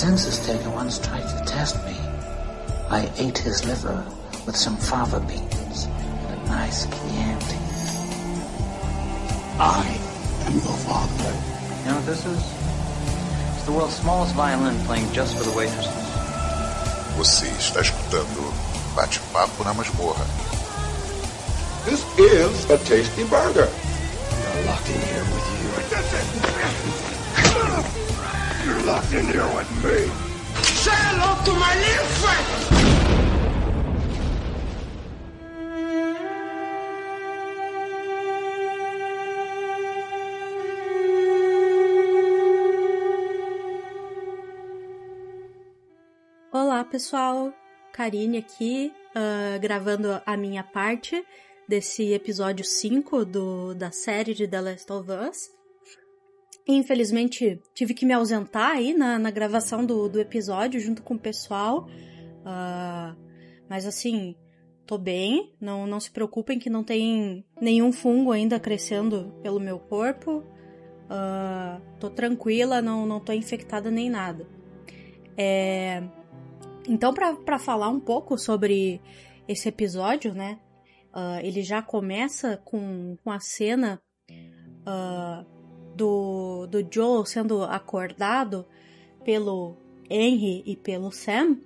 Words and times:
census 0.00 0.38
taker 0.46 0.70
once 0.70 0.98
tried 0.98 1.28
to 1.28 1.44
test 1.44 1.76
me. 1.84 1.94
I 2.88 3.12
ate 3.18 3.36
his 3.36 3.66
liver 3.66 4.02
with 4.46 4.56
some 4.56 4.78
fava 4.78 5.20
beans 5.20 5.84
and 5.84 6.40
a 6.40 6.44
nice 6.46 6.86
Chianti. 6.86 7.60
I 9.60 9.84
am 10.46 10.54
your 10.54 10.78
father. 10.88 11.32
You 11.84 11.90
know 11.90 11.96
what 11.96 12.06
this 12.06 12.24
is? 12.24 12.40
It's 13.56 13.66
the 13.66 13.72
world's 13.72 13.96
smallest 13.96 14.34
violin 14.34 14.74
playing 14.86 15.12
just 15.12 15.36
for 15.36 15.44
the 15.44 15.54
waitresses. 15.54 15.92
Você 17.18 17.48
está 17.58 17.82
escutando 17.82 18.54
Bate-Papo 18.96 19.64
na 19.64 19.74
Masmorra. 19.74 20.24
This 21.84 22.02
is 22.16 22.70
a 22.70 22.78
tasty 22.78 23.24
burger. 23.24 23.68
You're 28.80 28.88
locked 28.88 29.12
in 29.12 29.26
here 29.26 29.46
with 29.54 29.70
me. 29.84 30.08
Say 30.62 30.90
hello 30.94 31.36
to 31.44 31.52
my 31.52 31.74
little 31.84 32.10
friend. 32.20 32.46
Olá, 46.52 46.84
pessoal! 46.84 47.52
Karine 47.92 48.38
aqui, 48.38 48.92
uh, 49.14 49.58
gravando 49.60 50.22
a 50.24 50.36
minha 50.38 50.62
parte 50.62 51.22
desse 51.68 52.14
episódio 52.14 52.64
5 52.64 53.26
do, 53.26 53.74
da 53.74 53.90
série 53.90 54.32
de 54.32 54.48
The 54.48 54.60
Last 54.62 54.90
of 54.90 55.10
Us. 55.10 55.59
Infelizmente, 56.72 57.60
tive 57.74 57.94
que 57.94 58.06
me 58.06 58.12
ausentar 58.12 58.70
aí 58.70 58.94
na, 58.94 59.18
na 59.18 59.30
gravação 59.30 59.84
do, 59.84 60.08
do 60.08 60.20
episódio 60.20 60.80
junto 60.80 61.02
com 61.02 61.14
o 61.14 61.18
pessoal. 61.18 61.88
Uh, 62.40 63.16
mas 63.68 63.84
assim, 63.84 64.36
tô 64.86 64.96
bem, 64.96 65.52
não, 65.60 65.84
não 65.84 65.98
se 65.98 66.12
preocupem 66.12 66.60
que 66.60 66.70
não 66.70 66.84
tem 66.84 67.44
nenhum 67.60 67.92
fungo 67.92 68.30
ainda 68.30 68.60
crescendo 68.60 69.34
pelo 69.42 69.58
meu 69.58 69.80
corpo. 69.80 70.44
Uh, 71.06 71.82
tô 71.98 72.08
tranquila, 72.08 72.80
não, 72.80 73.04
não 73.04 73.18
tô 73.18 73.32
infectada 73.32 73.90
nem 73.90 74.08
nada. 74.08 74.46
É... 75.36 76.04
Então, 76.88 77.12
para 77.12 77.58
falar 77.58 77.88
um 77.88 78.00
pouco 78.00 78.38
sobre 78.38 79.00
esse 79.48 79.68
episódio, 79.68 80.32
né? 80.32 80.60
Uh, 81.12 81.44
ele 81.44 81.62
já 81.62 81.82
começa 81.82 82.58
com, 82.64 83.16
com 83.24 83.30
a 83.32 83.40
cena 83.40 84.00
uh, 84.86 85.59
do, 86.00 86.66
do 86.66 86.86
Joel 86.90 87.26
sendo 87.26 87.62
acordado 87.62 88.66
pelo 89.22 89.76
Henry 90.08 90.62
e 90.64 90.74
pelo 90.74 91.12
Sam. 91.12 91.58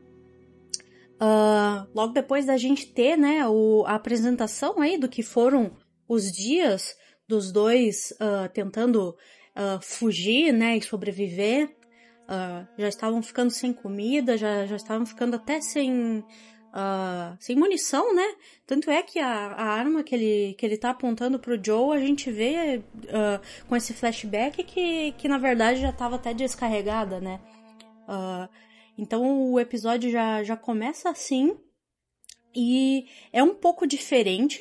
Uh, 1.15 1.87
logo 1.95 2.13
depois 2.13 2.45
da 2.45 2.57
gente 2.57 2.87
ter 2.93 3.17
né, 3.17 3.47
o, 3.47 3.85
a 3.87 3.95
apresentação 3.95 4.81
aí 4.81 4.99
do 4.99 5.09
que 5.09 5.23
foram 5.23 5.77
os 6.09 6.31
dias 6.33 6.97
dos 7.27 7.53
dois 7.53 8.13
tentando 8.53 9.17
fugir 9.81 10.53
né, 10.53 10.77
e 10.77 10.83
sobreviver. 10.83 11.71
Uh, 12.25 12.67
já 12.79 12.89
estavam 12.89 13.23
ficando 13.23 13.51
sem 13.51 13.73
comida, 13.73 14.37
já, 14.37 14.67
já 14.67 14.77
estavam 14.77 15.07
ficando 15.07 15.37
até 15.37 15.61
sem, 15.61 16.25
uh, 16.75 17.37
sem 17.39 17.57
munição, 17.57 18.15
né? 18.15 18.35
Tanto 18.67 18.91
é 18.91 19.03
que 19.03 19.19
a, 19.19 19.29
a, 19.29 19.65
arma 19.65 20.03
que 20.03 20.15
ele, 20.15 20.55
que 20.55 20.67
ele 20.67 20.77
tá 20.77 20.91
apontando 20.91 21.39
pro 21.39 21.59
Joe, 21.63 21.97
a 21.97 22.01
gente 22.01 22.31
vê 22.31 22.79
uh, 22.79 23.67
com 23.69 23.77
esse 23.77 23.95
flashback 23.95 24.63
que, 24.65 25.13
que 25.13 25.29
na 25.29 25.39
verdade 25.39 25.81
já 25.81 25.91
estava 25.91 26.17
até 26.17 26.35
descarregada, 26.35 27.21
né? 27.21 27.41
então 28.99 29.51
o 29.51 29.59
episódio 29.59 30.11
já, 30.11 30.43
já 30.45 30.57
começa 30.57 31.09
assim. 31.09 31.57
E 32.55 33.07
é 33.33 33.43
um 33.43 33.55
pouco 33.55 33.87
diferente. 33.87 34.59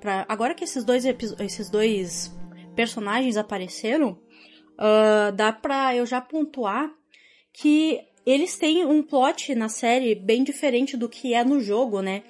Pra, 0.00 0.24
agora 0.28 0.54
que 0.54 0.62
esses 0.62 0.84
dois, 0.84 1.04
esses 1.04 1.68
dois 1.68 2.32
personagens 2.76 3.36
apareceram, 3.36 4.16
Uh, 4.72 5.30
dá 5.32 5.52
pra 5.52 5.94
eu 5.94 6.06
já 6.06 6.20
pontuar 6.20 6.90
que 7.52 8.00
eles 8.24 8.56
têm 8.56 8.84
um 8.84 9.02
plot 9.02 9.54
na 9.54 9.68
série 9.68 10.14
bem 10.14 10.44
diferente 10.44 10.96
do 10.96 11.08
que 11.08 11.34
é 11.34 11.44
no 11.44 11.60
jogo, 11.60 12.00
né? 12.00 12.22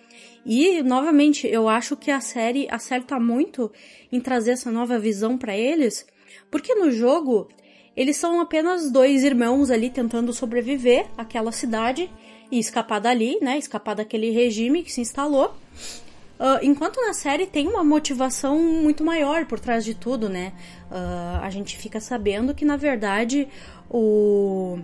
E, 0.44 0.82
novamente, 0.82 1.46
eu 1.46 1.68
acho 1.68 1.96
que 1.96 2.10
a 2.10 2.20
série 2.20 2.66
acerta 2.70 3.18
muito 3.20 3.70
em 4.10 4.20
trazer 4.20 4.52
essa 4.52 4.72
nova 4.72 4.98
visão 4.98 5.38
para 5.38 5.56
eles, 5.56 6.06
porque 6.50 6.74
no 6.74 6.90
jogo 6.90 7.48
eles 7.96 8.16
são 8.16 8.40
apenas 8.40 8.90
dois 8.90 9.22
irmãos 9.22 9.70
ali 9.70 9.90
tentando 9.90 10.32
sobreviver 10.32 11.06
àquela 11.16 11.52
cidade 11.52 12.10
e 12.50 12.58
escapar 12.58 13.00
dali, 13.00 13.38
né? 13.40 13.58
Escapar 13.58 13.94
daquele 13.94 14.30
regime 14.30 14.82
que 14.82 14.90
se 14.90 15.00
instalou. 15.00 15.54
Uh, 16.40 16.58
enquanto 16.62 17.00
na 17.00 17.12
série 17.12 17.46
tem 17.46 17.68
uma 17.68 17.84
motivação 17.84 18.58
muito 18.58 19.04
maior 19.04 19.46
por 19.46 19.60
trás 19.60 19.84
de 19.84 19.94
tudo, 19.94 20.28
né? 20.28 20.52
Uh, 20.90 21.42
a 21.42 21.50
gente 21.50 21.76
fica 21.76 22.00
sabendo 22.00 22.54
que, 22.54 22.64
na 22.64 22.76
verdade, 22.76 23.46
o, 23.88 24.78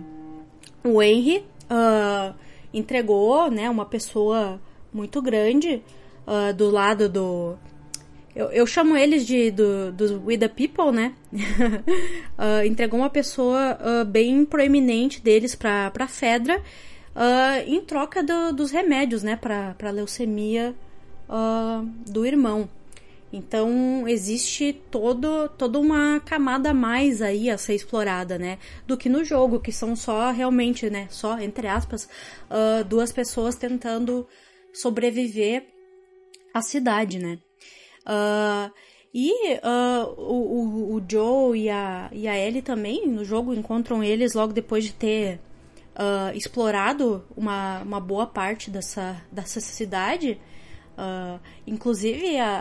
o 0.83 1.01
Henry 1.01 1.45
uh, 1.69 2.33
entregou 2.73 3.49
né, 3.49 3.69
uma 3.69 3.85
pessoa 3.85 4.59
muito 4.93 5.21
grande 5.21 5.81
do 6.57 6.69
lado 6.69 7.09
do. 7.09 7.55
Eu, 8.35 8.51
eu 8.51 8.67
chamo 8.67 8.95
eles 8.95 9.25
de 9.25 9.49
do, 9.49 9.91
do 9.91 10.23
We 10.23 10.37
the 10.37 10.47
People, 10.47 10.91
né? 10.91 11.15
entregou 12.67 12.99
uma 12.99 13.09
pessoa 13.09 13.79
bem 14.05 14.45
proeminente 14.45 15.21
deles 15.23 15.55
pra, 15.55 15.89
pra 15.89 16.07
Fedra 16.07 16.61
em 17.65 17.81
troca 17.81 18.21
do, 18.21 18.53
dos 18.53 18.69
remédios, 18.69 19.23
né? 19.23 19.35
Pra, 19.35 19.73
pra 19.75 19.89
leucemia 19.89 20.75
uh, 21.29 21.85
do 22.11 22.25
irmão. 22.25 22.69
Então 23.31 24.07
existe 24.07 24.73
todo, 24.89 25.49
toda 25.49 25.79
uma 25.79 26.19
camada 26.19 26.71
a 26.71 26.73
mais 26.73 27.21
aí 27.21 27.49
a 27.49 27.57
ser 27.57 27.75
explorada, 27.75 28.39
né? 28.39 28.57
Do 28.87 28.97
que 28.97 29.07
no 29.07 29.23
jogo, 29.23 29.59
que 29.59 29.71
são 29.71 29.95
só 29.95 30.31
realmente, 30.31 30.89
né? 30.89 31.07
Só, 31.11 31.39
entre 31.39 31.67
aspas, 31.67 32.09
uh, 32.49 32.83
duas 32.83 33.11
pessoas 33.11 33.55
tentando 33.55 34.27
sobreviver 34.73 35.67
à 36.53 36.61
cidade, 36.61 37.19
né? 37.19 37.37
Uh, 38.01 38.71
e 39.13 39.31
uh, 39.57 40.05
o, 40.17 40.95
o, 40.95 41.03
Joe 41.07 41.59
e 41.59 41.69
a, 41.69 42.09
e 42.11 42.27
a 42.27 42.37
Ellie 42.37 42.61
também 42.61 43.07
no 43.07 43.23
jogo 43.23 43.53
encontram 43.53 44.03
eles 44.03 44.33
logo 44.33 44.53
depois 44.53 44.83
de 44.83 44.93
ter 44.93 45.39
explorado 46.33 47.25
uma, 47.35 47.81
uma 47.81 47.99
boa 47.99 48.25
parte 48.25 48.71
dessa, 48.71 49.21
dessa 49.29 49.59
cidade. 49.59 50.39
Uh, 50.99 51.39
inclusive 51.65 52.37
a, 52.39 52.57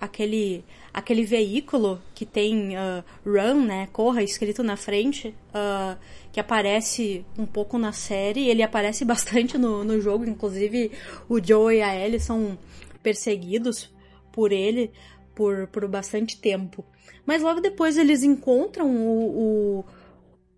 a, 0.00 0.06
aquele, 0.06 0.64
aquele 0.94 1.24
veículo 1.24 2.00
que 2.14 2.24
tem 2.24 2.76
uh, 2.76 3.02
run, 3.26 3.64
né, 3.64 3.88
corra 3.92 4.22
escrito 4.22 4.62
na 4.62 4.76
frente, 4.76 5.34
uh, 5.48 5.98
que 6.30 6.38
aparece 6.38 7.26
um 7.36 7.44
pouco 7.44 7.78
na 7.78 7.90
série, 7.90 8.48
ele 8.48 8.62
aparece 8.62 9.02
bastante 9.06 9.58
no, 9.58 9.82
no 9.82 10.00
jogo, 10.00 10.24
inclusive 10.24 10.92
o 11.28 11.44
Joe 11.44 11.78
e 11.78 11.82
a 11.82 11.96
Ellie 11.96 12.20
são 12.20 12.56
perseguidos 13.02 13.92
por 14.30 14.52
ele 14.52 14.92
por, 15.34 15.66
por 15.66 15.88
bastante 15.88 16.36
tempo. 16.36 16.84
Mas 17.26 17.42
logo 17.42 17.60
depois 17.60 17.96
eles 17.96 18.22
encontram 18.22 18.88
o, 18.94 19.82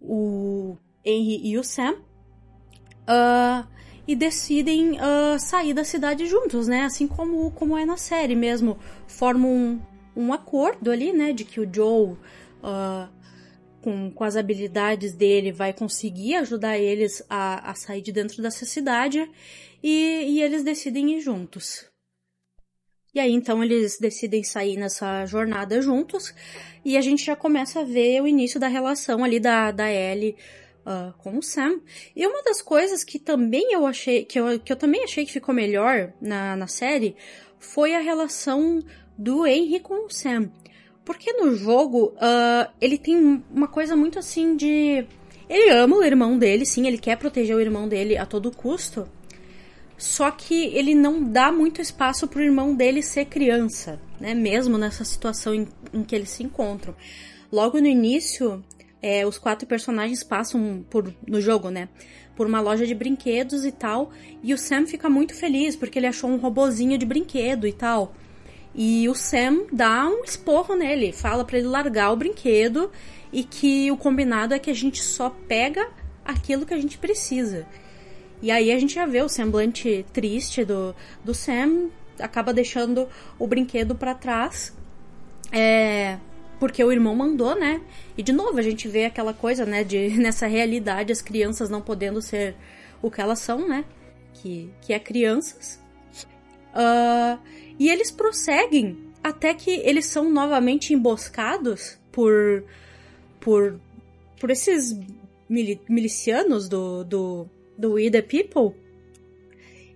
o, 0.00 0.06
o 0.72 0.78
Henry 1.02 1.40
e 1.46 1.56
o 1.56 1.64
Sam. 1.64 1.94
Uh, 3.08 3.66
e 4.06 4.16
decidem 4.16 4.92
uh, 4.92 5.38
sair 5.38 5.72
da 5.72 5.84
cidade 5.84 6.26
juntos, 6.26 6.66
né? 6.66 6.82
Assim 6.82 7.06
como, 7.06 7.50
como 7.52 7.76
é 7.76 7.84
na 7.84 7.96
série 7.96 8.34
mesmo. 8.34 8.78
Formam 9.06 9.50
um, 9.50 9.80
um 10.16 10.32
acordo 10.32 10.90
ali, 10.90 11.12
né? 11.12 11.32
De 11.32 11.44
que 11.44 11.60
o 11.60 11.68
Joe, 11.72 12.12
uh, 12.12 13.08
com, 13.80 14.10
com 14.10 14.24
as 14.24 14.36
habilidades 14.36 15.14
dele, 15.14 15.52
vai 15.52 15.72
conseguir 15.72 16.36
ajudar 16.36 16.78
eles 16.78 17.22
a, 17.28 17.70
a 17.70 17.74
sair 17.74 18.02
de 18.02 18.12
dentro 18.12 18.42
dessa 18.42 18.64
cidade. 18.64 19.30
E, 19.82 20.24
e 20.28 20.42
eles 20.42 20.64
decidem 20.64 21.16
ir 21.16 21.20
juntos. 21.20 21.86
E 23.14 23.20
aí 23.20 23.32
então 23.32 23.62
eles 23.62 23.98
decidem 24.00 24.42
sair 24.42 24.76
nessa 24.76 25.26
jornada 25.26 25.80
juntos. 25.80 26.34
E 26.84 26.96
a 26.96 27.00
gente 27.00 27.24
já 27.24 27.36
começa 27.36 27.80
a 27.80 27.84
ver 27.84 28.20
o 28.22 28.26
início 28.26 28.58
da 28.58 28.68
relação 28.68 29.22
ali 29.22 29.38
da, 29.38 29.70
da 29.70 29.90
Ellie 29.92 30.34
uh, 30.86 31.12
com 31.18 31.38
o 31.38 31.42
Sam. 31.42 31.80
E 32.14 32.26
uma 32.26 32.42
das 32.42 32.60
coisas 32.60 33.04
que 33.04 33.18
também 33.18 33.72
eu 33.72 33.86
achei, 33.86 34.24
que 34.24 34.38
eu, 34.38 34.58
que 34.60 34.72
eu 34.72 34.76
também 34.76 35.04
achei 35.04 35.24
que 35.24 35.32
ficou 35.32 35.54
melhor 35.54 36.12
na, 36.20 36.56
na 36.56 36.66
série, 36.66 37.16
foi 37.58 37.94
a 37.94 38.00
relação 38.00 38.82
do 39.16 39.46
Henry 39.46 39.80
com 39.80 40.06
o 40.06 40.10
Sam. 40.10 40.50
Porque 41.04 41.32
no 41.32 41.54
jogo, 41.54 42.14
uh, 42.16 42.70
ele 42.80 42.96
tem 42.96 43.42
uma 43.50 43.68
coisa 43.68 43.96
muito 43.96 44.18
assim 44.18 44.56
de. 44.56 45.04
Ele 45.48 45.70
ama 45.70 45.96
o 45.96 46.04
irmão 46.04 46.38
dele, 46.38 46.64
sim, 46.64 46.86
ele 46.86 46.98
quer 46.98 47.16
proteger 47.16 47.54
o 47.56 47.60
irmão 47.60 47.88
dele 47.88 48.16
a 48.16 48.24
todo 48.24 48.50
custo. 48.50 49.08
Só 49.98 50.30
que 50.30 50.66
ele 50.74 50.94
não 50.94 51.22
dá 51.22 51.52
muito 51.52 51.80
espaço 51.80 52.26
pro 52.26 52.42
irmão 52.42 52.74
dele 52.74 53.02
ser 53.02 53.26
criança, 53.26 54.00
né? 54.20 54.34
Mesmo 54.34 54.78
nessa 54.78 55.04
situação 55.04 55.54
em, 55.54 55.68
em 55.92 56.02
que 56.02 56.14
eles 56.14 56.30
se 56.30 56.42
encontram. 56.42 56.94
Logo 57.52 57.78
no 57.78 57.86
início, 57.86 58.64
é, 59.02 59.26
os 59.26 59.36
quatro 59.36 59.66
personagens 59.66 60.22
passam 60.22 60.84
por 60.88 61.12
no 61.26 61.40
jogo, 61.40 61.68
né? 61.68 61.88
Por 62.36 62.46
uma 62.46 62.60
loja 62.60 62.86
de 62.86 62.94
brinquedos 62.94 63.64
e 63.64 63.72
tal. 63.72 64.12
E 64.42 64.54
o 64.54 64.58
Sam 64.58 64.86
fica 64.86 65.10
muito 65.10 65.34
feliz 65.34 65.74
porque 65.74 65.98
ele 65.98 66.06
achou 66.06 66.30
um 66.30 66.36
robozinho 66.36 66.96
de 66.96 67.04
brinquedo 67.04 67.66
e 67.66 67.72
tal. 67.72 68.14
E 68.74 69.08
o 69.08 69.14
Sam 69.14 69.66
dá 69.72 70.06
um 70.08 70.24
esporro 70.24 70.74
nele, 70.74 71.12
fala 71.12 71.44
para 71.44 71.58
ele 71.58 71.66
largar 71.66 72.12
o 72.12 72.16
brinquedo 72.16 72.90
e 73.32 73.44
que 73.44 73.90
o 73.90 73.96
combinado 73.96 74.54
é 74.54 74.58
que 74.58 74.70
a 74.70 74.74
gente 74.74 75.02
só 75.02 75.28
pega 75.28 75.90
aquilo 76.24 76.64
que 76.64 76.72
a 76.72 76.80
gente 76.80 76.96
precisa. 76.96 77.66
E 78.40 78.50
aí 78.50 78.72
a 78.72 78.78
gente 78.78 78.94
já 78.94 79.04
vê 79.04 79.20
o 79.20 79.28
semblante 79.28 80.06
triste 80.12 80.64
do, 80.64 80.94
do 81.24 81.34
Sam, 81.34 81.90
acaba 82.18 82.52
deixando 82.52 83.08
o 83.38 83.46
brinquedo 83.46 83.94
para 83.94 84.14
trás. 84.14 84.74
É, 85.50 86.18
porque 86.62 86.84
o 86.84 86.92
irmão 86.92 87.12
mandou, 87.16 87.58
né? 87.58 87.80
E 88.16 88.22
de 88.22 88.32
novo 88.32 88.56
a 88.56 88.62
gente 88.62 88.86
vê 88.86 89.06
aquela 89.06 89.34
coisa, 89.34 89.66
né, 89.66 89.82
de 89.82 90.10
nessa 90.16 90.46
realidade 90.46 91.10
as 91.10 91.20
crianças 91.20 91.68
não 91.68 91.82
podendo 91.82 92.22
ser 92.22 92.54
o 93.02 93.10
que 93.10 93.20
elas 93.20 93.40
são, 93.40 93.66
né? 93.66 93.84
Que, 94.32 94.70
que 94.80 94.92
é 94.92 94.98
crianças. 95.00 95.82
Uh, 96.72 97.36
e 97.80 97.90
eles 97.90 98.12
prosseguem 98.12 98.96
até 99.24 99.52
que 99.52 99.72
eles 99.72 100.06
são 100.06 100.30
novamente 100.30 100.94
emboscados 100.94 101.98
por 102.12 102.64
por 103.40 103.80
por 104.38 104.48
esses 104.48 104.96
milicianos 105.48 106.68
do 106.68 107.02
do 107.02 107.46
do 107.76 107.94
We 107.94 108.08
the 108.08 108.22
People. 108.22 108.80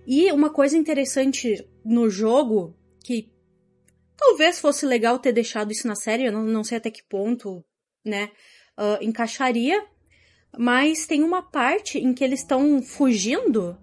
E 0.05 0.29
uma 0.33 0.49
coisa 0.49 0.75
interessante 0.77 1.65
no 1.85 2.09
jogo 2.09 2.75
que 3.01 3.29
talvez 4.17 4.59
fosse 4.59 4.85
legal 4.85 5.19
ter 5.19 5.31
deixado 5.31 5.71
isso 5.71 5.87
na 5.87 5.95
série, 5.95 6.25
eu 6.25 6.31
não, 6.31 6.43
não 6.43 6.63
sei 6.63 6.77
até 6.77 6.89
que 6.89 7.03
ponto, 7.03 7.63
né, 8.03 8.31
uh, 8.77 9.01
encaixaria, 9.01 9.85
mas 10.57 11.05
tem 11.05 11.23
uma 11.23 11.41
parte 11.41 11.99
em 11.99 12.13
que 12.13 12.23
eles 12.23 12.39
estão 12.39 12.81
fugindo 12.81 13.77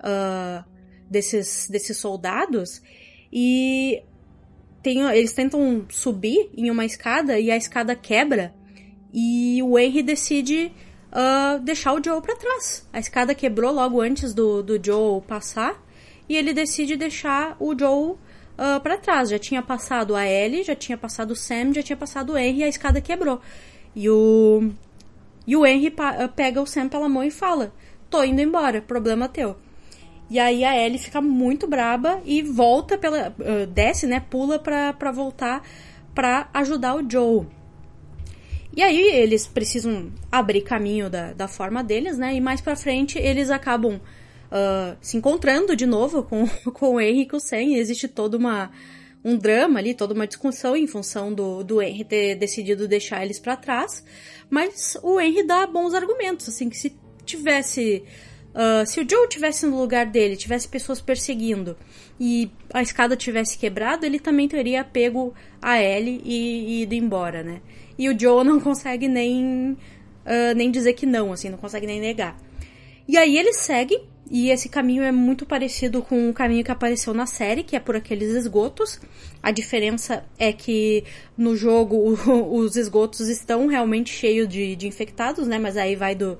uh, 0.00 0.64
desses, 1.08 1.68
desses 1.70 1.96
soldados 1.96 2.82
e 3.32 4.02
tem, 4.82 5.00
eles 5.10 5.32
tentam 5.32 5.86
subir 5.88 6.50
em 6.56 6.70
uma 6.70 6.84
escada 6.84 7.38
e 7.38 7.50
a 7.50 7.56
escada 7.56 7.94
quebra 7.94 8.54
e 9.12 9.62
o 9.62 9.78
Henry 9.78 10.02
decide 10.02 10.72
uh, 11.12 11.60
deixar 11.60 11.94
o 11.94 12.02
Joe 12.02 12.20
para 12.20 12.36
trás. 12.36 12.88
A 12.92 12.98
escada 12.98 13.34
quebrou 13.34 13.72
logo 13.72 14.00
antes 14.00 14.34
do, 14.34 14.62
do 14.62 14.82
Joe 14.82 15.22
passar 15.22 15.82
e 16.28 16.36
ele 16.36 16.52
decide 16.52 16.96
deixar 16.96 17.56
o 17.58 17.78
Joe 17.78 18.16
uh, 18.58 18.80
para 18.80 18.98
trás. 18.98 19.30
Já 19.30 19.38
tinha 19.38 19.62
passado 19.62 20.16
a 20.16 20.26
Ellie, 20.26 20.64
já 20.64 20.74
tinha 20.74 20.98
passado 20.98 21.30
o 21.30 21.36
Sam, 21.36 21.72
já 21.72 21.82
tinha 21.82 21.96
passado 21.96 22.32
o 22.32 22.38
Henry 22.38 22.58
e 22.58 22.64
a 22.64 22.68
escada 22.68 23.00
quebrou. 23.00 23.40
E 23.94 24.10
o, 24.10 24.70
e 25.46 25.56
o 25.56 25.64
Henry 25.64 25.94
pega 26.34 26.60
o 26.60 26.66
Sam 26.66 26.88
pela 26.88 27.08
mão 27.08 27.22
e 27.22 27.30
fala: 27.30 27.72
Tô 28.10 28.22
indo 28.22 28.40
embora, 28.40 28.82
problema 28.82 29.28
teu. 29.28 29.56
E 30.30 30.38
aí 30.38 30.62
a 30.62 30.76
Ellie 30.76 30.98
fica 30.98 31.22
muito 31.22 31.66
braba 31.66 32.20
e 32.24 32.42
volta 32.42 32.98
pela. 32.98 33.34
Uh, 33.38 33.66
desce, 33.66 34.06
né? 34.06 34.20
Pula 34.20 34.58
pra, 34.58 34.92
pra 34.92 35.10
voltar 35.10 35.62
pra 36.14 36.48
ajudar 36.52 36.96
o 36.96 37.10
Joe. 37.10 37.46
E 38.76 38.82
aí 38.82 38.98
eles 38.98 39.46
precisam 39.46 40.12
abrir 40.30 40.60
caminho 40.60 41.08
da, 41.08 41.32
da 41.32 41.48
forma 41.48 41.82
deles, 41.82 42.18
né? 42.18 42.34
E 42.34 42.40
mais 42.40 42.60
pra 42.60 42.76
frente 42.76 43.18
eles 43.18 43.50
acabam 43.50 44.00
uh, 44.50 44.96
se 45.00 45.16
encontrando 45.16 45.74
de 45.76 45.86
novo 45.86 46.22
com, 46.22 46.46
com 46.72 46.94
o 46.94 47.00
Henry 47.00 47.22
e 47.22 47.26
com 47.26 47.36
o 47.36 47.40
Sam. 47.40 47.62
E 47.62 47.78
existe 47.78 48.08
toda 48.08 48.36
uma 48.36 48.70
um 49.24 49.36
drama 49.36 49.80
ali, 49.80 49.94
toda 49.94 50.14
uma 50.14 50.26
discussão 50.26 50.76
em 50.76 50.86
função 50.86 51.34
do, 51.34 51.64
do 51.64 51.82
Henry 51.82 52.04
ter 52.04 52.34
decidido 52.36 52.86
deixar 52.86 53.24
eles 53.24 53.38
para 53.38 53.56
trás. 53.56 54.04
Mas 54.48 54.96
o 55.02 55.20
Henry 55.20 55.42
dá 55.42 55.66
bons 55.66 55.92
argumentos, 55.92 56.48
assim, 56.48 56.68
que 56.68 56.76
se 56.76 56.96
tivesse 57.24 58.04
Uh, 58.58 58.84
se 58.86 58.98
o 59.00 59.06
Joe 59.08 59.28
tivesse 59.28 59.66
no 59.66 59.78
lugar 59.78 60.06
dele, 60.06 60.34
tivesse 60.34 60.66
pessoas 60.66 61.00
perseguindo 61.00 61.76
e 62.18 62.50
a 62.72 62.82
escada 62.82 63.14
tivesse 63.14 63.56
quebrado, 63.56 64.04
ele 64.04 64.18
também 64.18 64.48
teria 64.48 64.82
pego 64.82 65.32
a 65.60 65.80
Ellie 65.80 66.20
e, 66.24 66.78
e 66.78 66.82
ido 66.82 66.94
embora, 66.94 67.44
né? 67.44 67.60
E 67.96 68.08
o 68.08 68.18
Joe 68.18 68.44
não 68.44 68.58
consegue 68.58 69.06
nem, 69.06 69.72
uh, 69.72 70.54
nem 70.56 70.70
dizer 70.70 70.94
que 70.94 71.06
não, 71.06 71.32
assim, 71.32 71.50
não 71.50 71.58
consegue 71.58 71.86
nem 71.86 72.00
negar. 72.00 72.36
E 73.06 73.16
aí 73.16 73.38
ele 73.38 73.52
segue, 73.52 74.00
e 74.30 74.50
esse 74.50 74.68
caminho 74.68 75.02
é 75.02 75.10
muito 75.10 75.46
parecido 75.46 76.02
com 76.02 76.28
o 76.28 76.34
caminho 76.34 76.62
que 76.62 76.70
apareceu 76.70 77.14
na 77.14 77.26
série, 77.26 77.62
que 77.62 77.74
é 77.74 77.80
por 77.80 77.96
aqueles 77.96 78.34
esgotos. 78.34 79.00
A 79.42 79.50
diferença 79.50 80.24
é 80.38 80.52
que 80.52 81.04
no 81.36 81.56
jogo 81.56 82.14
os 82.52 82.76
esgotos 82.76 83.28
estão 83.28 83.66
realmente 83.66 84.10
cheios 84.10 84.48
de, 84.48 84.76
de 84.76 84.86
infectados, 84.86 85.46
né? 85.46 85.58
Mas 85.58 85.76
aí 85.76 85.96
vai 85.96 86.14
do 86.14 86.38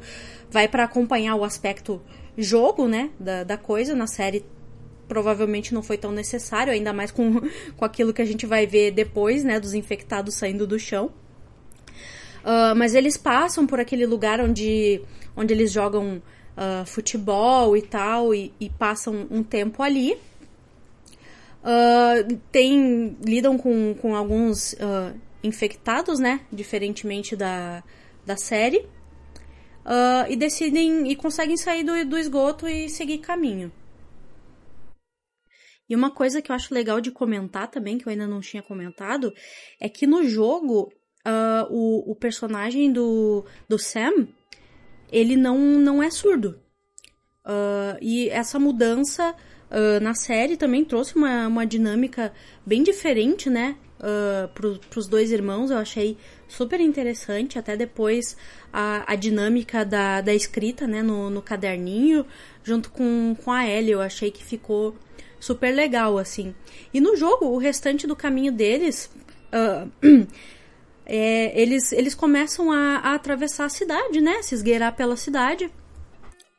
vai 0.50 0.68
para 0.68 0.84
acompanhar 0.84 1.34
o 1.36 1.44
aspecto 1.44 2.00
jogo, 2.36 2.86
né, 2.86 3.10
da, 3.18 3.44
da 3.44 3.56
coisa. 3.56 3.94
Na 3.94 4.06
série 4.06 4.44
provavelmente 5.06 5.72
não 5.72 5.82
foi 5.82 5.96
tão 5.96 6.12
necessário, 6.12 6.72
ainda 6.72 6.92
mais 6.92 7.10
com, 7.10 7.40
com 7.76 7.84
aquilo 7.84 8.12
que 8.12 8.20
a 8.20 8.26
gente 8.26 8.44
vai 8.44 8.66
ver 8.66 8.90
depois, 8.90 9.42
né, 9.42 9.58
dos 9.58 9.72
infectados 9.72 10.34
saindo 10.34 10.66
do 10.66 10.78
chão. 10.78 11.10
Uh, 12.44 12.76
mas 12.76 12.94
eles 12.94 13.16
passam 13.16 13.66
por 13.66 13.80
aquele 13.80 14.06
lugar 14.06 14.40
onde, 14.40 15.02
onde 15.36 15.52
eles 15.52 15.72
jogam 15.72 16.22
uh, 16.58 16.84
futebol 16.84 17.76
e 17.76 17.82
tal, 17.82 18.34
e, 18.34 18.52
e, 18.60 18.68
passam 18.68 19.26
um 19.30 19.42
tempo 19.42 19.82
ali. 19.82 20.14
Uh, 21.62 22.36
tem, 22.52 23.16
lidam 23.24 23.56
com, 23.56 23.94
com 23.94 24.14
alguns 24.14 24.74
infectados, 25.42 26.18
né, 26.18 26.40
diferentemente 26.52 27.36
da, 27.36 27.82
da 28.26 28.36
série 28.36 28.86
uh, 29.88 30.30
e 30.30 30.36
decidem 30.36 31.10
e 31.10 31.16
conseguem 31.16 31.56
sair 31.56 31.82
do, 31.82 32.04
do 32.04 32.18
esgoto 32.18 32.68
e 32.68 32.88
seguir 32.88 33.18
caminho. 33.18 33.72
E 35.88 35.96
uma 35.96 36.10
coisa 36.10 36.42
que 36.42 36.52
eu 36.52 36.56
acho 36.56 36.74
legal 36.74 37.00
de 37.00 37.10
comentar 37.10 37.70
também, 37.70 37.96
que 37.96 38.06
eu 38.06 38.10
ainda 38.10 38.26
não 38.26 38.40
tinha 38.40 38.62
comentado, 38.62 39.32
é 39.80 39.88
que 39.88 40.06
no 40.06 40.22
jogo 40.22 40.92
uh, 41.26 41.66
o, 41.70 42.12
o 42.12 42.14
personagem 42.14 42.92
do, 42.92 43.46
do 43.66 43.78
Sam 43.78 44.28
ele 45.10 45.36
não, 45.36 45.58
não 45.58 46.02
é 46.02 46.10
surdo. 46.10 46.58
Uh, 47.44 47.96
e 48.02 48.28
essa 48.28 48.58
mudança 48.58 49.34
uh, 49.70 50.02
na 50.02 50.14
série 50.14 50.56
também 50.56 50.84
trouxe 50.84 51.16
uma, 51.16 51.46
uma 51.46 51.66
dinâmica 51.66 52.32
bem 52.64 52.82
diferente, 52.82 53.48
né? 53.48 53.76
Uh, 53.98 54.48
pro, 54.48 54.78
pros 54.90 55.08
dois 55.08 55.32
irmãos, 55.32 55.70
eu 55.70 55.78
achei 55.78 56.16
super 56.46 56.80
interessante. 56.80 57.58
Até 57.58 57.76
depois 57.76 58.36
a, 58.72 59.10
a 59.10 59.16
dinâmica 59.16 59.84
da, 59.84 60.20
da 60.20 60.34
escrita, 60.34 60.86
né, 60.86 61.02
no, 61.02 61.30
no 61.30 61.42
caderninho, 61.42 62.26
junto 62.62 62.90
com, 62.90 63.34
com 63.42 63.50
a 63.50 63.66
Ellie, 63.66 63.92
eu 63.92 64.00
achei 64.00 64.30
que 64.30 64.44
ficou 64.44 64.94
super 65.40 65.74
legal, 65.74 66.18
assim. 66.18 66.54
E 66.92 67.00
no 67.00 67.16
jogo, 67.16 67.46
o 67.46 67.58
restante 67.58 68.06
do 68.06 68.14
caminho 68.14 68.52
deles, 68.52 69.10
uh, 69.52 69.90
é, 71.08 71.58
eles, 71.58 71.90
eles 71.92 72.14
começam 72.14 72.70
a, 72.70 72.98
a 72.98 73.14
atravessar 73.14 73.64
a 73.64 73.70
cidade, 73.70 74.20
né, 74.20 74.42
se 74.42 74.54
esgueirar 74.54 74.94
pela 74.94 75.16
cidade. 75.16 75.70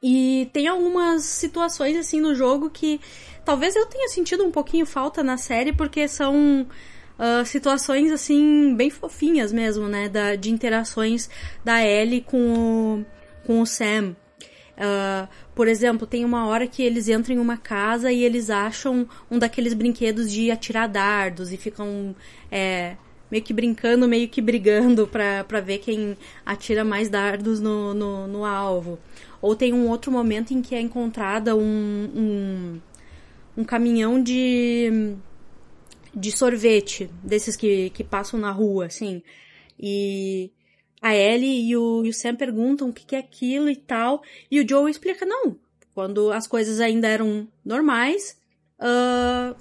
E 0.01 0.49
tem 0.51 0.67
algumas 0.67 1.23
situações, 1.23 1.95
assim, 1.97 2.19
no 2.19 2.33
jogo 2.33 2.69
que 2.69 2.99
talvez 3.45 3.75
eu 3.75 3.85
tenha 3.85 4.07
sentido 4.07 4.43
um 4.43 4.51
pouquinho 4.51 4.85
falta 4.85 5.21
na 5.21 5.37
série, 5.37 5.71
porque 5.71 6.07
são 6.07 6.65
uh, 7.19 7.45
situações 7.45 8.11
assim 8.11 8.73
bem 8.75 8.89
fofinhas 8.89 9.51
mesmo, 9.51 9.87
né, 9.87 10.09
da, 10.09 10.35
de 10.35 10.49
interações 10.49 11.29
da 11.63 11.85
Ellie 11.85 12.21
com 12.21 12.37
o, 12.37 13.05
com 13.45 13.61
o 13.61 13.65
Sam. 13.65 14.15
Uh, 14.77 15.27
por 15.53 15.67
exemplo, 15.67 16.07
tem 16.07 16.23
uma 16.23 16.47
hora 16.47 16.65
que 16.65 16.81
eles 16.81 17.09
entram 17.09 17.35
em 17.35 17.39
uma 17.39 17.57
casa 17.57 18.11
e 18.11 18.23
eles 18.23 18.49
acham 18.49 19.07
um 19.29 19.37
daqueles 19.37 19.73
brinquedos 19.73 20.31
de 20.31 20.49
atirar 20.49 20.87
dardos 20.87 21.51
e 21.51 21.57
ficam 21.57 22.15
é, 22.49 22.95
meio 23.31 23.43
que 23.43 23.53
brincando, 23.53 24.07
meio 24.07 24.27
que 24.27 24.41
brigando 24.41 25.07
pra 25.07 25.59
ver 25.59 25.79
quem 25.79 26.17
atira 26.45 26.83
mais 26.83 27.09
dardos 27.09 27.59
no, 27.59 27.93
no, 27.93 28.27
no 28.27 28.45
alvo. 28.45 28.99
Ou 29.41 29.55
tem 29.55 29.73
um 29.73 29.87
outro 29.87 30.11
momento 30.11 30.53
em 30.53 30.61
que 30.61 30.75
é 30.75 30.81
encontrada 30.81 31.55
um, 31.55 31.61
um, 32.15 32.81
um 33.57 33.63
caminhão 33.63 34.21
de 34.21 35.15
de 36.13 36.31
sorvete, 36.31 37.09
desses 37.23 37.55
que, 37.55 37.89
que 37.91 38.03
passam 38.03 38.39
na 38.39 38.51
rua, 38.51 38.87
assim. 38.87 39.21
E 39.79 40.51
a 41.01 41.15
Ellie 41.15 41.69
e 41.69 41.77
o, 41.77 42.03
e 42.05 42.09
o 42.09 42.13
Sam 42.13 42.35
perguntam 42.35 42.89
o 42.89 42.93
que, 42.93 43.05
que 43.05 43.15
é 43.15 43.19
aquilo 43.19 43.69
e 43.69 43.75
tal. 43.75 44.21
E 44.49 44.59
o 44.59 44.67
Joe 44.67 44.89
explica, 44.89 45.25
não, 45.25 45.55
quando 45.93 46.31
as 46.31 46.47
coisas 46.47 46.79
ainda 46.79 47.07
eram 47.07 47.47
normais, 47.63 48.37
uh, 48.79 49.55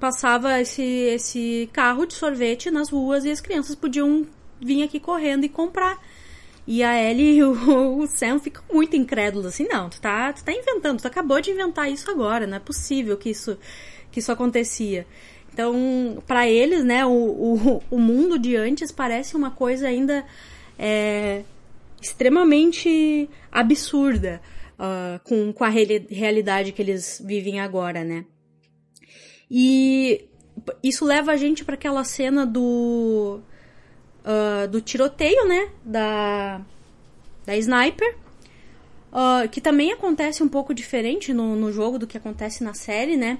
passava 0.00 0.58
esse, 0.58 0.82
esse 0.82 1.68
carro 1.72 2.06
de 2.06 2.14
sorvete 2.14 2.70
nas 2.70 2.88
ruas 2.88 3.24
e 3.26 3.30
as 3.30 3.40
crianças 3.40 3.76
podiam 3.76 4.26
vir 4.58 4.82
aqui 4.82 4.98
correndo 4.98 5.44
e 5.44 5.48
comprar. 5.48 6.02
E 6.66 6.82
a 6.82 7.00
Ellie 7.00 7.36
e 7.36 7.42
o, 7.44 7.52
o 8.00 8.06
Sam 8.06 8.38
ficam 8.38 8.64
muito 8.72 8.96
incrédulos, 8.96 9.46
assim, 9.46 9.68
não, 9.68 9.90
tu 9.90 10.00
tá, 10.00 10.32
tu 10.32 10.42
tá 10.42 10.52
inventando, 10.52 11.00
tu 11.00 11.06
acabou 11.06 11.40
de 11.40 11.50
inventar 11.50 11.90
isso 11.90 12.10
agora, 12.10 12.46
não 12.46 12.56
é 12.56 12.60
possível 12.60 13.16
que 13.16 13.28
isso, 13.28 13.58
que 14.10 14.20
isso 14.20 14.32
acontecia. 14.32 15.06
Então, 15.52 16.22
para 16.26 16.48
eles, 16.48 16.84
né, 16.84 17.04
o, 17.04 17.10
o, 17.10 17.82
o, 17.90 17.98
mundo 17.98 18.38
de 18.38 18.56
antes 18.56 18.90
parece 18.90 19.36
uma 19.36 19.50
coisa 19.50 19.88
ainda 19.88 20.24
é 20.78 21.42
extremamente 22.00 23.28
absurda 23.52 24.40
uh, 24.78 25.20
com, 25.24 25.52
com 25.52 25.64
a 25.64 25.68
realidade 25.68 26.72
que 26.72 26.80
eles 26.80 27.20
vivem 27.22 27.60
agora, 27.60 28.02
né? 28.04 28.24
E 29.50 30.28
isso 30.82 31.04
leva 31.04 31.32
a 31.32 31.36
gente 31.36 31.64
para 31.64 31.74
aquela 31.74 32.04
cena 32.04 32.46
do 32.46 33.40
uh, 34.24 34.68
do 34.68 34.80
tiroteio, 34.80 35.48
né? 35.48 35.70
Da 35.84 36.60
da 37.44 37.56
sniper, 37.56 38.16
uh, 39.12 39.48
que 39.48 39.60
também 39.60 39.92
acontece 39.92 40.42
um 40.42 40.48
pouco 40.48 40.72
diferente 40.74 41.32
no, 41.32 41.56
no 41.56 41.72
jogo 41.72 41.98
do 41.98 42.06
que 42.06 42.16
acontece 42.16 42.62
na 42.62 42.74
série, 42.74 43.16
né? 43.16 43.38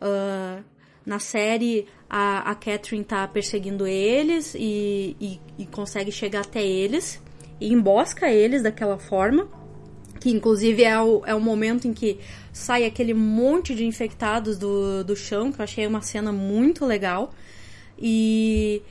Uh, 0.00 0.64
na 1.04 1.18
série, 1.18 1.86
a, 2.08 2.50
a 2.50 2.54
Catherine 2.54 3.04
tá 3.04 3.26
perseguindo 3.26 3.86
eles 3.86 4.54
e, 4.54 5.16
e, 5.20 5.40
e 5.58 5.66
consegue 5.66 6.12
chegar 6.12 6.42
até 6.42 6.64
eles 6.64 7.20
e 7.60 7.72
embosca 7.72 8.30
eles 8.30 8.62
daquela 8.62 8.98
forma. 8.98 9.48
Que 10.20 10.30
inclusive 10.30 10.84
é 10.84 11.00
o, 11.00 11.22
é 11.24 11.34
o 11.34 11.40
momento 11.40 11.88
em 11.88 11.94
que 11.94 12.18
sai 12.52 12.84
aquele 12.84 13.14
monte 13.14 13.74
de 13.74 13.84
infectados 13.84 14.58
do, 14.58 15.04
do 15.04 15.16
chão, 15.16 15.52
que 15.52 15.60
eu 15.60 15.64
achei 15.64 15.86
uma 15.86 16.02
cena 16.02 16.32
muito 16.32 16.84
legal. 16.84 17.32
E 17.98 18.82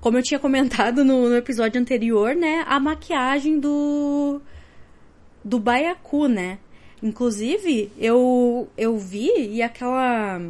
como 0.00 0.18
eu 0.18 0.22
tinha 0.22 0.40
comentado 0.40 1.04
no, 1.04 1.28
no 1.28 1.36
episódio 1.36 1.80
anterior, 1.80 2.34
né, 2.34 2.64
a 2.66 2.80
maquiagem 2.80 3.58
do 3.58 4.40
do 5.44 5.58
Baiacu, 5.58 6.28
né? 6.28 6.58
Inclusive, 7.02 7.90
eu 7.98 8.68
eu 8.76 8.96
vi 8.96 9.30
e 9.36 9.62
aquela 9.62 10.40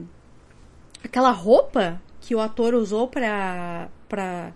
aquela 1.05 1.31
roupa 1.31 2.01
que 2.21 2.35
o 2.35 2.41
ator 2.41 2.75
usou 2.75 3.09
para 3.09 3.89
para 4.09 4.53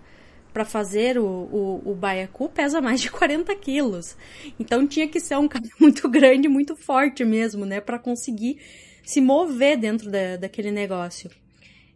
para 0.57 0.65
fazer 0.65 1.19
o, 1.19 1.23
o, 1.23 1.91
o 1.91 1.93
baiacu 1.93 2.49
pesa 2.49 2.81
mais 2.81 2.99
de 2.99 3.11
40 3.11 3.55
quilos. 3.57 4.17
Então 4.59 4.87
tinha 4.87 5.07
que 5.07 5.19
ser 5.19 5.37
um 5.37 5.47
cara 5.47 5.63
muito 5.79 6.09
grande, 6.09 6.47
muito 6.47 6.75
forte 6.75 7.23
mesmo, 7.23 7.63
né? 7.63 7.79
para 7.79 7.99
conseguir 7.99 8.57
se 9.03 9.21
mover 9.21 9.77
dentro 9.77 10.09
da, 10.09 10.35
daquele 10.35 10.71
negócio. 10.71 11.29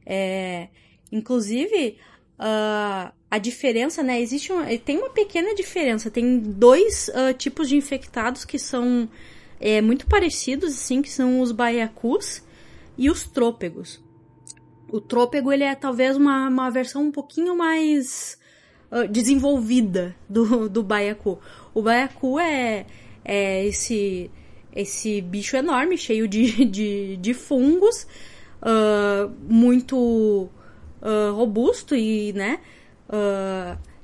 É, 0.05 0.67
inclusive, 1.11 1.97
uh, 2.37 3.11
a 3.31 3.37
diferença, 3.39 4.03
né? 4.03 4.21
Existe 4.21 4.51
uma, 4.51 4.67
tem 4.77 4.99
uma 4.99 5.09
pequena 5.09 5.55
diferença. 5.55 6.11
Tem 6.11 6.37
dois 6.37 7.09
uh, 7.09 7.33
tipos 7.33 7.67
de 7.67 7.75
infectados 7.75 8.45
que 8.45 8.59
são 8.59 9.09
é, 9.59 9.81
muito 9.81 10.05
parecidos, 10.05 10.75
assim, 10.75 11.01
que 11.01 11.09
são 11.09 11.41
os 11.41 11.51
baiacus 11.51 12.43
e 12.95 13.09
os 13.09 13.23
trôpegos. 13.23 13.99
O 14.87 15.01
trôpego, 15.01 15.51
ele 15.51 15.63
é 15.63 15.73
talvez 15.73 16.15
uma, 16.15 16.47
uma 16.47 16.69
versão 16.69 17.05
um 17.05 17.11
pouquinho 17.11 17.57
mais 17.57 18.39
desenvolvida 19.09 20.15
do, 20.27 20.67
do 20.69 20.83
baiacu. 20.83 21.39
O 21.73 21.81
baiacu 21.81 22.39
é, 22.39 22.85
é 23.23 23.65
esse, 23.65 24.29
esse 24.75 25.21
bicho 25.21 25.55
enorme, 25.55 25.97
cheio 25.97 26.27
de, 26.27 26.65
de, 26.65 27.17
de 27.17 27.33
fungos, 27.33 28.05
uh, 28.61 29.31
muito 29.47 30.49
uh, 31.01 31.33
robusto 31.33 31.95
e, 31.95 32.33
né? 32.33 32.59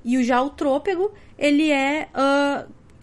e 0.04 0.22
já 0.22 0.42
o 0.42 0.50
trôpego, 0.50 1.14
ele 1.38 1.72
é, 1.72 2.10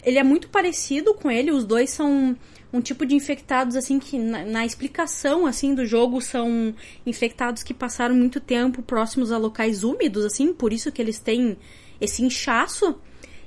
ele 0.03 0.19
é 0.19 0.23
muito 0.23 0.49
parecido 0.49 1.15
com 1.15 1.31
ele, 1.31 1.49
os 1.49 1.65
dois 1.65 1.89
são 1.89 2.37
um 2.75 2.81
tipo 2.81 3.05
de 3.05 3.15
infectados 3.15 3.75
assim 3.75 3.99
que 3.99 4.17
na, 4.17 4.43
na, 4.43 4.65
explicação 4.65 5.45
assim 5.45 5.73
do 5.73 5.85
jogo 5.85 6.21
são 6.21 6.75
infectados 7.05 7.63
que 7.63 7.73
passaram 7.73 8.13
muito 8.13 8.39
tempo 8.39 8.81
próximos 8.81 9.31
a 9.31 9.37
locais 9.37 9.83
úmidos 9.83 10.25
assim, 10.25 10.53
por 10.53 10.73
isso 10.73 10.91
que 10.91 11.01
eles 11.01 11.19
têm 11.19 11.57
esse 11.99 12.23
inchaço. 12.23 12.99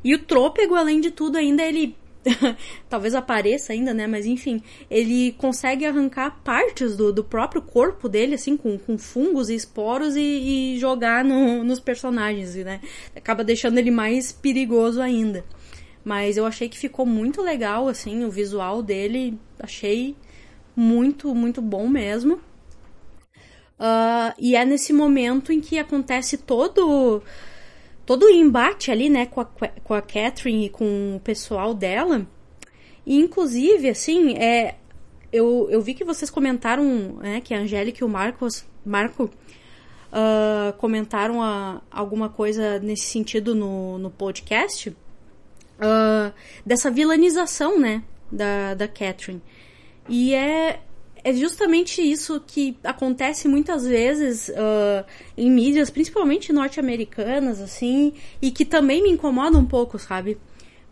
E 0.03 0.15
o 0.15 0.19
trôpego, 0.21 0.75
além 0.75 1.01
de 1.01 1.11
tudo, 1.11 1.37
ainda 1.37 1.63
ele 1.63 1.97
talvez 2.89 3.15
apareça 3.15 3.73
ainda, 3.73 3.93
né? 3.95 4.07
Mas 4.07 4.27
enfim, 4.27 4.63
ele 4.91 5.33
consegue 5.33 5.85
arrancar 5.85 6.41
partes 6.43 6.97
do, 6.97 7.13
do 7.13 7.25
próprio 7.25 7.63
corpo 7.63 8.09
dele, 8.09 8.35
assim, 8.35 8.57
com, 8.57 8.79
com 8.79 8.97
fungos 8.99 9.49
e 9.49 9.55
esporos 9.55 10.17
e, 10.17 10.21
e 10.75 10.79
jogar 10.79 11.25
no, 11.25 11.63
nos 11.65 11.81
personagens, 11.81 12.55
né? 12.57 12.81
Acaba 13.15 13.45
deixando 13.45 13.79
ele 13.79 13.91
mais 13.91 14.33
perigoso 14.33 15.01
ainda. 15.01 15.45
Mas 16.09 16.39
eu 16.39 16.47
achei 16.47 16.71
que 16.71 16.79
ficou 16.79 17.05
muito 17.05 17.43
legal, 17.43 17.87
assim, 17.87 18.25
o 18.25 18.31
visual 18.31 18.83
dele. 18.83 19.39
Achei 19.61 20.17
muito, 20.75 21.35
muito 21.35 21.61
bom 21.61 21.87
mesmo. 21.87 22.37
Uh, 23.79 24.33
e 24.39 24.57
é 24.57 24.65
nesse 24.65 24.91
momento 24.91 25.53
em 25.53 25.61
que 25.61 25.79
acontece 25.79 26.39
todo 26.39 27.23
todo 28.07 28.25
o 28.25 28.31
embate 28.31 28.91
ali, 28.91 29.11
né, 29.11 29.27
com 29.27 29.43
a, 29.43 29.45
com 29.45 29.93
a 29.93 30.01
Catherine 30.01 30.65
e 30.65 30.71
com 30.71 31.17
o 31.17 31.21
pessoal 31.21 31.75
dela. 31.75 32.27
E, 33.05 33.19
inclusive, 33.19 33.91
assim, 33.91 34.33
é, 34.39 34.77
eu, 35.31 35.69
eu 35.71 35.83
vi 35.83 35.93
que 35.93 36.05
vocês 36.05 36.31
comentaram, 36.31 37.19
né, 37.21 37.43
que 37.43 37.53
a 37.53 37.59
Angélica 37.59 38.03
e 38.03 38.05
o 38.07 38.09
Marcos, 38.09 38.65
Marco 38.83 39.25
uh, 39.25 40.73
comentaram 40.79 41.43
a, 41.43 41.83
alguma 41.91 42.31
coisa 42.31 42.79
nesse 42.79 43.05
sentido 43.05 43.55
no, 43.55 43.99
no 43.99 44.11
podcast 44.11 44.97
uh, 45.79 46.33
dessa 46.65 46.91
vilanização, 46.91 47.79
né, 47.79 48.03
da, 48.31 48.75
da 48.75 48.89
Catherine. 48.89 49.43
E 50.09 50.35
é, 50.35 50.81
é 51.23 51.33
justamente 51.33 52.01
isso 52.01 52.43
que 52.47 52.77
acontece 52.83 53.49
muitas 53.49 53.87
vezes 53.87 54.49
uh, 54.49 55.05
em 55.37 55.51
mídias, 55.51 55.91
principalmente 55.91 56.53
norte-americanas, 56.53 57.61
assim, 57.61 58.15
e 58.41 58.51
que 58.51 58.65
também 58.65 59.03
me 59.03 59.11
incomoda 59.11 59.59
um 59.59 59.67
pouco, 59.67 59.99
sabe? 59.99 60.39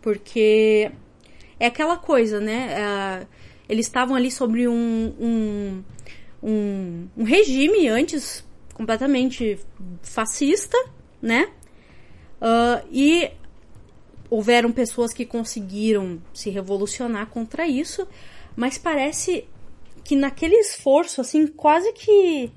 Porque 0.02 0.90
é 1.58 1.66
aquela 1.66 1.96
coisa, 1.96 2.40
né? 2.40 2.76
Uh, 3.22 3.26
eles 3.68 3.86
estavam 3.86 4.14
ali 4.14 4.30
sobre 4.30 4.68
um, 4.68 5.14
um, 5.18 5.84
um, 6.42 7.08
um 7.16 7.24
regime 7.24 7.88
antes 7.88 8.44
completamente 8.74 9.58
fascista, 10.02 10.76
né? 11.20 11.48
Uh, 12.40 12.86
e 12.92 13.30
houveram 14.30 14.72
pessoas 14.72 15.12
que 15.12 15.24
conseguiram 15.24 16.22
se 16.32 16.50
revolucionar 16.50 17.28
contra 17.28 17.66
isso, 17.66 18.06
mas 18.54 18.78
parece 18.78 19.48
que 20.04 20.16
naquele 20.16 20.56
esforço, 20.56 21.20
assim, 21.20 21.46
quase 21.46 21.92
que 21.92 22.50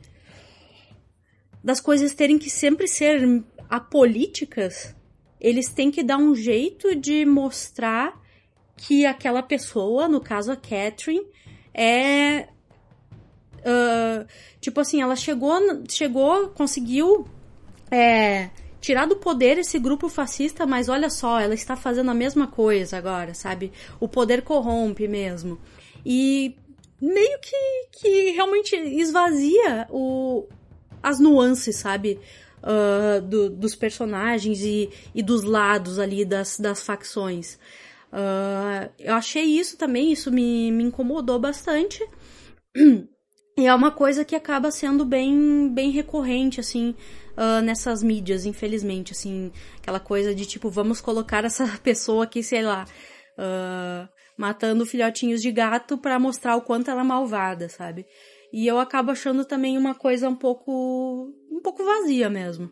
das 1.63 1.81
coisas 1.81 2.13
terem 2.13 2.37
que 2.37 2.49
sempre 2.49 2.87
ser 2.87 3.43
apolíticas, 3.69 4.95
eles 5.39 5.69
têm 5.69 5.91
que 5.91 6.03
dar 6.03 6.17
um 6.17 6.35
jeito 6.35 6.95
de 6.95 7.25
mostrar 7.25 8.19
que 8.75 9.05
aquela 9.05 9.43
pessoa, 9.43 10.07
no 10.07 10.21
caso 10.21 10.51
a 10.51 10.55
Catherine, 10.55 11.25
é. 11.73 12.47
Uh, 13.59 14.25
tipo 14.61 14.79
assim, 14.79 15.01
ela 15.01 15.17
chegou, 15.17 15.53
chegou, 15.89 16.49
conseguiu 16.49 17.27
é, 17.91 18.49
tirar 18.79 19.05
do 19.05 19.15
poder 19.15 19.57
esse 19.57 19.77
grupo 19.77 20.09
fascista, 20.09 20.65
mas 20.65 20.89
olha 20.89 21.09
só, 21.09 21.39
ela 21.39 21.53
está 21.53 21.75
fazendo 21.75 22.11
a 22.11 22.13
mesma 22.13 22.47
coisa 22.47 22.97
agora, 22.97 23.33
sabe? 23.33 23.71
O 23.99 24.07
poder 24.07 24.41
corrompe 24.41 25.07
mesmo. 25.07 25.59
E 26.05 26.55
meio 27.01 27.39
que, 27.39 27.99
que 27.99 28.31
realmente 28.31 28.75
esvazia 28.75 29.87
o, 29.89 30.47
as 31.01 31.19
nuances, 31.19 31.75
sabe? 31.77 32.19
Uh, 32.61 33.21
do, 33.21 33.49
dos 33.49 33.73
personagens 33.73 34.59
e, 34.61 34.89
e 35.15 35.23
dos 35.23 35.43
lados 35.43 35.97
ali 35.97 36.25
das, 36.25 36.59
das 36.59 36.83
facções. 36.83 37.57
Uh, 38.11 38.89
eu 38.99 39.13
achei 39.13 39.43
isso 39.45 39.77
também, 39.77 40.11
isso 40.11 40.29
me, 40.31 40.71
me 40.71 40.83
incomodou 40.83 41.39
bastante. 41.39 42.05
E 43.59 43.65
é 43.65 43.75
uma 43.75 43.91
coisa 43.91 44.23
que 44.23 44.37
acaba 44.37 44.71
sendo 44.71 45.03
bem, 45.03 45.67
bem 45.67 45.91
recorrente, 45.91 46.61
assim, 46.61 46.95
uh, 47.39 47.61
nessas 47.61 48.03
mídias, 48.03 48.45
infelizmente, 48.45 49.13
assim, 49.13 49.51
aquela 49.77 49.99
coisa 49.99 50.35
de 50.35 50.45
tipo, 50.45 50.69
vamos 50.69 50.99
colocar 50.99 51.45
essa 51.45 51.65
pessoa 51.81 52.25
aqui, 52.25 52.43
sei 52.43 52.61
lá, 52.61 52.85
uh, 53.37 54.09
matando 54.37 54.85
filhotinhos 54.85 55.41
de 55.41 55.51
gato 55.51 55.97
para 55.97 56.19
mostrar 56.19 56.57
o 56.57 56.61
quanto 56.61 56.91
ela 56.91 57.01
é 57.01 57.05
malvada, 57.05 57.69
sabe? 57.69 58.05
E 58.51 58.67
eu 58.67 58.77
acabo 58.79 59.11
achando 59.11 59.45
também 59.45 59.77
uma 59.77 59.95
coisa 59.95 60.27
um 60.27 60.35
pouco 60.35 61.33
um 61.51 61.61
pouco 61.61 61.83
vazia 61.83 62.29
mesmo. 62.29 62.69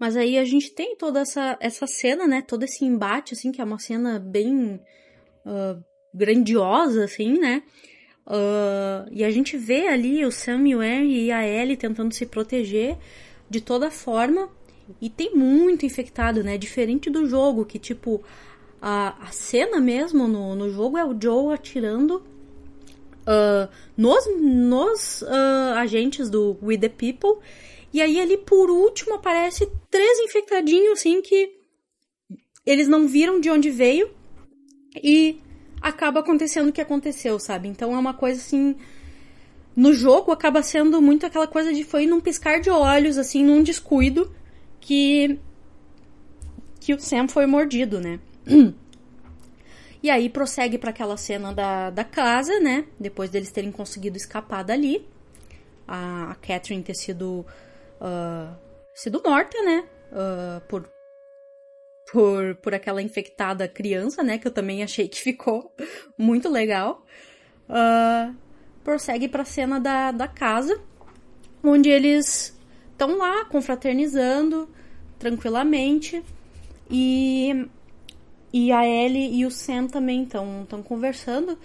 Mas 0.00 0.16
aí 0.16 0.38
a 0.38 0.44
gente 0.46 0.74
tem 0.74 0.96
toda 0.96 1.20
essa, 1.20 1.58
essa 1.60 1.86
cena, 1.86 2.26
né? 2.26 2.40
Todo 2.40 2.62
esse 2.62 2.86
embate, 2.86 3.34
assim, 3.34 3.52
que 3.52 3.60
é 3.60 3.64
uma 3.64 3.78
cena 3.78 4.18
bem 4.18 4.80
uh, 5.44 5.84
grandiosa, 6.14 7.04
assim, 7.04 7.38
né? 7.38 7.62
Uh, 8.30 9.10
e 9.10 9.24
a 9.24 9.30
gente 9.30 9.56
vê 9.58 9.88
ali 9.88 10.24
o 10.24 10.30
Samuel 10.30 11.04
e 11.04 11.32
a 11.32 11.44
Ellie 11.44 11.76
tentando 11.76 12.14
se 12.14 12.24
proteger 12.24 12.96
de 13.48 13.60
toda 13.60 13.90
forma. 13.90 14.48
E 15.00 15.10
tem 15.10 15.34
muito 15.34 15.84
infectado, 15.84 16.44
né? 16.44 16.56
Diferente 16.56 17.10
do 17.10 17.26
jogo, 17.26 17.64
que 17.64 17.76
tipo, 17.76 18.22
a, 18.80 19.16
a 19.20 19.32
cena 19.32 19.80
mesmo 19.80 20.28
no, 20.28 20.54
no 20.54 20.70
jogo 20.70 20.96
é 20.96 21.04
o 21.04 21.20
Joe 21.20 21.52
atirando 21.52 22.22
uh, 23.26 23.68
nos, 23.96 24.24
nos 24.40 25.22
uh, 25.22 25.74
agentes 25.76 26.30
do 26.30 26.56
We 26.62 26.78
the 26.78 26.88
People. 26.88 27.44
E 27.92 28.00
aí 28.00 28.20
ali 28.20 28.36
por 28.36 28.70
último 28.70 29.14
aparece 29.14 29.68
três 29.90 30.20
infectadinhos 30.20 31.00
assim 31.00 31.20
que 31.20 31.52
eles 32.64 32.86
não 32.86 33.08
viram 33.08 33.40
de 33.40 33.50
onde 33.50 33.70
veio 33.70 34.08
e 35.02 35.40
acaba 35.80 36.20
acontecendo 36.20 36.68
o 36.68 36.72
que 36.72 36.80
aconteceu, 36.80 37.38
sabe? 37.38 37.68
Então 37.68 37.94
é 37.94 37.98
uma 37.98 38.14
coisa 38.14 38.40
assim, 38.40 38.76
no 39.74 39.92
jogo 39.92 40.32
acaba 40.32 40.62
sendo 40.62 41.00
muito 41.00 41.26
aquela 41.26 41.46
coisa 41.46 41.72
de 41.72 41.84
foi 41.84 42.06
num 42.06 42.20
piscar 42.20 42.60
de 42.60 42.70
olhos 42.70 43.16
assim, 43.18 43.44
num 43.44 43.62
descuido 43.62 44.32
que 44.80 45.38
que 46.80 46.94
o 46.94 46.98
Sam 46.98 47.28
foi 47.28 47.46
mordido, 47.46 48.00
né? 48.00 48.18
E 50.02 50.08
aí 50.08 50.30
prossegue 50.30 50.78
para 50.78 50.90
aquela 50.90 51.16
cena 51.16 51.52
da, 51.52 51.90
da 51.90 52.04
casa, 52.04 52.58
né? 52.58 52.86
Depois 52.98 53.28
deles 53.28 53.50
terem 53.50 53.70
conseguido 53.70 54.16
escapar 54.16 54.64
dali. 54.64 55.06
A, 55.86 56.30
a 56.30 56.34
Catherine 56.36 56.82
ter 56.82 56.94
sido, 56.94 57.44
uh, 58.00 58.56
sido 58.94 59.20
morta, 59.22 59.60
né? 59.62 59.84
Uh, 60.10 60.60
por, 60.68 60.88
por, 62.12 62.56
por 62.56 62.74
aquela 62.74 63.00
infectada 63.00 63.68
criança, 63.68 64.22
né? 64.22 64.38
Que 64.38 64.46
eu 64.46 64.52
também 64.52 64.82
achei 64.82 65.08
que 65.08 65.20
ficou 65.20 65.72
muito 66.18 66.48
legal. 66.48 67.06
Uh, 67.68 68.34
prossegue 68.82 69.28
pra 69.28 69.44
cena 69.44 69.78
da, 69.78 70.10
da 70.10 70.26
casa, 70.26 70.80
onde 71.62 71.88
eles 71.88 72.58
estão 72.92 73.16
lá 73.16 73.44
confraternizando 73.44 74.68
tranquilamente. 75.18 76.22
E 76.90 77.68
e 78.52 78.72
a 78.72 78.84
Ellie 78.84 79.32
e 79.36 79.46
o 79.46 79.50
Sam 79.50 79.86
também 79.86 80.24
estão 80.24 80.82
conversando. 80.82 81.56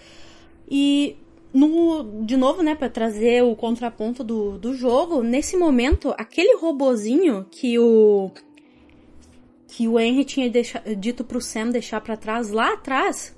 E 0.70 1.18
no, 1.52 2.24
de 2.24 2.38
novo, 2.38 2.62
né, 2.62 2.76
para 2.76 2.90
trazer 2.90 3.44
o 3.44 3.56
contraponto 3.56 4.24
do, 4.24 4.58
do 4.60 4.74
jogo, 4.74 5.24
nesse 5.24 5.58
momento, 5.58 6.14
aquele 6.18 6.56
robozinho 6.58 7.48
que 7.50 7.80
o 7.80 8.30
que 9.76 9.90
o 9.90 10.00
Henry 10.00 10.24
tinha 10.24 10.50
deixa, 10.50 10.82
dito 10.98 11.22
pro 11.26 11.42
Sam 11.42 11.68
deixar 11.68 12.00
para 12.00 12.16
trás 12.16 12.50
lá 12.50 12.76
atrás, 12.76 13.36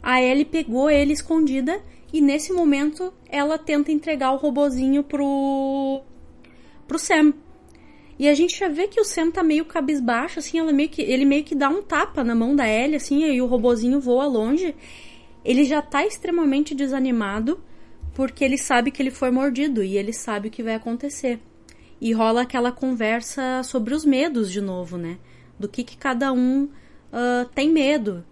a 0.00 0.22
Ellie 0.22 0.44
pegou 0.44 0.88
ele 0.88 1.12
escondida 1.12 1.82
e 2.12 2.20
nesse 2.20 2.52
momento 2.52 3.12
ela 3.28 3.58
tenta 3.58 3.90
entregar 3.90 4.30
o 4.30 4.36
robozinho 4.36 5.02
pro 5.02 6.00
pro 6.86 6.96
Sam. 6.96 7.34
E 8.16 8.28
a 8.28 8.34
gente 8.34 8.56
já 8.56 8.68
vê 8.68 8.86
que 8.86 9.00
o 9.00 9.04
Sam 9.04 9.32
tá 9.32 9.42
meio 9.42 9.64
cabisbaixo, 9.64 10.38
assim, 10.38 10.60
ela 10.60 10.72
meio 10.72 10.88
que, 10.88 11.02
ele 11.02 11.24
meio 11.24 11.42
que 11.42 11.56
dá 11.56 11.68
um 11.68 11.82
tapa 11.82 12.22
na 12.22 12.36
mão 12.36 12.54
da 12.54 12.68
Ellie, 12.68 12.94
assim, 12.94 13.24
e 13.24 13.42
o 13.42 13.46
robozinho 13.46 13.98
voa 13.98 14.26
longe. 14.26 14.76
Ele 15.44 15.64
já 15.64 15.82
tá 15.82 16.06
extremamente 16.06 16.72
desanimado, 16.72 17.60
porque 18.14 18.44
ele 18.44 18.58
sabe 18.58 18.92
que 18.92 19.02
ele 19.02 19.10
foi 19.10 19.32
mordido, 19.32 19.82
e 19.82 19.96
ele 19.96 20.12
sabe 20.12 20.46
o 20.46 20.50
que 20.52 20.62
vai 20.62 20.74
acontecer. 20.74 21.40
E 22.00 22.12
rola 22.12 22.42
aquela 22.42 22.70
conversa 22.70 23.62
sobre 23.64 23.92
os 23.92 24.04
medos 24.04 24.52
de 24.52 24.60
novo, 24.60 24.96
né? 24.96 25.18
Do 25.60 25.68
que, 25.68 25.84
que 25.84 25.96
cada 25.96 26.32
um 26.32 26.64
uh, 26.64 27.46
tem 27.54 27.70
medo. 27.70 28.24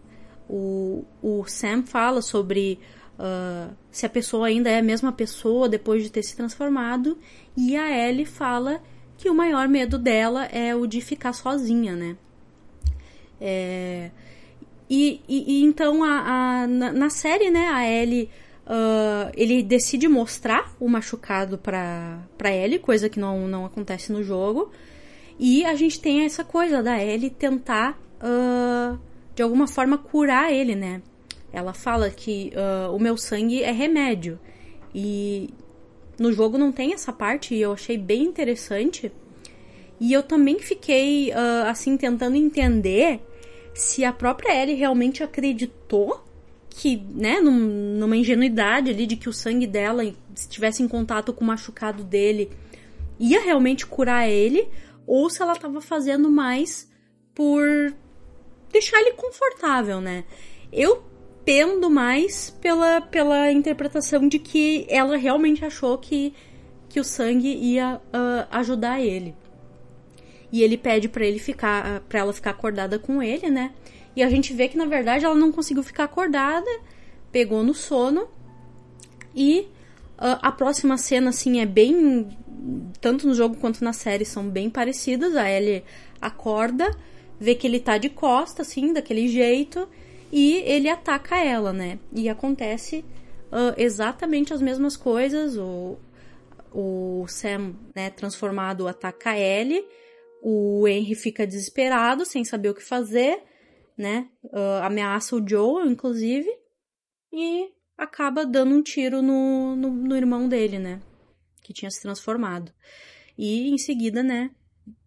O, 0.49 1.05
o 1.23 1.45
Sam 1.47 1.85
fala 1.85 2.23
sobre 2.23 2.81
uh, 3.19 3.75
se 3.91 4.07
a 4.07 4.09
pessoa 4.09 4.47
ainda 4.47 4.71
é 4.71 4.79
a 4.79 4.83
mesma 4.83 5.13
pessoa 5.13 5.69
depois 5.69 6.03
de 6.03 6.11
ter 6.11 6.23
se 6.23 6.35
transformado, 6.35 7.19
e 7.57 7.77
a 7.77 8.09
Ellie 8.09 8.25
fala 8.25 8.83
que 9.17 9.29
o 9.29 9.35
maior 9.35 9.69
medo 9.69 9.99
dela 9.99 10.47
é 10.47 10.75
o 10.75 10.87
de 10.87 11.01
ficar 11.01 11.33
sozinha, 11.33 11.95
né? 11.95 12.17
É, 13.41 14.11
e, 14.89 15.21
e, 15.29 15.61
e, 15.61 15.65
então 15.65 16.03
a, 16.03 16.63
a 16.63 16.67
na, 16.67 16.93
na, 16.93 17.11
série, 17.11 17.51
né, 17.51 17.69
a 17.69 17.87
Ellie, 17.87 18.31
uh, 18.67 19.31
ele 19.37 19.63
decide 19.63 20.09
mostrar 20.09 20.73
o 20.81 20.89
machucado 20.89 21.59
pra, 21.59 22.21
pra 22.37 22.51
Ellie, 22.51 22.79
coisa 22.79 23.09
que 23.09 23.21
não, 23.21 23.47
não 23.47 23.67
acontece 23.67 24.13
no 24.13 24.23
jogo. 24.23 24.73
E 25.39 25.65
a 25.65 25.75
gente 25.75 26.01
tem 26.01 26.25
essa 26.25 26.43
coisa 26.43 26.83
da 26.83 27.03
Ellie 27.03 27.31
tentar, 27.31 27.99
uh, 28.21 28.99
de 29.35 29.43
alguma 29.43 29.69
forma, 29.69 29.97
curar 29.97 30.53
ele, 30.53 30.75
né? 30.75 31.01
Ela 31.53 31.73
fala 31.73 32.11
que 32.11 32.53
uh, 32.55 32.95
o 32.95 32.99
meu 32.99 33.17
sangue 33.17 33.63
é 33.63 33.71
remédio. 33.71 34.39
E 34.95 35.51
no 36.19 36.33
jogo 36.33 36.59
não 36.59 36.73
tem 36.73 36.93
essa 36.93 37.13
parte 37.13 37.55
e 37.55 37.61
eu 37.61 37.73
achei 37.73 37.97
bem 37.97 38.25
interessante. 38.25 39.13
E 40.01 40.13
eu 40.13 40.23
também 40.23 40.59
fiquei, 40.59 41.31
uh, 41.31 41.69
assim, 41.69 41.97
tentando 41.97 42.37
entender 42.37 43.21
se 43.75 44.05
a 44.05 44.13
própria 44.13 44.61
Ellie 44.61 44.75
realmente 44.75 45.23
acreditou 45.23 46.25
que, 46.69 46.97
né, 47.13 47.41
num, 47.41 47.97
numa 47.99 48.17
ingenuidade 48.17 48.91
ali 48.91 49.07
de 49.07 49.17
que 49.17 49.29
o 49.29 49.33
sangue 49.33 49.67
dela, 49.67 50.05
se 50.35 50.47
estivesse 50.47 50.83
em 50.83 50.89
contato 50.89 51.33
com 51.33 51.45
o 51.45 51.47
machucado 51.47 52.05
dele, 52.05 52.51
ia 53.19 53.41
realmente 53.41 53.87
curar 53.87 54.29
ele, 54.29 54.69
ou 55.09 55.31
se 55.31 55.41
ela 55.41 55.55
estava 55.55 55.81
fazendo 55.81 56.31
mais 56.31 56.87
por 57.35 57.65
deixar 58.71 59.01
ele 59.01 59.13
confortável, 59.13 60.03
né? 60.03 60.25
Eu 60.71 61.03
pendo 61.47 61.89
mais 61.89 62.51
pela, 62.61 63.01
pela 63.01 63.51
interpretação 63.51 64.29
de 64.29 64.39
que 64.39 64.87
ela 64.91 65.17
realmente 65.17 65.65
achou 65.65 65.97
que, 65.97 66.35
que 66.91 67.01
o 67.01 67.05
sangue 67.05 67.49
ia 67.49 67.97
uh, 67.97 68.47
ajudar 68.51 69.01
ele. 69.01 69.35
E 70.53 70.63
ele 70.63 70.77
pede 70.77 71.09
para 71.09 71.25
ele 71.25 71.39
ficar, 71.39 72.01
para 72.01 72.21
ela 72.21 72.33
ficar 72.35 72.51
acordada 72.51 72.99
com 72.99 73.23
ele, 73.23 73.49
né? 73.49 73.73
E 74.15 74.23
a 74.23 74.29
gente 74.29 74.53
vê 74.53 74.69
que 74.69 74.77
na 74.77 74.85
verdade 74.85 75.25
ela 75.25 75.35
não 75.35 75.51
conseguiu 75.51 75.83
ficar 75.83 76.05
acordada, 76.05 76.71
pegou 77.33 77.63
no 77.63 77.73
sono. 77.73 78.29
E 79.35 79.69
uh, 80.19 80.37
a 80.43 80.53
próxima 80.53 80.99
cena 80.99 81.31
assim 81.31 81.61
é 81.61 81.67
bem 81.67 82.29
tanto 83.01 83.27
no 83.27 83.35
jogo 83.35 83.57
quanto 83.57 83.85
na 83.85 83.93
série 83.93 84.25
são 84.25 84.49
bem 84.49 84.69
parecidas. 84.71 85.37
A 85.37 85.51
Ellie 85.51 85.85
acorda, 86.21 86.91
vê 87.39 87.55
que 87.55 87.67
ele 87.67 87.81
tá 87.81 87.99
de 87.99 88.09
costa 88.09 88.63
assim, 88.63 88.93
daquele 88.93 89.29
jeito, 89.29 89.89
e 90.33 90.57
ele 90.67 90.89
ataca 90.89 91.37
ela, 91.39 91.73
né? 91.73 91.99
E 92.13 92.29
acontece 92.29 93.05
uh, 93.53 93.75
exatamente 93.77 94.53
as 94.53 94.61
mesmas 94.61 94.97
coisas. 94.97 95.57
O, 95.57 95.97
o 96.73 97.27
Sam, 97.29 97.75
né, 97.95 98.11
transformado, 98.11 98.87
ataca 98.87 99.31
a 99.31 99.39
Ellie. 99.39 99.85
O 100.43 100.87
Henry 100.87 101.15
fica 101.15 101.47
desesperado, 101.47 102.25
sem 102.25 102.45
saber 102.45 102.69
o 102.69 102.75
que 102.75 102.83
fazer, 102.83 103.43
né? 103.97 104.29
Uh, 104.45 104.83
ameaça 104.83 105.35
o 105.35 105.47
Joe, 105.47 105.89
inclusive. 105.89 106.49
E 107.33 107.69
acaba 107.97 108.47
dando 108.47 108.75
um 108.75 108.83
tiro 108.83 109.21
no, 109.21 109.75
no, 109.75 109.91
no 109.91 110.17
irmão 110.17 110.49
dele, 110.49 110.79
né? 110.79 111.01
Que 111.69 111.75
tinha 111.75 111.91
se 111.91 112.01
transformado. 112.01 112.73
E 113.37 113.69
em 113.69 113.77
seguida, 113.77 114.23
né? 114.23 114.51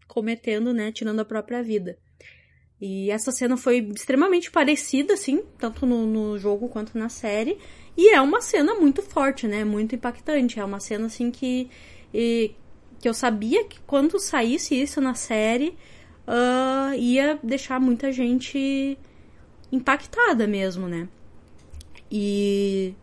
Cometendo, 0.08 0.72
né? 0.72 0.92
Tirando 0.92 1.22
a 1.22 1.26
própria 1.26 1.64
vida. 1.64 1.98
E 2.80 3.10
essa 3.10 3.32
cena 3.32 3.58
foi 3.58 3.80
extremamente 3.96 4.52
parecida, 4.52 5.16
assim, 5.16 5.42
tanto 5.58 5.88
no, 5.88 6.06
no, 6.06 6.38
jogo 6.38 6.70
quanto 6.70 7.00
na 7.00 7.10
série. 7.10 7.58
E 7.98 8.14
é 8.14 8.22
uma 8.22 8.42
cena 8.42 8.76
muito 8.76 9.02
forte, 9.02 9.48
né? 9.48 9.66
Muito 9.66 9.96
impactante. 9.96 10.60
É 10.60 10.64
uma 10.64 10.80
cena, 10.80 11.08
assim, 11.08 11.32
que, 11.32 11.68
e, 12.14 12.52
que 13.00 13.10
eu 13.10 13.14
sabia 13.16 13.64
que 13.64 13.80
quando 13.88 14.20
saísse 14.20 14.80
isso 14.80 15.02
na 15.02 15.16
série, 15.16 15.76
uh, 16.28 16.94
ia 16.94 17.40
deixar 17.42 17.80
muita 17.82 18.12
gente 18.12 19.00
impactada 19.72 20.46
mesmo, 20.46 20.88
né? 20.88 21.10
E, 22.12 22.94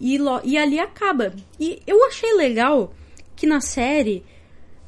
e, 0.00 0.18
e 0.44 0.56
ali 0.56 0.80
acaba. 0.80 1.34
E 1.58 1.80
eu 1.86 2.04
achei 2.06 2.32
legal 2.34 2.94
que 3.36 3.46
na 3.46 3.60
série 3.60 4.24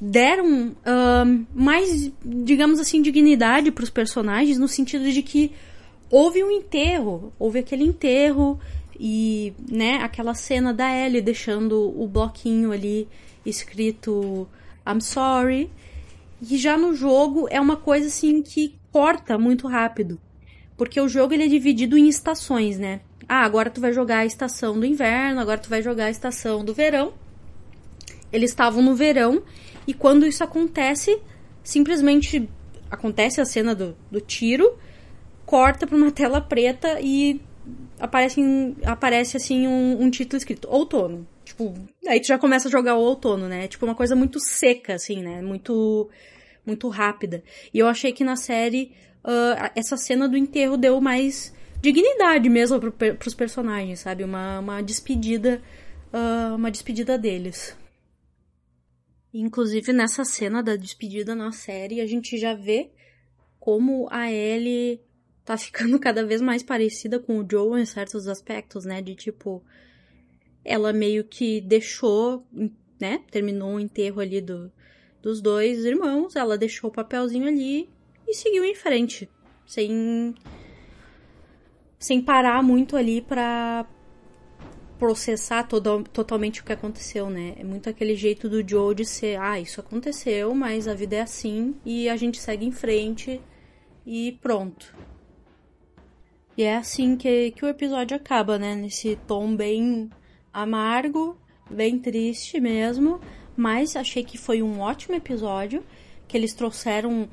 deram 0.01 0.69
uh, 0.69 1.47
mais, 1.55 2.11
digamos 2.25 2.81
assim, 2.81 3.01
dignidade 3.01 3.71
para 3.71 3.85
os 3.85 3.91
personagens, 3.91 4.59
no 4.59 4.67
sentido 4.67 5.13
de 5.13 5.23
que 5.23 5.53
houve 6.11 6.43
um 6.43 6.51
enterro, 6.51 7.33
houve 7.39 7.61
aquele 7.61 7.85
enterro 7.85 8.59
e, 8.99 9.53
né, 9.71 9.99
aquela 10.03 10.35
cena 10.35 10.75
da 10.75 10.91
Ellie 10.91 11.21
deixando 11.21 11.93
o 11.97 12.09
bloquinho 12.09 12.73
ali 12.73 13.07
escrito 13.45 14.49
I'm 14.87 15.01
sorry. 15.01 15.71
E 16.41 16.57
já 16.57 16.77
no 16.77 16.95
jogo 16.95 17.47
é 17.51 17.61
uma 17.61 17.77
coisa 17.77 18.07
assim 18.07 18.43
que 18.43 18.75
corta 18.91 19.39
muito 19.39 19.69
rápido. 19.69 20.21
Porque 20.77 21.01
o 21.01 21.09
jogo 21.09 21.33
ele 21.33 21.45
é 21.45 21.49
dividido 21.49 21.97
em 21.97 22.09
estações, 22.09 22.79
né? 22.79 23.01
Ah, 23.29 23.45
agora 23.45 23.71
tu 23.71 23.81
vai 23.81 23.93
jogar 23.93 24.19
a 24.19 24.27
estação 24.27 24.79
do 24.79 24.87
inverno, 24.87 25.41
agora 25.41 25.59
tu 25.59 25.69
vai 25.69 25.83
jogar 25.83 26.07
a 26.07 26.11
estação 26.11 26.65
do 26.65 26.75
verão. 26.75 27.15
Eles 28.33 28.51
estavam 28.51 28.83
no 28.83 28.95
verão 28.95 29.43
e 29.87 29.93
quando 29.93 30.27
isso 30.27 30.43
acontece, 30.43 31.21
simplesmente 31.63 32.49
acontece 32.91 33.41
a 33.41 33.45
cena 33.45 33.75
do, 33.75 33.97
do 34.11 34.21
tiro, 34.21 34.79
corta 35.45 35.87
para 35.87 35.97
uma 35.97 36.11
tela 36.13 36.41
preta 36.41 36.99
e 37.01 37.41
aparece, 37.99 38.41
aparece 38.85 39.37
assim 39.37 39.67
um, 39.67 40.03
um, 40.03 40.11
título 40.11 40.39
escrito 40.39 40.69
outono. 40.69 41.27
Tipo, 41.45 41.75
aí 42.07 42.21
tu 42.21 42.29
já 42.29 42.39
começa 42.39 42.69
a 42.69 42.71
jogar 42.71 42.95
o 42.95 43.01
outono, 43.01 43.49
né? 43.49 43.69
Tipo 43.69 43.85
uma 43.85 43.95
coisa 43.95 44.17
muito 44.17 44.41
seca, 44.41 44.95
assim, 44.95 45.23
né? 45.23 45.43
Muito, 45.43 46.09
muito 46.65 46.89
rápida. 46.89 47.43
E 47.73 47.79
eu 47.79 47.89
achei 47.89 48.13
que 48.13 48.25
na 48.25 48.37
série 48.37 48.93
uh, 49.25 49.71
essa 49.75 49.97
cena 49.97 50.29
do 50.29 50.37
enterro 50.37 50.77
deu 50.77 51.01
mais 51.01 51.53
dignidade 51.83 52.49
mesmo 52.49 52.79
pro, 52.79 52.93
pros 52.93 53.35
personagens, 53.35 53.99
sabe? 53.99 54.23
Uma, 54.23 54.61
uma 54.61 54.81
despedida, 54.81 55.61
uh, 56.13 56.55
uma 56.55 56.71
despedida 56.71 57.19
deles. 57.19 57.77
Inclusive 59.35 59.93
nessa 59.93 60.25
cena 60.25 60.63
da 60.63 60.77
despedida 60.77 61.35
na 61.35 61.51
série, 61.51 62.01
a 62.01 62.07
gente 62.07 62.39
já 62.39 62.55
vê 62.55 62.91
como 63.59 64.07
a 64.11 64.31
Ellie 64.31 65.01
tá 65.45 65.59
ficando 65.59 65.99
cada 66.01 66.25
vez 66.25 66.41
mais 66.41 66.63
parecida 66.63 67.19
com 67.19 67.41
o 67.41 67.47
Joe 67.51 67.81
em 67.81 67.87
certos 67.87 68.29
aspectos, 68.29 68.85
né? 68.85 69.03
De 69.03 69.17
tipo, 69.17 69.61
ela 70.65 70.93
meio 70.93 71.25
que 71.25 71.61
deixou, 71.61 72.47
né? 73.01 73.25
Terminou 73.29 73.75
o 73.75 73.81
enterro 73.81 74.21
ali 74.21 74.41
do, 74.41 74.71
dos 75.21 75.41
dois 75.41 75.85
irmãos, 75.85 76.37
ela 76.37 76.57
deixou 76.57 76.91
o 76.91 76.93
papelzinho 76.93 77.49
ali 77.49 77.91
e 78.29 78.35
seguiu 78.35 78.65
em 78.65 78.75
frente, 78.77 79.29
sem 79.67 80.33
sem 82.03 82.21
parar 82.21 82.65
muito 82.65 82.97
ali 82.97 83.21
pra 83.21 83.87
processar 84.99 85.63
todo, 85.63 86.03
totalmente 86.03 86.61
o 86.61 86.65
que 86.65 86.73
aconteceu, 86.73 87.31
né? 87.31 87.55
É 87.57 87.63
muito 87.63 87.89
aquele 87.89 88.17
jeito 88.17 88.49
do 88.49 88.69
Joe 88.69 88.93
de 88.93 89.05
ser, 89.05 89.39
ah, 89.39 89.61
isso 89.61 89.79
aconteceu, 89.79 90.53
mas 90.53 90.89
a 90.89 90.95
vida 90.95 91.15
é 91.15 91.21
assim 91.21 91.77
e 91.85 92.09
a 92.09 92.17
gente 92.17 92.41
segue 92.41 92.67
em 92.67 92.73
frente 92.73 93.41
e 94.05 94.37
pronto. 94.43 94.93
E 96.57 96.65
é 96.65 96.77
assim 96.77 97.17
que, 97.17 97.53
que 97.53 97.65
o 97.65 97.69
episódio 97.69 98.17
acaba, 98.17 98.59
né? 98.59 98.75
Nesse 98.75 99.15
tom 99.29 99.55
bem 99.55 100.11
amargo, 100.53 101.39
bem 101.71 102.01
triste 102.01 102.61
mesmo, 102.61 103.21
mas 103.57 103.95
achei 103.95 104.25
que 104.25 104.37
foi 104.37 104.61
um 104.61 104.81
ótimo 104.81 105.15
episódio, 105.15 105.85
que 106.27 106.37
eles 106.37 106.53
trouxeram 106.53 107.29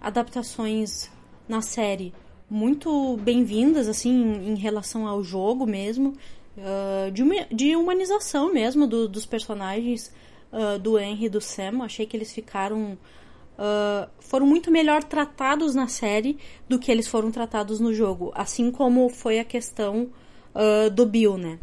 adaptações 0.00 1.10
na 1.48 1.60
série 1.60 2.14
muito 2.52 3.16
bem-vindas, 3.16 3.88
assim, 3.88 4.12
em, 4.12 4.54
relação 4.56 5.06
ao 5.08 5.24
jogo 5.24 5.66
mesmo, 5.66 6.12
uh, 6.58 7.10
de, 7.10 7.24
de, 7.50 7.74
humanização 7.74 8.52
mesmo 8.52 8.86
do, 8.86 9.08
dos 9.08 9.24
personagens 9.24 10.12
uh, 10.52 10.78
do 10.78 10.98
Henry 10.98 11.24
e 11.24 11.28
do 11.30 11.40
Sam. 11.40 11.82
Achei 11.82 12.04
que 12.04 12.14
eles 12.14 12.30
ficaram. 12.30 12.98
Uh, 13.52 14.10
foram 14.20 14.46
muito 14.46 14.70
melhor 14.70 15.02
tratados 15.02 15.74
na 15.74 15.88
série 15.88 16.36
do 16.68 16.78
que 16.78 16.92
eles 16.92 17.08
foram 17.08 17.30
tratados 17.30 17.80
no 17.80 17.94
jogo. 17.94 18.30
Assim 18.34 18.70
como 18.70 19.08
foi 19.08 19.38
a 19.38 19.44
questão 19.44 20.10
do 20.94 21.06
Bill, 21.06 21.38
né? 21.38 21.58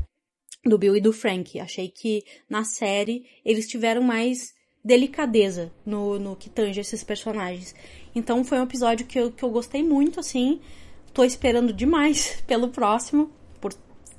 Do 0.66 0.76
Bill 0.80 0.96
e 0.96 1.02
do 1.02 1.14
Frank. 1.14 1.60
Achei 1.60 1.90
que 1.90 2.24
na 2.50 2.64
série 2.64 3.24
eles 3.46 3.68
tiveram 3.68 4.02
mais 4.02 4.56
delicadeza 4.84 5.72
no, 5.86 6.18
no 6.18 6.36
que 6.36 6.50
tange 6.50 6.80
esses 6.80 7.04
personagens. 7.04 7.76
Então 8.16 8.44
foi 8.44 8.60
um 8.60 8.64
episódio 8.64 9.06
que 9.06 9.20
eu, 9.20 9.32
que 9.32 9.44
eu 9.44 9.50
gostei 9.50 9.84
muito, 9.84 10.20
assim. 10.20 10.60
Tô 11.14 11.24
esperando 11.24 11.74
demais 11.74 12.42
pelo 12.48 12.70
próximo, 12.70 13.30
por 13.60 13.74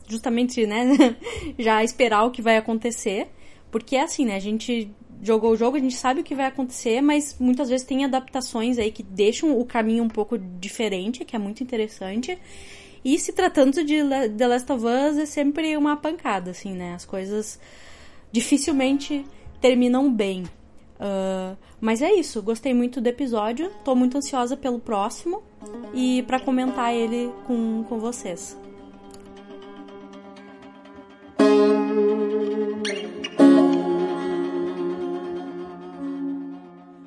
justamente, 0.09 0.66
né, 0.66 1.16
já 1.59 1.83
esperar 1.85 2.24
o 2.24 2.31
que 2.31 2.42
vai 2.42 2.57
acontecer. 2.57 3.29
Porque 3.70 3.96
é 3.96 4.03
assim, 4.03 4.26
né, 4.26 4.37
a 4.37 4.40
gente 4.40 4.90
jogou 5.22 5.53
o 5.53 5.57
jogo, 5.57 5.76
a 5.76 5.81
gente 5.81 5.94
sabe 5.94 6.20
o 6.20 6.24
que 6.24 6.35
vai 6.35 6.46
acontecer, 6.46 7.00
mas 7.00 7.37
muitas 7.38 7.68
vezes 7.68 7.87
tem 7.87 8.05
adaptações 8.05 8.79
aí 8.79 8.90
que 8.90 9.03
deixam 9.03 9.59
o 9.59 9.64
caminho 9.64 10.03
um 10.03 10.09
pouco 10.09 10.38
diferente, 10.38 11.24
que 11.24 11.37
é 11.37 11.38
muito 11.38 11.62
interessante. 11.62 12.38
E 13.05 13.18
se 13.18 13.33
tratando 13.33 13.83
de 13.85 13.96
The 14.37 14.46
Last 14.46 14.72
of 14.72 14.85
Us, 14.85 15.18
é 15.18 15.26
sempre 15.26 15.76
uma 15.76 15.96
pancada, 15.96 16.50
assim, 16.50 16.74
né? 16.74 16.94
As 16.94 17.05
coisas 17.05 17.59
dificilmente 18.31 19.24
terminam 19.61 20.12
bem. 20.12 20.44
Uh, 21.00 21.56
mas 21.80 22.02
é 22.02 22.12
isso, 22.12 22.42
gostei 22.42 22.74
muito 22.74 23.00
do 23.00 23.06
episódio, 23.06 23.70
tô 23.82 23.94
muito 23.94 24.18
ansiosa 24.18 24.54
pelo 24.54 24.78
próximo 24.78 25.42
e 25.94 26.22
para 26.24 26.38
comentar 26.38 26.94
ele 26.94 27.32
com, 27.46 27.82
com 27.84 27.98
vocês. 27.98 28.54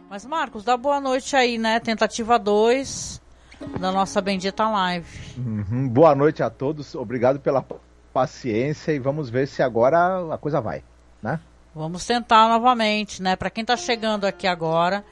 Mas 0.10 0.26
Marcos, 0.26 0.64
dá 0.64 0.76
boa 0.76 1.00
noite 1.00 1.36
aí, 1.36 1.60
né? 1.60 1.80
Tentativa 1.80 2.40
2 2.40 3.22
da 3.80 3.92
nossa 3.92 4.20
bendita 4.22 4.68
live. 4.70 5.08
Uhum. 5.38 5.88
Boa 5.88 6.16
noite 6.16 6.42
a 6.42 6.50
todos, 6.50 6.96
obrigado 6.96 7.40
pela 7.40 7.64
paciência 8.12 8.92
e 8.92 8.98
vamos 8.98 9.30
ver 9.30 9.48
se 9.48 9.62
agora 9.62 10.34
a 10.34 10.38
coisa 10.38 10.60
vai, 10.60 10.84
né? 11.22 11.40
Vamos 11.76 12.06
tentar 12.06 12.48
novamente, 12.50 13.20
né? 13.20 13.36
Para 13.36 13.50
quem 13.50 13.64
está 13.64 13.76
chegando 13.76 14.26
aqui 14.26 14.46
agora, 14.46 15.04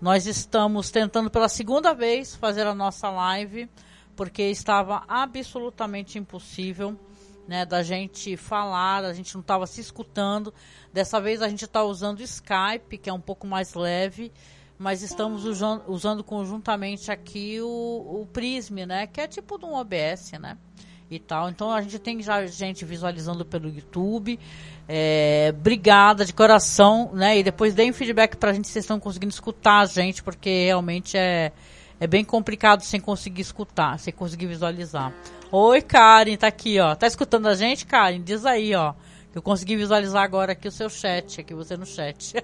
nós 0.00 0.26
estamos 0.26 0.90
tentando 0.90 1.28
pela 1.28 1.46
segunda 1.46 1.92
vez 1.92 2.34
fazer 2.34 2.66
a 2.66 2.74
nossa 2.74 3.10
live, 3.10 3.68
porque 4.16 4.44
estava 4.44 5.04
absolutamente 5.06 6.18
impossível, 6.18 6.98
né, 7.46 7.66
da 7.66 7.82
gente 7.82 8.34
falar, 8.34 9.04
a 9.04 9.12
gente 9.12 9.34
não 9.34 9.42
estava 9.42 9.66
se 9.66 9.78
escutando. 9.82 10.54
Dessa 10.90 11.20
vez 11.20 11.42
a 11.42 11.50
gente 11.50 11.66
está 11.66 11.84
usando 11.84 12.20
Skype, 12.20 12.96
que 12.96 13.10
é 13.10 13.12
um 13.12 13.20
pouco 13.20 13.46
mais 13.46 13.74
leve, 13.74 14.32
mas 14.78 15.02
estamos 15.02 15.44
usando, 15.44 16.24
conjuntamente 16.24 17.12
aqui 17.12 17.60
o, 17.60 17.66
o 17.66 18.28
né, 18.86 19.06
que 19.06 19.20
é 19.20 19.28
tipo 19.28 19.58
de 19.58 19.66
um 19.66 19.74
OBS, 19.74 20.32
né? 20.40 20.56
e 21.10 21.18
tal. 21.18 21.48
Então 21.48 21.72
a 21.72 21.80
gente 21.80 21.98
tem 21.98 22.20
já 22.22 22.44
gente 22.46 22.84
visualizando 22.84 23.44
pelo 23.44 23.68
YouTube. 23.68 24.38
É, 24.88 25.52
obrigada 25.56 26.24
de 26.24 26.32
coração, 26.32 27.10
né? 27.12 27.38
E 27.38 27.42
depois 27.42 27.74
deem 27.74 27.92
feedback 27.92 28.36
pra 28.36 28.52
gente 28.52 28.68
se 28.68 28.72
vocês 28.72 28.84
estão 28.84 29.00
conseguindo 29.00 29.32
escutar 29.32 29.80
a 29.80 29.86
gente, 29.86 30.22
porque 30.22 30.66
realmente 30.66 31.16
é, 31.16 31.52
é 31.98 32.06
bem 32.06 32.24
complicado 32.24 32.82
sem 32.82 33.00
conseguir 33.00 33.42
escutar, 33.42 33.98
sem 33.98 34.12
conseguir 34.12 34.46
visualizar. 34.46 35.12
Oi, 35.50 35.82
Karen, 35.82 36.36
tá 36.36 36.46
aqui, 36.46 36.78
ó. 36.78 36.94
Tá 36.94 37.06
escutando 37.06 37.46
a 37.48 37.54
gente, 37.54 37.84
Karen? 37.86 38.20
Diz 38.20 38.46
aí, 38.46 38.74
ó. 38.74 38.94
Eu 39.34 39.42
consegui 39.42 39.76
visualizar 39.76 40.22
agora 40.22 40.52
aqui 40.52 40.66
o 40.66 40.72
seu 40.72 40.88
chat, 40.88 41.40
aqui 41.40 41.52
você 41.52 41.76
no 41.76 41.84
chat. 41.84 42.34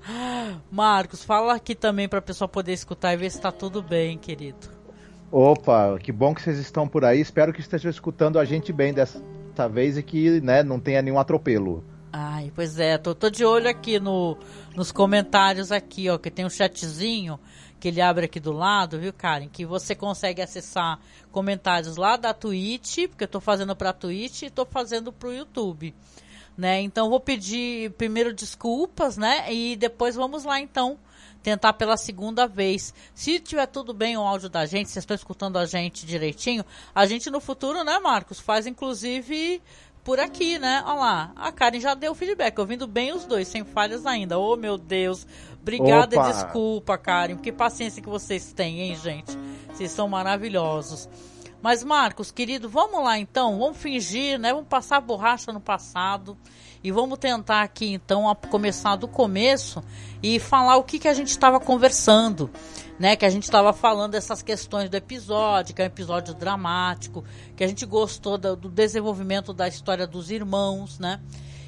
Marcos, 0.70 1.24
fala 1.24 1.54
aqui 1.54 1.74
também 1.74 2.08
pra 2.08 2.22
pessoa 2.22 2.48
poder 2.48 2.72
escutar 2.72 3.12
e 3.12 3.16
ver 3.16 3.30
se 3.30 3.40
tá 3.40 3.52
tudo 3.52 3.82
bem, 3.82 4.16
querido. 4.16 4.76
Opa, 5.30 5.98
que 6.00 6.12
bom 6.12 6.34
que 6.34 6.40
vocês 6.40 6.58
estão 6.58 6.86
por 6.86 7.04
aí. 7.04 7.20
Espero 7.20 7.52
que 7.52 7.60
estejam 7.60 7.90
escutando 7.90 8.38
a 8.38 8.44
gente 8.44 8.72
bem 8.72 8.94
dessa 8.94 9.20
vez 9.66 9.96
e 9.96 10.02
que 10.02 10.40
né, 10.40 10.62
não 10.62 10.78
tenha 10.78 11.00
nenhum 11.00 11.18
atropelo. 11.18 11.82
Ai, 12.12 12.52
pois 12.54 12.78
é, 12.78 12.96
tô, 12.96 13.14
tô 13.14 13.28
de 13.28 13.44
olho 13.44 13.68
aqui 13.68 14.00
no, 14.00 14.36
nos 14.74 14.90
comentários 14.90 15.70
aqui, 15.70 16.08
ó, 16.08 16.16
que 16.18 16.30
tem 16.30 16.44
um 16.44 16.50
chatzinho 16.50 17.38
que 17.78 17.88
ele 17.88 18.00
abre 18.00 18.24
aqui 18.24 18.40
do 18.40 18.52
lado, 18.52 18.98
viu, 18.98 19.12
Karen? 19.12 19.48
Que 19.48 19.66
você 19.66 19.94
consegue 19.94 20.40
acessar 20.40 20.98
comentários 21.30 21.96
lá 21.96 22.16
da 22.16 22.32
Twitch, 22.32 23.08
porque 23.08 23.24
eu 23.24 23.28
tô 23.28 23.40
fazendo 23.40 23.76
pra 23.76 23.92
Twitch 23.92 24.42
e 24.42 24.50
tô 24.50 24.64
fazendo 24.64 25.12
pro 25.12 25.32
YouTube. 25.32 25.94
Né? 26.56 26.80
Então 26.80 27.10
vou 27.10 27.20
pedir 27.20 27.90
primeiro 27.92 28.32
desculpas, 28.32 29.18
né? 29.18 29.52
E 29.52 29.76
depois 29.76 30.14
vamos 30.14 30.44
lá 30.44 30.58
então 30.58 30.98
tentar 31.46 31.74
pela 31.74 31.96
segunda 31.96 32.48
vez. 32.48 32.92
Se 33.14 33.38
tiver 33.38 33.66
tudo 33.66 33.94
bem 33.94 34.16
o 34.16 34.20
áudio 34.20 34.48
da 34.48 34.66
gente, 34.66 34.90
vocês 34.90 35.04
estão 35.04 35.14
escutando 35.14 35.58
a 35.58 35.64
gente 35.64 36.04
direitinho, 36.04 36.64
a 36.92 37.06
gente 37.06 37.30
no 37.30 37.38
futuro, 37.38 37.84
né, 37.84 38.00
Marcos, 38.00 38.40
faz 38.40 38.66
inclusive 38.66 39.62
por 40.02 40.18
aqui, 40.18 40.58
né? 40.58 40.82
Olha 40.84 40.94
lá, 40.94 41.32
a 41.36 41.52
Karen 41.52 41.78
já 41.78 41.94
deu 41.94 42.16
feedback, 42.16 42.58
ouvindo 42.58 42.88
bem 42.88 43.12
os 43.12 43.24
dois, 43.24 43.46
sem 43.46 43.64
falhas 43.64 44.04
ainda. 44.04 44.36
Oh, 44.36 44.56
meu 44.56 44.76
Deus. 44.76 45.24
Obrigada 45.62 46.18
Opa. 46.18 46.28
e 46.28 46.32
desculpa, 46.32 46.98
Karen. 46.98 47.36
Que 47.36 47.52
paciência 47.52 48.02
que 48.02 48.08
vocês 48.08 48.52
têm, 48.52 48.80
hein, 48.80 48.96
gente? 48.96 49.38
Vocês 49.72 49.92
são 49.92 50.08
maravilhosos. 50.08 51.08
Mas, 51.62 51.84
Marcos, 51.84 52.32
querido, 52.32 52.68
vamos 52.68 53.04
lá 53.04 53.18
então. 53.18 53.56
Vamos 53.56 53.76
fingir, 53.76 54.36
né? 54.36 54.52
Vamos 54.52 54.68
passar 54.68 55.00
borracha 55.00 55.52
no 55.52 55.60
passado. 55.60 56.36
E 56.82 56.90
vamos 56.90 57.18
tentar 57.18 57.62
aqui 57.62 57.92
então 57.92 58.34
começar 58.50 58.96
do 58.96 59.08
começo 59.08 59.82
e 60.22 60.38
falar 60.38 60.76
o 60.76 60.84
que, 60.84 60.98
que 60.98 61.08
a 61.08 61.14
gente 61.14 61.30
estava 61.30 61.58
conversando, 61.58 62.50
né? 62.98 63.16
Que 63.16 63.24
a 63.24 63.30
gente 63.30 63.44
estava 63.44 63.72
falando 63.72 64.12
dessas 64.12 64.42
questões 64.42 64.88
do 64.88 64.96
episódio, 64.96 65.74
que 65.74 65.82
é 65.82 65.84
um 65.84 65.88
episódio 65.88 66.34
dramático, 66.34 67.24
que 67.56 67.64
a 67.64 67.66
gente 67.66 67.84
gostou 67.84 68.38
do, 68.38 68.54
do 68.56 68.68
desenvolvimento 68.68 69.52
da 69.52 69.66
história 69.66 70.06
dos 70.06 70.30
irmãos, 70.30 70.98
né? 70.98 71.20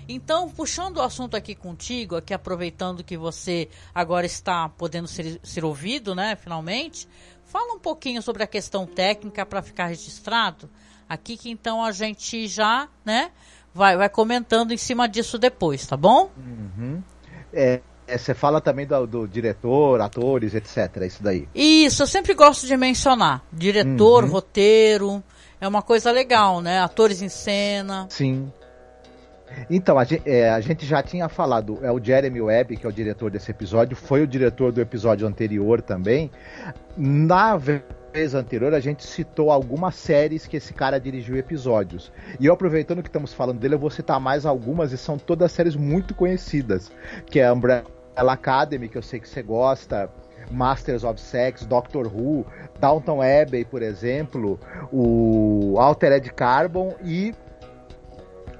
Então, 0.08 0.48
puxando 0.48 0.96
o 0.96 1.02
assunto 1.02 1.36
aqui 1.36 1.54
contigo, 1.54 2.16
aqui 2.16 2.32
aproveitando 2.32 3.04
que 3.04 3.14
você 3.14 3.68
agora 3.94 4.24
está 4.24 4.66
podendo 4.66 5.06
ser, 5.06 5.38
ser 5.42 5.66
ouvido, 5.66 6.14
né, 6.14 6.34
finalmente, 6.34 7.06
fala 7.44 7.74
um 7.74 7.78
pouquinho 7.78 8.22
sobre 8.22 8.42
a 8.42 8.46
questão 8.46 8.86
técnica 8.86 9.44
para 9.44 9.60
ficar 9.60 9.86
registrado 9.88 10.70
aqui, 11.06 11.36
que 11.36 11.50
então 11.50 11.84
a 11.84 11.92
gente 11.92 12.48
já, 12.48 12.88
né, 13.04 13.30
vai, 13.74 13.96
vai 13.96 14.08
comentando 14.08 14.72
em 14.72 14.76
cima 14.76 15.08
disso 15.08 15.38
depois, 15.38 15.86
tá 15.86 15.96
bom? 15.96 16.30
Uhum. 16.36 17.02
É, 17.52 17.80
é, 18.06 18.16
você 18.16 18.34
fala 18.34 18.60
também 18.60 18.86
do, 18.86 19.06
do, 19.06 19.28
diretor, 19.28 20.00
atores, 20.00 20.54
etc. 20.54 21.02
Isso 21.06 21.22
daí. 21.22 21.46
Isso, 21.54 22.02
eu 22.02 22.06
sempre 22.06 22.34
gosto 22.34 22.66
de 22.66 22.76
mencionar. 22.76 23.42
Diretor, 23.52 24.24
uhum. 24.24 24.30
roteiro. 24.30 25.22
É 25.60 25.68
uma 25.68 25.82
coisa 25.82 26.10
legal, 26.10 26.60
né? 26.60 26.80
Atores 26.80 27.20
em 27.20 27.28
cena. 27.28 28.06
Sim. 28.08 28.52
Então, 29.70 29.98
a 29.98 30.04
gente, 30.04 30.28
é, 30.28 30.50
a 30.50 30.60
gente, 30.60 30.86
já 30.86 31.02
tinha 31.02 31.28
falado, 31.28 31.78
é 31.82 31.90
o 31.90 32.02
Jeremy 32.02 32.40
Webb, 32.40 32.76
que 32.76 32.86
é 32.86 32.88
o 32.88 32.92
diretor 32.92 33.30
desse 33.30 33.50
episódio, 33.50 33.96
foi 33.96 34.22
o 34.22 34.26
diretor 34.26 34.72
do 34.72 34.80
episódio 34.80 35.26
anterior 35.26 35.80
também. 35.82 36.30
Na 36.96 37.56
vez 37.56 37.82
anterior 38.34 38.74
a 38.74 38.80
gente 38.80 39.04
citou 39.04 39.50
algumas 39.50 39.94
séries 39.94 40.46
que 40.46 40.56
esse 40.56 40.72
cara 40.72 40.98
dirigiu 40.98 41.36
episódios. 41.36 42.10
E 42.40 42.46
eu 42.46 42.52
aproveitando 42.52 43.02
que 43.02 43.08
estamos 43.08 43.32
falando 43.32 43.58
dele, 43.58 43.74
eu 43.74 43.78
vou 43.78 43.90
citar 43.90 44.18
mais 44.18 44.46
algumas 44.46 44.92
e 44.92 44.98
são 44.98 45.18
todas 45.18 45.52
séries 45.52 45.76
muito 45.76 46.14
conhecidas, 46.14 46.90
que 47.26 47.38
é 47.38 47.52
Umbrella 47.52 47.84
Academy, 48.16 48.88
que 48.88 48.98
eu 48.98 49.02
sei 49.02 49.20
que 49.20 49.28
você 49.28 49.42
gosta, 49.42 50.10
Masters 50.50 51.04
of 51.04 51.20
Sex, 51.20 51.66
Doctor 51.66 52.06
Who, 52.06 52.46
Downton 52.80 53.20
Abbey, 53.22 53.64
por 53.64 53.82
exemplo, 53.82 54.58
o 54.92 55.76
Altered 55.78 56.32
Carbon 56.32 56.94
e 57.04 57.34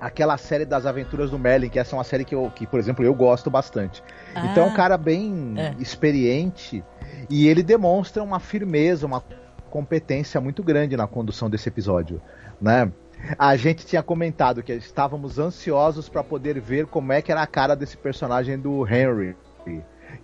aquela 0.01 0.37
série 0.37 0.65
das 0.65 0.87
aventuras 0.87 1.31
do 1.31 1.39
Merlin, 1.39 1.69
que 1.69 1.79
essa 1.79 1.95
é 1.95 1.99
uma 1.99 2.05
série 2.05 2.25
que, 2.25 2.35
eu, 2.35 2.51
que 2.55 2.67
por 2.67 2.79
exemplo, 2.79 3.05
eu 3.05 3.15
gosto 3.15 3.51
bastante. 3.51 4.03
Ah, 4.35 4.47
então 4.47 4.65
é 4.65 4.67
um 4.67 4.75
cara 4.75 4.97
bem 4.97 5.55
é. 5.57 5.75
experiente 5.79 6.85
e 7.29 7.49
ele 7.49 7.63
demonstra 7.63 8.23
uma 8.23 8.41
firmeza, 8.41 9.07
uma 9.07 9.23
competência 9.71 10.41
muito 10.41 10.63
grande 10.63 10.97
na 10.97 11.07
condução 11.07 11.51
desse 11.51 11.69
episódio, 11.69 12.21
né? 12.61 12.91
A 13.37 13.57
gente 13.57 13.85
tinha 13.85 14.03
comentado 14.03 14.63
que 14.63 14.73
estávamos 14.73 15.39
ansiosos 15.39 16.09
para 16.09 16.23
poder 16.23 16.61
ver 16.61 16.87
como 16.87 17.13
é 17.13 17.21
que 17.21 17.33
era 17.33 17.43
a 17.43 17.47
cara 17.47 17.75
desse 17.75 17.97
personagem 17.97 18.57
do 18.57 18.87
Henry, 18.87 19.37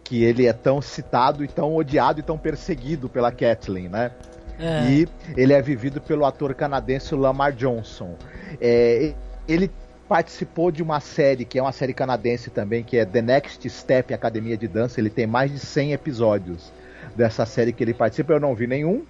que 0.05 0.23
ele 0.23 0.47
é 0.47 0.53
tão 0.53 0.81
citado 0.81 1.45
e 1.45 1.49
tão 1.49 1.75
odiado 1.75 2.21
e 2.21 2.23
tão 2.23 2.39
perseguido 2.39 3.09
pela 3.09 3.33
Kathleen, 3.33 3.89
né? 3.89 4.13
É. 4.59 4.89
E 4.89 5.09
ele 5.37 5.53
é 5.53 5.61
vivido 5.61 6.01
pelo 6.01 6.25
ator 6.25 6.55
canadense 6.55 7.15
Lamar 7.15 7.53
Johnson. 7.53 8.15
É, 8.61 9.13
ele 9.49 9.71
participou 10.09 10.71
de 10.71 10.83
uma 10.83 11.01
série 11.01 11.45
que 11.45 11.59
é 11.59 11.63
uma 11.63 11.73
série 11.73 11.95
canadense 11.95 12.51
também, 12.51 12.83
que 12.83 12.97
é 12.97 13.05
The 13.05 13.23
Next 13.23 13.69
Step 13.69 14.13
Academia 14.13 14.57
de 14.57 14.69
Dança. 14.69 15.01
Ele 15.01 15.11
tem 15.11 15.27
mais 15.27 15.51
de 15.51 15.59
100 15.59 15.93
episódios 15.93 16.73
dessa 17.17 17.47
série 17.47 17.73
que 17.73 17.83
ele 17.83 17.95
participa. 17.95 18.33
Eu 18.33 18.41
não 18.41 18.55
vi 18.55 18.67
nenhum, 18.67 19.05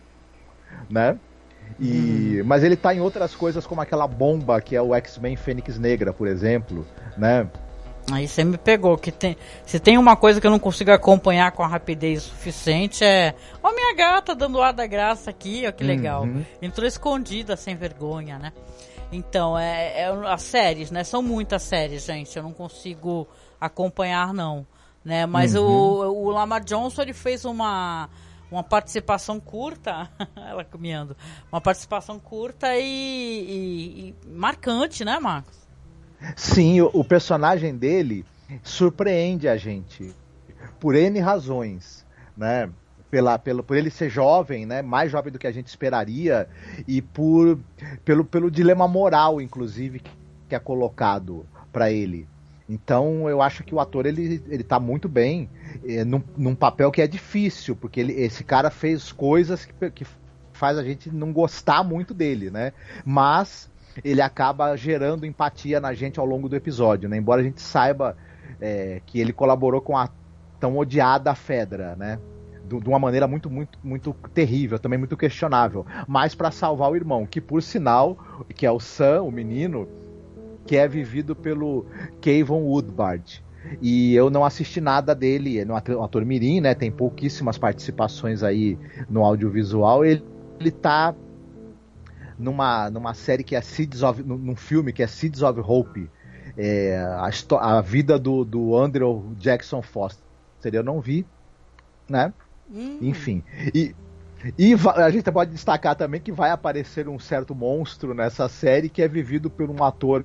né? 0.88 1.18
E, 1.81 2.40
hum. 2.40 2.44
Mas 2.47 2.62
ele 2.62 2.77
tá 2.77 2.94
em 2.94 3.01
outras 3.01 3.35
coisas 3.35 3.66
como 3.66 3.81
aquela 3.81 4.07
bomba 4.07 4.61
que 4.61 4.77
é 4.77 4.83
o 4.83 4.94
X-Men 4.94 5.37
Fênix 5.37 5.79
Negra, 5.79 6.12
por 6.12 6.29
exemplo, 6.29 6.87
né? 7.16 7.49
Aí 8.12 8.29
você 8.29 8.44
me 8.44 8.59
pegou, 8.59 8.99
que 8.99 9.11
tem. 9.11 9.37
Se 9.64 9.81
tem 9.81 9.97
uma 9.97 10.14
coisa 10.14 10.38
que 10.38 10.47
eu 10.47 10.51
não 10.51 10.59
consigo 10.59 10.90
acompanhar 10.90 11.53
com 11.53 11.62
a 11.62 11.66
rapidez 11.66 12.25
suficiente 12.25 13.03
é. 13.03 13.35
Ó, 13.62 13.73
minha 13.73 13.94
gata 13.94 14.35
dando 14.35 14.61
ar 14.61 14.75
da 14.75 14.87
graça 14.87 15.31
aqui, 15.31 15.64
ó, 15.66 15.73
que 15.73 15.83
legal. 15.83 16.25
Uhum. 16.25 16.44
Entrou 16.61 16.87
escondida, 16.87 17.57
sem 17.57 17.75
vergonha, 17.75 18.38
né? 18.38 18.53
Então, 19.12 19.58
é, 19.58 20.02
é, 20.02 20.08
as 20.26 20.42
séries, 20.42 20.90
né? 20.90 21.04
São 21.04 21.22
muitas 21.22 21.62
séries, 21.62 22.04
gente. 22.04 22.36
Eu 22.36 22.42
não 22.42 22.52
consigo 22.52 23.28
acompanhar, 23.60 24.32
não. 24.32 24.66
Né? 25.04 25.26
Mas 25.26 25.54
uhum. 25.54 25.64
o, 25.64 26.26
o 26.26 26.30
Lamar 26.30 26.64
Johnson 26.64 27.02
ele 27.02 27.12
fez 27.12 27.44
uma 27.44 28.08
uma 28.50 28.62
participação 28.62 29.40
curta, 29.40 30.08
ela 30.36 30.64
caminhando, 30.64 31.16
uma 31.50 31.60
participação 31.60 32.20
curta 32.20 32.76
e, 32.76 32.82
e, 32.82 34.14
e, 34.24 34.28
marcante, 34.28 35.04
né, 35.04 35.18
Marcos? 35.18 35.58
Sim, 36.36 36.80
o, 36.80 36.90
o, 36.92 37.04
personagem 37.04 37.76
dele 37.76 38.24
surpreende 38.62 39.48
a 39.48 39.56
gente 39.56 40.14
por 40.78 40.94
N 40.94 41.18
razões, 41.18 42.06
né? 42.36 42.70
Pela, 43.14 43.38
pelo, 43.38 43.62
por 43.62 43.77
ele 43.77 43.90
ser 43.90 44.11
jovem, 44.11 44.66
né? 44.66 44.83
Mais 44.83 45.12
jovem 45.12 45.33
do 45.33 45.38
que 45.38 45.46
a 45.46 45.53
gente 45.53 45.68
esperaria 45.68 46.48
e 46.88 47.00
por 47.00 47.61
pelo, 48.05 48.24
pelo 48.24 48.50
dilema 48.50 48.88
moral, 48.88 49.40
inclusive, 49.40 50.03
que 50.48 50.53
é 50.53 50.59
colocado 50.59 51.46
para 51.72 51.92
ele. 51.92 52.27
Então 52.68 53.31
eu 53.31 53.40
acho 53.40 53.62
que 53.62 53.72
o 53.72 53.79
ator 53.79 54.05
ele, 54.05 54.42
ele 54.48 54.64
tá 54.64 54.81
muito 54.81 55.09
bem 55.09 55.48
é, 55.87 56.05
num, 56.05 56.20
num, 56.37 56.57
papel 56.57 56.90
que 56.90 57.00
é 57.00 57.07
difícil, 57.07 57.77
porque 57.77 58.00
ele, 58.00 58.14
esse 58.14 58.42
cara 58.42 58.68
fez 58.68 59.12
coisas 59.12 59.64
que, 59.64 59.90
que 59.92 60.05
faz 60.53 60.77
a 60.77 60.83
gente 60.83 61.09
não 61.09 61.33
gostar 61.33 61.85
muito 61.85 62.12
dele, 62.12 62.50
né? 62.50 62.72
Mas 63.05 63.70
ele 64.03 64.22
acaba 64.22 64.74
gerando 64.74 65.24
empatia 65.24 65.79
na 65.79 65.94
gente 65.94 66.18
ao 66.18 66.27
longo 66.27 66.48
do 66.48 66.57
episódio, 66.57 67.09
né? 67.09 67.16
Embora 67.16 67.42
a 67.42 67.44
gente 67.44 67.61
saiba 67.61 68.16
é, 68.61 69.00
que 69.07 69.20
ele 69.20 69.33
colaborou 69.33 69.81
com 69.81 69.96
a 69.96 70.09
tão 70.59 70.77
odiada 70.77 71.33
Fedra, 71.37 71.94
né? 71.94 72.18
De, 72.66 72.88
uma 72.88 72.98
maneira 72.98 73.27
muito, 73.27 73.50
muito, 73.50 73.79
muito 73.83 74.14
terrível, 74.33 74.79
também 74.79 74.98
muito 74.98 75.16
questionável. 75.16 75.85
Mas 76.07 76.35
para 76.35 76.50
salvar 76.50 76.90
o 76.90 76.96
irmão, 76.96 77.27
que 77.27 77.40
por 77.40 77.62
sinal, 77.62 78.16
que 78.55 78.64
é 78.64 78.70
o 78.70 78.81
Sam, 78.81 79.22
o 79.22 79.31
menino, 79.31 79.87
que 80.66 80.77
é 80.77 80.88
vivido 80.88 81.37
pelo 81.37 81.87
Kayvon 82.20 82.62
Woodbard. 82.62 83.44
E 83.81 84.14
eu 84.14 84.31
não 84.31 84.44
assisti 84.44 84.81
nada 84.81 85.14
dele, 85.14 85.59
é 85.59 85.66
um 85.66 86.03
ator 86.03 86.24
mirim, 86.24 86.61
né? 86.61 86.74
Tem 86.74 86.90
pouquíssimas 86.90 87.57
participações 87.57 88.42
aí 88.42 88.79
no 89.09 89.24
audiovisual. 89.24 90.05
Ele, 90.05 90.22
ele 90.61 90.70
tá 90.70 91.14
numa, 92.38 92.90
numa 92.90 93.14
série 93.14 93.42
que 93.42 93.57
é 93.57 93.61
Seeds 93.61 94.03
of. 94.03 94.22
num 94.22 94.57
filme 94.57 94.92
que 94.92 95.03
é 95.03 95.07
Seeds 95.07 95.42
of 95.42 95.61
Hope. 95.61 96.11
É, 96.57 96.96
a, 96.98 97.31
a, 97.61 97.81
vida 97.81 98.18
do, 98.18 98.44
do 98.44 98.77
Andrew 98.77 99.33
Jackson 99.38 99.83
Foster. 99.83 100.22
Eu 100.64 100.83
não 100.83 101.00
vi, 101.00 101.27
né? 102.09 102.33
Hum. 102.70 102.98
Enfim. 103.00 103.42
E, 103.74 103.94
e 104.59 104.74
a 104.96 105.11
gente 105.11 105.31
pode 105.31 105.50
destacar 105.50 105.94
também 105.94 106.20
que 106.20 106.33
vai 106.33 106.50
aparecer 106.50 107.09
um 107.09 107.18
certo 107.18 107.55
monstro 107.55 108.14
nessa 108.14 108.48
série 108.48 108.88
que 108.88 109.03
é 109.03 109.09
vivido 109.09 109.48
por 109.48 109.70
um 109.70 109.83
ator 109.83 110.24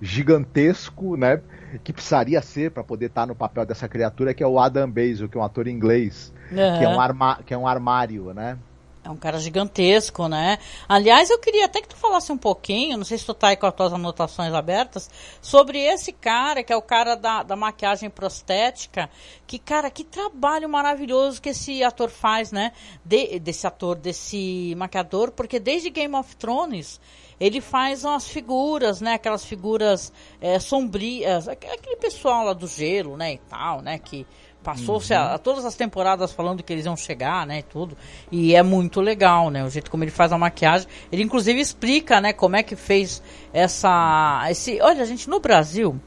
gigantesco, 0.00 1.16
né? 1.16 1.40
Que 1.82 1.92
precisaria 1.92 2.40
ser 2.42 2.70
para 2.70 2.84
poder 2.84 3.06
estar 3.06 3.22
tá 3.22 3.26
no 3.26 3.34
papel 3.34 3.64
dessa 3.64 3.88
criatura, 3.88 4.34
que 4.34 4.42
é 4.42 4.46
o 4.46 4.58
Adam 4.58 4.90
Basil, 4.90 5.28
que 5.28 5.36
é 5.36 5.40
um 5.40 5.44
ator 5.44 5.66
inglês, 5.68 6.32
uhum. 6.50 6.56
que, 6.56 6.84
é 6.84 6.88
um 6.88 7.00
arma 7.00 7.40
que 7.44 7.54
é 7.54 7.58
um 7.58 7.66
armário, 7.66 8.32
né? 8.34 8.58
É 9.04 9.10
um 9.10 9.16
cara 9.16 9.38
gigantesco, 9.38 10.28
né? 10.28 10.58
Aliás, 10.88 11.28
eu 11.28 11.38
queria 11.38 11.66
até 11.66 11.82
que 11.82 11.88
tu 11.88 11.96
falasse 11.96 12.32
um 12.32 12.38
pouquinho, 12.38 12.96
não 12.96 13.04
sei 13.04 13.18
se 13.18 13.26
tu 13.26 13.34
tá 13.34 13.48
aí 13.48 13.56
com 13.56 13.66
as 13.66 13.74
tuas 13.74 13.92
anotações 13.92 14.54
abertas, 14.54 15.10
sobre 15.42 15.78
esse 15.78 16.10
cara, 16.10 16.64
que 16.64 16.72
é 16.72 16.76
o 16.76 16.80
cara 16.80 17.14
da, 17.14 17.42
da 17.42 17.54
maquiagem 17.54 18.08
prostética, 18.08 19.10
que, 19.46 19.58
cara, 19.58 19.90
que 19.90 20.04
trabalho 20.04 20.70
maravilhoso 20.70 21.42
que 21.42 21.50
esse 21.50 21.84
ator 21.84 22.08
faz, 22.08 22.50
né? 22.50 22.72
De, 23.04 23.38
desse 23.38 23.66
ator, 23.66 23.96
desse 23.96 24.74
maquiador, 24.74 25.32
porque 25.32 25.60
desde 25.60 25.90
Game 25.90 26.16
of 26.16 26.34
Thrones 26.36 26.98
ele 27.38 27.60
faz 27.60 28.04
umas 28.04 28.26
figuras, 28.26 29.02
né? 29.02 29.14
Aquelas 29.14 29.44
figuras 29.44 30.10
é, 30.40 30.58
sombrias, 30.58 31.46
aquele 31.46 31.96
pessoal 31.96 32.46
lá 32.46 32.52
do 32.54 32.66
gelo, 32.66 33.18
né? 33.18 33.34
E 33.34 33.38
tal, 33.38 33.82
né? 33.82 33.98
Que 33.98 34.26
passou-se 34.64 35.12
uhum. 35.12 35.20
a, 35.20 35.34
a, 35.34 35.38
todas 35.38 35.64
as 35.64 35.76
temporadas 35.76 36.32
falando 36.32 36.62
que 36.62 36.72
eles 36.72 36.86
iam 36.86 36.96
chegar, 36.96 37.46
né? 37.46 37.58
E 37.58 37.62
tudo. 37.62 37.96
E 38.32 38.54
é 38.54 38.62
muito 38.62 39.00
legal, 39.00 39.50
né? 39.50 39.64
O 39.64 39.68
jeito 39.68 39.90
como 39.90 40.02
ele 40.02 40.10
faz 40.10 40.32
a 40.32 40.38
maquiagem. 40.38 40.88
Ele 41.12 41.22
inclusive 41.22 41.60
explica, 41.60 42.20
né? 42.20 42.32
Como 42.32 42.56
é 42.56 42.62
que 42.62 42.74
fez 42.74 43.22
essa, 43.52 44.44
esse. 44.50 44.80
Olha, 44.80 45.04
gente, 45.04 45.28
no 45.28 45.38
Brasil, 45.38 46.00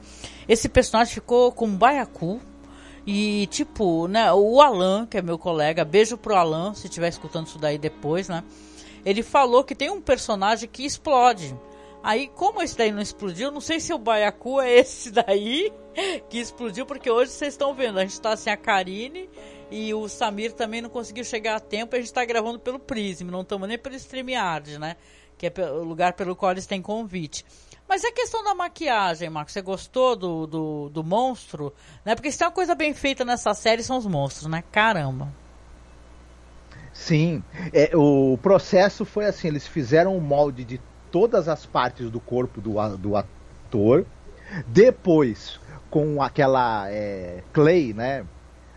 esse 0.49 0.67
personagem 0.67 1.13
ficou 1.13 1.51
com 1.51 1.67
um 1.67 1.77
baiacu. 1.77 2.41
E, 3.09 3.47
tipo, 3.47 4.05
né, 4.09 4.33
o 4.33 4.59
Alan, 4.59 5.05
que 5.05 5.17
é 5.17 5.21
meu 5.21 5.37
colega, 5.37 5.85
beijo 5.85 6.17
pro 6.17 6.35
Alan, 6.35 6.73
se 6.73 6.87
estiver 6.87 7.07
escutando 7.07 7.47
isso 7.47 7.57
daí 7.57 7.77
depois, 7.77 8.27
né? 8.27 8.43
ele 9.07 9.23
falou 9.23 9.63
que 9.63 9.73
tem 9.73 9.89
um 9.89 10.01
personagem 10.01 10.67
que 10.67 10.85
explode. 10.85 11.55
Aí, 12.07 12.29
como 12.29 12.61
esse 12.61 12.77
daí 12.77 12.89
não 12.89 13.01
explodiu, 13.01 13.51
não 13.51 13.59
sei 13.59 13.81
se 13.81 13.93
o 13.93 13.97
Baiacu 13.97 14.61
é 14.61 14.71
esse 14.71 15.11
daí 15.11 15.73
que 16.29 16.39
explodiu, 16.39 16.85
porque 16.85 17.11
hoje 17.11 17.31
vocês 17.31 17.53
estão 17.53 17.73
vendo, 17.73 17.99
a 17.99 18.05
gente 18.05 18.21
tá 18.21 18.33
sem 18.37 18.53
a 18.53 18.55
Karine 18.55 19.29
e 19.69 19.93
o 19.93 20.07
Samir 20.07 20.53
também 20.53 20.81
não 20.81 20.89
conseguiu 20.89 21.25
chegar 21.25 21.57
a 21.57 21.59
tempo, 21.59 21.97
a 21.97 21.99
gente 21.99 22.13
tá 22.13 22.23
gravando 22.23 22.59
pelo 22.59 22.79
Prism, 22.79 23.25
não 23.25 23.41
estamos 23.41 23.67
nem 23.67 23.77
pelo 23.77 23.93
StreamYard, 23.95 24.79
né? 24.79 24.95
Que 25.37 25.47
é 25.47 25.53
o 25.69 25.83
lugar 25.83 26.13
pelo 26.13 26.33
qual 26.33 26.53
eles 26.53 26.65
têm 26.65 26.81
convite. 26.81 27.43
Mas 27.89 28.05
a 28.05 28.11
questão 28.13 28.41
da 28.41 28.55
maquiagem, 28.55 29.29
Marcos, 29.29 29.51
você 29.51 29.61
gostou 29.61 30.15
do, 30.15 30.47
do, 30.47 30.89
do 30.89 31.03
monstro? 31.03 31.73
Né? 32.05 32.15
Porque 32.15 32.31
se 32.31 32.37
tem 32.37 32.47
uma 32.47 32.53
coisa 32.53 32.73
bem 32.73 32.93
feita 32.93 33.25
nessa 33.25 33.53
série 33.53 33.83
são 33.83 33.97
os 33.97 34.05
monstros, 34.05 34.49
né? 34.49 34.63
Caramba. 34.71 35.27
Sim, 36.93 37.43
é, 37.73 37.91
o 37.93 38.39
processo 38.41 39.03
foi 39.03 39.25
assim: 39.25 39.49
eles 39.49 39.67
fizeram 39.67 40.15
o 40.15 40.21
molde 40.21 40.63
de 40.63 40.79
todas 41.11 41.47
as 41.47 41.65
partes 41.65 42.09
do 42.09 42.19
corpo 42.19 42.61
do, 42.61 42.75
do 42.97 43.15
ator, 43.15 44.05
depois 44.67 45.59
com 45.89 46.21
aquela 46.21 46.89
é, 46.89 47.43
clay, 47.53 47.93
né? 47.93 48.25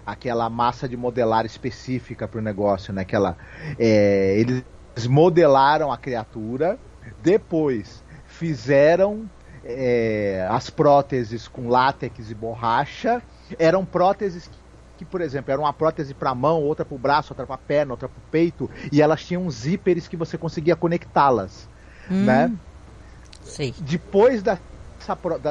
Aquela 0.04 0.48
massa 0.48 0.88
de 0.88 0.96
modelar 0.96 1.44
específica 1.44 2.26
para 2.26 2.38
o 2.38 2.42
negócio, 2.42 2.92
né? 2.92 3.02
Aquela, 3.02 3.36
é, 3.78 4.36
eles 4.38 4.64
modelaram 5.06 5.92
a 5.92 5.98
criatura, 5.98 6.78
depois 7.22 8.02
fizeram 8.26 9.28
é, 9.64 10.46
as 10.50 10.70
próteses 10.70 11.46
com 11.46 11.68
látex 11.68 12.30
e 12.30 12.34
borracha. 12.34 13.22
Eram 13.58 13.84
próteses 13.84 14.48
que 14.48 14.60
que, 15.00 15.04
por 15.06 15.22
exemplo, 15.22 15.50
era 15.50 15.58
uma 15.58 15.72
prótese 15.72 16.12
para 16.12 16.34
mão, 16.34 16.62
outra 16.62 16.84
para 16.84 16.94
o 16.94 16.98
braço, 16.98 17.32
outra 17.32 17.46
para 17.46 17.54
a 17.54 17.58
perna, 17.58 17.94
outra 17.94 18.06
para 18.06 18.18
o 18.18 18.30
peito, 18.30 18.68
e 18.92 19.00
elas 19.00 19.24
tinham 19.24 19.50
zíperes 19.50 20.06
que 20.06 20.14
você 20.14 20.36
conseguia 20.36 20.76
conectá-las, 20.76 21.70
hum, 22.10 22.24
né? 22.24 22.52
Sei. 23.42 23.74
Depois 23.78 24.42
da, 24.42 24.58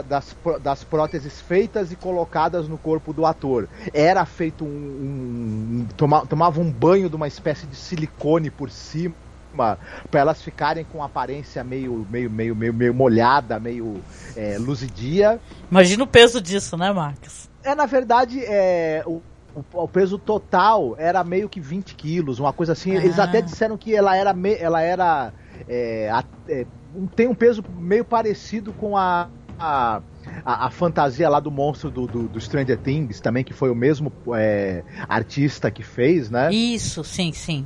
das, 0.08 0.36
das 0.62 0.84
próteses 0.84 1.42
feitas 1.42 1.92
e 1.92 1.96
colocadas 1.96 2.68
no 2.68 2.78
corpo 2.78 3.12
do 3.14 3.26
ator. 3.26 3.68
Era 3.94 4.26
feito 4.26 4.64
um. 4.64 4.68
um 4.68 5.88
toma, 5.98 6.26
tomava 6.26 6.62
um 6.62 6.72
banho 6.72 7.10
de 7.10 7.16
uma 7.16 7.28
espécie 7.28 7.66
de 7.66 7.76
silicone 7.76 8.50
por 8.50 8.70
cima 8.70 9.16
para 9.54 10.20
elas 10.20 10.42
ficarem 10.42 10.86
com 10.86 11.04
aparência 11.04 11.64
meio, 11.64 12.06
meio, 12.10 12.30
meio, 12.30 12.56
meio, 12.56 12.74
meio 12.74 12.94
molhada, 12.94 13.60
meio 13.60 14.02
é, 14.36 14.58
luzidia. 14.60 15.40
Imagina 15.70 16.04
o 16.04 16.08
peso 16.08 16.40
disso, 16.40 16.78
né, 16.78 16.92
Marcos? 16.92 17.50
É, 17.64 17.74
na 17.74 17.86
verdade, 17.86 18.42
é, 18.46 19.04
o, 19.06 19.22
o, 19.74 19.88
peso 19.88 20.18
total 20.18 20.96
era 20.98 21.24
meio 21.24 21.50
que 21.50 21.60
20 21.60 21.96
quilos, 21.96 22.40
uma 22.40 22.54
coisa 22.54 22.74
assim. 22.74 22.96
Ah. 22.96 23.04
Eles 23.04 23.20
até 23.20 23.42
disseram 23.42 23.78
que 23.78 23.94
ela 23.94 24.16
era. 24.16 24.34
Me, 24.34 24.56
ela 24.56 24.82
era 24.82 25.34
é, 25.68 26.12
é, 26.48 26.66
tem 27.16 27.28
um 27.28 27.36
peso 27.36 27.64
meio 27.78 28.06
parecido 28.06 28.74
com 28.74 28.98
a, 28.98 29.30
a, 29.60 30.02
a, 30.46 30.68
a 30.68 30.72
fantasia 30.72 31.30
lá 31.30 31.40
do 31.40 31.52
monstro 31.52 31.92
do, 31.92 32.08
do, 32.08 32.28
do, 32.28 32.42
Stranger 32.42 32.78
Things, 32.78 33.20
também, 33.20 33.44
que 33.44 33.54
foi 33.54 33.70
o 33.70 33.76
mesmo 33.76 34.12
é, 34.36 34.84
artista 35.08 35.70
que 35.70 35.84
fez, 35.84 36.30
né? 36.30 36.52
Isso, 36.52 37.04
sim, 37.04 37.32
sim. 37.34 37.66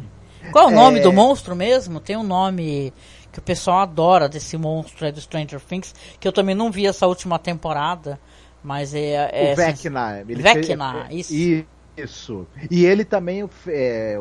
Qual 0.51 0.69
é 0.69 0.71
o 0.71 0.75
nome 0.75 0.99
do 0.99 1.13
monstro 1.13 1.55
mesmo? 1.55 1.99
Tem 1.99 2.17
um 2.17 2.23
nome 2.23 2.93
que 3.31 3.39
o 3.39 3.41
pessoal 3.41 3.79
adora 3.79 4.27
desse 4.27 4.57
monstro 4.57 5.05
aí 5.05 5.11
do 5.11 5.21
Stranger 5.21 5.59
Things, 5.61 5.95
que 6.19 6.27
eu 6.27 6.31
também 6.31 6.53
não 6.53 6.71
vi 6.71 6.85
essa 6.85 7.07
última 7.07 7.39
temporada, 7.39 8.19
mas 8.61 8.93
é... 8.93 9.29
é 9.31 9.53
o 9.53 9.55
Vecna. 9.55 10.23
Ele 10.27 10.41
Vecna, 10.41 11.05
fez, 11.07 11.29
isso. 11.29 11.65
Isso. 11.95 12.47
E 12.71 12.85
ele 12.85 13.05
também 13.05 13.47
é, 13.67 14.17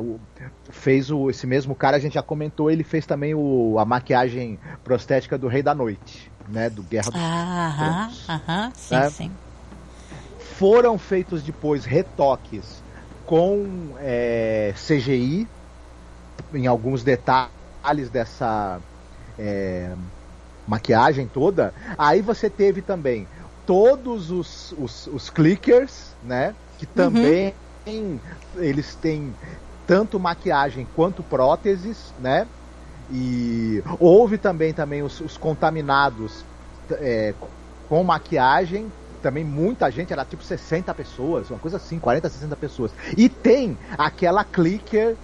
fez 0.71 1.11
o, 1.11 1.31
esse 1.31 1.47
mesmo 1.47 1.75
cara, 1.75 1.97
a 1.97 2.01
gente 2.01 2.15
já 2.15 2.23
comentou, 2.23 2.71
ele 2.71 2.85
fez 2.85 3.07
também 3.07 3.35
o, 3.35 3.79
a 3.79 3.85
maquiagem 3.85 4.59
prostética 4.85 5.39
do 5.39 5.49
Rei 5.49 5.63
da 5.63 5.75
Noite, 5.75 6.31
né? 6.49 6.69
Do 6.69 6.83
Guerra 6.83 7.11
dos 7.11 7.21
Aham, 7.21 8.11
aham, 8.29 8.73
sim, 8.77 8.95
né? 8.95 9.11
sim. 9.11 9.33
Foram 10.57 10.99
feitos 10.99 11.43
depois 11.43 11.85
retoques 11.85 12.83
com 13.25 13.97
é, 14.01 14.75
CGI 14.77 15.49
em 16.53 16.67
alguns 16.67 17.03
detalhes 17.03 18.11
dessa 18.11 18.81
é, 19.39 19.95
maquiagem 20.67 21.27
toda. 21.27 21.73
Aí 21.97 22.21
você 22.21 22.51
teve 22.51 22.83
também 22.83 23.27
todos 23.67 24.31
os, 24.31 24.73
os, 24.73 25.07
os 25.07 25.31
clickers, 25.31 26.15
né? 26.23 26.55
Que 26.79 26.87
também 26.87 27.55
uhum. 27.87 28.19
eles 28.57 28.95
têm 28.95 29.35
tanto 29.87 30.19
maquiagem 30.19 30.87
quanto 30.95 31.23
próteses, 31.23 32.13
né? 32.21 32.47
E 33.11 33.83
houve 33.99 34.39
também, 34.39 34.73
também 34.73 35.03
os, 35.03 35.21
os 35.21 35.37
contaminados 35.37 36.45
é, 36.93 37.35
com 37.89 38.03
maquiagem, 38.03 38.91
também 39.23 39.45
muita 39.45 39.91
gente, 39.91 40.13
era 40.13 40.25
tipo 40.25 40.43
60 40.43 40.93
pessoas, 40.95 41.51
uma 41.51 41.59
coisa 41.59 41.77
assim, 41.77 41.99
40, 41.99 42.29
60 42.29 42.57
pessoas. 42.57 42.91
E 43.17 43.29
tem 43.29 43.77
aquela 43.97 44.45
clicker 44.45 45.17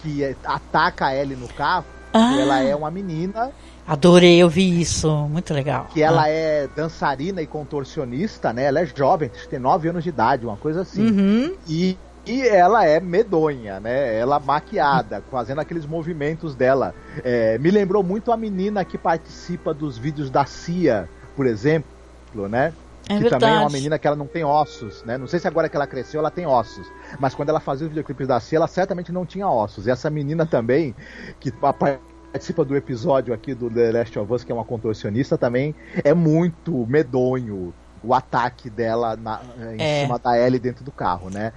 que 0.00 0.36
ataca 0.44 1.06
a 1.06 1.16
Ellie 1.16 1.36
no 1.36 1.48
carro, 1.48 1.84
ah. 2.12 2.36
ela 2.38 2.60
é 2.60 2.74
uma 2.74 2.90
menina. 2.90 3.52
Adorei, 3.86 4.42
eu 4.42 4.48
vi 4.48 4.80
isso, 4.80 5.10
muito 5.28 5.52
legal. 5.52 5.86
Que 5.92 6.02
ela 6.02 6.22
ah. 6.22 6.28
é 6.28 6.66
dançarina 6.74 7.42
e 7.42 7.46
contorcionista, 7.46 8.52
né? 8.52 8.64
Ela 8.64 8.80
é 8.80 8.86
jovem, 8.86 9.30
tem 9.50 9.58
9 9.58 9.88
anos 9.88 10.02
de 10.02 10.08
idade, 10.08 10.46
uma 10.46 10.56
coisa 10.56 10.80
assim. 10.80 11.06
Uhum. 11.06 11.54
E, 11.68 11.98
e 12.26 12.48
ela 12.48 12.86
é 12.86 12.98
medonha, 12.98 13.78
né? 13.80 14.18
Ela 14.18 14.40
maquiada, 14.40 15.22
fazendo 15.30 15.60
aqueles 15.60 15.84
movimentos 15.84 16.54
dela. 16.54 16.94
É, 17.22 17.58
me 17.58 17.70
lembrou 17.70 18.02
muito 18.02 18.32
a 18.32 18.36
menina 18.38 18.84
que 18.86 18.96
participa 18.96 19.74
dos 19.74 19.98
vídeos 19.98 20.30
da 20.30 20.46
CIA, 20.46 21.06
por 21.36 21.46
exemplo, 21.46 21.86
né? 22.48 22.72
É 23.06 23.16
que 23.16 23.20
verdade. 23.20 23.40
também 23.40 23.56
é 23.56 23.60
uma 23.60 23.70
menina 23.70 23.98
que 23.98 24.06
ela 24.06 24.16
não 24.16 24.26
tem 24.26 24.44
ossos, 24.44 25.04
né? 25.04 25.18
Não 25.18 25.26
sei 25.26 25.38
se 25.38 25.46
agora 25.46 25.68
que 25.68 25.76
ela 25.76 25.86
cresceu 25.86 26.20
ela 26.20 26.30
tem 26.30 26.46
ossos, 26.46 26.90
mas 27.20 27.34
quando 27.34 27.50
ela 27.50 27.60
fazia 27.60 27.84
os 27.84 27.90
videoclipes 27.90 28.26
da 28.26 28.40
Cia, 28.40 28.56
ela 28.56 28.66
certamente 28.66 29.12
não 29.12 29.26
tinha 29.26 29.46
ossos. 29.46 29.86
E 29.86 29.90
essa 29.90 30.08
menina 30.08 30.46
também, 30.46 30.94
que 31.38 31.52
participa 32.34 32.64
do 32.64 32.76
episódio 32.76 33.32
aqui 33.32 33.54
do 33.54 33.70
The 33.70 33.92
Last 33.92 34.18
of 34.18 34.32
Us, 34.32 34.42
que 34.42 34.50
é 34.50 34.54
uma 34.54 34.64
contorcionista 34.64 35.38
também, 35.38 35.72
é 36.02 36.12
muito 36.12 36.84
medonho 36.88 37.72
o 38.02 38.12
ataque 38.12 38.68
dela 38.68 39.16
na, 39.16 39.40
em 39.72 39.80
é. 39.80 40.02
cima 40.02 40.18
da 40.18 40.36
Ellie 40.36 40.58
dentro 40.58 40.84
do 40.84 40.90
carro, 40.90 41.30
né? 41.30 41.52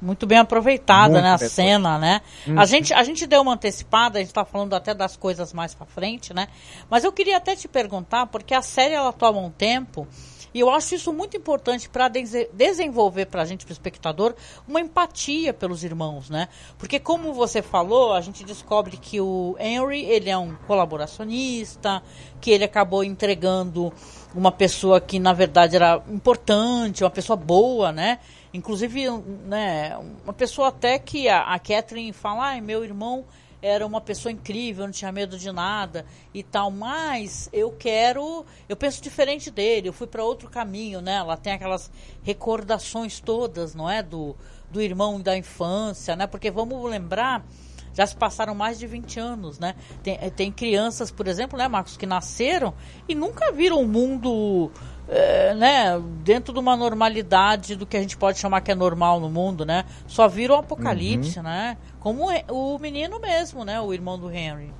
Muito 0.00 0.26
bem 0.26 0.36
aproveitada, 0.36 1.14
Muito 1.14 1.22
né? 1.22 1.32
A 1.32 1.38
cena, 1.38 1.98
né? 1.98 2.20
Uhum. 2.46 2.60
A, 2.60 2.66
gente, 2.66 2.92
a 2.92 3.02
gente 3.02 3.26
deu 3.26 3.40
uma 3.40 3.54
antecipada, 3.54 4.18
a 4.18 4.22
gente 4.22 4.32
tá 4.32 4.44
falando 4.44 4.74
até 4.74 4.92
das 4.92 5.16
coisas 5.16 5.54
mais 5.54 5.74
pra 5.74 5.86
frente, 5.86 6.34
né? 6.34 6.48
Mas 6.90 7.02
eu 7.02 7.12
queria 7.12 7.38
até 7.38 7.56
te 7.56 7.66
perguntar, 7.66 8.26
porque 8.26 8.52
a 8.52 8.60
série 8.60 8.92
ela 8.92 9.14
toma 9.14 9.38
um 9.40 9.50
tempo 9.50 10.06
e 10.52 10.60
eu 10.60 10.70
acho 10.70 10.94
isso 10.94 11.12
muito 11.12 11.36
importante 11.36 11.88
para 11.88 12.08
desenvolver 12.08 13.26
para 13.26 13.42
a 13.42 13.44
gente, 13.44 13.64
para 13.64 13.72
o 13.72 13.72
espectador, 13.72 14.34
uma 14.66 14.80
empatia 14.80 15.54
pelos 15.54 15.84
irmãos, 15.84 16.28
né? 16.28 16.48
Porque 16.78 16.98
como 16.98 17.32
você 17.32 17.62
falou, 17.62 18.12
a 18.12 18.20
gente 18.20 18.44
descobre 18.44 18.96
que 18.96 19.20
o 19.20 19.56
Henry 19.58 20.04
ele 20.04 20.28
é 20.28 20.36
um 20.36 20.54
colaboracionista, 20.66 22.02
que 22.40 22.50
ele 22.50 22.64
acabou 22.64 23.04
entregando 23.04 23.92
uma 24.34 24.50
pessoa 24.50 25.00
que 25.00 25.18
na 25.18 25.32
verdade 25.32 25.76
era 25.76 26.02
importante, 26.08 27.04
uma 27.04 27.10
pessoa 27.10 27.36
boa, 27.36 27.92
né? 27.92 28.18
Inclusive, 28.52 29.08
né, 29.46 29.96
uma 30.24 30.32
pessoa 30.32 30.68
até 30.68 30.98
que 30.98 31.28
a, 31.28 31.42
a 31.42 31.58
Catherine 31.58 32.12
fala, 32.12 32.46
ai, 32.46 32.60
meu 32.60 32.82
irmão 32.82 33.24
era 33.62 33.86
uma 33.86 34.00
pessoa 34.00 34.32
incrível, 34.32 34.84
não 34.84 34.92
tinha 34.92 35.12
medo 35.12 35.38
de 35.38 35.50
nada 35.52 36.06
e 36.32 36.42
tal, 36.42 36.70
mas 36.70 37.48
eu 37.52 37.70
quero, 37.72 38.44
eu 38.68 38.76
penso 38.76 39.02
diferente 39.02 39.50
dele, 39.50 39.88
eu 39.88 39.92
fui 39.92 40.06
para 40.06 40.24
outro 40.24 40.48
caminho, 40.48 41.00
né? 41.00 41.16
Ela 41.16 41.36
tem 41.36 41.52
aquelas 41.52 41.90
recordações 42.22 43.20
todas, 43.20 43.74
não 43.74 43.90
é, 43.90 44.02
do 44.02 44.36
do 44.70 44.80
irmão 44.80 45.20
da 45.20 45.36
infância, 45.36 46.14
né? 46.14 46.26
Porque 46.26 46.50
vamos 46.50 46.88
lembrar, 46.88 47.44
já 47.92 48.06
se 48.06 48.16
passaram 48.16 48.54
mais 48.54 48.78
de 48.78 48.86
20 48.86 49.18
anos, 49.18 49.58
né? 49.58 49.74
Tem, 50.02 50.18
tem 50.30 50.52
crianças, 50.52 51.10
por 51.10 51.26
exemplo, 51.26 51.58
né, 51.58 51.66
Marcos, 51.66 51.96
que 51.96 52.06
nasceram 52.06 52.72
e 53.08 53.14
nunca 53.14 53.50
viram 53.50 53.80
o 53.80 53.88
mundo 53.88 54.70
é, 55.08 55.54
né, 55.54 56.00
dentro 56.22 56.52
de 56.52 56.58
uma 56.60 56.76
normalidade 56.76 57.74
do 57.74 57.86
que 57.86 57.96
a 57.96 58.00
gente 58.00 58.16
pode 58.16 58.38
chamar 58.38 58.60
que 58.60 58.70
é 58.70 58.74
normal 58.74 59.18
no 59.20 59.28
mundo, 59.28 59.64
né? 59.64 59.84
Só 60.06 60.28
viram 60.28 60.56
o 60.56 60.58
apocalipse, 60.58 61.38
uhum. 61.38 61.44
né? 61.44 61.76
Como 61.98 62.28
o 62.48 62.78
menino 62.78 63.18
mesmo, 63.18 63.64
né? 63.64 63.80
O 63.80 63.92
irmão 63.92 64.18
do 64.18 64.30
Henry. 64.30 64.72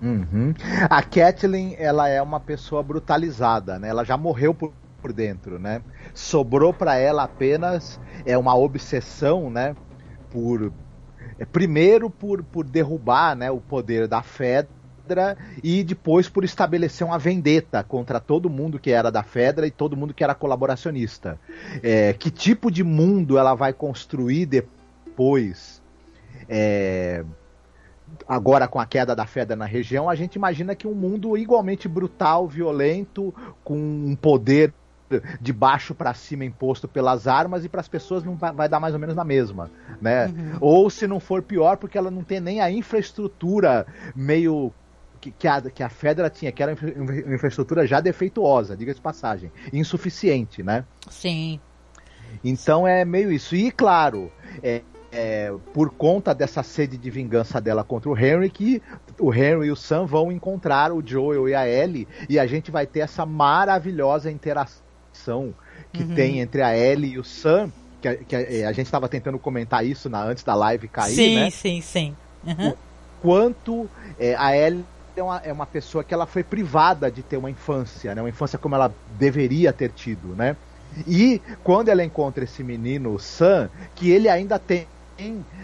Uhum. 0.00 0.54
A 0.88 1.02
Kathleen, 1.02 1.74
ela 1.78 2.08
é 2.08 2.20
uma 2.20 2.38
pessoa 2.38 2.82
brutalizada, 2.82 3.78
né? 3.78 3.88
Ela 3.88 4.04
já 4.04 4.16
morreu 4.16 4.54
por, 4.54 4.72
por 5.00 5.12
dentro, 5.12 5.58
né? 5.58 5.82
Sobrou 6.12 6.72
para 6.72 6.96
ela 6.96 7.24
apenas 7.24 8.00
é 8.24 8.36
uma 8.36 8.54
obsessão, 8.54 9.50
né? 9.50 9.74
Por 10.30 10.72
é, 11.38 11.44
primeiro 11.44 12.08
por, 12.08 12.42
por 12.42 12.64
derrubar, 12.64 13.34
né, 13.34 13.50
o 13.50 13.60
poder 13.60 14.06
da 14.06 14.22
Fedra 15.04 15.36
e 15.62 15.84
depois 15.84 16.28
por 16.28 16.44
estabelecer 16.44 17.06
uma 17.06 17.18
vendetta 17.18 17.84
contra 17.84 18.18
todo 18.18 18.48
mundo 18.48 18.78
que 18.78 18.90
era 18.90 19.10
da 19.10 19.22
Fedra 19.22 19.66
e 19.66 19.70
todo 19.70 19.96
mundo 19.96 20.14
que 20.14 20.24
era 20.24 20.34
colaboracionista. 20.34 21.38
É, 21.82 22.14
que 22.14 22.30
tipo 22.30 22.70
de 22.70 22.82
mundo 22.82 23.36
ela 23.36 23.54
vai 23.54 23.72
construir 23.72 24.46
depois? 24.46 25.82
É, 26.48 27.24
agora 28.26 28.66
com 28.66 28.80
a 28.80 28.86
queda 28.86 29.14
da 29.14 29.26
Fedra 29.26 29.54
na 29.54 29.66
região, 29.66 30.08
a 30.08 30.14
gente 30.14 30.36
imagina 30.36 30.74
que 30.74 30.86
um 30.86 30.94
mundo 30.94 31.36
igualmente 31.36 31.86
brutal, 31.86 32.48
violento, 32.48 33.34
com 33.62 33.76
um 33.76 34.16
poder 34.16 34.72
de 35.40 35.52
baixo 35.52 35.94
para 35.94 36.14
cima 36.14 36.44
imposto 36.44 36.88
pelas 36.88 37.28
armas 37.28 37.64
e 37.64 37.68
para 37.68 37.80
as 37.80 37.86
pessoas 37.86 38.24
não 38.24 38.34
vai, 38.36 38.52
vai, 38.52 38.68
dar 38.68 38.80
mais 38.80 38.94
ou 38.94 38.98
menos 38.98 39.14
na 39.14 39.22
mesma, 39.22 39.70
né? 40.00 40.26
Uhum. 40.26 40.56
Ou 40.60 40.90
se 40.90 41.06
não 41.06 41.20
for 41.20 41.42
pior, 41.42 41.76
porque 41.76 41.98
ela 41.98 42.10
não 42.10 42.24
tem 42.24 42.40
nem 42.40 42.60
a 42.60 42.70
infraestrutura 42.70 43.86
meio 44.16 44.72
que, 45.24 45.30
que, 45.30 45.48
a, 45.48 45.60
que 45.62 45.82
a 45.82 45.88
Fedra 45.88 46.28
tinha, 46.28 46.52
que 46.52 46.62
era 46.62 46.76
uma 46.96 47.34
infraestrutura 47.34 47.86
já 47.86 48.00
defeituosa, 48.00 48.76
diga 48.76 48.92
de 48.92 49.00
passagem, 49.00 49.50
insuficiente, 49.72 50.62
né? 50.62 50.84
Sim. 51.08 51.58
Então 52.44 52.86
é 52.86 53.04
meio 53.04 53.32
isso. 53.32 53.56
E 53.56 53.70
claro, 53.70 54.30
é, 54.62 54.82
é, 55.10 55.52
por 55.72 55.90
conta 55.90 56.34
dessa 56.34 56.62
sede 56.62 56.98
de 56.98 57.10
vingança 57.10 57.60
dela 57.60 57.82
contra 57.82 58.10
o 58.10 58.18
Henry, 58.18 58.50
que 58.50 58.82
o 59.18 59.32
Henry 59.32 59.68
e 59.68 59.70
o 59.70 59.76
Sam 59.76 60.04
vão 60.04 60.30
encontrar 60.30 60.92
o 60.92 61.02
Joel 61.04 61.48
e 61.48 61.54
a 61.54 61.66
Ellie, 61.66 62.06
e 62.28 62.38
a 62.38 62.46
gente 62.46 62.70
vai 62.70 62.86
ter 62.86 63.00
essa 63.00 63.24
maravilhosa 63.24 64.30
interação 64.30 65.54
que 65.92 66.02
uhum. 66.02 66.14
tem 66.14 66.40
entre 66.40 66.60
a 66.60 66.76
Ellie 66.76 67.12
e 67.12 67.18
o 67.18 67.24
Sam, 67.24 67.72
que 68.02 68.08
a, 68.08 68.16
que 68.16 68.36
a, 68.36 68.42
é, 68.42 68.66
a 68.66 68.72
gente 68.72 68.86
estava 68.86 69.08
tentando 69.08 69.38
comentar 69.38 69.86
isso 69.86 70.10
na, 70.10 70.22
antes 70.22 70.44
da 70.44 70.54
live 70.54 70.86
cair, 70.88 71.14
sim, 71.14 71.34
né? 71.36 71.50
Sim, 71.50 71.80
sim, 71.80 71.80
sim. 71.80 72.16
Uhum. 72.46 72.74
Quanto 73.22 73.88
é, 74.18 74.34
a 74.34 74.54
Ellie 74.54 74.84
é 75.16 75.22
uma, 75.22 75.38
é 75.44 75.52
uma 75.52 75.66
pessoa 75.66 76.02
que 76.02 76.12
ela 76.12 76.26
foi 76.26 76.42
privada 76.42 77.10
de 77.10 77.22
ter 77.22 77.36
uma 77.36 77.50
infância, 77.50 78.14
né? 78.14 78.22
Uma 78.22 78.28
infância 78.28 78.58
como 78.58 78.74
ela 78.74 78.92
deveria 79.18 79.72
ter 79.72 79.90
tido, 79.90 80.34
né? 80.34 80.56
E 81.06 81.40
quando 81.62 81.88
ela 81.88 82.04
encontra 82.04 82.44
esse 82.44 82.62
menino 82.62 83.18
Sam, 83.18 83.68
que 83.94 84.10
ele 84.10 84.28
ainda 84.28 84.58
tem 84.58 84.86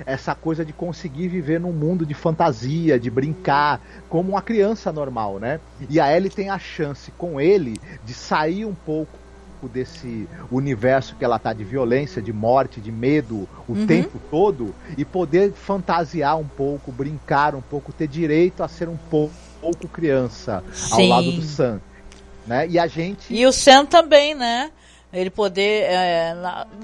essa 0.07 0.35
coisa 0.35 0.65
de 0.65 0.73
conseguir 0.73 1.29
viver 1.29 1.59
num 1.59 1.73
mundo 1.73 2.07
de 2.07 2.15
fantasia, 2.15 2.99
de 3.01 3.11
brincar, 3.11 3.81
como 4.09 4.31
uma 4.31 4.43
criança 4.43 4.93
normal, 4.93 5.39
né? 5.39 5.61
E 5.89 5.99
a 5.99 6.15
Ellie 6.15 6.31
tem 6.31 6.51
a 6.51 6.59
chance 6.59 7.11
com 7.13 7.41
ele 7.41 7.81
de 8.05 8.15
sair 8.15 8.65
um 8.65 8.75
pouco 8.75 9.20
pouco 9.61 9.69
desse 9.69 10.27
universo 10.51 11.15
que 11.17 11.25
ela 11.25 11.39
tá 11.39 11.53
de 11.53 11.65
violência, 11.65 12.23
de 12.23 12.33
morte, 12.33 12.81
de 12.81 12.91
medo 12.91 13.47
o 13.69 13.73
Uhum. 13.73 13.87
tempo 13.87 14.21
todo 14.31 14.75
e 14.97 15.05
poder 15.05 15.53
fantasiar 15.53 16.39
um 16.39 16.47
pouco, 16.47 16.91
brincar 16.91 17.55
um 17.55 17.61
pouco, 17.61 17.93
ter 17.93 18.09
direito 18.09 18.63
a 18.63 18.69
ser 18.69 18.89
um 18.89 18.97
pouco, 18.97 19.35
pouco 19.61 19.87
criança 19.89 20.65
ao 20.91 21.01
Sim. 21.01 21.09
lado 21.09 21.33
do 21.33 21.43
Sam. 21.43 21.81
Né? 22.47 22.67
E 22.69 22.79
a 22.79 22.87
gente. 22.87 23.33
E 23.33 23.47
o 23.47 23.53
Sam 23.53 23.85
também, 23.85 24.35
né? 24.35 24.71
Ele 25.13 25.29
poder 25.29 25.83
é, 25.91 26.35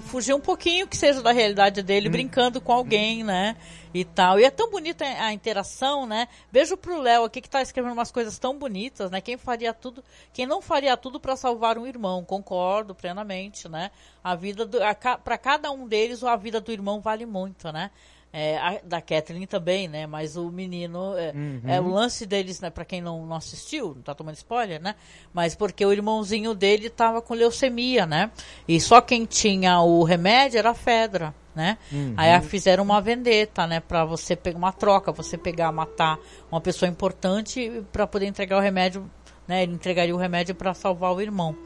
fugir 0.07 0.35
um 0.35 0.41
pouquinho 0.41 0.87
que 0.89 0.97
seja 0.97 1.23
da 1.23 1.31
realidade 1.31 1.81
dele, 1.81 2.09
brincando 2.09 2.61
com 2.61 2.73
alguém, 2.73 3.23
né? 3.23 3.57
E 3.99 4.05
tal. 4.05 4.39
E 4.39 4.45
é 4.45 4.51
tão 4.51 4.71
bonita 4.71 5.05
a 5.05 5.33
interação, 5.33 6.05
né? 6.07 6.29
Beijo 6.53 6.77
pro 6.77 7.01
Léo 7.01 7.25
aqui 7.25 7.41
que 7.41 7.49
tá 7.49 7.63
escrevendo 7.63 7.93
umas 7.95 8.11
coisas 8.11 8.39
tão 8.39 8.59
bonitas, 8.59 9.11
né? 9.11 9.21
Quem 9.23 9.37
faria 9.39 9.73
tudo, 9.73 10.05
quem 10.35 10.45
não 10.47 10.61
faria 10.61 10.97
tudo 10.97 11.19
para 11.19 11.35
salvar 11.35 11.79
um 11.79 11.87
irmão, 11.87 12.23
concordo 12.25 12.95
plenamente, 12.95 13.69
né? 13.69 13.91
A 14.23 14.35
vida 14.35 14.67
do, 14.67 14.83
a, 14.83 14.95
ca- 14.95 15.17
pra 15.17 15.39
cada 15.39 15.71
um 15.71 15.89
deles, 15.89 16.23
a 16.23 16.37
vida 16.37 16.61
do 16.61 16.71
irmão 16.71 17.01
vale 17.01 17.25
muito, 17.25 17.73
né? 17.73 17.91
É, 18.33 18.59
a- 18.59 18.81
da 18.85 19.01
Kathleen 19.01 19.47
também, 19.47 19.89
né? 19.89 20.07
Mas 20.07 20.37
o 20.37 20.51
menino. 20.51 21.17
É, 21.17 21.33
é 21.67 21.81
o 21.81 21.89
lance 21.89 22.27
deles, 22.27 22.61
né? 22.61 22.69
Pra 22.69 22.85
quem 22.85 23.01
não, 23.01 23.25
não 23.25 23.37
assistiu, 23.37 23.95
não 23.95 24.03
tá 24.03 24.15
tomando 24.15 24.35
spoiler, 24.35 24.79
né? 24.83 24.95
Mas 25.33 25.55
porque 25.55 25.87
o 25.87 25.93
irmãozinho 25.93 26.53
dele 26.55 26.91
tava 26.91 27.23
com 27.23 27.33
leucemia, 27.33 28.05
né? 28.05 28.31
E 28.69 28.79
só 28.79 29.01
quem 29.01 29.25
tinha 29.25 29.81
o 29.81 30.03
remédio 30.03 30.59
era 30.59 30.71
a 30.71 30.75
Fedra, 30.75 31.35
né? 31.57 31.79
Aí 32.17 32.31
a- 32.33 32.41
fizeram 32.43 32.85
uma 32.85 33.01
vendetta, 33.01 33.67
né? 33.67 33.81
Pra 33.81 34.05
você 34.05 34.37
pegar 34.37 34.59
uma 34.59 34.73
troca, 34.73 35.11
você 35.11 35.37
pegar, 35.39 35.73
matar 35.73 36.19
uma 36.53 36.61
pessoa 36.61 36.89
importante 36.89 37.83
pra 37.91 38.07
poder 38.07 38.27
entregar 38.27 38.59
o 38.59 38.61
remédio, 38.61 39.11
né? 39.49 39.63
Ele 39.63 39.73
entregaria 39.73 40.15
o 40.15 40.19
remédio 40.19 40.55
pra 40.55 40.75
salvar 40.75 41.13
o 41.15 41.21
irmão. 41.21 41.57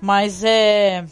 Mas 0.00 0.42
é. 0.44 1.04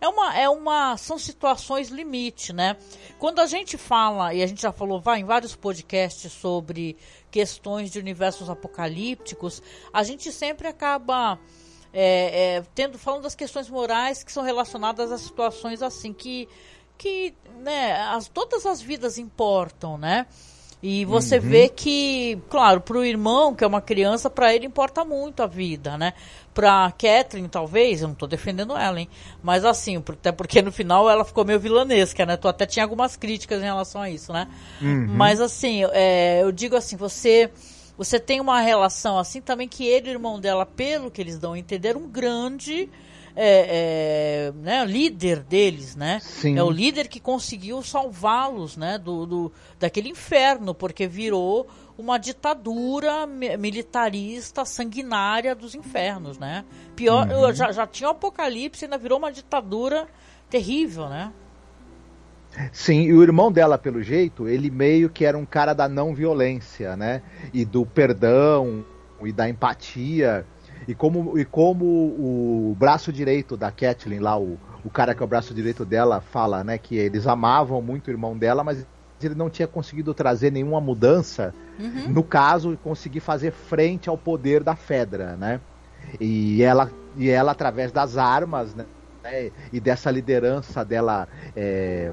É 0.00 0.08
uma, 0.08 0.36
é 0.36 0.48
uma. 0.48 0.96
São 0.96 1.18
situações 1.18 1.88
limite, 1.88 2.52
né? 2.52 2.76
Quando 3.18 3.40
a 3.40 3.46
gente 3.46 3.78
fala, 3.78 4.34
e 4.34 4.42
a 4.42 4.46
gente 4.46 4.60
já 4.60 4.72
falou 4.72 5.00
vai, 5.00 5.20
em 5.20 5.24
vários 5.24 5.54
podcasts 5.56 6.30
sobre 6.32 6.96
questões 7.30 7.90
de 7.90 7.98
universos 7.98 8.50
apocalípticos, 8.50 9.62
a 9.92 10.02
gente 10.02 10.30
sempre 10.32 10.68
acaba 10.68 11.38
é, 11.92 12.56
é, 12.56 12.62
tendo, 12.74 12.98
falando 12.98 13.22
das 13.22 13.34
questões 13.34 13.68
morais 13.68 14.22
que 14.22 14.32
são 14.32 14.42
relacionadas 14.42 15.10
a 15.12 15.18
situações 15.18 15.82
assim, 15.82 16.12
que, 16.12 16.48
que 17.02 17.34
né, 17.60 18.00
as, 18.00 18.28
todas 18.28 18.64
as 18.64 18.80
vidas 18.80 19.18
importam, 19.18 19.98
né? 19.98 20.26
E 20.80 21.04
você 21.04 21.38
vê 21.38 21.68
que, 21.68 22.40
claro, 22.50 22.80
para 22.80 22.98
o 22.98 23.04
irmão, 23.04 23.54
que 23.54 23.62
é 23.62 23.66
uma 23.66 23.80
criança, 23.80 24.28
para 24.28 24.52
ele 24.52 24.66
importa 24.66 25.04
muito 25.04 25.40
a 25.40 25.46
vida, 25.46 25.96
né? 25.96 26.12
Pra 26.52 26.90
Catherine, 26.90 27.48
talvez, 27.48 28.02
eu 28.02 28.08
não 28.08 28.16
tô 28.16 28.26
defendendo 28.26 28.76
ela, 28.76 28.98
hein? 28.98 29.08
Mas 29.40 29.64
assim, 29.64 29.96
até 29.96 30.32
porque 30.32 30.60
no 30.60 30.72
final 30.72 31.08
ela 31.08 31.24
ficou 31.24 31.44
meio 31.44 31.60
vilanesca, 31.60 32.26
né? 32.26 32.36
Tu 32.36 32.48
até 32.48 32.66
tinha 32.66 32.84
algumas 32.84 33.16
críticas 33.16 33.60
em 33.60 33.64
relação 33.64 34.00
a 34.02 34.10
isso, 34.10 34.32
né? 34.32 34.48
Mas 35.16 35.40
assim, 35.40 35.84
é, 35.92 36.42
eu 36.42 36.50
digo 36.50 36.74
assim, 36.74 36.96
você 36.96 37.50
você 37.96 38.18
tem 38.18 38.40
uma 38.40 38.60
relação 38.60 39.18
assim 39.18 39.40
também 39.40 39.68
que 39.68 39.86
ele 39.86 40.08
e 40.08 40.10
o 40.10 40.14
irmão 40.14 40.40
dela, 40.40 40.66
pelo 40.66 41.12
que 41.12 41.20
eles 41.20 41.38
dão 41.38 41.52
a 41.52 41.58
entender, 41.58 41.96
um 41.96 42.08
grande 42.08 42.90
é, 43.34 44.48
é, 44.48 44.52
né, 44.56 44.84
líder 44.84 45.40
deles, 45.40 45.96
né? 45.96 46.18
Sim. 46.20 46.58
É 46.58 46.62
o 46.62 46.70
líder 46.70 47.08
que 47.08 47.18
conseguiu 47.20 47.82
salvá-los, 47.82 48.76
né, 48.76 48.98
do, 48.98 49.24
do- 49.26 49.52
daquele 49.78 50.08
inferno, 50.10 50.74
porque 50.74 51.06
virou 51.06 51.66
uma 51.96 52.18
ditadura 52.18 53.26
mi- 53.26 53.56
militarista 53.56 54.64
sanguinária 54.64 55.54
dos 55.54 55.74
infernos, 55.74 56.38
né? 56.38 56.64
Pior, 56.96 57.26
Uhum. 57.30 57.52
já, 57.54 57.70
já 57.72 57.86
tinha 57.86 58.08
o 58.08 58.12
apocalipse, 58.12 58.84
ainda 58.84 58.98
virou 58.98 59.18
uma 59.18 59.30
ditadura 59.32 60.06
terrível, 60.50 61.08
né? 61.08 61.32
Sim, 62.70 63.00
e 63.02 63.14
o 63.14 63.22
irmão 63.22 63.50
dela, 63.50 63.78
pelo 63.78 64.02
jeito, 64.02 64.46
ele 64.46 64.70
meio 64.70 65.08
que 65.08 65.24
era 65.24 65.38
um 65.38 65.46
cara 65.46 65.72
da 65.72 65.88
não 65.88 66.14
violência, 66.14 66.94
né? 66.96 67.22
E 67.52 67.64
do 67.64 67.86
perdão 67.86 68.84
e 69.24 69.32
da 69.32 69.48
empatia. 69.48 70.44
E 70.86 70.94
como, 70.94 71.38
e 71.38 71.44
como 71.44 71.84
o 71.84 72.76
braço 72.78 73.12
direito 73.12 73.56
da 73.56 73.70
Kathleen, 73.70 74.20
lá, 74.20 74.38
o, 74.38 74.58
o 74.84 74.90
cara 74.90 75.14
que 75.14 75.22
é 75.22 75.24
o 75.24 75.28
braço 75.28 75.54
direito 75.54 75.84
dela, 75.84 76.20
fala, 76.20 76.64
né? 76.64 76.78
Que 76.78 76.96
eles 76.96 77.26
amavam 77.26 77.80
muito 77.80 78.08
o 78.08 78.10
irmão 78.10 78.36
dela, 78.36 78.64
mas 78.64 78.86
ele 79.22 79.34
não 79.34 79.48
tinha 79.48 79.68
conseguido 79.68 80.12
trazer 80.12 80.50
nenhuma 80.50 80.80
mudança. 80.80 81.54
No 82.08 82.22
caso, 82.22 82.78
conseguir 82.82 83.20
fazer 83.20 83.52
frente 83.52 84.08
ao 84.08 84.18
poder 84.18 84.62
da 84.62 84.74
Fedra, 84.74 85.36
né? 85.36 85.60
E 86.20 86.62
ela, 86.62 86.90
e 87.16 87.28
ela 87.28 87.52
através 87.52 87.92
das 87.92 88.16
armas, 88.16 88.74
né? 88.74 88.84
né, 89.22 89.50
E 89.72 89.80
dessa 89.80 90.10
liderança 90.10 90.84
dela 90.84 91.28
é, 91.56 92.12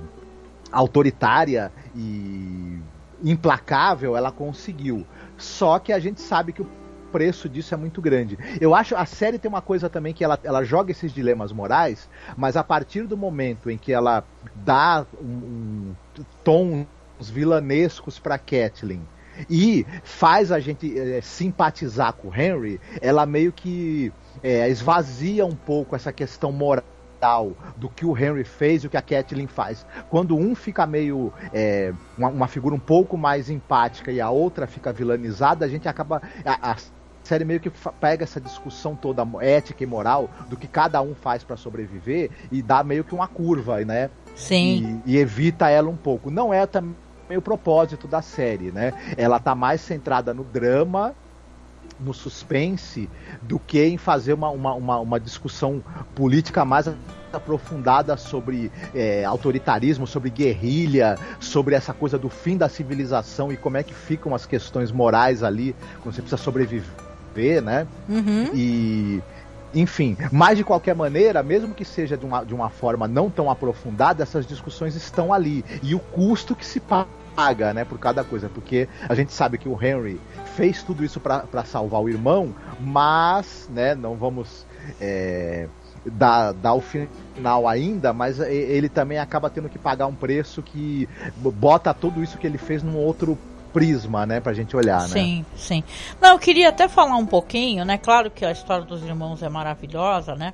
autoritária 0.72 1.72
e 1.96 2.80
implacável, 3.24 4.16
ela 4.16 4.32
conseguiu. 4.32 5.06
Só 5.38 5.80
que 5.80 5.92
a 5.92 6.00
gente 6.00 6.22
sabe 6.22 6.54
que 6.54 6.62
o 6.62 6.68
preço 7.12 7.50
disso 7.50 7.74
é 7.74 7.78
muito 7.78 8.02
grande. 8.02 8.38
Eu 8.60 8.74
acho 8.74 8.96
a 8.96 9.06
série 9.06 9.40
tem 9.40 9.50
uma 9.50 9.62
coisa 9.62 9.90
também 9.90 10.14
que 10.14 10.24
ela, 10.24 10.40
ela 10.44 10.64
joga 10.64 10.92
esses 10.92 11.12
dilemas 11.12 11.52
morais, 11.52 12.10
mas 12.38 12.56
a 12.56 12.64
partir 12.64 13.04
do 13.04 13.18
momento 13.18 13.70
em 13.70 13.78
que 13.78 13.92
ela 13.92 14.24
dá 14.56 15.06
um, 15.22 15.26
um 15.26 15.96
tons 16.44 16.88
vilanescos 17.30 18.18
para 18.18 18.38
Kathleen 18.38 19.02
e 19.50 19.86
faz 20.04 20.52
a 20.52 20.60
gente 20.60 20.98
eh, 20.98 21.22
simpatizar 21.22 22.14
com 22.14 22.30
o 22.30 22.36
Henry, 22.36 22.80
ela 23.02 23.26
meio 23.26 23.52
que 23.52 24.12
eh, 24.44 24.68
esvazia 24.70 25.46
um 25.46 25.56
pouco 25.56 25.96
essa 25.96 26.12
questão 26.12 26.52
moral 26.52 26.84
do 27.76 27.90
que 27.90 28.06
o 28.06 28.18
Henry 28.18 28.44
fez 28.44 28.84
e 28.84 28.88
o 28.88 28.90
que 28.90 28.98
a 28.98 29.02
Kathleen 29.02 29.48
faz. 29.48 29.86
Quando 30.10 30.38
um 30.38 30.56
fica 30.56 30.86
meio 30.86 31.34
é, 31.54 31.94
uma, 32.18 32.30
uma 32.30 32.48
figura 32.48 32.74
um 32.74 32.80
pouco 32.80 33.18
mais 33.18 33.50
empática 33.50 34.12
e 34.12 34.22
a 34.22 34.30
outra 34.30 34.66
fica 34.66 34.94
vilanizada, 34.94 35.66
a 35.66 35.68
gente 35.68 35.88
acaba 35.88 36.22
a, 36.46 36.72
a 36.72 36.76
série 37.30 37.46
meio 37.46 37.60
que 37.60 37.72
pega 38.02 38.24
essa 38.24 38.42
discussão 38.42 38.96
toda 38.96 39.26
ética 39.40 39.84
e 39.84 39.88
moral 39.88 40.30
do 40.50 40.58
que 40.58 40.68
cada 40.68 41.00
um 41.02 41.14
faz 41.14 41.44
para 41.44 41.56
sobreviver 41.56 42.32
e 42.52 42.62
dá 42.64 42.84
meio 42.84 43.04
que 43.04 43.14
uma 43.14 43.28
curva, 43.28 43.80
né? 43.86 44.10
Sim. 44.36 45.02
E, 45.06 45.14
e 45.14 45.18
evita 45.18 45.70
ela 45.70 45.90
um 45.90 45.96
pouco. 45.96 46.32
Não 46.32 46.52
é 46.52 46.66
também 46.66 46.96
o 47.38 47.42
propósito 47.42 48.08
da 48.08 48.24
série, 48.24 48.72
né? 48.72 48.94
Ela 49.16 49.40
tá 49.40 49.54
mais 49.54 49.80
centrada 49.82 50.34
no 50.34 50.44
drama, 50.44 51.14
no 52.00 52.16
suspense, 52.16 53.08
do 53.44 53.60
que 53.60 53.84
em 53.86 53.98
fazer 53.98 54.34
uma, 54.34 54.50
uma, 54.50 54.74
uma, 54.74 55.00
uma 55.00 55.20
discussão 55.20 55.84
política 56.16 56.66
mais 56.66 56.90
aprofundada 57.32 58.18
sobre 58.18 58.72
é, 58.96 59.24
autoritarismo, 59.24 60.08
sobre 60.08 60.32
guerrilha, 60.32 61.16
sobre 61.40 61.76
essa 61.76 61.94
coisa 61.94 62.18
do 62.18 62.30
fim 62.30 62.58
da 62.58 62.68
civilização 62.68 63.52
e 63.52 63.58
como 63.58 63.78
é 63.78 63.84
que 63.84 63.94
ficam 63.94 64.34
as 64.34 64.48
questões 64.48 64.92
morais 64.92 65.44
ali, 65.44 65.76
quando 66.02 66.16
você 66.16 66.22
precisa 66.22 66.42
sobreviver, 66.42 67.09
né? 67.62 67.88
Uhum. 68.08 68.50
E 68.54 69.22
enfim, 69.74 70.18
mas 70.32 70.58
de 70.58 70.64
qualquer 70.64 70.96
maneira, 70.96 71.44
mesmo 71.44 71.76
que 71.76 71.86
seja 71.86 72.18
de 72.18 72.26
uma, 72.26 72.44
de 72.44 72.54
uma 72.54 72.70
forma 72.70 73.08
não 73.08 73.30
tão 73.30 73.52
aprofundada, 73.52 74.24
essas 74.24 74.46
discussões 74.46 74.96
estão 74.96 75.32
ali. 75.32 75.64
E 75.84 75.94
o 75.94 76.00
custo 76.00 76.56
que 76.56 76.66
se 76.66 76.80
paga, 76.80 77.74
né, 77.74 77.86
por 77.86 78.00
cada 78.00 78.24
coisa. 78.24 78.50
Porque 78.50 78.88
a 79.08 79.14
gente 79.14 79.32
sabe 79.32 79.58
que 79.58 79.70
o 79.70 79.74
Henry 79.74 80.20
fez 80.56 80.82
tudo 80.82 81.06
isso 81.06 81.20
para 81.20 81.64
salvar 81.66 82.02
o 82.02 82.10
irmão, 82.10 82.54
mas, 82.80 83.70
né, 83.72 83.94
não 83.94 84.16
vamos. 84.16 84.66
É, 85.00 85.68
dar, 86.06 86.54
dar 86.54 86.74
o 86.74 86.82
final 86.82 87.68
ainda, 87.68 88.14
mas 88.14 88.40
ele 88.40 88.88
também 88.88 89.20
acaba 89.20 89.50
tendo 89.50 89.68
que 89.70 89.78
pagar 89.78 90.08
um 90.08 90.16
preço 90.16 90.64
que 90.64 91.08
bota 91.36 91.94
tudo 91.94 92.24
isso 92.24 92.38
que 92.38 92.48
ele 92.48 92.58
fez 92.58 92.82
num 92.82 92.96
outro 92.96 93.38
prisma, 93.74 94.26
né, 94.26 94.40
pra 94.40 94.54
gente 94.54 94.76
olhar, 94.76 95.02
né? 95.02 95.08
Sim, 95.08 95.46
sim. 95.56 95.84
Não, 96.20 96.32
eu 96.32 96.40
queria 96.40 96.70
até 96.70 96.88
falar 96.88 97.16
um 97.16 97.26
pouquinho, 97.26 97.86
né? 97.86 97.98
Claro 97.98 98.30
que 98.30 98.46
a 98.46 98.52
história 98.52 98.86
dos 98.86 99.04
irmãos 99.04 99.42
é 99.44 99.50
maravilhosa, 99.50 100.36
né? 100.36 100.54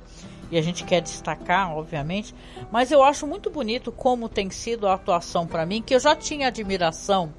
E 0.50 0.56
a 0.56 0.62
gente 0.62 0.84
quer 0.84 1.00
destacar, 1.00 1.76
obviamente, 1.76 2.34
mas 2.70 2.92
eu 2.92 3.02
acho 3.02 3.26
muito 3.26 3.50
bonito 3.50 3.90
como 3.90 4.28
tem 4.28 4.48
sido 4.50 4.86
a 4.86 4.94
atuação 4.94 5.46
pra 5.46 5.66
mim, 5.66 5.82
que 5.82 5.94
eu 5.94 5.98
já 5.98 6.14
tinha 6.14 6.48
admiração 6.48 7.32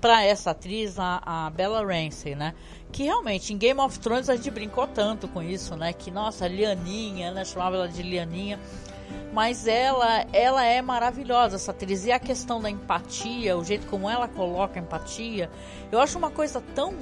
pra 0.00 0.22
essa 0.22 0.50
atriz, 0.50 0.98
a, 0.98 1.22
a 1.24 1.50
Bella 1.50 1.82
Ramsey, 1.82 2.34
né? 2.34 2.52
Que 2.92 3.04
realmente 3.04 3.54
em 3.54 3.56
Game 3.56 3.80
of 3.80 3.98
Thrones 3.98 4.28
a 4.28 4.36
gente 4.36 4.50
brincou 4.50 4.86
tanto 4.86 5.26
com 5.26 5.42
isso, 5.42 5.74
né? 5.76 5.94
Que 5.94 6.10
nossa, 6.10 6.46
Lianinha, 6.46 7.32
né? 7.32 7.44
Chamava 7.44 7.76
ela 7.76 7.88
de 7.88 8.02
Lianinha. 8.02 8.60
Mas 9.32 9.66
ela, 9.66 10.26
ela 10.32 10.64
é 10.64 10.80
maravilhosa, 10.80 11.56
essa 11.56 11.72
atriz. 11.72 12.04
E 12.04 12.12
a 12.12 12.18
questão 12.18 12.60
da 12.60 12.70
empatia, 12.70 13.56
o 13.56 13.64
jeito 13.64 13.86
como 13.88 14.08
ela 14.08 14.28
coloca 14.28 14.78
a 14.78 14.82
empatia, 14.82 15.50
eu 15.90 15.98
acho 15.98 16.16
uma 16.16 16.30
coisa 16.30 16.62
tão 16.74 16.94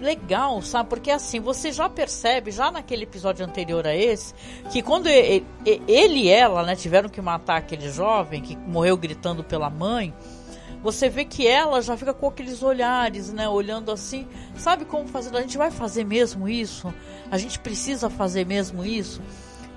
legal, 0.00 0.62
sabe? 0.62 0.88
Porque 0.88 1.10
assim, 1.10 1.40
você 1.40 1.72
já 1.72 1.88
percebe, 1.88 2.50
já 2.50 2.70
naquele 2.70 3.04
episódio 3.04 3.44
anterior 3.44 3.86
a 3.86 3.94
esse, 3.94 4.34
que 4.70 4.82
quando 4.82 5.06
ele, 5.08 5.44
ele 5.64 6.20
e 6.20 6.28
ela, 6.28 6.62
né, 6.62 6.76
tiveram 6.76 7.08
que 7.08 7.20
matar 7.20 7.56
aquele 7.56 7.90
jovem 7.90 8.40
que 8.40 8.56
morreu 8.56 8.96
gritando 8.96 9.42
pela 9.42 9.68
mãe, 9.68 10.14
você 10.82 11.08
vê 11.08 11.24
que 11.24 11.46
ela 11.46 11.82
já 11.82 11.96
fica 11.96 12.14
com 12.14 12.28
aqueles 12.28 12.62
olhares, 12.62 13.32
né? 13.32 13.48
Olhando 13.48 13.90
assim, 13.90 14.28
sabe 14.56 14.84
como 14.84 15.08
fazer? 15.08 15.36
A 15.36 15.40
gente 15.40 15.58
vai 15.58 15.70
fazer 15.70 16.04
mesmo 16.04 16.48
isso? 16.48 16.94
A 17.30 17.36
gente 17.36 17.58
precisa 17.58 18.08
fazer 18.08 18.46
mesmo 18.46 18.84
isso? 18.84 19.20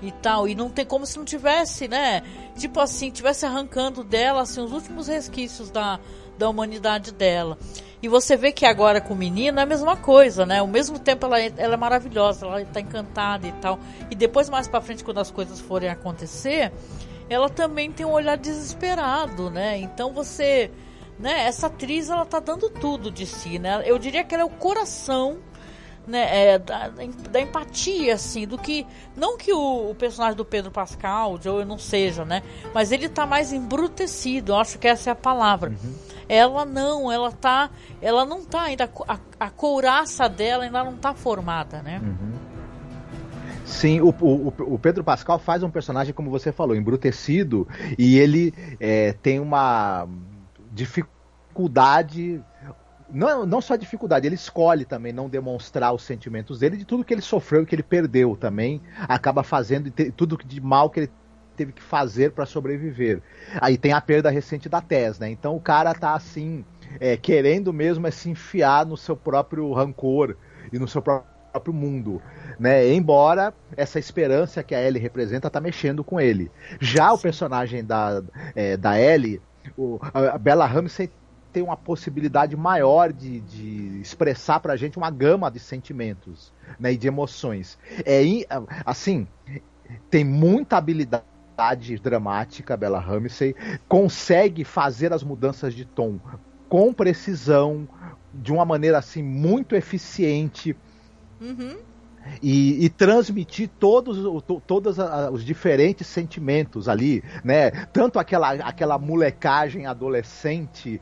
E 0.02 0.12
tal. 0.12 0.48
E 0.48 0.54
não 0.54 0.68
tem 0.68 0.84
como 0.84 1.06
se 1.06 1.16
não 1.16 1.24
tivesse, 1.24 1.88
né? 1.88 2.22
Tipo 2.56 2.80
assim, 2.80 3.10
tivesse 3.10 3.46
arrancando 3.46 4.02
dela 4.02 4.42
assim, 4.42 4.60
os 4.60 4.72
últimos 4.72 5.08
resquícios 5.08 5.70
da, 5.70 6.00
da 6.36 6.48
humanidade 6.48 7.12
dela. 7.12 7.56
E 8.02 8.08
você 8.08 8.36
vê 8.36 8.50
que 8.50 8.66
agora 8.66 9.00
com 9.00 9.14
o 9.14 9.16
menino 9.16 9.60
é 9.60 9.62
a 9.62 9.66
mesma 9.66 9.96
coisa, 9.96 10.44
né? 10.44 10.58
Ao 10.58 10.66
mesmo 10.66 10.98
tempo 10.98 11.26
ela, 11.26 11.40
é, 11.40 11.52
ela 11.56 11.74
é 11.74 11.76
maravilhosa, 11.76 12.46
ela 12.46 12.60
está 12.60 12.80
encantada 12.80 13.46
e 13.46 13.52
tal. 13.52 13.78
E 14.10 14.14
depois 14.16 14.50
mais 14.50 14.66
para 14.66 14.80
frente 14.80 15.04
quando 15.04 15.18
as 15.18 15.30
coisas 15.30 15.60
forem 15.60 15.88
acontecer, 15.88 16.72
ela 17.30 17.48
também 17.48 17.92
tem 17.92 18.04
um 18.04 18.10
olhar 18.10 18.36
desesperado, 18.36 19.50
né? 19.50 19.78
Então 19.78 20.12
você, 20.12 20.70
né, 21.16 21.44
essa 21.44 21.68
atriz 21.68 22.10
ela 22.10 22.26
tá 22.26 22.40
dando 22.40 22.68
tudo 22.68 23.08
de 23.08 23.24
si, 23.24 23.60
né? 23.60 23.82
Eu 23.84 23.98
diria 23.98 24.24
que 24.24 24.34
ela 24.34 24.42
é 24.42 24.46
o 24.46 24.50
coração 24.50 25.38
né, 26.06 26.54
é, 26.54 26.58
da, 26.58 26.88
da, 27.30 27.40
empatia, 27.40 28.14
assim, 28.14 28.46
do 28.46 28.58
que. 28.58 28.86
Não 29.16 29.36
que 29.36 29.52
o, 29.52 29.90
o, 29.90 29.94
personagem 29.94 30.36
do 30.36 30.44
Pedro 30.44 30.70
Pascal, 30.70 31.34
o 31.34 31.40
Joe, 31.40 31.64
não 31.64 31.78
seja, 31.78 32.24
né? 32.24 32.42
Mas 32.74 32.92
ele 32.92 33.08
tá 33.08 33.24
mais 33.26 33.52
embrutecido, 33.52 34.52
eu 34.52 34.56
acho 34.56 34.78
que 34.78 34.88
essa 34.88 35.10
é 35.10 35.12
a 35.12 35.16
palavra. 35.16 35.70
Uhum. 35.70 35.94
Ela 36.28 36.64
não, 36.64 37.12
ela 37.12 37.30
tá. 37.30 37.70
Ela 38.00 38.24
não 38.24 38.44
tá 38.44 38.62
ainda. 38.62 38.90
A, 39.06 39.18
a 39.38 39.50
couraça 39.50 40.28
dela 40.28 40.64
ainda 40.64 40.82
não 40.82 40.96
tá 40.96 41.14
formada, 41.14 41.82
né? 41.82 42.00
Uhum. 42.02 42.32
Sim, 43.64 44.00
o, 44.00 44.08
o, 44.20 44.74
o, 44.74 44.78
Pedro 44.78 45.02
Pascal 45.02 45.38
faz 45.38 45.62
um 45.62 45.70
personagem, 45.70 46.12
como 46.12 46.30
você 46.30 46.52
falou, 46.52 46.76
embrutecido, 46.76 47.66
e 47.96 48.18
ele 48.18 48.52
é, 48.78 49.14
tem 49.14 49.40
uma 49.40 50.06
dificuldade 50.70 52.42
não, 53.12 53.44
não 53.44 53.60
só 53.60 53.74
a 53.74 53.76
dificuldade, 53.76 54.26
ele 54.26 54.34
escolhe 54.34 54.84
também 54.84 55.12
não 55.12 55.28
demonstrar 55.28 55.92
os 55.92 56.02
sentimentos 56.02 56.58
dele 56.58 56.78
de 56.78 56.84
tudo 56.84 57.04
que 57.04 57.12
ele 57.12 57.20
sofreu 57.20 57.62
e 57.62 57.66
que 57.66 57.74
ele 57.74 57.82
perdeu 57.82 58.36
também. 58.36 58.80
Acaba 59.00 59.42
fazendo 59.42 59.90
tudo 60.16 60.38
de 60.44 60.60
mal 60.60 60.88
que 60.88 61.00
ele 61.00 61.10
teve 61.54 61.72
que 61.72 61.82
fazer 61.82 62.32
para 62.32 62.46
sobreviver. 62.46 63.20
Aí 63.60 63.76
tem 63.76 63.92
a 63.92 64.00
perda 64.00 64.30
recente 64.30 64.68
da 64.68 64.80
Tess, 64.80 65.18
né? 65.18 65.28
Então 65.28 65.54
o 65.54 65.60
cara 65.60 65.92
tá 65.94 66.14
assim, 66.14 66.64
é, 66.98 67.16
querendo 67.16 67.72
mesmo 67.72 68.06
é 68.06 68.10
se 68.10 68.30
enfiar 68.30 68.86
no 68.86 68.96
seu 68.96 69.16
próprio 69.16 69.70
rancor 69.72 70.36
e 70.72 70.78
no 70.78 70.88
seu 70.88 71.02
próprio 71.02 71.74
mundo, 71.74 72.22
né? 72.58 72.92
Embora 72.94 73.52
essa 73.76 73.98
esperança 73.98 74.62
que 74.62 74.74
a 74.74 74.82
Ellie 74.82 75.02
representa 75.02 75.50
tá 75.50 75.60
mexendo 75.60 76.02
com 76.02 76.18
ele. 76.18 76.50
Já 76.80 77.12
o 77.12 77.18
personagem 77.18 77.84
da, 77.84 78.22
é, 78.54 78.76
da 78.76 78.98
Ellie, 78.98 79.40
o, 79.76 79.98
a 80.14 80.38
Bella 80.38 80.64
Ramsey 80.64 81.10
tem 81.52 81.62
uma 81.62 81.76
possibilidade 81.76 82.56
maior 82.56 83.12
de, 83.12 83.40
de 83.40 84.00
expressar 84.00 84.60
pra 84.60 84.76
gente 84.76 84.96
uma 84.96 85.10
gama 85.10 85.50
de 85.50 85.58
sentimentos 85.58 86.52
né, 86.78 86.92
e 86.92 86.96
de 86.96 87.06
emoções. 87.06 87.78
É, 88.04 88.22
assim, 88.84 89.26
tem 90.10 90.24
muita 90.24 90.76
habilidade 90.76 91.26
dramática, 92.02 92.76
Bella 92.76 92.98
Ramsey, 92.98 93.54
consegue 93.86 94.64
fazer 94.64 95.12
as 95.12 95.22
mudanças 95.22 95.74
de 95.74 95.84
tom 95.84 96.18
com 96.68 96.92
precisão, 96.92 97.86
de 98.32 98.50
uma 98.50 98.64
maneira 98.64 98.98
assim 98.98 99.22
muito 99.22 99.76
eficiente. 99.76 100.74
Uhum. 101.40 101.76
E, 102.40 102.84
e, 102.84 102.88
transmitir 102.88 103.68
todos, 103.80 104.16
todos 104.64 104.96
os 105.32 105.44
diferentes 105.44 106.06
sentimentos 106.06 106.88
ali, 106.88 107.22
né? 107.42 107.70
Tanto 107.92 108.18
aquela, 108.18 108.52
aquela 108.52 108.96
molecagem 108.96 109.86
adolescente 109.86 111.00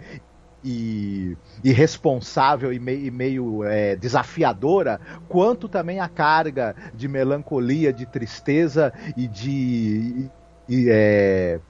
e, 0.64 1.36
e 1.64 1.72
responsável 1.72 2.72
e 2.72 2.78
meio, 2.78 3.06
e 3.06 3.10
meio 3.10 3.64
é, 3.64 3.96
desafiadora, 3.96 5.00
quanto 5.28 5.68
também 5.68 6.00
a 6.00 6.08
carga 6.08 6.74
de 6.94 7.08
melancolia, 7.08 7.92
de 7.92 8.06
tristeza 8.06 8.92
e 9.16 9.26
de 9.26 10.30
e, 10.68 10.88
é, 10.88 11.60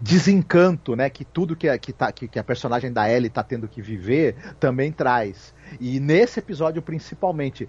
desencanto, 0.00 0.96
né? 0.96 1.10
Que 1.10 1.24
tudo 1.24 1.56
que, 1.56 1.78
que, 1.78 1.92
tá, 1.92 2.10
que, 2.12 2.28
que 2.28 2.38
a 2.38 2.44
personagem 2.44 2.92
da 2.92 3.10
Ellie 3.10 3.28
está 3.28 3.42
tendo 3.42 3.68
que 3.68 3.82
viver 3.82 4.36
também 4.58 4.92
traz. 4.92 5.54
E 5.80 5.98
nesse 6.00 6.38
episódio, 6.38 6.82
principalmente, 6.82 7.68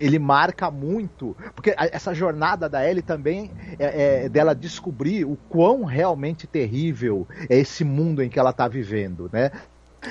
ele 0.00 0.18
marca 0.18 0.70
muito, 0.70 1.36
porque 1.54 1.74
essa 1.76 2.14
jornada 2.14 2.68
da 2.68 2.88
Ellie 2.88 3.02
também 3.02 3.50
é, 3.78 4.24
é, 4.24 4.28
dela 4.28 4.54
descobrir 4.54 5.26
o 5.26 5.36
quão 5.48 5.84
realmente 5.84 6.46
terrível 6.46 7.28
é 7.48 7.58
esse 7.58 7.84
mundo 7.84 8.22
em 8.22 8.30
que 8.30 8.38
ela 8.38 8.50
está 8.50 8.66
vivendo, 8.66 9.28
né? 9.30 9.50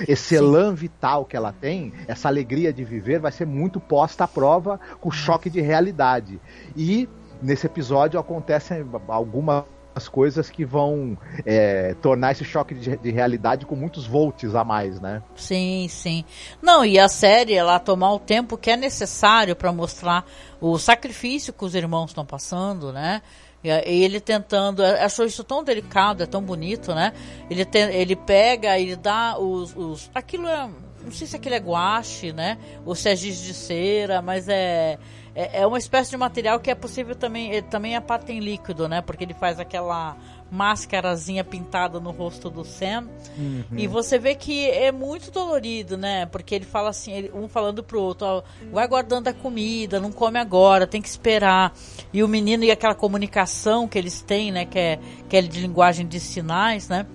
Esse 0.06 0.34
elan 0.34 0.74
vital 0.74 1.24
que 1.24 1.36
ela 1.36 1.52
tem, 1.52 1.92
essa 2.06 2.28
alegria 2.28 2.72
de 2.72 2.84
viver, 2.84 3.18
vai 3.18 3.32
ser 3.32 3.46
muito 3.46 3.80
posta 3.80 4.24
à 4.24 4.28
prova 4.28 4.80
com 5.00 5.08
o 5.08 5.12
choque 5.12 5.50
de 5.50 5.60
realidade. 5.60 6.40
E 6.76 7.08
nesse 7.42 7.66
episódio 7.66 8.18
acontecem 8.18 8.86
algumas 9.08 9.64
coisas 10.10 10.48
que 10.48 10.64
vão 10.64 11.18
é, 11.44 11.94
tornar 12.00 12.32
esse 12.32 12.44
choque 12.44 12.74
de, 12.74 12.96
de, 12.96 13.10
realidade 13.10 13.66
com 13.66 13.74
muitos 13.74 14.06
volts 14.06 14.54
a 14.54 14.64
mais, 14.64 15.00
né? 15.00 15.22
Sim, 15.34 15.86
sim. 15.88 16.24
Não, 16.62 16.84
e 16.84 16.98
a 16.98 17.08
série, 17.08 17.54
ela 17.54 17.78
tomar 17.78 18.12
o 18.12 18.18
tempo 18.18 18.56
que 18.56 18.70
é 18.70 18.76
necessário 18.76 19.56
para 19.56 19.72
mostrar 19.72 20.24
o 20.60 20.78
sacrifício 20.78 21.52
que 21.52 21.64
os 21.64 21.74
irmãos 21.74 22.10
estão 22.10 22.24
passando, 22.24 22.92
né? 22.92 23.22
E 23.62 23.68
ele 23.68 24.20
tentando, 24.20 24.82
achou 24.82 25.26
isso 25.26 25.44
tão 25.44 25.62
delicado, 25.62 26.22
é 26.22 26.26
tão 26.26 26.42
bonito, 26.42 26.94
né? 26.94 27.12
Ele, 27.50 27.66
ele 27.92 28.16
pega, 28.16 28.78
ele 28.78 28.96
dá 28.96 29.38
os, 29.38 29.76
os. 29.76 30.10
Aquilo 30.14 30.48
é. 30.48 30.68
Não 31.02 31.12
sei 31.12 31.26
se 31.26 31.36
aquilo 31.36 31.54
é 31.54 31.58
guache, 31.58 32.32
né? 32.32 32.58
Ou 32.84 32.94
se 32.94 33.08
é 33.08 33.16
giz 33.16 33.40
de 33.40 33.54
cera, 33.54 34.20
mas 34.20 34.48
é, 34.48 34.98
é, 35.34 35.60
é 35.60 35.66
uma 35.66 35.78
espécie 35.78 36.10
de 36.10 36.16
material 36.16 36.58
que 36.60 36.70
é 36.70 36.74
possível 36.74 37.14
também. 37.14 37.62
Também 37.64 37.96
é 37.96 38.00
parte 38.00 38.32
em 38.32 38.40
líquido, 38.40 38.88
né? 38.88 39.02
Porque 39.02 39.24
ele 39.24 39.34
faz 39.34 39.60
aquela 39.60 40.16
máscarazinha 40.50 41.44
pintada 41.44 42.00
no 42.00 42.10
rosto 42.10 42.50
do 42.50 42.64
Sam. 42.64 43.08
Uhum. 43.38 43.64
E 43.76 43.86
você 43.86 44.18
vê 44.18 44.34
que 44.34 44.68
é 44.68 44.90
muito 44.90 45.30
dolorido, 45.30 45.96
né? 45.96 46.26
Porque 46.26 46.54
ele 46.54 46.64
fala 46.64 46.90
assim, 46.90 47.30
um 47.32 47.48
falando 47.48 47.82
pro 47.82 48.00
outro, 48.00 48.26
ó, 48.26 48.42
vai 48.72 48.86
guardando 48.88 49.28
a 49.28 49.32
comida, 49.32 50.00
não 50.00 50.10
come 50.10 50.38
agora, 50.38 50.86
tem 50.86 51.00
que 51.00 51.08
esperar. 51.08 51.72
E 52.12 52.22
o 52.22 52.28
menino 52.28 52.64
e 52.64 52.70
aquela 52.70 52.94
comunicação 52.94 53.86
que 53.86 53.96
eles 53.96 54.20
têm, 54.20 54.50
né? 54.50 54.64
Que 54.64 54.78
é, 54.78 54.98
que 55.28 55.36
é 55.36 55.42
de 55.42 55.60
linguagem 55.60 56.06
de 56.06 56.18
sinais, 56.18 56.88
né? 56.88 57.06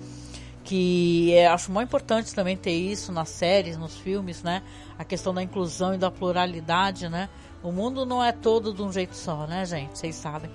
Que 0.64 1.34
é, 1.34 1.46
acho 1.46 1.70
muito 1.70 1.88
importante 1.88 2.34
também 2.34 2.56
ter 2.56 2.72
isso 2.72 3.12
nas 3.12 3.28
séries, 3.28 3.76
nos 3.76 3.96
filmes, 3.96 4.42
né? 4.42 4.62
A 4.98 5.04
questão 5.04 5.34
da 5.34 5.42
inclusão 5.42 5.94
e 5.94 5.98
da 5.98 6.10
pluralidade, 6.10 7.08
né? 7.08 7.28
O 7.62 7.70
mundo 7.70 8.06
não 8.06 8.22
é 8.22 8.32
todo 8.32 8.72
de 8.72 8.82
um 8.82 8.92
jeito 8.92 9.16
só, 9.16 9.46
né, 9.46 9.64
gente? 9.64 9.98
Vocês 9.98 10.14
sabem. 10.14 10.50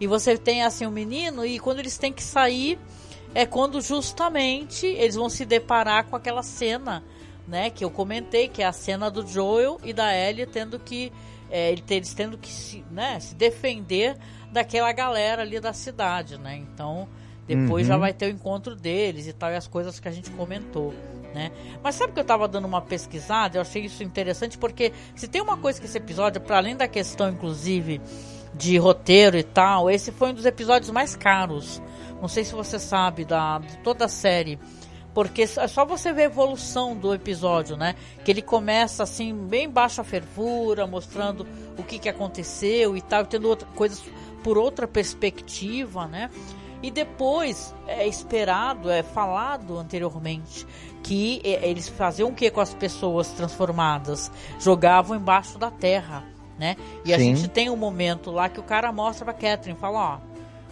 E 0.00 0.06
você 0.06 0.36
tem 0.36 0.62
assim 0.62 0.86
um 0.86 0.90
menino 0.90 1.44
e 1.44 1.58
quando 1.58 1.78
eles 1.78 1.96
têm 1.96 2.12
que 2.12 2.22
sair 2.22 2.78
é 3.34 3.44
quando 3.44 3.80
justamente 3.80 4.86
eles 4.86 5.14
vão 5.14 5.28
se 5.28 5.44
deparar 5.44 6.04
com 6.04 6.16
aquela 6.16 6.42
cena, 6.42 7.02
né, 7.46 7.70
que 7.70 7.84
eu 7.84 7.90
comentei, 7.90 8.48
que 8.48 8.62
é 8.62 8.66
a 8.66 8.72
cena 8.72 9.10
do 9.10 9.26
Joel 9.26 9.78
e 9.84 9.92
da 9.92 10.14
Ellie 10.14 10.46
tendo 10.46 10.78
que 10.78 11.12
é, 11.50 11.70
eles 11.70 12.14
tendo 12.14 12.36
que 12.36 12.50
se, 12.50 12.84
né, 12.90 13.20
se 13.20 13.34
defender 13.34 14.16
daquela 14.50 14.90
galera 14.92 15.42
ali 15.42 15.60
da 15.60 15.72
cidade, 15.72 16.38
né? 16.38 16.56
Então, 16.56 17.08
depois 17.46 17.86
uhum. 17.86 17.92
já 17.92 17.96
vai 17.96 18.12
ter 18.12 18.26
o 18.26 18.30
encontro 18.30 18.74
deles 18.74 19.26
e 19.26 19.32
tal, 19.32 19.50
e 19.50 19.54
as 19.54 19.68
coisas 19.68 20.00
que 20.00 20.08
a 20.08 20.10
gente 20.10 20.30
comentou. 20.30 20.92
Né? 21.32 21.52
Mas 21.82 21.94
sabe 21.94 22.12
que 22.12 22.18
eu 22.18 22.22
estava 22.22 22.48
dando 22.48 22.64
uma 22.64 22.80
pesquisada? 22.80 23.58
Eu 23.58 23.62
achei 23.62 23.84
isso 23.84 24.02
interessante 24.02 24.56
porque 24.56 24.92
se 25.14 25.28
tem 25.28 25.42
uma 25.42 25.56
coisa 25.56 25.78
que 25.78 25.86
esse 25.86 25.98
episódio, 25.98 26.40
para 26.40 26.56
além 26.56 26.74
da 26.74 26.88
questão, 26.88 27.28
inclusive, 27.28 28.00
de 28.56 28.78
roteiro 28.78 29.36
e 29.36 29.42
tal, 29.42 29.90
esse 29.90 30.10
foi 30.10 30.30
um 30.30 30.34
dos 30.34 30.46
episódios 30.46 30.90
mais 30.90 31.14
caros. 31.14 31.82
Não 32.20 32.28
sei 32.28 32.44
se 32.44 32.54
você 32.54 32.78
sabe 32.78 33.24
da 33.24 33.58
de 33.58 33.76
toda 33.78 34.06
a 34.06 34.08
série. 34.08 34.58
Porque 35.12 35.42
é 35.42 35.68
só 35.68 35.84
você 35.84 36.12
ver 36.12 36.22
a 36.22 36.26
evolução 36.26 36.94
do 36.94 37.14
episódio, 37.14 37.74
né? 37.74 37.94
Que 38.22 38.30
ele 38.30 38.42
começa 38.42 39.02
assim, 39.02 39.34
bem 39.34 39.68
baixa 39.68 40.04
fervura, 40.04 40.86
mostrando 40.86 41.46
o 41.78 41.82
que, 41.82 41.98
que 41.98 42.08
aconteceu 42.08 42.94
e 42.94 43.00
tal, 43.00 43.24
tendo 43.24 43.48
outra, 43.48 43.66
coisas 43.74 44.02
por 44.44 44.58
outra 44.58 44.86
perspectiva, 44.86 46.06
né? 46.06 46.28
E 46.82 46.90
depois 46.90 47.74
é 47.86 48.06
esperado, 48.06 48.90
é 48.90 49.02
falado 49.02 49.78
anteriormente 49.78 50.66
que 51.02 51.40
é, 51.44 51.66
eles 51.66 51.88
faziam 51.88 52.28
o 52.28 52.34
que 52.34 52.50
com 52.50 52.60
as 52.60 52.74
pessoas 52.74 53.28
transformadas? 53.28 54.30
Jogavam 54.58 55.16
embaixo 55.16 55.56
da 55.56 55.70
terra 55.70 56.35
né? 56.58 56.76
E 57.04 57.08
Sim. 57.08 57.14
a 57.14 57.18
gente 57.18 57.48
tem 57.48 57.70
um 57.70 57.76
momento 57.76 58.30
lá 58.30 58.48
que 58.48 58.60
o 58.60 58.62
cara 58.62 58.92
mostra 58.92 59.24
pra 59.24 59.34
Catherine, 59.34 59.78
fala, 59.78 60.14
ó, 60.14 60.18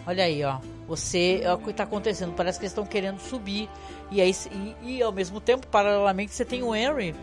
olha 0.06 0.24
aí, 0.24 0.42
ó, 0.44 0.58
você, 0.86 1.40
é 1.42 1.52
o 1.52 1.58
que 1.58 1.72
tá 1.72 1.84
acontecendo, 1.84 2.34
parece 2.34 2.58
que 2.58 2.64
eles 2.64 2.72
estão 2.72 2.84
querendo 2.84 3.18
subir. 3.18 3.68
E 4.10 4.20
aí, 4.20 4.34
e, 4.82 4.96
e, 4.96 5.02
ao 5.02 5.12
mesmo 5.12 5.40
tempo, 5.40 5.66
paralelamente, 5.66 6.32
você 6.32 6.44
tem 6.44 6.62
o 6.62 6.74
Henry, 6.74 7.14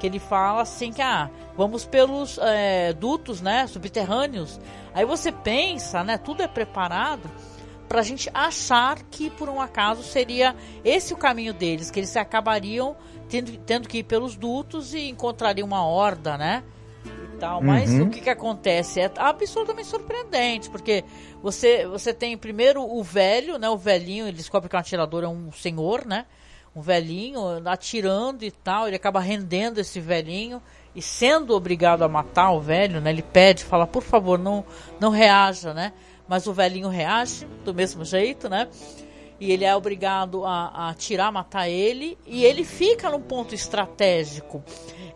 que 0.00 0.06
ele 0.06 0.18
fala 0.18 0.62
assim 0.62 0.92
que, 0.92 1.00
ah, 1.00 1.30
vamos 1.56 1.84
pelos 1.84 2.38
é, 2.38 2.92
dutos, 2.92 3.40
né, 3.40 3.66
subterrâneos. 3.66 4.60
Aí 4.92 5.04
você 5.04 5.30
pensa, 5.30 6.02
né, 6.02 6.18
tudo 6.18 6.42
é 6.42 6.48
preparado 6.48 7.30
pra 7.88 8.02
gente 8.02 8.28
achar 8.34 8.98
que, 9.10 9.30
por 9.30 9.48
um 9.48 9.60
acaso, 9.60 10.02
seria 10.02 10.56
esse 10.84 11.14
o 11.14 11.16
caminho 11.16 11.54
deles, 11.54 11.90
que 11.90 12.00
eles 12.00 12.16
acabariam 12.16 12.96
tendo, 13.28 13.56
tendo 13.58 13.88
que 13.88 13.98
ir 13.98 14.04
pelos 14.04 14.36
dutos 14.36 14.94
e 14.94 15.08
encontrariam 15.08 15.66
uma 15.66 15.84
horda, 15.86 16.36
né? 16.36 16.64
Tal. 17.44 17.60
Mas 17.60 17.90
uhum. 17.90 18.04
o 18.04 18.10
que, 18.10 18.22
que 18.22 18.30
acontece? 18.30 19.00
É 19.00 19.10
absolutamente 19.16 19.88
surpreendente, 19.88 20.70
porque 20.70 21.04
você, 21.42 21.86
você 21.86 22.14
tem 22.14 22.36
primeiro 22.38 22.82
o 22.82 23.02
velho, 23.02 23.58
né? 23.58 23.68
O 23.68 23.76
velhinho, 23.76 24.26
ele 24.26 24.36
descobre 24.36 24.68
que 24.68 24.74
o 24.74 24.78
atirador 24.78 25.24
é 25.24 25.28
um 25.28 25.52
senhor, 25.52 26.06
né? 26.06 26.24
Um 26.74 26.80
velhinho 26.80 27.40
atirando 27.66 28.44
e 28.44 28.50
tal, 28.50 28.86
ele 28.86 28.96
acaba 28.96 29.20
rendendo 29.20 29.78
esse 29.78 30.00
velhinho 30.00 30.60
e 30.94 31.02
sendo 31.02 31.54
obrigado 31.54 32.02
a 32.02 32.08
matar 32.08 32.50
o 32.52 32.60
velho, 32.60 33.00
né? 33.00 33.10
Ele 33.10 33.22
pede, 33.22 33.62
fala, 33.62 33.86
por 33.86 34.02
favor, 34.02 34.38
não, 34.38 34.64
não 34.98 35.10
reaja, 35.10 35.74
né? 35.74 35.92
Mas 36.26 36.46
o 36.46 36.52
velhinho 36.54 36.88
reage 36.88 37.46
do 37.64 37.74
mesmo 37.74 38.04
jeito, 38.04 38.48
né? 38.48 38.68
E 39.40 39.50
ele 39.50 39.64
é 39.64 39.74
obrigado 39.74 40.44
a, 40.44 40.68
a 40.68 40.88
atirar, 40.90 41.32
matar 41.32 41.68
ele, 41.68 42.16
e 42.26 42.44
ele 42.44 42.64
fica 42.64 43.10
num 43.10 43.20
ponto 43.20 43.54
estratégico. 43.54 44.62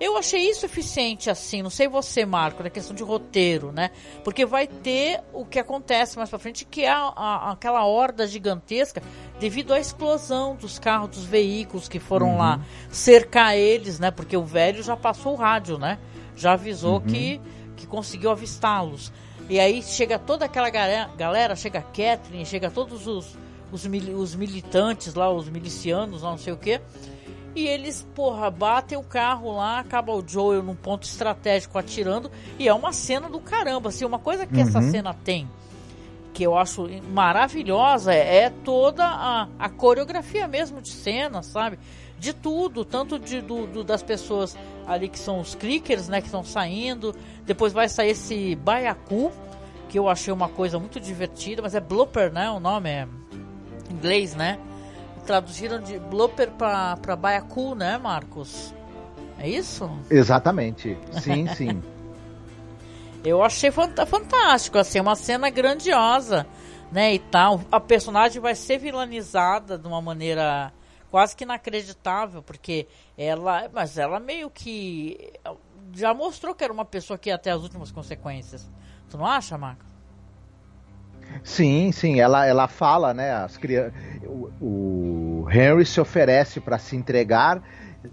Eu 0.01 0.17
achei 0.17 0.49
isso 0.49 0.65
eficiente, 0.65 1.29
assim, 1.29 1.61
não 1.61 1.71
sei 1.71 1.89
você, 1.89 2.25
Marco, 2.25 2.63
na 2.63 2.71
questão 2.71 2.95
de 2.95 3.03
roteiro, 3.03 3.73
né? 3.73 3.91
Porque 4.23 4.47
vai 4.47 4.69
ter 4.69 5.21
o 5.33 5.45
que 5.45 5.59
acontece 5.59 6.17
mais 6.17 6.31
pra 6.31 6.39
frente, 6.39 6.65
que 6.65 6.85
é 6.85 6.91
a, 6.91 7.13
a, 7.17 7.53
aquela 7.53 7.85
horda 7.85 8.25
gigantesca, 8.25 9.03
devido 9.41 9.75
à 9.75 9.81
explosão 9.81 10.55
dos 10.55 10.79
carros, 10.79 11.11
dos 11.11 11.25
veículos 11.25 11.89
que 11.89 11.99
foram 11.99 12.31
uhum. 12.31 12.39
lá 12.39 12.61
cercar 12.91 13.57
eles, 13.57 13.99
né? 13.99 14.13
Porque 14.13 14.37
o 14.37 14.45
velho 14.45 14.85
já 14.85 14.97
passou 14.97 15.33
o 15.33 15.37
rádio, 15.37 15.79
né? 15.79 15.99
Já 16.37 16.53
avisou 16.53 16.99
uhum. 16.99 17.07
que, 17.07 17.41
que 17.77 17.87
conseguiu 17.87 18.31
avistá-los. 18.31 19.13
E 19.49 19.59
aí 19.59 19.83
chega 19.83 20.17
toda 20.17 20.45
aquela 20.45 20.71
galera, 20.71 21.57
chega 21.57 21.81
a 21.81 21.83
Catherine, 21.83 22.47
chega 22.47 22.71
todos 22.71 23.09
os 23.09 23.37
os, 23.73 23.87
mil, 23.87 24.17
os 24.19 24.35
militantes 24.35 25.15
lá, 25.15 25.31
os 25.31 25.49
milicianos 25.49 26.23
lá, 26.23 26.31
não 26.31 26.39
sei 26.39 26.53
o 26.53 26.57
que. 26.57 26.81
E 27.55 27.67
eles, 27.67 28.07
porra, 28.15 28.51
batem 28.51 28.97
o 28.97 29.03
carro 29.03 29.57
lá, 29.57 29.81
acaba 29.81 30.13
o 30.13 30.23
Joel 30.27 30.63
num 30.63 30.75
ponto 30.75 31.05
estratégico 31.05 31.79
atirando. 31.79 32.31
E 32.59 32.69
é 32.69 32.75
uma 32.75 32.93
cena 32.93 33.29
do 33.29 33.41
caramba. 33.41 33.89
Assim, 33.89 34.05
uma 34.05 34.19
coisa 34.19 34.47
que 34.47 34.55
uhum. 34.55 34.63
essa 34.63 34.81
cena 34.83 35.13
tem, 35.13 35.49
que 36.33 36.45
eu 36.45 36.57
acho 36.57 36.89
maravilhosa, 37.11 38.15
é, 38.15 38.45
é 38.45 38.51
toda 38.51 39.05
a, 39.05 39.49
a 39.59 39.69
coreografia 39.69 40.47
mesmo 40.47 40.81
de 40.81 40.91
cena, 40.91 41.43
sabe? 41.43 41.79
De 42.19 42.33
tudo, 42.33 42.85
tanto 42.85 43.19
de, 43.19 43.41
do, 43.41 43.67
do, 43.67 43.83
das 43.83 44.03
pessoas 44.03 44.57
ali 44.87 45.09
que 45.09 45.19
são 45.19 45.41
os 45.41 45.55
clickers, 45.55 46.09
né, 46.09 46.21
que 46.21 46.27
estão 46.27 46.45
saindo. 46.45 47.15
Depois 47.45 47.73
vai 47.73 47.89
sair 47.89 48.11
esse 48.11 48.55
Baiacu, 48.57 49.33
que 49.89 49.99
eu 49.99 50.09
achei 50.09 50.33
uma 50.33 50.49
coisa 50.49 50.79
muito 50.79 51.01
divertida, 51.01 51.63
mas 51.63 51.75
é 51.75 51.81
blooper, 51.81 52.33
né? 52.33 52.51
O 52.51 52.61
nome 52.61 52.91
é 52.91 53.09
inglês, 53.91 54.35
né? 54.35 54.59
Traduziram 55.27 55.81
de 55.81 55.99
blooper 55.99 56.51
para 56.53 57.17
baiacu, 57.17 57.75
né, 57.75 57.99
Marcos? 57.99 58.75
É 59.39 59.49
isso? 59.49 59.91
Exatamente. 60.11 60.97
Sim, 61.23 61.47
sim. 61.55 61.83
Eu 63.25 63.43
achei 63.43 63.71
fantástico, 63.71 64.79
assim, 64.79 65.01
uma 65.01 65.17
cena 65.17 65.51
grandiosa, 65.51 66.47
né, 66.91 67.15
e 67.15 67.19
tal. 67.19 67.61
A 67.71 67.81
personagem 67.81 68.41
vai 68.41 68.55
ser 68.55 68.79
vilanizada 68.79 69.77
de 69.77 69.87
uma 69.87 70.01
maneira 70.01 70.73
quase 71.11 71.35
que 71.35 71.45
inacreditável, 71.45 72.43
porque 72.43 72.87
ela, 73.17 73.69
mas 73.73 73.99
ela 73.99 74.21
meio 74.21 74.51
que 74.51 75.33
já 75.95 76.13
mostrou 76.15 76.55
que 76.55 76.63
era 76.63 76.73
uma 76.73 76.85
pessoa 76.85 77.19
que 77.19 77.29
ia 77.29 77.35
até 77.35 77.51
as 77.51 77.63
últimas 77.63 77.91
consequências. 77.91 78.69
Tu 79.11 79.17
não 79.17 79.27
acha, 79.27 79.57
Marcos? 79.57 79.88
Sim, 81.43 81.93
sim, 81.93 82.21
ela, 82.21 82.47
ela 82.47 82.69
fala, 82.69 83.15
né? 83.15 83.33
As 83.33 83.57
crianças, 83.57 83.93
o, 84.25 84.51
o 85.45 85.47
Henry 85.51 85.85
se 85.87 86.01
oferece 86.01 86.61
para 86.61 86.79
se 86.79 86.97
entregar 86.97 87.63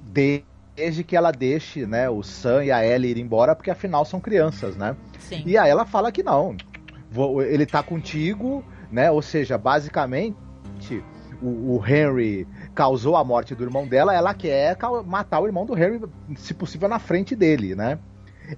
desde 0.02 1.04
que 1.04 1.16
ela 1.16 1.32
deixe, 1.32 1.86
né, 1.86 2.10
o 2.10 2.24
Sam 2.24 2.66
e 2.66 2.72
a 2.72 2.86
Ellie 2.86 3.12
ir 3.12 3.18
embora, 3.18 3.56
porque 3.56 3.72
afinal 3.72 4.04
são 4.06 4.20
crianças, 4.20 4.76
né? 4.76 4.96
Sim. 5.20 5.44
E 5.46 5.58
aí 5.58 5.70
ela 5.70 5.86
fala 5.86 6.12
que 6.12 6.24
não, 6.24 6.56
ele 7.48 7.66
tá 7.66 7.82
contigo, 7.82 8.64
né? 8.92 9.10
Ou 9.12 9.22
seja, 9.22 9.58
basicamente 9.58 10.36
o, 11.42 11.78
o 11.78 11.84
Henry 11.86 12.48
causou 12.74 13.16
a 13.16 13.24
morte 13.24 13.56
do 13.56 13.64
irmão 13.64 13.88
dela, 13.88 14.14
ela 14.14 14.34
quer 14.34 14.78
matar 15.06 15.40
o 15.40 15.46
irmão 15.46 15.66
do 15.66 15.78
Henry, 15.78 16.02
se 16.36 16.54
possível, 16.54 16.90
na 16.90 17.00
frente 17.00 17.36
dele, 17.36 17.76
né? 17.76 18.00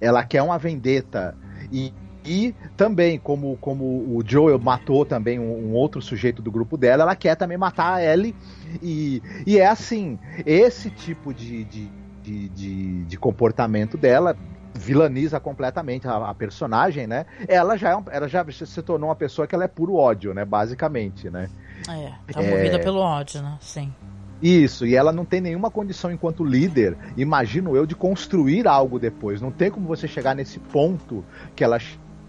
Ela 0.00 0.24
quer 0.24 0.42
uma 0.42 0.58
vendetta 0.58 1.36
e 1.72 1.92
e 2.28 2.54
também, 2.76 3.18
como, 3.18 3.56
como 3.56 3.84
o 3.84 4.22
Joel 4.24 4.58
matou 4.58 5.06
também 5.06 5.38
um, 5.38 5.70
um, 5.70 5.72
outro 5.72 6.02
sujeito 6.02 6.42
do 6.42 6.52
grupo 6.52 6.76
dela, 6.76 7.02
ela 7.02 7.16
quer 7.16 7.34
também 7.34 7.56
matar 7.56 7.94
a 7.94 8.04
Ellie. 8.04 8.36
E, 8.82 9.22
e 9.46 9.58
é 9.58 9.66
assim, 9.66 10.18
esse 10.44 10.90
tipo 10.90 11.32
de, 11.32 11.64
de, 11.64 11.90
de, 12.22 12.48
de, 12.50 13.04
de 13.04 13.16
comportamento 13.16 13.96
dela 13.96 14.36
vilaniza 14.74 15.40
completamente 15.40 16.06
a, 16.06 16.28
a, 16.28 16.34
personagem, 16.34 17.06
né? 17.06 17.24
Ela 17.48 17.76
já, 17.78 17.92
é 17.92 18.02
ela 18.10 18.28
já 18.28 18.44
se 18.52 18.82
tornou 18.82 19.08
uma 19.08 19.16
pessoa 19.16 19.46
que 19.46 19.54
ela 19.54 19.64
é 19.64 19.68
puro 19.68 19.94
ódio, 19.94 20.34
né? 20.34 20.44
Basicamente, 20.44 21.30
né? 21.30 21.48
É, 21.88 22.32
tá 22.32 22.42
movida 22.42 22.76
é... 22.76 22.78
pelo 22.78 22.98
ódio, 22.98 23.40
né? 23.40 23.56
Sim. 23.60 23.92
Isso, 24.40 24.86
e 24.86 24.94
ela 24.94 25.12
não 25.12 25.24
tem 25.24 25.40
nenhuma 25.40 25.68
condição 25.68 26.12
enquanto 26.12 26.44
líder, 26.44 26.96
imagino 27.16 27.74
eu, 27.74 27.84
de 27.84 27.96
construir 27.96 28.68
algo 28.68 28.98
depois. 28.98 29.40
Não 29.40 29.50
tem 29.50 29.68
como 29.68 29.88
você 29.88 30.06
chegar 30.06 30.34
nesse 30.34 30.60
ponto 30.60 31.24
que 31.56 31.64
ela 31.64 31.78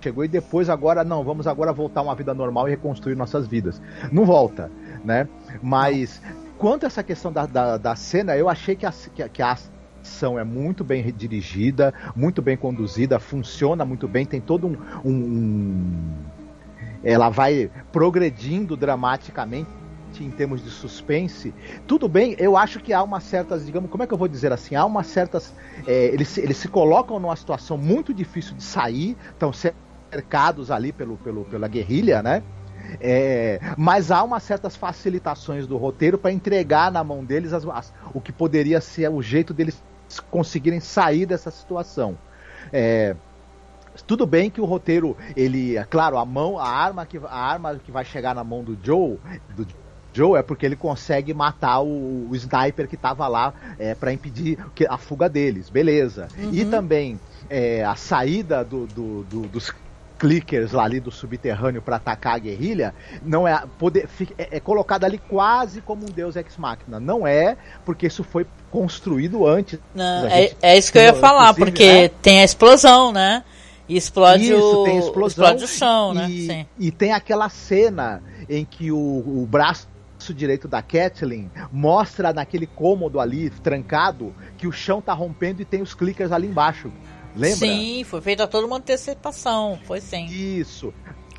chegou 0.02 0.24
e 0.24 0.28
depois 0.28 0.70
agora 0.70 1.04
não, 1.04 1.24
vamos 1.24 1.48
agora 1.48 1.74
voltar 1.74 2.02
a 2.02 2.04
uma 2.04 2.16
vida 2.16 2.34
normal 2.34 2.68
e 2.68 2.72
reconstruir 2.72 3.16
nossas 3.16 3.48
vidas. 3.48 3.82
Não 4.12 4.26
volta, 4.26 4.72
né? 5.04 5.28
Mas 5.62 6.22
quanto 6.58 6.86
a 6.86 6.88
essa 6.88 7.04
questão 7.04 7.32
da, 7.32 7.46
da, 7.46 7.78
da 7.78 7.96
cena, 7.96 8.36
eu 8.38 8.50
achei 8.50 8.76
que 8.76 8.86
a, 8.86 8.92
que, 8.92 9.30
que 9.30 9.42
a 9.42 9.58
ação 10.02 10.40
é 10.40 10.44
muito 10.44 10.84
bem 10.84 11.12
dirigida, 11.12 11.94
muito 12.16 12.42
bem 12.42 12.58
conduzida, 12.58 13.20
funciona 13.20 13.86
muito 13.86 14.08
bem, 14.08 14.26
tem 14.26 14.42
todo 14.42 14.68
um, 14.68 14.78
um, 15.04 15.12
um 15.12 16.14
ela 17.04 17.30
vai 17.30 17.72
progredindo 17.92 18.76
dramaticamente 18.76 19.70
em 20.20 20.32
termos 20.32 20.64
de 20.64 20.70
suspense, 20.70 21.54
tudo 21.88 22.10
bem, 22.10 22.36
eu 22.40 22.58
acho 22.58 22.80
que 22.80 22.92
há 22.92 23.02
umas 23.04 23.24
certas, 23.24 23.66
digamos, 23.66 23.90
como 23.92 24.04
é 24.04 24.08
que 24.08 24.14
eu 24.14 24.18
vou 24.18 24.28
dizer 24.28 24.52
assim, 24.52 24.76
há 24.76 24.84
umas 24.84 25.08
certas, 25.08 25.54
é, 25.86 26.06
eles, 26.08 26.38
eles 26.38 26.58
se 26.58 26.68
colocam 26.68 27.20
numa 27.20 27.36
situação 27.36 27.78
muito 27.78 28.14
difícil 28.14 28.56
de 28.56 28.64
sair, 28.64 29.16
estão 29.32 29.54
cercados 30.10 30.72
ali 30.72 30.92
pelo, 30.92 31.18
pelo, 31.18 31.46
pela 31.46 31.68
guerrilha, 31.68 32.22
né? 32.22 32.44
É, 33.00 33.60
mas 33.78 34.10
há 34.10 34.24
umas 34.24 34.42
certas 34.44 34.76
facilitações 34.76 35.68
do 35.68 35.78
roteiro 35.78 36.18
para 36.18 36.32
entregar 36.32 36.92
na 36.92 37.04
mão 37.04 37.24
deles 37.24 37.54
as, 37.54 37.66
as, 37.68 37.94
o 38.14 38.20
que 38.20 38.32
poderia 38.32 38.82
ser 38.82 39.10
o 39.10 39.22
jeito 39.22 39.54
deles 39.54 39.84
conseguirem 40.32 40.80
sair 40.80 41.26
dessa 41.26 41.52
situação. 41.52 42.18
É, 42.74 43.16
tudo 44.08 44.26
bem 44.26 44.50
que 44.50 44.62
o 44.62 44.66
roteiro, 44.66 45.16
ele, 45.36 45.78
é 45.78 45.84
claro, 45.84 46.18
a 46.18 46.26
mão, 46.26 46.58
a 46.58 46.68
arma 46.68 47.06
que 47.06 47.18
a 47.18 47.38
arma 47.38 47.76
que 47.76 47.92
vai 47.92 48.06
chegar 48.06 48.34
na 48.34 48.44
mão 48.44 48.64
do 48.64 48.78
Joe, 48.82 49.20
do 49.56 49.68
Joe 50.14 50.40
é 50.40 50.42
porque 50.42 50.66
ele 50.66 50.76
consegue 50.76 51.34
matar 51.34 51.82
o, 51.82 52.28
o 52.30 52.36
sniper 52.36 52.88
que 52.88 52.96
estava 52.96 53.28
lá 53.28 53.54
é, 53.78 53.94
para 53.94 54.12
impedir 54.12 54.58
a 54.88 54.98
fuga 54.98 55.30
deles, 55.30 55.70
beleza? 55.70 56.28
Uhum. 56.38 56.50
E 56.54 56.66
também 56.66 57.20
é, 57.50 57.84
a 57.84 57.96
saída 57.96 58.64
do, 58.64 58.88
do, 58.88 59.24
do, 59.24 59.42
dos 59.48 59.74
clickers 60.20 60.74
lá 60.74 60.84
ali 60.84 61.00
do 61.00 61.10
subterrâneo 61.10 61.82
para 61.82 61.96
atacar 61.96 62.36
a 62.36 62.40
guerrilha, 62.40 62.94
não 63.24 63.48
é, 63.48 63.64
poder, 63.80 64.08
é, 64.38 64.58
é 64.58 64.60
colocado 64.60 65.06
ali 65.06 65.18
quase 65.18 65.82
como 65.82 66.04
um 66.04 66.12
deus 66.12 66.36
ex 66.36 66.58
machina. 66.58 67.00
Não 67.00 67.26
é, 67.26 67.58
porque 67.86 68.08
isso 68.08 68.24
foi 68.24 68.46
construído 68.70 69.48
antes. 69.48 69.80
Não, 69.96 70.28
é, 70.28 70.52
é 70.62 70.78
isso 70.78 70.92
que 70.92 70.98
eu 70.98 71.04
ia 71.04 71.14
falar, 71.14 71.54
porque 71.54 72.04
né? 72.04 72.10
tem 72.22 72.42
a 72.42 72.44
explosão, 72.44 73.12
né? 73.12 73.44
E 73.88 73.98
explode, 73.98 74.44
isso, 74.44 74.82
o, 74.82 74.84
tem 74.84 75.00
explosão, 75.00 75.46
explode 75.46 75.64
o 75.64 75.68
chão, 75.68 76.14
né? 76.14 76.30
e, 76.30 76.48
né? 76.48 76.66
E 76.78 76.92
tem 76.92 77.12
aquela 77.12 77.50
cena 77.50 78.22
em 78.48 78.64
que 78.64 78.92
o, 78.92 78.98
o 78.98 79.48
braço 79.50 79.88
direito 80.36 80.68
da 80.68 80.82
Kathleen 80.82 81.50
mostra 81.72 82.32
naquele 82.34 82.68
cômodo 82.68 83.20
ali, 83.20 83.50
trancado, 83.50 84.36
que 84.58 84.68
o 84.68 84.72
chão 84.72 85.02
tá 85.02 85.14
rompendo 85.14 85.62
e 85.62 85.66
tem 85.66 85.82
os 85.82 85.96
clickers 85.96 86.32
ali 86.32 86.48
embaixo. 86.48 86.92
Lembra? 87.36 87.58
Sim, 87.58 88.04
foi 88.04 88.22
feita 88.22 88.48
toda 88.48 88.66
uma 88.66 88.78
antecipação, 88.78 89.80
foi 89.86 90.02
sim. 90.02 90.26
Isso. 90.26 90.94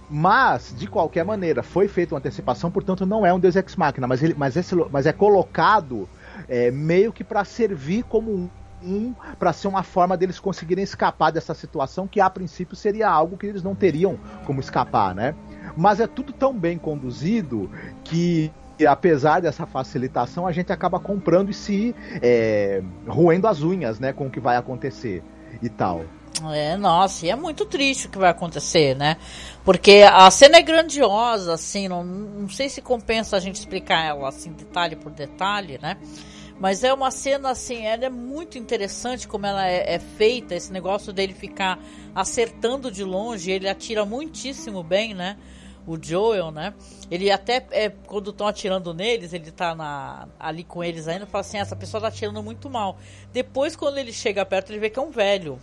Mas, 0.08 0.74
de 0.76 0.88
qualquer 0.88 1.24
maneira, 1.24 1.62
foi 1.62 1.86
feita 1.86 2.14
uma 2.14 2.18
antecipação, 2.18 2.70
portanto 2.70 3.06
não 3.06 3.24
é 3.24 3.32
um 3.32 3.38
Deus 3.38 3.54
Ex 3.54 3.76
Machina, 3.76 4.08
mas, 4.08 4.22
ele, 4.22 4.34
mas, 4.36 4.56
esse, 4.56 4.74
mas 4.90 5.06
é 5.06 5.12
colocado 5.12 6.08
é, 6.48 6.70
meio 6.70 7.12
que 7.12 7.22
para 7.22 7.44
servir 7.44 8.02
como 8.02 8.32
um, 8.32 8.50
um 8.82 9.14
para 9.38 9.52
ser 9.52 9.68
uma 9.68 9.84
forma 9.84 10.16
deles 10.16 10.40
conseguirem 10.40 10.82
escapar 10.82 11.30
dessa 11.30 11.54
situação 11.54 12.08
que 12.08 12.20
a 12.20 12.28
princípio 12.28 12.74
seria 12.74 13.08
algo 13.08 13.36
que 13.36 13.46
eles 13.46 13.62
não 13.62 13.74
teriam 13.74 14.18
como 14.44 14.58
escapar, 14.58 15.14
né? 15.14 15.34
Mas 15.76 16.00
é 16.00 16.08
tudo 16.08 16.32
tão 16.32 16.52
bem 16.58 16.76
conduzido 16.76 17.70
que 18.02 18.50
apesar 18.88 19.40
dessa 19.40 19.64
facilitação 19.64 20.44
a 20.44 20.52
gente 20.52 20.72
acaba 20.72 20.98
comprando 20.98 21.50
e 21.50 21.54
se 21.54 21.94
é, 22.20 22.82
roendo 23.06 23.46
as 23.46 23.62
unhas, 23.62 24.00
né, 24.00 24.12
com 24.12 24.26
o 24.26 24.30
que 24.30 24.40
vai 24.40 24.56
acontecer 24.56 25.22
e 25.62 25.68
tal. 25.68 26.04
É, 26.52 26.76
nossa, 26.76 27.26
e 27.26 27.30
é 27.30 27.36
muito 27.36 27.66
triste 27.66 28.06
o 28.06 28.10
que 28.10 28.16
vai 28.16 28.30
acontecer, 28.30 28.96
né? 28.96 29.16
Porque 29.64 30.02
a 30.10 30.30
cena 30.30 30.56
é 30.56 30.62
grandiosa, 30.62 31.52
assim, 31.52 31.86
não, 31.88 32.02
não 32.02 32.48
sei 32.48 32.68
se 32.68 32.80
compensa 32.80 33.36
a 33.36 33.40
gente 33.40 33.56
explicar 33.56 34.04
ela 34.04 34.28
assim, 34.28 34.52
detalhe 34.52 34.96
por 34.96 35.12
detalhe, 35.12 35.78
né? 35.82 35.98
Mas 36.58 36.84
é 36.84 36.92
uma 36.92 37.10
cena 37.10 37.50
assim, 37.50 37.84
ela 37.84 38.04
é 38.04 38.10
muito 38.10 38.58
interessante 38.58 39.26
como 39.26 39.46
ela 39.46 39.66
é, 39.66 39.94
é 39.94 39.98
feita, 39.98 40.54
esse 40.54 40.72
negócio 40.72 41.12
dele 41.12 41.34
ficar 41.34 41.78
acertando 42.14 42.90
de 42.90 43.04
longe, 43.04 43.50
ele 43.50 43.68
atira 43.68 44.04
muitíssimo 44.04 44.82
bem, 44.82 45.14
né? 45.14 45.36
O 45.90 45.98
Joel, 46.00 46.50
né? 46.50 46.72
Ele 47.10 47.30
até, 47.30 47.66
é, 47.72 47.90
quando 48.06 48.30
estão 48.30 48.46
atirando 48.46 48.94
neles, 48.94 49.32
ele 49.32 49.50
tá 49.50 49.74
na, 49.74 50.28
ali 50.38 50.62
com 50.62 50.84
eles 50.84 51.08
ainda, 51.08 51.26
fala 51.26 51.40
assim, 51.40 51.58
essa 51.58 51.74
pessoa 51.74 52.00
tá 52.00 52.08
atirando 52.08 52.40
muito 52.42 52.70
mal. 52.70 52.96
Depois, 53.32 53.74
quando 53.74 53.98
ele 53.98 54.12
chega 54.12 54.46
perto, 54.46 54.70
ele 54.70 54.78
vê 54.78 54.88
que 54.88 54.98
é 54.98 55.02
um 55.02 55.10
velho, 55.10 55.58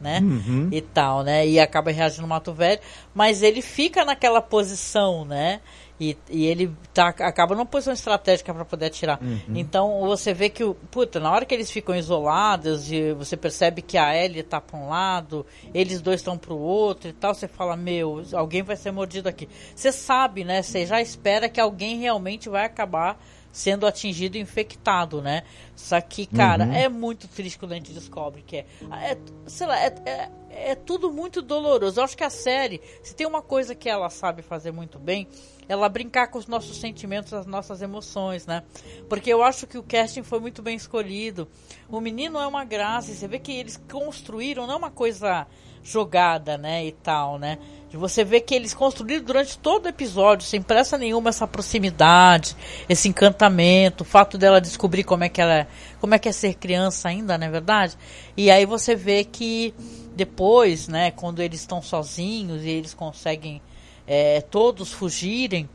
né? 0.00 0.20
Uhum. 0.20 0.68
E 0.70 0.80
tal, 0.82 1.22
né? 1.22 1.46
E 1.46 1.58
acaba 1.58 1.90
reagindo 1.90 2.26
mato 2.28 2.52
velho, 2.52 2.80
mas 3.14 3.42
ele 3.42 3.62
fica 3.62 4.04
naquela 4.04 4.42
posição, 4.42 5.24
né? 5.24 5.60
E, 6.02 6.18
e 6.28 6.46
ele 6.46 6.74
tá, 6.92 7.08
acaba 7.08 7.54
numa 7.54 7.64
posição 7.64 7.92
estratégica 7.92 8.52
para 8.52 8.64
poder 8.64 8.86
atirar. 8.86 9.22
Uhum. 9.22 9.54
Então 9.54 10.00
você 10.00 10.34
vê 10.34 10.48
que, 10.48 10.64
puta, 10.90 11.20
na 11.20 11.30
hora 11.30 11.44
que 11.44 11.54
eles 11.54 11.70
ficam 11.70 11.94
isolados 11.94 12.90
e 12.90 13.12
você 13.12 13.36
percebe 13.36 13.82
que 13.82 13.96
a 13.96 14.12
Ellie 14.16 14.42
tá 14.42 14.60
para 14.60 14.76
um 14.76 14.88
lado, 14.88 15.46
eles 15.72 16.00
dois 16.00 16.18
estão 16.18 16.36
para 16.36 16.52
o 16.52 16.58
outro 16.58 17.08
e 17.08 17.12
tal, 17.12 17.32
você 17.32 17.46
fala, 17.46 17.76
meu, 17.76 18.24
alguém 18.32 18.64
vai 18.64 18.74
ser 18.74 18.90
mordido 18.90 19.28
aqui. 19.28 19.48
Você 19.76 19.92
sabe, 19.92 20.42
né? 20.42 20.60
Você 20.60 20.84
já 20.84 21.00
espera 21.00 21.48
que 21.48 21.60
alguém 21.60 21.98
realmente 21.98 22.48
vai 22.48 22.64
acabar 22.64 23.16
sendo 23.52 23.86
atingido 23.86 24.36
e 24.36 24.40
infectado, 24.40 25.20
né? 25.20 25.42
Só 25.76 26.00
que, 26.00 26.26
cara, 26.26 26.64
Uhum. 26.64 26.72
é 26.72 26.88
muito 26.88 27.28
triste 27.28 27.58
quando 27.58 27.72
a 27.72 27.74
gente 27.74 27.92
descobre 27.92 28.42
que 28.42 28.56
é. 28.56 28.66
é 29.02 29.18
sei 29.46 29.66
lá, 29.66 29.78
é, 29.78 29.94
é, 30.06 30.30
é 30.70 30.74
tudo 30.74 31.12
muito 31.12 31.42
doloroso. 31.42 32.00
Eu 32.00 32.04
acho 32.04 32.16
que 32.16 32.24
a 32.24 32.30
série, 32.30 32.80
se 33.02 33.14
tem 33.14 33.26
uma 33.26 33.42
coisa 33.42 33.74
que 33.74 33.88
ela 33.88 34.08
sabe 34.08 34.42
fazer 34.42 34.72
muito 34.72 34.98
bem, 34.98 35.28
ela 35.68 35.88
brincar 35.88 36.28
com 36.28 36.38
os 36.38 36.46
nossos 36.46 36.78
sentimentos, 36.78 37.32
as 37.32 37.46
nossas 37.46 37.82
emoções, 37.82 38.46
né? 38.46 38.62
Porque 39.08 39.32
eu 39.32 39.42
acho 39.42 39.66
que 39.66 39.78
o 39.78 39.82
casting 39.82 40.22
foi 40.22 40.40
muito 40.40 40.62
bem 40.62 40.76
escolhido. 40.76 41.48
O 41.88 42.00
menino 42.00 42.38
é 42.38 42.46
uma 42.46 42.64
graça, 42.64 43.12
você 43.12 43.28
vê 43.28 43.38
que 43.38 43.52
eles 43.52 43.80
construíram, 43.90 44.66
não 44.66 44.74
é 44.74 44.76
uma 44.76 44.90
coisa 44.90 45.46
jogada, 45.82 46.56
né, 46.56 46.84
e 46.86 46.92
tal, 46.92 47.38
né? 47.38 47.58
De 47.90 47.96
você 47.96 48.24
ver 48.24 48.42
que 48.42 48.54
eles 48.54 48.72
construíram 48.72 49.24
durante 49.24 49.58
todo 49.58 49.86
o 49.86 49.88
episódio, 49.88 50.46
sem 50.46 50.62
pressa 50.62 50.96
nenhuma, 50.96 51.30
essa 51.30 51.46
proximidade, 51.46 52.56
esse 52.88 53.08
encantamento, 53.08 54.02
o 54.02 54.06
fato 54.06 54.38
dela 54.38 54.60
descobrir 54.60 55.04
como 55.04 55.24
é 55.24 55.28
que 55.28 55.40
ela, 55.40 55.66
como 56.00 56.14
é 56.14 56.18
que 56.18 56.28
é 56.28 56.32
ser 56.32 56.54
criança 56.54 57.08
ainda, 57.08 57.36
não 57.36 57.46
é 57.46 57.50
verdade? 57.50 57.98
E 58.36 58.50
aí 58.50 58.64
você 58.64 58.94
vê 58.94 59.24
que 59.24 59.74
depois, 60.14 60.88
né, 60.88 61.10
quando 61.10 61.40
eles 61.40 61.60
estão 61.60 61.82
sozinhos 61.82 62.62
e 62.64 62.68
eles 62.70 62.94
conseguem 62.94 63.60
é, 64.06 64.40
todos 64.40 64.92
fugirem, 64.92 65.68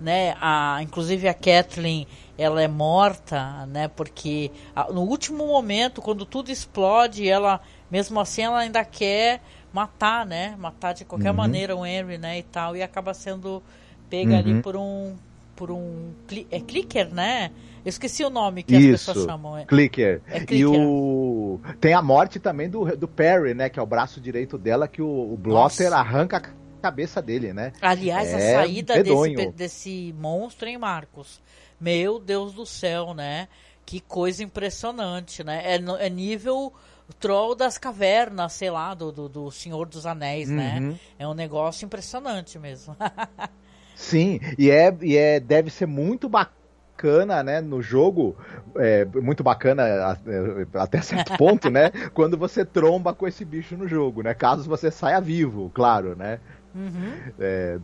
né, 0.00 0.34
a, 0.40 0.78
inclusive 0.82 1.28
a 1.28 1.34
Kathleen, 1.34 2.06
ela 2.36 2.60
é 2.62 2.68
morta, 2.68 3.66
né, 3.66 3.88
porque 3.88 4.50
a, 4.74 4.92
no 4.92 5.02
último 5.02 5.46
momento, 5.46 6.02
quando 6.02 6.24
tudo 6.26 6.50
explode, 6.50 7.28
ela, 7.28 7.60
mesmo 7.90 8.18
assim, 8.20 8.42
ela 8.42 8.58
ainda 8.58 8.84
quer 8.84 9.40
matar, 9.72 10.26
né, 10.26 10.54
matar 10.58 10.92
de 10.94 11.04
qualquer 11.04 11.30
Uhum. 11.30 11.36
maneira 11.36 11.76
o 11.76 11.86
Henry, 11.86 12.18
né, 12.18 12.38
e 12.38 12.42
tal, 12.42 12.76
e 12.76 12.82
acaba 12.82 13.14
sendo 13.14 13.62
pega 14.10 14.38
ali 14.38 14.54
Uhum. 14.54 14.62
por 14.62 14.76
um, 14.76 15.14
por 15.56 15.70
um, 15.70 16.12
é 16.50 16.60
clicker, 16.60 17.12
né, 17.14 17.50
eu 17.84 17.88
esqueci 17.90 18.24
o 18.24 18.30
nome 18.30 18.62
que 18.62 18.74
as 18.74 18.82
pessoas 18.82 19.16
Isso, 19.18 19.26
chamam, 19.26 19.58
é. 19.58 19.66
Clicker. 19.66 20.22
É 20.26 20.38
E 20.38 20.46
Clicker. 20.46 20.80
o. 20.80 21.60
Tem 21.78 21.92
a 21.92 22.00
morte 22.00 22.38
também 22.40 22.66
do, 22.68 22.96
do 22.96 23.06
Perry, 23.06 23.52
né? 23.52 23.68
Que 23.68 23.78
é 23.78 23.82
o 23.82 23.84
braço 23.84 24.22
direito 24.22 24.56
dela, 24.56 24.88
que 24.88 25.02
o, 25.02 25.06
o 25.06 25.36
Blotter 25.36 25.92
arranca 25.92 26.40
cabeça 26.84 27.22
dele, 27.22 27.54
né? 27.54 27.72
Aliás, 27.80 28.34
a 28.34 28.38
É 28.38 28.52
saída 28.52 29.02
desse, 29.02 29.46
desse 29.52 30.14
monstro, 30.18 30.68
hein, 30.68 30.76
Marcos? 30.76 31.40
Meu 31.80 32.18
Deus 32.18 32.52
do 32.52 32.66
céu, 32.66 33.14
né? 33.14 33.48
Que 33.86 34.00
coisa 34.00 34.42
impressionante, 34.42 35.42
né? 35.42 35.62
É, 35.64 35.76
é 36.06 36.10
nível 36.10 36.72
troll 37.18 37.54
das 37.54 37.78
cavernas, 37.78 38.52
sei 38.52 38.70
lá, 38.70 38.92
do, 38.94 39.10
do, 39.10 39.28
do 39.28 39.50
Senhor 39.50 39.86
dos 39.88 40.04
Anéis, 40.04 40.48
né? 40.50 40.78
Uhum. 40.80 40.98
É 41.18 41.26
um 41.26 41.34
negócio 41.34 41.86
impressionante 41.86 42.58
mesmo. 42.58 42.94
Sim, 43.96 44.40
e 44.58 44.70
é, 44.70 44.94
e 45.00 45.16
é 45.16 45.40
deve 45.40 45.70
ser 45.70 45.86
muito 45.86 46.28
bacana, 46.28 47.42
né, 47.42 47.60
no 47.60 47.80
jogo, 47.80 48.36
é, 48.76 49.04
muito 49.04 49.42
bacana 49.44 49.82
a- 49.84 50.18
é, 50.26 50.78
até 50.78 51.00
certo 51.00 51.32
ponto, 51.38 51.70
né, 51.70 51.90
quando 52.12 52.36
você 52.36 52.64
tromba 52.64 53.14
com 53.14 53.26
esse 53.26 53.44
bicho 53.44 53.76
no 53.76 53.86
jogo, 53.86 54.22
né, 54.22 54.34
caso 54.34 54.68
você 54.68 54.90
saia 54.90 55.20
vivo, 55.20 55.70
claro, 55.72 56.16
né, 56.16 56.40
Uhum. 56.74 57.32
é, 57.38 57.78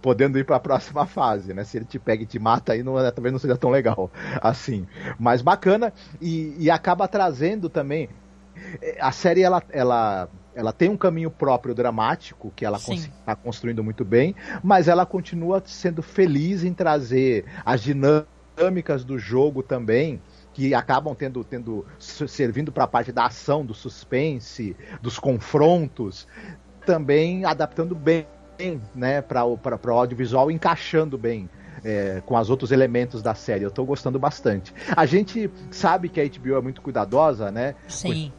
podendo 0.00 0.38
ir 0.38 0.44
para 0.44 0.56
a 0.56 0.60
próxima 0.60 1.04
fase, 1.04 1.52
né? 1.52 1.64
Se 1.64 1.76
ele 1.78 1.84
te 1.84 1.98
pega 1.98 2.22
e 2.22 2.26
te 2.26 2.38
mata, 2.38 2.72
aí 2.72 2.82
não, 2.82 2.98
é- 2.98 3.10
talvez 3.10 3.32
não 3.32 3.40
seja 3.40 3.56
tão 3.56 3.70
legal 3.70 4.10
assim. 4.40 4.86
Mas 5.18 5.42
bacana 5.42 5.92
e, 6.20 6.54
e 6.58 6.70
acaba 6.70 7.08
trazendo 7.08 7.68
também 7.68 8.08
é, 8.80 8.98
a 9.00 9.12
série 9.12 9.42
ela, 9.42 9.62
ela 9.70 10.28
ela 10.54 10.72
tem 10.72 10.88
um 10.88 10.96
caminho 10.96 11.30
próprio 11.30 11.74
dramático 11.74 12.52
que 12.54 12.64
ela 12.64 12.76
está 12.76 13.36
construindo 13.36 13.84
muito 13.84 14.04
bem, 14.04 14.34
mas 14.62 14.88
ela 14.88 15.06
continua 15.06 15.62
sendo 15.64 16.02
feliz 16.02 16.64
em 16.64 16.74
trazer 16.74 17.44
as 17.64 17.80
dinâmicas 17.80 19.04
do 19.04 19.18
jogo 19.18 19.62
também 19.62 20.20
que 20.52 20.74
acabam 20.74 21.14
tendo, 21.14 21.44
tendo 21.44 21.86
servindo 21.98 22.72
para 22.72 22.84
a 22.84 22.86
parte 22.86 23.12
da 23.12 23.26
ação, 23.26 23.64
do 23.64 23.72
suspense, 23.72 24.76
dos 25.00 25.18
confrontos, 25.18 26.26
também 26.84 27.44
adaptando 27.44 27.94
bem 27.94 28.26
né, 28.94 29.22
para 29.22 29.44
o 29.44 29.90
audiovisual, 29.90 30.50
encaixando 30.50 31.16
bem 31.16 31.48
é, 31.84 32.22
com 32.26 32.36
os 32.36 32.50
outros 32.50 32.70
elementos 32.70 33.22
da 33.22 33.34
série. 33.34 33.64
Eu 33.64 33.68
estou 33.68 33.84
gostando 33.84 34.18
bastante. 34.18 34.72
A 34.94 35.06
gente 35.06 35.50
sabe 35.70 36.08
que 36.08 36.20
a 36.20 36.24
HBO 36.24 36.56
é 36.56 36.60
muito 36.60 36.82
cuidadosa, 36.82 37.50
né? 37.50 37.74
Sim. 37.88 38.32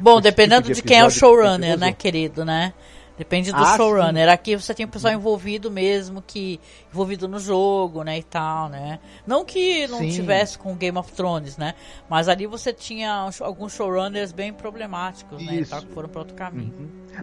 Bom, 0.00 0.14
esse 0.14 0.22
dependendo 0.22 0.62
tipo 0.62 0.74
de 0.76 0.82
quem 0.82 0.98
é 0.98 1.04
o 1.04 1.10
showrunner, 1.10 1.76
né, 1.76 1.92
querido, 1.92 2.44
né? 2.44 2.72
Depende 3.18 3.52
do 3.52 3.58
Ah, 3.58 3.76
showrunner. 3.76 4.28
Aqui 4.30 4.56
você 4.56 4.72
tem 4.74 4.86
o 4.86 4.88
pessoal 4.88 5.12
envolvido 5.12 5.70
mesmo, 5.70 6.22
que 6.22 6.58
envolvido 6.90 7.28
no 7.28 7.38
jogo, 7.38 8.02
né, 8.02 8.18
e 8.18 8.22
tal, 8.22 8.68
né? 8.68 8.98
Não 9.26 9.44
que 9.44 9.86
não 9.86 9.98
Sim. 9.98 10.08
tivesse 10.08 10.58
com 10.58 10.74
Game 10.74 10.96
of 10.96 11.12
Thrones, 11.12 11.56
né? 11.58 11.74
Mas 12.08 12.28
ali 12.28 12.46
você 12.46 12.72
tinha 12.72 13.24
uns- 13.24 13.40
alguns 13.40 13.74
showrunners 13.74 14.32
bem 14.32 14.52
problemáticos, 14.52 15.44
né, 15.44 15.56
e 15.56 15.66
tal, 15.66 15.82
que 15.82 15.88
foram 15.92 16.08
para 16.08 16.20
outro 16.20 16.34
caminho. 16.34 16.72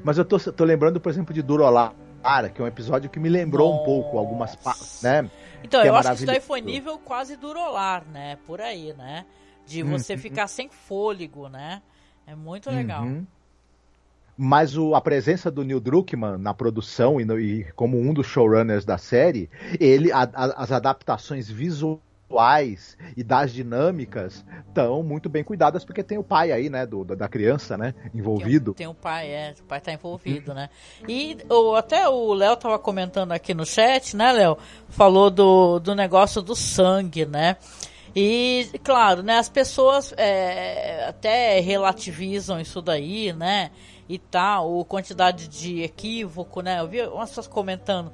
Mas 0.04 0.18
eu 0.18 0.24
tô, 0.26 0.38
tô 0.40 0.64
lembrando, 0.64 1.02
por 1.02 1.10
exemplo, 1.10 1.34
de 1.34 1.42
Durolar, 1.42 1.94
que 2.54 2.62
é 2.62 2.64
um 2.64 2.68
episódio 2.68 3.10
que 3.10 3.20
me 3.20 3.28
lembrou 3.30 3.74
um 3.74 3.84
pouco 3.84 4.18
algumas 4.20 4.56
pa- 4.56 4.76
né? 5.02 5.30
Então, 5.64 5.82
Que 5.82 5.88
é 5.88 5.90
eu 5.90 5.96
acho 5.96 6.10
que 6.10 6.16
isso 6.18 6.26
daí 6.28 6.40
foi 6.40 6.62
nível 6.62 6.98
quase 7.00 7.36
durolar, 7.36 8.06
né? 8.14 8.38
Por 8.46 8.62
aí, 8.62 8.94
né? 8.94 9.26
De 9.66 9.84
você 9.84 10.14
Uhum. 10.14 10.20
ficar 10.20 10.48
sem 10.48 10.70
fôlego, 10.70 11.50
né? 11.50 11.82
É 12.26 12.36
muito 12.36 12.70
legal. 12.70 13.04
Uhum. 13.04 13.26
Mas 14.42 14.78
o- 14.78 14.96
a 14.96 15.02
presença 15.02 15.52
do 15.52 15.66
Neil 15.66 15.82
Druckmann 15.82 16.38
na 16.38 16.54
produção 16.54 17.20
e, 17.20 17.26
no- 17.26 17.38
e 17.38 17.66
como 17.76 18.00
um 18.00 18.14
dos 18.14 18.26
showrunners 18.26 18.86
da 18.86 18.98
série, 18.98 19.50
ele 19.78 20.14
a- 20.14 20.30
a- 20.34 20.64
as 20.64 20.72
adaptações 20.72 21.50
visuais 21.50 22.98
e 23.18 23.24
das 23.24 23.52
dinâmicas 23.52 24.46
estão 24.68 25.04
muito 25.04 25.28
bem 25.28 25.44
cuidadas 25.44 25.84
porque 25.84 26.02
tem 26.04 26.18
o 26.18 26.24
pai 26.24 26.54
aí, 26.54 26.70
né, 26.70 26.86
do, 26.86 27.04
da- 27.04 27.28
criança, 27.28 27.78
né, 27.78 27.94
envolvido. 28.16 28.74
Tem 28.74 28.88
o 28.88 28.94
pai, 28.94 29.28
é, 29.30 29.54
o 29.60 29.64
pai 29.64 29.82
tá 29.82 29.92
envolvido, 29.92 30.54
né? 30.54 30.70
E 31.06 31.38
o, 31.50 31.76
até 31.76 32.08
o 32.08 32.34
Léo 32.34 32.56
tava 32.56 32.80
comentando 32.80 33.34
aqui 33.34 33.54
no 33.54 33.66
chat, 33.66 34.16
né, 34.16 34.32
Léo? 34.32 34.58
Falou 34.88 35.30
do, 35.30 35.80
do 35.80 35.94
negócio 35.94 36.42
do 36.42 36.56
sangue, 36.56 37.26
né? 37.26 37.58
E, 38.16 38.70
claro, 38.84 39.22
né, 39.22 39.38
as 39.38 39.50
pessoas 39.50 40.14
é, 40.18 41.06
até 41.10 41.60
relativizam 41.60 42.60
isso 42.60 42.82
daí, 42.82 43.34
né? 43.34 43.70
E 44.10 44.18
tal, 44.18 44.82
a 44.82 44.86
quantidade 44.86 45.48
de 45.48 45.84
equívoco, 45.84 46.62
né? 46.62 46.80
Eu 46.80 46.88
vi 46.88 47.02
umas 47.04 47.30
pessoas 47.30 47.48
comentando. 47.48 48.12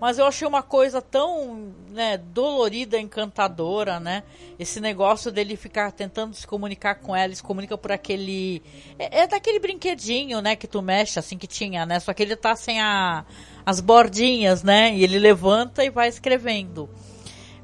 Mas 0.00 0.16
eu 0.16 0.26
achei 0.26 0.46
uma 0.46 0.62
coisa 0.62 1.02
tão 1.02 1.72
né, 1.90 2.16
dolorida, 2.16 2.98
encantadora, 3.00 3.98
né? 3.98 4.22
Esse 4.56 4.80
negócio 4.80 5.32
dele 5.32 5.56
ficar 5.56 5.90
tentando 5.90 6.34
se 6.34 6.46
comunicar 6.46 6.96
com 6.96 7.16
ela, 7.16 7.34
se 7.34 7.42
comunica 7.42 7.76
por 7.76 7.90
aquele. 7.90 8.62
É, 8.96 9.20
é 9.20 9.26
daquele 9.26 9.58
brinquedinho, 9.58 10.40
né? 10.40 10.54
Que 10.54 10.68
tu 10.68 10.80
mexe, 10.80 11.18
assim, 11.18 11.36
que 11.36 11.48
tinha, 11.48 11.84
né? 11.84 11.98
Só 11.98 12.12
que 12.12 12.22
ele 12.22 12.36
tá 12.36 12.54
sem 12.54 12.80
a, 12.80 13.24
as 13.66 13.80
bordinhas, 13.80 14.62
né? 14.62 14.94
E 14.94 15.02
ele 15.02 15.18
levanta 15.18 15.84
e 15.84 15.90
vai 15.90 16.08
escrevendo. 16.08 16.88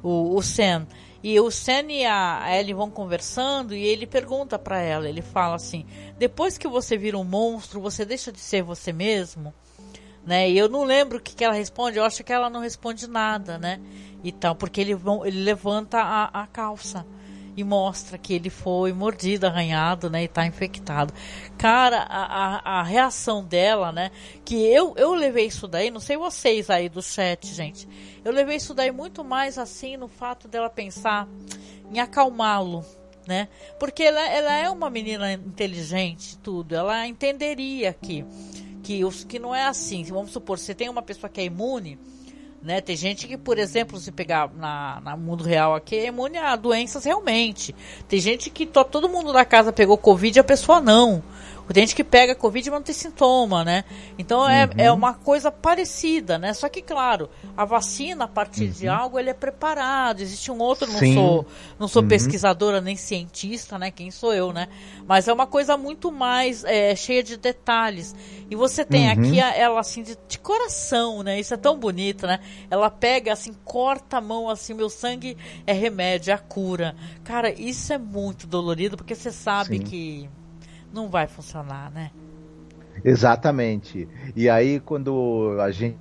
O, 0.03 0.35
o 0.35 0.41
Sam. 0.41 0.85
E 1.27 1.39
o 1.39 1.49
Sam 1.49 1.91
e 1.91 2.05
a 2.05 2.55
Ellie 2.55 2.75
vão 2.75 2.91
conversando 2.91 3.73
e 3.73 3.83
ele 3.83 4.05
pergunta 4.05 4.59
pra 4.59 4.79
ela, 4.79 5.09
ele 5.09 5.23
fala 5.23 5.55
assim: 5.55 5.83
depois 6.19 6.55
que 6.55 6.67
você 6.67 6.95
vira 6.95 7.17
um 7.17 7.23
monstro, 7.23 7.81
você 7.81 8.05
deixa 8.05 8.31
de 8.31 8.39
ser 8.39 8.61
você 8.61 8.93
mesmo? 8.93 9.51
Né? 10.23 10.51
E 10.51 10.55
eu 10.55 10.69
não 10.69 10.83
lembro 10.83 11.17
o 11.17 11.19
que, 11.19 11.35
que 11.35 11.43
ela 11.43 11.55
responde, 11.55 11.97
eu 11.97 12.03
acho 12.03 12.23
que 12.23 12.31
ela 12.31 12.47
não 12.47 12.59
responde 12.59 13.07
nada, 13.07 13.57
né? 13.57 13.81
E 14.23 14.31
tal, 14.31 14.53
porque 14.53 14.79
ele, 14.79 14.95
ele 15.25 15.41
levanta 15.41 15.97
a, 15.97 16.43
a 16.43 16.45
calça 16.45 17.03
e 17.55 17.63
mostra 17.63 18.17
que 18.17 18.33
ele 18.33 18.49
foi 18.49 18.91
mordido, 18.91 19.47
arranhado, 19.47 20.09
né? 20.09 20.23
E 20.23 20.27
tá 20.27 20.45
infectado. 20.45 21.13
Cara, 21.57 21.99
a, 22.01 22.25
a, 22.25 22.79
a 22.79 22.83
reação 22.83 23.43
dela, 23.43 23.91
né? 23.91 24.11
Que 24.43 24.55
eu, 24.55 24.93
eu 24.97 25.13
levei 25.13 25.45
isso 25.45 25.67
daí, 25.67 25.89
não 25.89 25.99
sei 25.99 26.17
vocês 26.17 26.69
aí 26.69 26.89
do 26.89 27.01
chat, 27.01 27.47
gente. 27.47 27.87
Eu 28.23 28.31
levei 28.31 28.57
isso 28.57 28.73
daí 28.73 28.91
muito 28.91 29.23
mais 29.23 29.57
assim 29.57 29.95
no 29.95 30.07
fato 30.07 30.47
dela 30.47 30.69
pensar 30.69 31.27
em 31.91 31.99
acalmá-lo, 31.99 32.83
né? 33.27 33.47
Porque 33.79 34.03
ela, 34.03 34.27
ela 34.29 34.53
é 34.57 34.69
uma 34.69 34.89
menina 34.89 35.31
inteligente, 35.33 36.37
tudo. 36.39 36.75
Ela 36.75 37.07
entenderia 37.07 37.93
que 37.93 38.25
que 38.83 39.03
os 39.03 39.23
que 39.23 39.39
não 39.39 39.55
é 39.55 39.65
assim. 39.65 40.03
Vamos 40.03 40.31
supor, 40.31 40.59
você 40.59 40.75
tem 40.75 40.87
uma 40.87 41.01
pessoa 41.01 41.27
que 41.27 41.41
é 41.41 41.45
imune, 41.45 41.97
né? 42.65 42.81
Tem 42.81 42.95
gente 42.95 43.27
que, 43.27 43.37
por 43.37 43.59
exemplo, 43.59 43.99
se 43.99 44.11
pegar 44.11 44.49
na, 44.55 44.99
no 45.05 45.17
mundo 45.17 45.43
real 45.43 45.75
aqui, 45.75 45.95
é 45.95 46.07
imune 46.07 46.37
a 46.37 46.55
doenças 46.55 47.05
realmente. 47.05 47.75
Tem 48.07 48.19
gente 48.19 48.49
que 48.49 48.65
to, 48.65 48.83
todo 48.83 49.07
mundo 49.07 49.31
da 49.31 49.45
casa 49.45 49.71
pegou 49.71 49.95
Covid 49.97 50.37
e 50.37 50.41
a 50.41 50.43
pessoa 50.43 50.81
não. 50.81 51.23
Tem 51.73 51.83
gente 51.83 51.95
que 51.95 52.03
pega 52.03 52.35
Covid 52.35 52.67
e 52.67 52.71
não 52.71 52.81
tem 52.81 52.93
sintoma, 52.93 53.63
né? 53.63 53.83
Então 54.17 54.47
é, 54.47 54.65
uhum. 54.65 54.71
é 54.77 54.91
uma 54.91 55.13
coisa 55.13 55.51
parecida, 55.51 56.37
né? 56.37 56.53
Só 56.53 56.69
que, 56.69 56.81
claro, 56.81 57.29
a 57.57 57.65
vacina, 57.65 58.25
a 58.25 58.27
partir 58.27 58.65
uhum. 58.65 58.71
de 58.71 58.87
algo, 58.87 59.19
ele 59.19 59.29
é 59.29 59.33
preparado. 59.33 60.21
Existe 60.21 60.51
um 60.51 60.59
outro, 60.59 60.91
não 60.91 60.99
Sim. 60.99 61.15
sou, 61.15 61.45
não 61.79 61.87
sou 61.87 62.03
uhum. 62.03 62.07
pesquisadora 62.07 62.79
nem 62.79 62.95
cientista, 62.95 63.79
né? 63.79 63.89
Quem 63.89 64.11
sou 64.11 64.33
eu, 64.33 64.53
né? 64.53 64.67
Mas 65.07 65.27
é 65.27 65.33
uma 65.33 65.47
coisa 65.47 65.75
muito 65.75 66.11
mais 66.11 66.63
é, 66.63 66.95
cheia 66.95 67.23
de 67.23 67.35
detalhes. 67.35 68.15
E 68.49 68.55
você 68.55 68.85
tem 68.85 69.07
uhum. 69.07 69.11
aqui 69.11 69.41
a, 69.41 69.55
ela, 69.55 69.79
assim, 69.79 70.03
de, 70.03 70.17
de, 70.27 70.37
coração, 70.37 71.23
né? 71.23 71.39
Isso 71.39 71.53
é 71.53 71.57
tão 71.57 71.79
bonito, 71.79 72.27
né? 72.27 72.39
Ela 72.69 72.91
pega, 72.91 73.33
assim, 73.33 73.55
corta 73.63 74.17
a 74.17 74.21
mão, 74.21 74.49
assim, 74.49 74.73
meu 74.73 74.89
sangue 74.89 75.35
é 75.65 75.73
remédio, 75.73 76.31
é 76.31 76.33
a 76.35 76.37
cura. 76.37 76.95
Cara, 77.23 77.51
isso 77.51 77.91
é 77.91 77.97
muito 77.97 78.45
dolorido, 78.45 78.95
porque 78.95 79.15
você 79.15 79.31
sabe 79.31 79.77
Sim. 79.79 79.83
que 79.83 80.29
não 80.95 81.09
vai 81.09 81.27
funcionar, 81.27 81.91
né? 81.91 82.09
Exatamente. 83.03 84.07
E 84.35 84.49
aí 84.49 84.79
quando 84.79 85.57
a 85.59 85.69
gente 85.69 85.99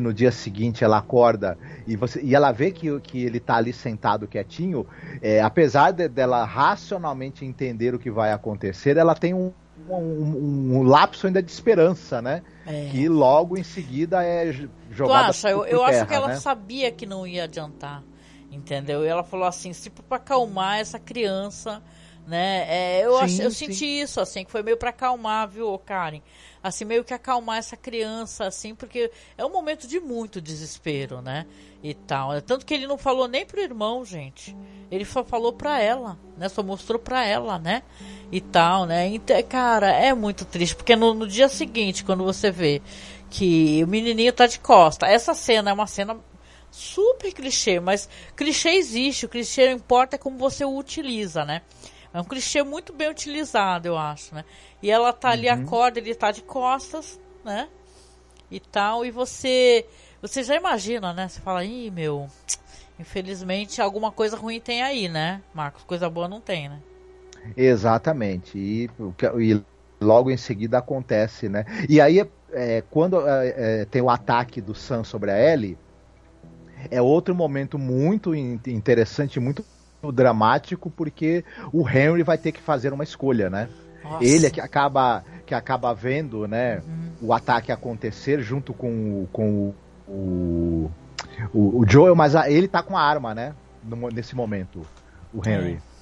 no 0.00 0.12
dia 0.12 0.32
seguinte 0.32 0.82
ela 0.82 0.98
acorda 0.98 1.58
e, 1.86 1.94
você, 1.96 2.20
e 2.20 2.34
ela 2.34 2.50
vê 2.50 2.70
que, 2.70 2.98
que 3.00 3.24
ele 3.24 3.38
está 3.38 3.56
ali 3.56 3.72
sentado 3.72 4.26
quietinho, 4.26 4.86
é, 5.20 5.40
apesar 5.40 5.90
de, 5.90 6.08
dela 6.08 6.44
racionalmente 6.44 7.44
entender 7.44 7.94
o 7.94 7.98
que 7.98 8.10
vai 8.10 8.32
acontecer, 8.32 8.96
ela 8.96 9.14
tem 9.14 9.34
um, 9.34 9.52
um, 9.88 10.78
um 10.78 10.82
lapso 10.82 11.26
ainda 11.26 11.42
de 11.42 11.50
esperança, 11.50 12.22
né? 12.22 12.42
É. 12.66 12.88
Que 12.90 13.08
logo 13.08 13.56
em 13.56 13.62
seguida 13.62 14.24
é 14.24 14.52
jogada. 14.90 15.24
Tu 15.24 15.30
acha? 15.30 15.50
Eu, 15.50 15.64
eu 15.64 15.80
terra, 15.80 15.90
acho 15.90 16.06
que 16.06 16.14
ela 16.14 16.28
né? 16.28 16.36
sabia 16.36 16.90
que 16.90 17.06
não 17.06 17.26
ia 17.26 17.44
adiantar, 17.44 18.02
entendeu? 18.50 19.04
E 19.04 19.06
ela 19.08 19.22
falou 19.22 19.46
assim, 19.46 19.70
tipo 19.70 20.02
para 20.02 20.16
acalmar 20.16 20.80
essa 20.80 20.98
criança 20.98 21.82
né? 22.26 22.66
É, 22.68 23.04
eu, 23.04 23.16
sim, 23.28 23.42
eu 23.42 23.50
sim. 23.50 23.66
senti 23.66 23.86
isso, 23.86 24.20
assim, 24.20 24.44
que 24.44 24.50
foi 24.50 24.62
meio 24.62 24.76
para 24.76 24.90
acalmar, 24.90 25.48
viu, 25.48 25.78
Karen? 25.78 26.20
Assim, 26.62 26.84
meio 26.84 27.04
que 27.04 27.14
acalmar 27.14 27.58
essa 27.58 27.76
criança, 27.76 28.46
assim, 28.46 28.74
porque 28.74 29.10
é 29.38 29.44
um 29.44 29.50
momento 29.50 29.86
de 29.86 30.00
muito 30.00 30.40
desespero, 30.40 31.22
né? 31.22 31.46
E 31.82 31.94
tal. 31.94 32.40
Tanto 32.42 32.66
que 32.66 32.74
ele 32.74 32.86
não 32.86 32.98
falou 32.98 33.28
nem 33.28 33.46
pro 33.46 33.60
irmão, 33.60 34.04
gente. 34.04 34.56
Ele 34.90 35.04
só 35.04 35.24
falou 35.24 35.52
pra 35.52 35.80
ela, 35.80 36.18
né? 36.36 36.48
Só 36.48 36.62
mostrou 36.62 36.98
pra 36.98 37.24
ela, 37.24 37.58
né? 37.58 37.82
E 38.32 38.40
tal, 38.40 38.86
né? 38.86 39.06
Então, 39.06 39.40
cara, 39.44 39.90
é 39.90 40.12
muito 40.12 40.44
triste, 40.44 40.74
porque 40.74 40.96
no, 40.96 41.14
no 41.14 41.28
dia 41.28 41.48
seguinte, 41.48 42.04
quando 42.04 42.24
você 42.24 42.50
vê 42.50 42.82
que 43.30 43.82
o 43.84 43.86
menininho 43.86 44.32
tá 44.32 44.46
de 44.46 44.58
costa, 44.58 45.06
essa 45.06 45.34
cena 45.34 45.70
é 45.70 45.72
uma 45.72 45.86
cena 45.86 46.18
super 46.70 47.32
clichê, 47.32 47.80
mas 47.80 48.08
clichê 48.36 48.70
existe, 48.70 49.24
o 49.24 49.28
clichê 49.28 49.70
importa 49.70 50.16
é 50.16 50.18
como 50.18 50.36
você 50.36 50.64
o 50.64 50.76
utiliza, 50.76 51.44
né? 51.44 51.62
É 52.16 52.20
um 52.20 52.24
clichê 52.24 52.62
muito 52.62 52.94
bem 52.94 53.10
utilizado, 53.10 53.88
eu 53.88 53.98
acho, 53.98 54.34
né? 54.34 54.42
E 54.82 54.90
ela 54.90 55.12
tá 55.12 55.28
ali, 55.28 55.50
uhum. 55.50 55.52
acorda, 55.52 55.98
ele 55.98 56.14
tá 56.14 56.30
de 56.30 56.40
costas, 56.40 57.20
né? 57.44 57.68
E 58.50 58.58
tal, 58.58 59.04
e 59.04 59.10
você. 59.10 59.84
Você 60.22 60.42
já 60.42 60.56
imagina, 60.56 61.12
né? 61.12 61.28
Você 61.28 61.42
fala, 61.42 61.62
ih, 61.62 61.90
meu. 61.90 62.26
Infelizmente, 62.98 63.82
alguma 63.82 64.10
coisa 64.10 64.34
ruim 64.34 64.58
tem 64.58 64.82
aí, 64.82 65.10
né, 65.10 65.42
Marcos? 65.52 65.84
Coisa 65.84 66.08
boa 66.08 66.26
não 66.26 66.40
tem, 66.40 66.70
né? 66.70 66.80
Exatamente. 67.54 68.56
E, 68.56 68.88
e 69.38 69.62
logo 70.00 70.30
em 70.30 70.38
seguida 70.38 70.78
acontece, 70.78 71.50
né? 71.50 71.66
E 71.86 72.00
aí, 72.00 72.26
é, 72.50 72.82
quando 72.90 73.28
é, 73.28 73.80
é, 73.80 73.84
tem 73.84 74.00
o 74.00 74.08
ataque 74.08 74.62
do 74.62 74.74
Sam 74.74 75.04
sobre 75.04 75.30
a 75.30 75.52
Ellie, 75.52 75.76
é 76.90 77.02
outro 77.02 77.34
momento 77.34 77.78
muito 77.78 78.34
interessante, 78.34 79.38
muito 79.38 79.62
dramático 80.12 80.90
porque 80.90 81.44
o 81.72 81.88
Henry 81.88 82.22
vai 82.22 82.38
ter 82.38 82.52
que 82.52 82.60
fazer 82.60 82.92
uma 82.92 83.04
escolha, 83.04 83.50
né? 83.50 83.68
Nossa. 84.02 84.24
Ele 84.24 84.46
é 84.46 84.50
que 84.50 84.60
acaba 84.60 85.24
que 85.44 85.54
acaba 85.54 85.94
vendo, 85.94 86.48
né, 86.48 86.78
uhum. 86.78 87.28
o 87.28 87.32
ataque 87.32 87.70
acontecer 87.70 88.40
junto 88.42 88.74
com, 88.74 89.28
com 89.32 89.72
o, 90.08 90.90
o, 91.54 91.80
o 91.80 91.84
Joel, 91.88 92.16
mas 92.16 92.34
a, 92.34 92.50
ele 92.50 92.66
tá 92.66 92.82
com 92.82 92.96
a 92.96 93.00
arma, 93.00 93.32
né, 93.32 93.54
no, 93.84 94.08
nesse 94.08 94.34
momento, 94.34 94.84
o 95.32 95.48
Henry. 95.48 95.74
É. 95.74 95.96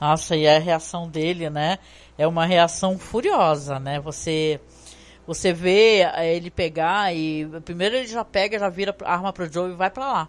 Nossa, 0.00 0.36
e 0.36 0.46
a 0.46 0.58
reação 0.58 1.08
dele, 1.08 1.50
né, 1.50 1.78
é 2.16 2.26
uma 2.28 2.46
reação 2.46 2.96
furiosa, 2.96 3.80
né? 3.80 3.98
Você 4.00 4.60
você 5.26 5.52
vê 5.52 6.02
ele 6.24 6.50
pegar 6.50 7.14
e 7.14 7.46
primeiro 7.64 7.94
ele 7.94 8.06
já 8.06 8.24
pega, 8.24 8.58
já 8.58 8.68
vira 8.68 8.96
a 9.04 9.12
arma 9.12 9.32
pro 9.32 9.50
Joel 9.50 9.72
e 9.72 9.76
vai 9.76 9.90
para 9.90 10.12
lá. 10.12 10.28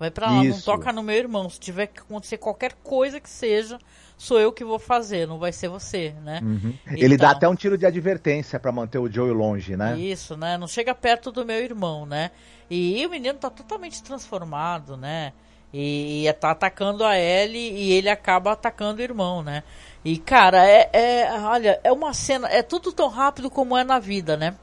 Vai 0.00 0.10
pra 0.10 0.30
lá, 0.30 0.42
Isso. 0.42 0.66
não 0.66 0.76
toca 0.76 0.90
no 0.94 1.02
meu 1.02 1.14
irmão. 1.14 1.50
Se 1.50 1.60
tiver 1.60 1.86
que 1.86 2.00
acontecer 2.00 2.38
qualquer 2.38 2.72
coisa 2.82 3.20
que 3.20 3.28
seja, 3.28 3.78
sou 4.16 4.40
eu 4.40 4.50
que 4.50 4.64
vou 4.64 4.78
fazer, 4.78 5.28
não 5.28 5.38
vai 5.38 5.52
ser 5.52 5.68
você, 5.68 6.14
né? 6.24 6.40
Uhum. 6.42 6.72
Ele 6.86 7.18
dá 7.18 7.32
até 7.32 7.46
um 7.46 7.54
tiro 7.54 7.76
de 7.76 7.84
advertência 7.84 8.58
para 8.58 8.72
manter 8.72 8.98
o 8.98 9.12
Joey 9.12 9.32
longe, 9.32 9.76
né? 9.76 9.98
Isso, 9.98 10.38
né? 10.38 10.56
Não 10.56 10.66
chega 10.66 10.94
perto 10.94 11.30
do 11.30 11.44
meu 11.44 11.62
irmão, 11.62 12.06
né? 12.06 12.30
E, 12.70 12.98
e 12.98 13.06
o 13.06 13.10
menino 13.10 13.38
tá 13.38 13.50
totalmente 13.50 14.02
transformado, 14.02 14.96
né? 14.96 15.34
E, 15.70 16.26
e 16.26 16.32
tá 16.32 16.52
atacando 16.52 17.04
a 17.04 17.18
Ellie 17.18 17.70
e 17.70 17.92
ele 17.92 18.08
acaba 18.08 18.52
atacando 18.52 19.00
o 19.00 19.04
irmão, 19.04 19.42
né? 19.42 19.62
E, 20.02 20.16
cara, 20.16 20.66
é, 20.66 20.88
é, 20.94 21.30
olha, 21.42 21.78
é 21.84 21.92
uma 21.92 22.14
cena, 22.14 22.48
é 22.48 22.62
tudo 22.62 22.90
tão 22.90 23.08
rápido 23.08 23.50
como 23.50 23.76
é 23.76 23.84
na 23.84 23.98
vida, 23.98 24.34
né? 24.34 24.56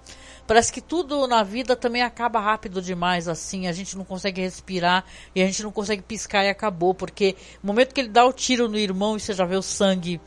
Parece 0.48 0.72
que 0.72 0.80
tudo 0.80 1.28
na 1.28 1.44
vida 1.44 1.76
também 1.76 2.02
acaba 2.02 2.40
rápido 2.40 2.82
demais, 2.82 3.28
assim. 3.28 3.68
A 3.68 3.74
gente 3.74 3.98
não 3.98 4.06
consegue 4.06 4.42
respirar 4.42 5.04
e 5.36 5.42
a 5.42 5.46
gente 5.46 5.62
não 5.62 5.72
consegue 5.72 6.02
piscar 6.02 6.46
e 6.46 6.50
acabou. 6.50 6.94
Porque 6.94 7.36
no 7.62 7.68
momento 7.68 7.94
que 7.94 8.00
ele 8.00 8.08
dá 8.08 8.26
o 8.26 8.32
tiro 8.32 8.70
no 8.70 8.78
irmão 8.78 9.18
e 9.18 9.20
você 9.20 9.34
já 9.34 9.44
vê 9.44 9.58
o 9.58 9.62
sangue 9.62 10.22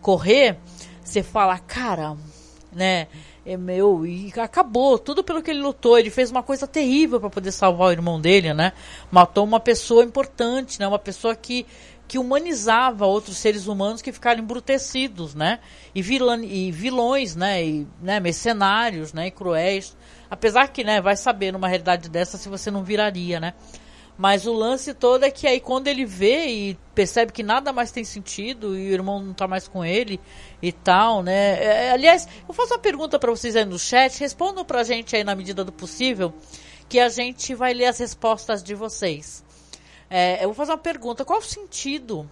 correr, 0.00 0.56
você 1.04 1.22
fala, 1.22 1.58
cara, 1.58 2.16
né? 2.72 3.06
É 3.44 3.56
meu, 3.56 4.04
e 4.04 4.32
acabou, 4.40 4.98
tudo 4.98 5.22
pelo 5.22 5.40
que 5.40 5.52
ele 5.52 5.60
lutou. 5.60 5.96
Ele 5.96 6.10
fez 6.10 6.32
uma 6.32 6.42
coisa 6.42 6.66
terrível 6.66 7.20
para 7.20 7.30
poder 7.30 7.52
salvar 7.52 7.88
o 7.88 7.92
irmão 7.92 8.20
dele, 8.20 8.52
né? 8.52 8.72
Matou 9.08 9.44
uma 9.44 9.60
pessoa 9.60 10.02
importante, 10.02 10.80
né? 10.80 10.88
Uma 10.88 10.98
pessoa 10.98 11.36
que 11.36 11.64
que 12.08 12.18
humanizava 12.18 13.06
outros 13.06 13.36
seres 13.36 13.66
humanos 13.66 14.00
que 14.00 14.12
ficaram 14.12 14.40
embrutecidos, 14.42 15.34
né? 15.34 15.58
E, 15.94 16.00
e 16.00 16.72
vilões, 16.72 17.34
né? 17.34 17.64
E 17.64 17.86
né? 18.00 18.20
mercenários, 18.20 19.12
né? 19.12 19.26
E 19.26 19.30
cruéis. 19.30 19.96
Apesar 20.30 20.68
que, 20.68 20.84
né? 20.84 21.00
Vai 21.00 21.16
saber 21.16 21.52
numa 21.52 21.68
realidade 21.68 22.08
dessa 22.08 22.38
se 22.38 22.48
você 22.48 22.70
não 22.70 22.84
viraria, 22.84 23.40
né? 23.40 23.54
Mas 24.18 24.46
o 24.46 24.52
lance 24.52 24.94
todo 24.94 25.24
é 25.24 25.30
que 25.30 25.46
aí 25.46 25.60
quando 25.60 25.88
ele 25.88 26.06
vê 26.06 26.46
e 26.46 26.78
percebe 26.94 27.32
que 27.32 27.42
nada 27.42 27.70
mais 27.70 27.90
tem 27.90 28.02
sentido 28.02 28.74
e 28.76 28.88
o 28.88 28.92
irmão 28.92 29.20
não 29.20 29.34
tá 29.34 29.46
mais 29.46 29.68
com 29.68 29.84
ele 29.84 30.18
e 30.62 30.72
tal, 30.72 31.22
né? 31.22 31.62
É, 31.62 31.90
aliás, 31.90 32.26
eu 32.48 32.54
faço 32.54 32.72
uma 32.72 32.78
pergunta 32.78 33.18
para 33.18 33.30
vocês 33.30 33.54
aí 33.54 33.66
no 33.66 33.78
chat, 33.78 34.18
respondam 34.18 34.64
pra 34.64 34.84
gente 34.84 35.14
aí 35.14 35.22
na 35.22 35.34
medida 35.34 35.62
do 35.62 35.72
possível, 35.72 36.32
que 36.88 36.98
a 36.98 37.10
gente 37.10 37.54
vai 37.54 37.74
ler 37.74 37.86
as 37.86 37.98
respostas 37.98 38.62
de 38.62 38.74
vocês. 38.74 39.44
É, 40.08 40.42
eu 40.42 40.48
vou 40.48 40.54
fazer 40.54 40.72
uma 40.72 40.78
pergunta: 40.78 41.24
qual 41.24 41.38
o 41.38 41.42
sentido, 41.42 42.28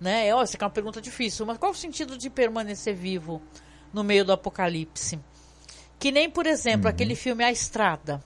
né? 0.00 0.28
Essa 0.28 0.56
é 0.56 0.64
uma 0.64 0.70
pergunta 0.70 1.00
difícil, 1.00 1.46
mas 1.46 1.58
qual 1.58 1.72
o 1.72 1.74
sentido 1.74 2.16
de 2.16 2.28
permanecer 2.30 2.94
vivo 2.94 3.40
no 3.92 4.04
meio 4.04 4.24
do 4.24 4.32
apocalipse? 4.32 5.18
Que 5.98 6.10
nem, 6.10 6.28
por 6.28 6.46
exemplo, 6.46 6.86
uhum. 6.86 6.90
aquele 6.90 7.14
filme 7.14 7.42
A 7.42 7.50
Estrada. 7.50 8.22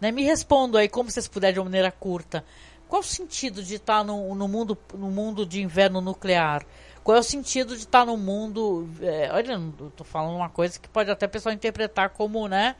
Né? 0.00 0.10
Me 0.10 0.22
respondam 0.22 0.80
aí, 0.80 0.88
como 0.88 1.10
vocês 1.10 1.26
puderem 1.26 1.54
de 1.54 1.60
uma 1.60 1.64
maneira 1.64 1.90
curta. 1.90 2.44
Qual 2.86 3.00
o 3.00 3.04
sentido 3.04 3.62
de 3.62 3.76
estar 3.76 4.04
no, 4.04 4.34
no, 4.34 4.46
mundo, 4.46 4.76
no 4.92 5.10
mundo 5.10 5.46
de 5.46 5.62
inverno 5.62 6.00
nuclear? 6.00 6.64
Qual 7.02 7.16
é 7.16 7.20
o 7.20 7.24
sentido 7.24 7.76
de 7.76 7.82
estar 7.82 8.06
no 8.06 8.16
mundo. 8.16 8.88
É, 9.00 9.30
olha, 9.32 9.52
eu 9.52 9.90
tô 9.96 10.04
falando 10.04 10.36
uma 10.36 10.48
coisa 10.48 10.78
que 10.78 10.88
pode 10.88 11.10
até 11.10 11.26
a 11.26 11.28
pessoa 11.28 11.52
interpretar 11.52 12.10
como, 12.10 12.46
né? 12.46 12.76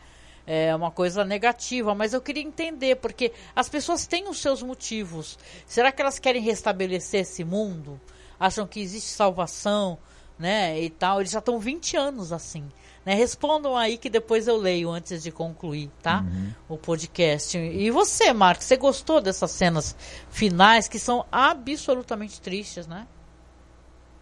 É 0.47 0.75
uma 0.75 0.91
coisa 0.91 1.25
negativa, 1.25 1.95
mas 1.95 2.13
eu 2.13 2.21
queria 2.21 2.43
entender, 2.43 2.97
porque 2.97 3.33
as 3.55 3.69
pessoas 3.69 4.07
têm 4.07 4.29
os 4.29 4.41
seus 4.41 4.63
motivos. 4.63 5.39
Será 5.67 5.91
que 5.91 6.03
elas 6.03 6.19
querem 6.19 6.43
restabelecer 6.43 7.23
esse 7.23 7.45
mundo? 7.45 8.01
Acham 8.39 8.67
que 8.67 8.81
existe 8.81 9.11
salvação, 9.11 9.99
né? 10.39 10.81
E 10.81 10.91
tal. 10.91 11.21
Eles 11.21 11.33
já 11.33 11.39
estão 11.39 11.59
20 11.59 11.97
anos 11.97 12.33
assim. 12.33 12.65
Né? 13.05 13.15
Respondam 13.15 13.77
aí 13.77 13.99
que 13.99 14.09
depois 14.09 14.49
eu 14.49 14.57
leio 14.57 14.91
antes 14.91 15.23
de 15.23 15.31
concluir, 15.31 15.91
tá? 16.03 16.21
Uhum. 16.21 16.53
O 16.71 16.79
podcast. 16.79 17.57
E 17.57 17.91
você, 17.91 18.33
Marcos, 18.33 18.67
você 18.67 18.77
gostou 18.77 19.21
dessas 19.21 19.51
cenas 19.51 19.95
finais 20.31 20.89
que 20.89 20.99
são 20.99 21.25
absolutamente 21.31 22.41
tristes, 22.41 22.87
né? 22.87 23.07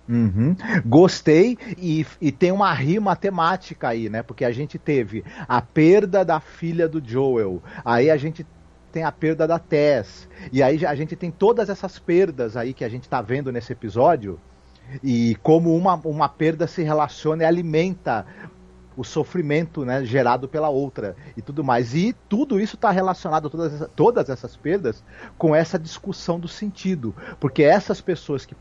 Uhum. 0.08 0.56
Gostei 0.84 1.56
e, 1.78 2.04
e 2.20 2.32
tem 2.32 2.50
uma 2.50 2.72
rima 2.72 3.14
temática 3.14 3.88
aí, 3.88 4.08
né? 4.08 4.22
Porque 4.22 4.44
a 4.44 4.50
gente 4.50 4.78
teve 4.78 5.24
a 5.48 5.60
perda 5.62 6.24
da 6.24 6.40
filha 6.40 6.88
do 6.88 7.02
Joel, 7.04 7.62
aí 7.84 8.10
a 8.10 8.16
gente 8.16 8.44
tem 8.92 9.04
a 9.04 9.10
perda 9.10 9.46
da 9.48 9.58
Tess. 9.58 10.28
E 10.52 10.62
aí 10.62 10.84
a 10.84 10.94
gente 10.94 11.16
tem 11.16 11.30
todas 11.30 11.70
essas 11.70 11.98
perdas 11.98 12.56
aí 12.56 12.74
que 12.74 12.84
a 12.84 12.88
gente 12.88 13.04
está 13.04 13.22
vendo 13.22 13.50
nesse 13.50 13.72
episódio. 13.72 14.38
E 15.02 15.36
como 15.42 15.74
uma, 15.74 15.94
uma 16.04 16.28
perda 16.28 16.66
se 16.66 16.82
relaciona 16.82 17.44
e 17.44 17.46
alimenta 17.46 18.26
o 18.94 19.02
sofrimento 19.02 19.84
né, 19.86 20.04
gerado 20.04 20.46
pela 20.46 20.68
outra 20.68 21.16
e 21.36 21.40
tudo 21.40 21.64
mais. 21.64 21.94
E 21.94 22.14
tudo 22.28 22.60
isso 22.60 22.76
está 22.76 22.90
relacionado, 22.90 23.48
todas, 23.48 23.88
todas 23.96 24.28
essas 24.28 24.54
perdas, 24.56 25.02
com 25.38 25.54
essa 25.54 25.78
discussão 25.78 26.38
do 26.38 26.48
sentido. 26.48 27.14
Porque 27.40 27.62
essas 27.62 28.00
pessoas 28.00 28.44
que, 28.44 28.54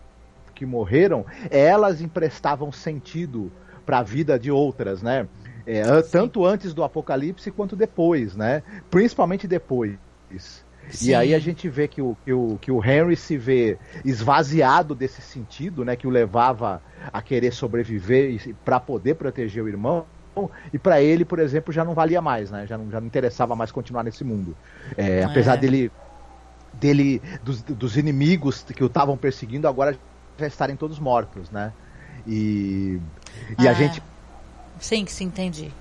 que 0.61 0.65
morreram, 0.67 1.25
elas 1.49 2.01
emprestavam 2.01 2.71
sentido 2.71 3.51
para 3.83 3.97
a 3.97 4.03
vida 4.03 4.37
de 4.37 4.51
outras, 4.51 5.01
né? 5.01 5.27
É, 5.65 5.81
tanto 6.03 6.45
antes 6.45 6.71
do 6.71 6.83
apocalipse 6.83 7.49
quanto 7.49 7.75
depois, 7.75 8.35
né? 8.35 8.61
Principalmente 8.91 9.47
depois. 9.47 9.97
Sim. 10.91 11.09
E 11.09 11.15
aí 11.15 11.33
a 11.33 11.39
gente 11.39 11.67
vê 11.67 11.87
que 11.87 11.99
o, 11.99 12.15
que, 12.23 12.31
o, 12.31 12.59
que 12.61 12.71
o 12.71 12.83
Henry 12.83 13.15
se 13.15 13.37
vê 13.37 13.79
esvaziado 14.05 14.93
desse 14.93 15.19
sentido, 15.19 15.83
né? 15.83 15.95
Que 15.95 16.05
o 16.05 16.11
levava 16.11 16.79
a 17.11 17.23
querer 17.23 17.53
sobreviver 17.53 18.55
para 18.63 18.79
poder 18.79 19.15
proteger 19.15 19.63
o 19.63 19.67
irmão. 19.67 20.05
E 20.71 20.77
para 20.77 21.01
ele, 21.01 21.25
por 21.25 21.39
exemplo, 21.39 21.73
já 21.73 21.83
não 21.83 21.95
valia 21.95 22.21
mais, 22.21 22.51
né? 22.51 22.67
Já 22.67 22.77
não, 22.77 22.91
já 22.91 22.99
não 22.99 23.07
interessava 23.07 23.55
mais 23.55 23.71
continuar 23.71 24.03
nesse 24.03 24.23
mundo. 24.23 24.55
É, 24.95 25.21
é. 25.21 25.23
Apesar 25.23 25.55
dele, 25.55 25.91
dele 26.73 27.19
dos, 27.43 27.63
dos 27.63 27.97
inimigos 27.97 28.61
que 28.61 28.83
o 28.83 28.87
estavam 28.87 29.17
perseguindo, 29.17 29.67
agora 29.67 29.97
já 30.37 30.47
estarem 30.47 30.75
todos 30.75 30.99
mortos, 30.99 31.49
né? 31.49 31.73
E, 32.27 32.99
e 33.59 33.67
a 33.67 33.71
é. 33.71 33.75
gente 33.75 34.01
Sim, 34.79 35.05
sim, 35.05 35.25
entendi. 35.25 35.71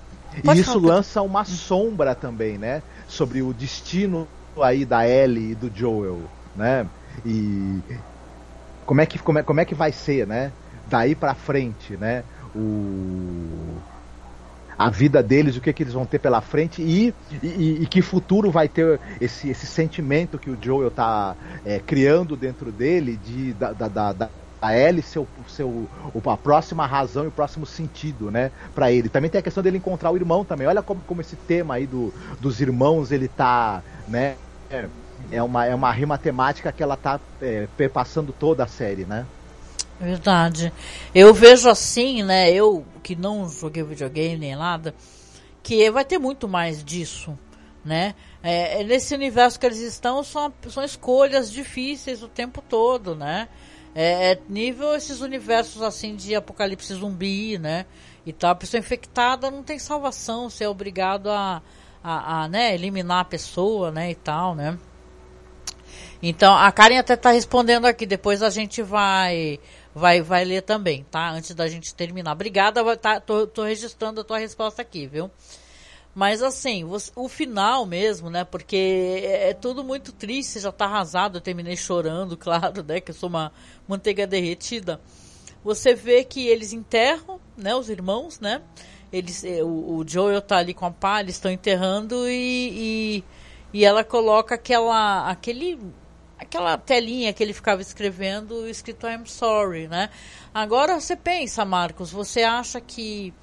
Pode 0.43 0.59
e 0.59 0.61
isso 0.61 0.79
falar, 0.79 0.95
lança 0.95 1.21
uma 1.21 1.43
sombra 1.43 2.15
também, 2.15 2.57
né? 2.57 2.83
Sobre 3.07 3.41
o 3.41 3.51
destino 3.51 4.27
aí 4.61 4.85
da 4.85 5.07
Ellie 5.07 5.51
e 5.51 5.55
do 5.55 5.71
Joel, 5.73 6.21
né? 6.55 6.85
E 7.25 7.79
como 8.85 9.01
é 9.01 9.05
que, 9.05 9.19
como 9.19 9.39
é, 9.39 9.43
como 9.43 9.59
é 9.59 9.65
que 9.65 9.75
vai 9.75 9.91
ser, 9.91 10.27
né? 10.27 10.51
Daí 10.87 11.15
pra 11.15 11.33
frente, 11.33 11.97
né? 11.97 12.23
O 12.55 13.77
a 14.77 14.89
vida 14.89 15.21
deles, 15.21 15.55
o 15.55 15.61
que, 15.61 15.71
que 15.71 15.83
eles 15.83 15.93
vão 15.93 16.07
ter 16.07 16.17
pela 16.17 16.41
frente 16.41 16.81
e, 16.81 17.13
e, 17.43 17.83
e, 17.83 17.85
que 17.85 18.01
futuro 18.01 18.49
vai 18.49 18.67
ter 18.67 18.99
esse, 19.19 19.47
esse 19.47 19.67
sentimento 19.67 20.39
que 20.39 20.49
o 20.49 20.57
Joel 20.59 20.87
está 20.87 21.35
é, 21.63 21.77
criando 21.79 22.35
dentro 22.35 22.71
dele 22.71 23.15
de, 23.15 23.53
da, 23.53 23.73
da, 23.73 24.11
da, 24.13 24.29
a 24.61 24.77
Ellie 24.77 25.01
seu, 25.01 25.27
seu, 25.47 25.89
a 26.25 26.37
próxima 26.37 26.85
razão 26.85 27.23
e 27.23 27.27
o 27.27 27.31
próximo 27.31 27.65
sentido, 27.65 28.29
né, 28.29 28.51
para 28.75 28.91
ele. 28.91 29.09
Também 29.09 29.29
tem 29.29 29.39
a 29.39 29.41
questão 29.41 29.63
dele 29.63 29.77
encontrar 29.77 30.11
o 30.11 30.15
irmão 30.15 30.45
também. 30.45 30.67
Olha 30.67 30.83
como, 30.83 31.01
como 31.01 31.19
esse 31.19 31.35
tema 31.35 31.75
aí 31.75 31.87
do, 31.87 32.13
dos 32.39 32.61
irmãos 32.61 33.11
ele 33.11 33.27
tá, 33.27 33.81
né, 34.07 34.35
é, 34.69 34.87
é 35.31 35.41
uma, 35.41 35.65
é 35.65 35.73
uma 35.73 35.91
rima 35.91 36.17
temática 36.17 36.71
que 36.71 36.83
ela 36.83 36.95
tá 36.95 37.19
é, 37.41 37.67
perpassando 37.75 38.31
toda 38.31 38.63
a 38.63 38.67
série, 38.67 39.03
né. 39.03 39.25
Verdade. 39.99 40.71
Eu 41.13 41.33
vejo 41.33 41.67
assim, 41.67 42.21
né, 42.21 42.51
eu 42.51 42.85
que 43.01 43.15
não 43.15 43.49
joguei 43.49 43.83
videogame 43.83 44.37
nem 44.37 44.55
nada, 44.55 44.93
que 45.63 45.89
vai 45.89 46.05
ter 46.05 46.19
muito 46.19 46.47
mais 46.47 46.83
disso, 46.83 47.37
né? 47.83 48.13
É, 48.43 48.83
nesse 48.83 49.13
universo 49.13 49.59
que 49.59 49.65
eles 49.65 49.79
estão 49.79 50.23
são, 50.23 50.51
são 50.69 50.83
escolhas 50.83 51.51
difíceis 51.51 52.21
o 52.23 52.27
tempo 52.27 52.63
todo, 52.67 53.15
né? 53.15 53.47
É, 53.93 54.31
é, 54.31 54.39
nível 54.47 54.95
esses 54.95 55.21
universos 55.21 55.81
assim 55.81 56.15
de 56.15 56.33
apocalipse 56.33 56.93
zumbi, 56.93 57.57
né? 57.57 57.85
E 58.25 58.31
tal. 58.31 58.51
A 58.51 58.55
pessoa 58.55 58.79
infectada 58.79 59.51
não 59.51 59.63
tem 59.63 59.79
salvação, 59.79 60.49
você 60.49 60.63
é 60.63 60.69
obrigado 60.69 61.29
a, 61.29 61.61
a, 62.03 62.43
a 62.43 62.47
né, 62.47 62.73
eliminar 62.73 63.19
a 63.19 63.25
pessoa, 63.25 63.91
né? 63.91 64.11
E 64.11 64.15
tal, 64.15 64.55
né? 64.55 64.77
Então, 66.23 66.55
a 66.55 66.71
Karen 66.71 66.99
até 66.99 67.15
tá 67.15 67.31
respondendo 67.31 67.85
aqui, 67.85 68.05
depois 68.05 68.43
a 68.43 68.49
gente 68.49 68.81
vai 68.81 69.59
vai 69.93 70.21
vai 70.21 70.45
ler 70.45 70.61
também, 70.61 71.05
tá? 71.09 71.29
Antes 71.31 71.53
da 71.55 71.67
gente 71.67 71.93
terminar. 71.95 72.33
Obrigada, 72.33 72.95
tá, 72.95 73.19
tô, 73.19 73.47
tô 73.47 73.63
registrando 73.63 74.21
a 74.21 74.23
tua 74.23 74.37
resposta 74.37 74.81
aqui, 74.81 75.07
viu? 75.07 75.31
Mas 76.13 76.43
assim, 76.43 76.83
o 77.15 77.29
final 77.29 77.85
mesmo, 77.85 78.29
né? 78.29 78.43
Porque 78.43 79.21
é, 79.23 79.49
é 79.49 79.53
tudo 79.53 79.83
muito 79.83 80.11
triste, 80.11 80.59
já 80.59 80.71
tá 80.71 80.85
arrasado, 80.85 81.37
eu 81.37 81.41
terminei 81.41 81.77
chorando, 81.77 82.35
claro, 82.37 82.83
né? 82.83 82.99
Que 82.99 83.11
eu 83.11 83.15
sou 83.15 83.29
uma 83.29 83.51
manteiga 83.87 84.27
derretida. 84.27 84.99
Você 85.63 85.93
vê 85.93 86.23
que 86.23 86.47
eles 86.47 86.73
enterram, 86.73 87.39
né? 87.55 87.73
Os 87.75 87.89
irmãos, 87.89 88.39
né? 88.39 88.61
Eles, 89.11 89.43
é, 89.43 89.63
o, 89.63 89.97
o 89.97 90.03
Joel 90.07 90.41
tá 90.41 90.57
ali 90.57 90.73
com 90.73 90.85
a 90.85 90.91
pá, 90.91 91.21
eles 91.21 91.35
estão 91.35 91.51
enterrando 91.51 92.27
e, 92.29 93.23
e, 93.73 93.79
e 93.79 93.85
ela 93.85 94.03
coloca 94.03 94.55
aquela, 94.55 95.29
aquele, 95.29 95.79
aquela 96.37 96.77
telinha 96.77 97.31
que 97.31 97.43
ele 97.43 97.53
ficava 97.53 97.81
escrevendo, 97.81 98.67
escrito 98.67 99.07
I'm 99.07 99.25
sorry, 99.25 99.87
né? 99.87 100.09
Agora 100.53 100.99
você 100.99 101.15
pensa, 101.15 101.63
Marcos, 101.63 102.11
você 102.11 102.43
acha 102.43 102.81
que 102.81 103.33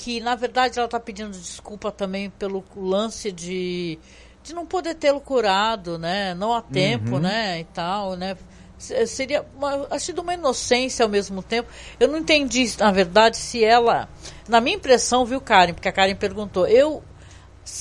que 0.00 0.18
na 0.18 0.34
verdade 0.34 0.78
ela 0.78 0.86
está 0.86 0.98
pedindo 0.98 1.30
desculpa 1.30 1.92
também 1.92 2.30
pelo 2.30 2.64
lance 2.74 3.30
de, 3.30 3.98
de 4.42 4.54
não 4.54 4.64
poder 4.64 4.94
tê-lo 4.94 5.20
curado, 5.20 5.98
né? 5.98 6.32
Não 6.32 6.54
há 6.54 6.62
tempo, 6.62 7.16
uhum. 7.16 7.20
né? 7.20 7.60
E 7.60 7.64
tal, 7.64 8.16
né? 8.16 8.34
Seria 8.78 9.44
uma, 9.54 9.88
acho 9.90 10.14
de 10.14 10.20
uma 10.20 10.32
inocência 10.32 11.04
ao 11.04 11.08
mesmo 11.10 11.42
tempo. 11.42 11.68
Eu 12.00 12.08
não 12.08 12.16
entendi, 12.16 12.66
na 12.78 12.90
verdade, 12.90 13.36
se 13.36 13.62
ela. 13.62 14.08
Na 14.48 14.58
minha 14.58 14.76
impressão, 14.76 15.26
viu, 15.26 15.38
Karen? 15.38 15.74
Porque 15.74 15.90
a 15.90 15.92
Karen 15.92 16.16
perguntou. 16.16 16.66
Eu, 16.66 17.04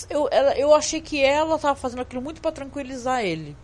eu, 0.09 0.27
ela, 0.29 0.59
eu 0.59 0.75
achei 0.75 0.99
que 0.99 1.23
ela 1.23 1.55
estava 1.55 1.75
fazendo 1.75 2.01
aquilo 2.01 2.21
muito 2.21 2.41
para 2.41 2.51
tranquilizar 2.51 3.23
ele. 3.23 3.55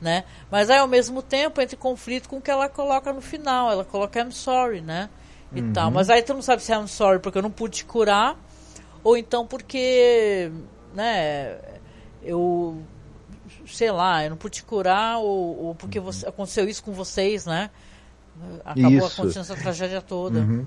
Né? 0.00 0.22
Mas 0.52 0.70
aí, 0.70 0.78
ao 0.78 0.86
mesmo 0.86 1.20
tempo, 1.20 1.60
entre 1.60 1.76
conflito 1.76 2.28
com 2.28 2.36
o 2.36 2.40
que 2.40 2.50
ela 2.50 2.68
coloca 2.68 3.12
no 3.12 3.20
final. 3.20 3.72
Ela 3.72 3.84
coloca 3.84 4.20
I'm 4.20 4.30
sorry, 4.30 4.80
né? 4.80 5.10
E 5.54 5.60
uhum. 5.60 5.72
tal. 5.72 5.90
Mas 5.90 6.10
aí 6.10 6.22
tu 6.22 6.34
não 6.34 6.42
sabe 6.42 6.62
se 6.62 6.72
é 6.72 6.76
I'm 6.76 6.88
sorry 6.88 7.18
porque 7.18 7.38
eu 7.38 7.42
não 7.42 7.50
pude 7.50 7.78
te 7.78 7.84
curar, 7.84 8.36
ou 9.02 9.16
então 9.16 9.46
porque, 9.46 10.50
né, 10.94 11.58
eu, 12.22 12.82
sei 13.66 13.90
lá, 13.90 14.24
eu 14.24 14.30
não 14.30 14.36
pude 14.36 14.56
te 14.56 14.64
curar, 14.64 15.18
ou, 15.18 15.66
ou 15.66 15.74
porque 15.74 15.98
uhum. 15.98 16.06
você, 16.06 16.26
aconteceu 16.26 16.68
isso 16.68 16.82
com 16.82 16.92
vocês, 16.92 17.46
né? 17.46 17.70
Acabou 18.64 18.90
isso. 18.90 19.06
acontecendo 19.06 19.42
essa 19.42 19.56
tragédia 19.56 20.00
toda. 20.00 20.40
Uhum. 20.40 20.66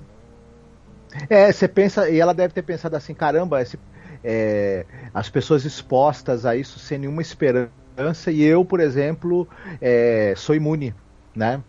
É, 1.28 1.50
você 1.50 1.66
pensa, 1.66 2.08
e 2.08 2.18
ela 2.18 2.34
deve 2.34 2.54
ter 2.54 2.62
pensado 2.62 2.96
assim, 2.96 3.14
caramba, 3.14 3.60
esse, 3.60 3.78
é, 4.22 4.84
as 5.12 5.28
pessoas 5.28 5.64
expostas 5.64 6.44
a 6.46 6.54
isso 6.56 6.78
sem 6.78 6.98
nenhuma 6.98 7.22
esperança, 7.22 8.30
e 8.30 8.42
eu, 8.42 8.64
por 8.64 8.80
exemplo, 8.80 9.48
é, 9.80 10.34
sou 10.36 10.54
imune, 10.54 10.94
né? 11.34 11.62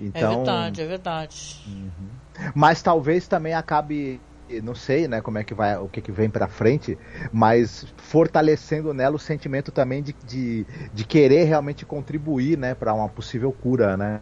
Então, 0.00 0.32
é 0.32 0.36
verdade, 0.36 0.82
é 0.82 0.86
verdade. 0.86 1.60
Uhum. 1.66 2.50
Mas 2.54 2.80
talvez 2.82 3.28
também 3.28 3.52
acabe, 3.52 4.20
não 4.62 4.74
sei, 4.74 5.06
né, 5.06 5.20
como 5.20 5.38
é 5.38 5.44
que 5.44 5.52
vai, 5.52 5.76
o 5.76 5.88
que, 5.88 6.00
que 6.00 6.10
vem 6.10 6.30
para 6.30 6.48
frente, 6.48 6.96
mas 7.30 7.86
fortalecendo 7.98 8.94
nela 8.94 9.16
o 9.16 9.18
sentimento 9.18 9.70
também 9.70 10.02
de, 10.02 10.14
de, 10.24 10.66
de 10.92 11.04
querer 11.04 11.44
realmente 11.44 11.84
contribuir, 11.84 12.56
né, 12.56 12.74
para 12.74 12.94
uma 12.94 13.08
possível 13.08 13.52
cura, 13.52 13.96
né? 13.96 14.20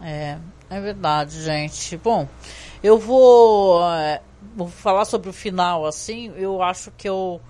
É, 0.00 0.38
é 0.70 0.80
verdade, 0.80 1.42
gente. 1.42 1.96
Bom, 1.98 2.26
eu 2.82 2.98
vou, 2.98 3.84
é, 3.92 4.22
vou 4.56 4.68
falar 4.68 5.04
sobre 5.04 5.28
o 5.28 5.32
final, 5.32 5.84
assim. 5.84 6.32
Eu 6.36 6.62
acho 6.62 6.90
que 6.92 7.08
eu 7.08 7.40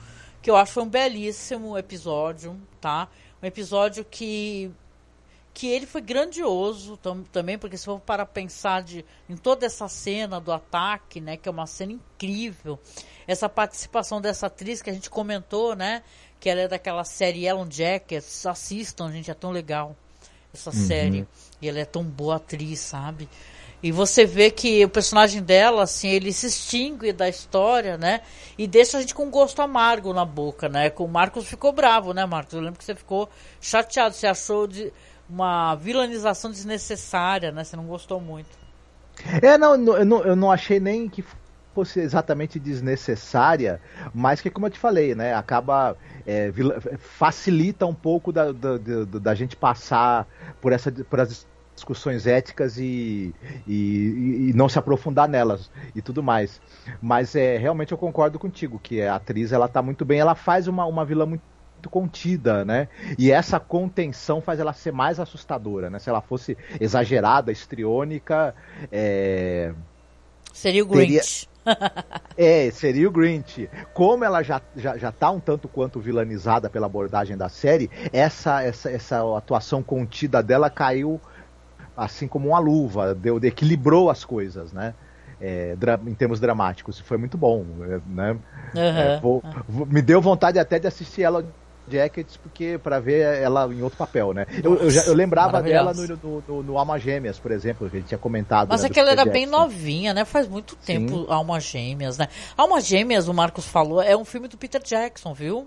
que 0.42 0.50
eu 0.50 0.56
acho 0.56 0.80
um 0.80 0.88
belíssimo 0.88 1.78
episódio, 1.78 2.60
tá? 2.80 3.08
Um 3.40 3.46
episódio 3.46 4.04
que 4.04 4.72
que 5.54 5.68
ele 5.68 5.86
foi 5.86 6.00
grandioso 6.00 6.96
tam, 6.96 7.22
também, 7.24 7.58
porque 7.58 7.76
se 7.76 7.84
for 7.84 8.00
para 8.00 8.24
pensar 8.24 8.82
de, 8.82 9.04
em 9.28 9.36
toda 9.36 9.66
essa 9.66 9.88
cena 9.88 10.40
do 10.40 10.52
ataque, 10.52 11.20
né, 11.20 11.36
que 11.36 11.48
é 11.48 11.52
uma 11.52 11.66
cena 11.66 11.92
incrível, 11.92 12.78
essa 13.26 13.48
participação 13.48 14.20
dessa 14.20 14.46
atriz 14.46 14.80
que 14.80 14.90
a 14.90 14.92
gente 14.92 15.10
comentou, 15.10 15.76
né, 15.76 16.02
que 16.40 16.48
ela 16.48 16.62
é 16.62 16.68
daquela 16.68 17.04
série 17.04 17.46
Ellen 17.46 17.70
Jackets, 17.70 18.46
assistam, 18.46 19.12
gente, 19.12 19.30
é 19.30 19.34
tão 19.34 19.50
legal 19.50 19.94
essa 20.52 20.70
uhum. 20.70 20.86
série, 20.86 21.28
e 21.60 21.68
ela 21.68 21.78
é 21.78 21.84
tão 21.84 22.02
boa 22.02 22.36
atriz, 22.36 22.80
sabe? 22.80 23.28
E 23.82 23.90
você 23.90 24.24
vê 24.24 24.50
que 24.50 24.84
o 24.84 24.88
personagem 24.88 25.42
dela, 25.42 25.82
assim, 25.82 26.08
ele 26.08 26.32
se 26.32 26.46
extingue 26.46 27.12
da 27.12 27.28
história, 27.28 27.98
né? 27.98 28.20
E 28.56 28.68
deixa 28.68 28.96
a 28.96 29.00
gente 29.00 29.12
com 29.12 29.24
um 29.24 29.30
gosto 29.30 29.60
amargo 29.60 30.12
na 30.12 30.24
boca, 30.24 30.68
né? 30.68 30.92
O 30.98 31.08
Marcos 31.08 31.46
ficou 31.48 31.72
bravo, 31.72 32.14
né, 32.14 32.24
Marcos? 32.24 32.54
Eu 32.54 32.60
lembro 32.60 32.78
que 32.78 32.84
você 32.84 32.94
ficou 32.94 33.28
chateado, 33.60 34.14
você 34.14 34.28
achou 34.28 34.68
de 34.68 34.92
uma 35.32 35.74
vilanização 35.76 36.50
desnecessária, 36.50 37.50
né? 37.50 37.64
Você 37.64 37.74
não 37.74 37.86
gostou 37.86 38.20
muito. 38.20 38.50
É, 39.40 39.56
não, 39.56 39.74
eu 39.74 40.04
não, 40.04 40.24
eu 40.24 40.36
não 40.36 40.52
achei 40.52 40.78
nem 40.78 41.08
que 41.08 41.24
fosse 41.74 42.00
exatamente 42.00 42.58
desnecessária, 42.58 43.80
mas 44.12 44.42
que, 44.42 44.50
como 44.50 44.66
eu 44.66 44.70
te 44.70 44.78
falei, 44.78 45.14
né, 45.14 45.32
acaba 45.34 45.96
é, 46.26 46.52
facilita 46.98 47.86
um 47.86 47.94
pouco 47.94 48.30
da, 48.30 48.52
da, 48.52 48.76
da, 48.76 49.04
da, 49.18 49.34
gente 49.34 49.56
passar 49.56 50.28
por, 50.60 50.70
essa, 50.70 50.92
por 50.92 51.18
as 51.18 51.46
discussões 51.74 52.26
éticas 52.26 52.76
e, 52.76 53.34
e, 53.66 54.50
e, 54.50 54.52
não 54.54 54.68
se 54.68 54.78
aprofundar 54.78 55.26
nelas 55.26 55.70
e 55.94 56.02
tudo 56.02 56.22
mais. 56.22 56.60
Mas 57.00 57.34
é 57.34 57.56
realmente 57.56 57.92
eu 57.92 57.98
concordo 57.98 58.38
contigo 58.38 58.78
que 58.78 59.00
a 59.00 59.14
atriz 59.14 59.50
ela 59.50 59.66
tá 59.66 59.80
muito 59.80 60.04
bem, 60.04 60.20
ela 60.20 60.34
faz 60.34 60.68
uma, 60.68 60.84
uma 60.84 61.06
vilã 61.06 61.24
muito 61.24 61.51
contida, 61.88 62.64
né? 62.64 62.88
E 63.18 63.30
essa 63.30 63.58
contenção 63.58 64.40
faz 64.40 64.60
ela 64.60 64.72
ser 64.72 64.92
mais 64.92 65.18
assustadora, 65.20 65.90
né? 65.90 65.98
Se 65.98 66.08
ela 66.08 66.20
fosse 66.20 66.56
exagerada, 66.80 67.52
estriônica, 67.52 68.54
é... 68.90 69.72
seria 70.52 70.82
o 70.82 70.86
Grinch. 70.86 71.48
é, 72.36 72.70
seria 72.70 73.08
o 73.08 73.12
Grinch. 73.12 73.68
Como 73.94 74.24
ela 74.24 74.42
já, 74.42 74.60
já, 74.76 74.96
já 74.96 75.12
tá 75.12 75.30
um 75.30 75.40
tanto 75.40 75.68
quanto 75.68 76.00
vilanizada 76.00 76.68
pela 76.68 76.86
abordagem 76.86 77.36
da 77.36 77.48
série, 77.48 77.90
essa, 78.12 78.62
essa, 78.62 78.90
essa 78.90 79.36
atuação 79.36 79.82
contida 79.82 80.42
dela 80.42 80.68
caiu 80.68 81.20
assim 81.96 82.26
como 82.26 82.48
uma 82.48 82.58
luva, 82.58 83.14
deu, 83.14 83.38
equilibrou 83.44 84.10
as 84.10 84.24
coisas, 84.24 84.72
né? 84.72 84.94
É, 85.40 85.76
em 86.06 86.14
termos 86.14 86.38
dramáticos, 86.38 87.00
foi 87.00 87.18
muito 87.18 87.36
bom, 87.36 87.64
né? 88.06 88.32
Uhum. 88.32 88.80
É, 88.80 89.20
vou, 89.20 89.42
vou, 89.68 89.86
me 89.86 90.00
deu 90.00 90.20
vontade 90.20 90.58
até 90.58 90.78
de 90.78 90.86
assistir 90.86 91.22
ela 91.22 91.44
Jackets 91.88 92.36
porque 92.36 92.78
para 92.78 93.00
ver 93.00 93.20
ela 93.20 93.66
em 93.72 93.82
outro 93.82 93.98
papel, 93.98 94.32
né? 94.32 94.46
Eu, 94.62 94.76
eu, 94.76 94.90
já, 94.90 95.02
eu 95.04 95.14
lembrava 95.14 95.62
dela 95.62 95.92
no, 95.92 96.06
no, 96.06 96.44
no, 96.46 96.62
no, 96.62 96.78
Alma 96.78 96.98
Gêmeas, 96.98 97.38
por 97.38 97.50
exemplo, 97.50 97.88
que 97.90 97.96
a 97.96 98.00
gente 98.00 98.08
tinha 98.08 98.18
comentado. 98.18 98.68
Mas 98.68 98.82
né, 98.82 98.88
é 98.88 98.90
que 98.90 99.00
ela 99.00 99.10
era 99.10 99.24
Jackson. 99.24 99.32
bem 99.32 99.46
novinha, 99.46 100.14
né? 100.14 100.24
Faz 100.24 100.48
muito 100.48 100.76
tempo 100.76 101.24
Sim. 101.24 101.26
Alma 101.28 101.60
Gêmeas, 101.60 102.18
né? 102.18 102.28
Alma 102.56 102.80
Gêmeas, 102.80 103.28
o 103.28 103.34
Marcos 103.34 103.66
falou, 103.66 104.02
é 104.02 104.16
um 104.16 104.24
filme 104.24 104.48
do 104.48 104.56
Peter 104.56 104.82
Jackson, 104.82 105.34
viu? 105.34 105.66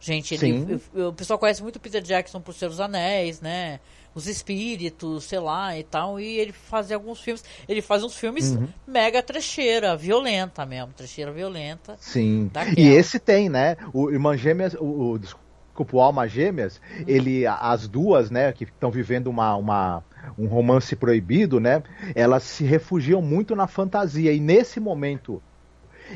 Gente, 0.00 0.34
ele, 0.34 0.80
o 0.94 1.12
pessoal 1.12 1.38
conhece 1.38 1.62
muito 1.62 1.76
o 1.76 1.80
Peter 1.80 2.02
Jackson 2.02 2.40
por 2.40 2.54
Ser 2.54 2.66
os 2.66 2.80
Anéis, 2.80 3.40
né? 3.40 3.80
Os 4.14 4.26
Espíritos, 4.26 5.24
sei 5.24 5.38
lá, 5.38 5.76
e 5.76 5.82
tal. 5.82 6.20
E 6.20 6.38
ele 6.38 6.52
fazia 6.52 6.96
alguns 6.96 7.20
filmes. 7.20 7.44
Ele 7.68 7.82
faz 7.82 8.02
uns 8.02 8.16
filmes 8.16 8.52
uhum. 8.52 8.68
mega 8.86 9.22
trecheira, 9.22 9.96
violenta 9.96 10.64
mesmo. 10.64 10.92
Trecheira 10.92 11.32
violenta. 11.32 11.96
Sim. 12.00 12.50
Daquela. 12.52 12.78
E 12.78 12.88
esse 12.88 13.18
tem, 13.18 13.48
né? 13.48 13.76
O 13.92 14.10
Irmã 14.10 14.36
Gêmeas, 14.36 14.74
o, 14.74 15.12
o 15.12 15.18
desculpa, 15.18 15.45
o 15.92 16.00
Alma 16.00 16.28
Gêmeas, 16.28 16.80
ele, 17.06 17.46
as 17.46 17.88
duas, 17.88 18.30
né, 18.30 18.52
que 18.52 18.64
estão 18.64 18.90
vivendo 18.90 19.28
uma, 19.28 19.54
uma, 19.56 20.04
um 20.38 20.46
romance 20.46 20.94
proibido, 20.94 21.58
né, 21.60 21.82
elas 22.14 22.42
se 22.42 22.64
refugiam 22.64 23.20
muito 23.20 23.54
na 23.56 23.66
fantasia. 23.66 24.32
E 24.32 24.40
nesse 24.40 24.80
momento 24.80 25.42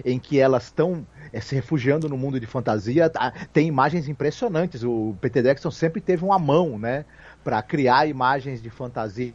em 0.04 0.18
que 0.18 0.38
elas 0.38 0.64
estão 0.64 1.04
é, 1.32 1.40
se 1.40 1.54
refugiando 1.54 2.08
no 2.08 2.16
mundo 2.16 2.38
de 2.38 2.46
fantasia, 2.46 3.10
tem 3.52 3.66
imagens 3.66 4.08
impressionantes. 4.08 4.84
O 4.84 5.16
Peter 5.20 5.42
Jackson 5.42 5.70
sempre 5.70 6.00
teve 6.00 6.24
uma 6.24 6.38
mão, 6.38 6.78
né, 6.78 7.04
para 7.42 7.60
criar 7.62 8.06
imagens 8.06 8.62
de 8.62 8.70
fantasia 8.70 9.32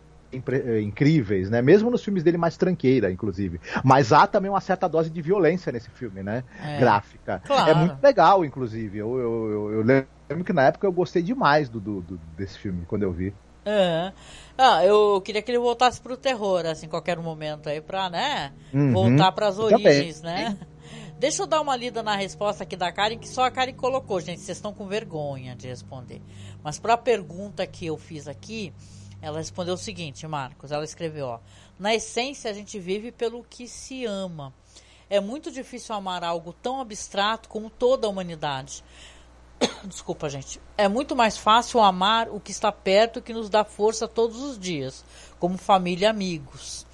incríveis, 0.82 1.50
né? 1.50 1.62
Mesmo 1.62 1.90
nos 1.90 2.04
filmes 2.04 2.24
dele 2.24 2.38
mais 2.38 2.58
tranqueira, 2.58 3.12
inclusive. 3.12 3.60
Mas 3.84 4.12
há 4.14 4.28
também 4.28 4.50
uma 4.50 4.62
certa 4.62 4.88
dose 4.88 5.10
de 5.10 5.22
violência 5.22 5.72
nesse 5.72 5.90
filme, 5.90 6.24
né? 6.24 6.44
É. 6.64 6.80
Gráfica. 6.80 7.42
Claro. 7.46 7.72
É 7.72 7.74
muito 7.74 8.02
legal, 8.02 8.46
inclusive. 8.46 8.98
Eu, 8.98 9.18
eu, 9.18 9.52
eu, 9.52 9.74
eu, 9.74 9.84
lembro 9.84 10.44
que 10.46 10.54
na 10.54 10.64
época 10.64 10.88
eu 10.88 10.92
gostei 10.92 11.22
demais 11.22 11.70
do, 11.70 11.80
do, 11.80 12.02
do 12.02 12.18
desse 12.38 12.58
filme, 12.58 12.86
quando 12.88 13.04
eu 13.04 13.12
vi. 13.12 13.34
Uhum. 13.66 14.12
Ah, 14.58 14.86
eu 14.86 15.20
queria 15.22 15.42
que 15.42 15.52
ele 15.52 15.58
voltasse 15.58 16.00
pro 16.00 16.16
terror, 16.16 16.66
assim, 16.66 16.86
em 16.86 16.90
qualquer 16.90 17.18
momento 17.18 17.68
aí, 17.68 17.82
pra, 17.82 18.10
né? 18.10 18.54
Uhum. 18.74 18.94
Voltar 18.94 19.32
pras 19.32 19.58
origens, 19.58 20.22
né? 20.22 20.58
Deixa 21.18 21.42
eu 21.42 21.48
dar 21.48 21.62
uma 21.62 21.76
lida 21.76 22.04
na 22.04 22.16
resposta 22.16 22.64
aqui 22.64 22.76
da 22.76 22.92
Karen, 22.92 23.18
que 23.18 23.28
só 23.28 23.46
a 23.46 23.52
Karen 23.52 23.74
colocou, 23.74 24.20
gente. 24.20 24.42
Vocês 24.42 24.58
estão 24.58 24.74
com 24.74 24.86
vergonha 24.86 25.56
de 25.56 25.68
responder. 25.68 26.22
Mas 26.62 26.78
para 26.78 26.94
a 26.94 26.98
pergunta 26.98 27.66
que 27.66 27.86
eu 27.86 27.98
fiz 27.98 28.28
aqui, 28.28 28.74
ela 29.26 29.40
respondeu 29.40 29.74
o 29.74 29.78
seguinte, 29.78 30.28
Marcos. 30.28 30.72
Ela 30.72 30.84
escreveu: 30.84 31.26
ó, 31.26 31.40
Na 31.80 31.96
essência, 31.96 32.52
a 32.52 32.54
gente 32.54 32.80
vive 32.80 33.12
pelo 33.12 33.44
que 33.44 33.68
se 33.68 34.06
ama. 34.06 34.54
É 35.10 35.20
muito 35.20 35.52
difícil 35.52 35.96
amar 35.96 36.24
algo 36.24 36.54
tão 36.54 36.80
abstrato 36.80 37.50
como 37.50 37.72
toda 37.72 38.06
a 38.06 38.10
humanidade. 38.10 38.84
Desculpa, 39.84 40.30
gente. 40.30 40.62
É 40.78 40.88
muito 40.88 41.16
mais 41.16 41.40
fácil 41.40 41.80
amar 41.80 42.30
o 42.30 42.40
que 42.40 42.52
está 42.52 42.72
perto 42.72 43.20
que 43.20 43.34
nos 43.34 43.50
dá 43.50 43.64
força 43.64 44.08
todos 44.08 44.44
os 44.44 44.60
dias, 44.60 45.04
como 45.40 45.58
família 45.58 46.06
e 46.06 46.10
amigos. 46.10 46.86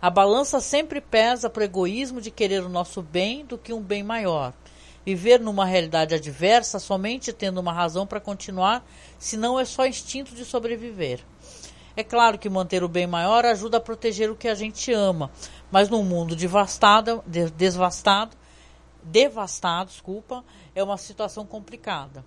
A 0.00 0.08
balança 0.08 0.60
sempre 0.60 0.98
pesa 0.98 1.50
para 1.50 1.60
o 1.60 1.64
egoísmo 1.64 2.22
de 2.22 2.30
querer 2.30 2.62
o 2.62 2.70
nosso 2.70 3.02
bem 3.02 3.44
do 3.44 3.58
que 3.58 3.74
um 3.74 3.82
bem 3.82 4.02
maior. 4.02 4.54
Viver 5.04 5.40
numa 5.40 5.66
realidade 5.66 6.14
adversa 6.14 6.78
somente 6.78 7.34
tendo 7.34 7.60
uma 7.60 7.72
razão 7.72 8.06
para 8.06 8.18
continuar, 8.18 8.82
senão 9.18 9.60
é 9.60 9.64
só 9.66 9.86
instinto 9.86 10.34
de 10.34 10.44
sobreviver. 10.44 11.20
É 11.96 12.04
claro 12.04 12.38
que 12.38 12.48
manter 12.48 12.84
o 12.84 12.88
bem 12.88 13.06
maior 13.06 13.46
ajuda 13.46 13.78
a 13.78 13.80
proteger 13.80 14.30
o 14.30 14.36
que 14.36 14.48
a 14.48 14.54
gente 14.54 14.92
ama, 14.92 15.30
mas 15.70 15.88
num 15.88 16.02
mundo 16.04 16.36
devastado, 16.36 17.24
devastado, 17.26 18.36
devastado, 19.02 19.90
desculpa, 19.90 20.44
é 20.74 20.82
uma 20.82 20.98
situação 20.98 21.46
complicada. 21.46 22.22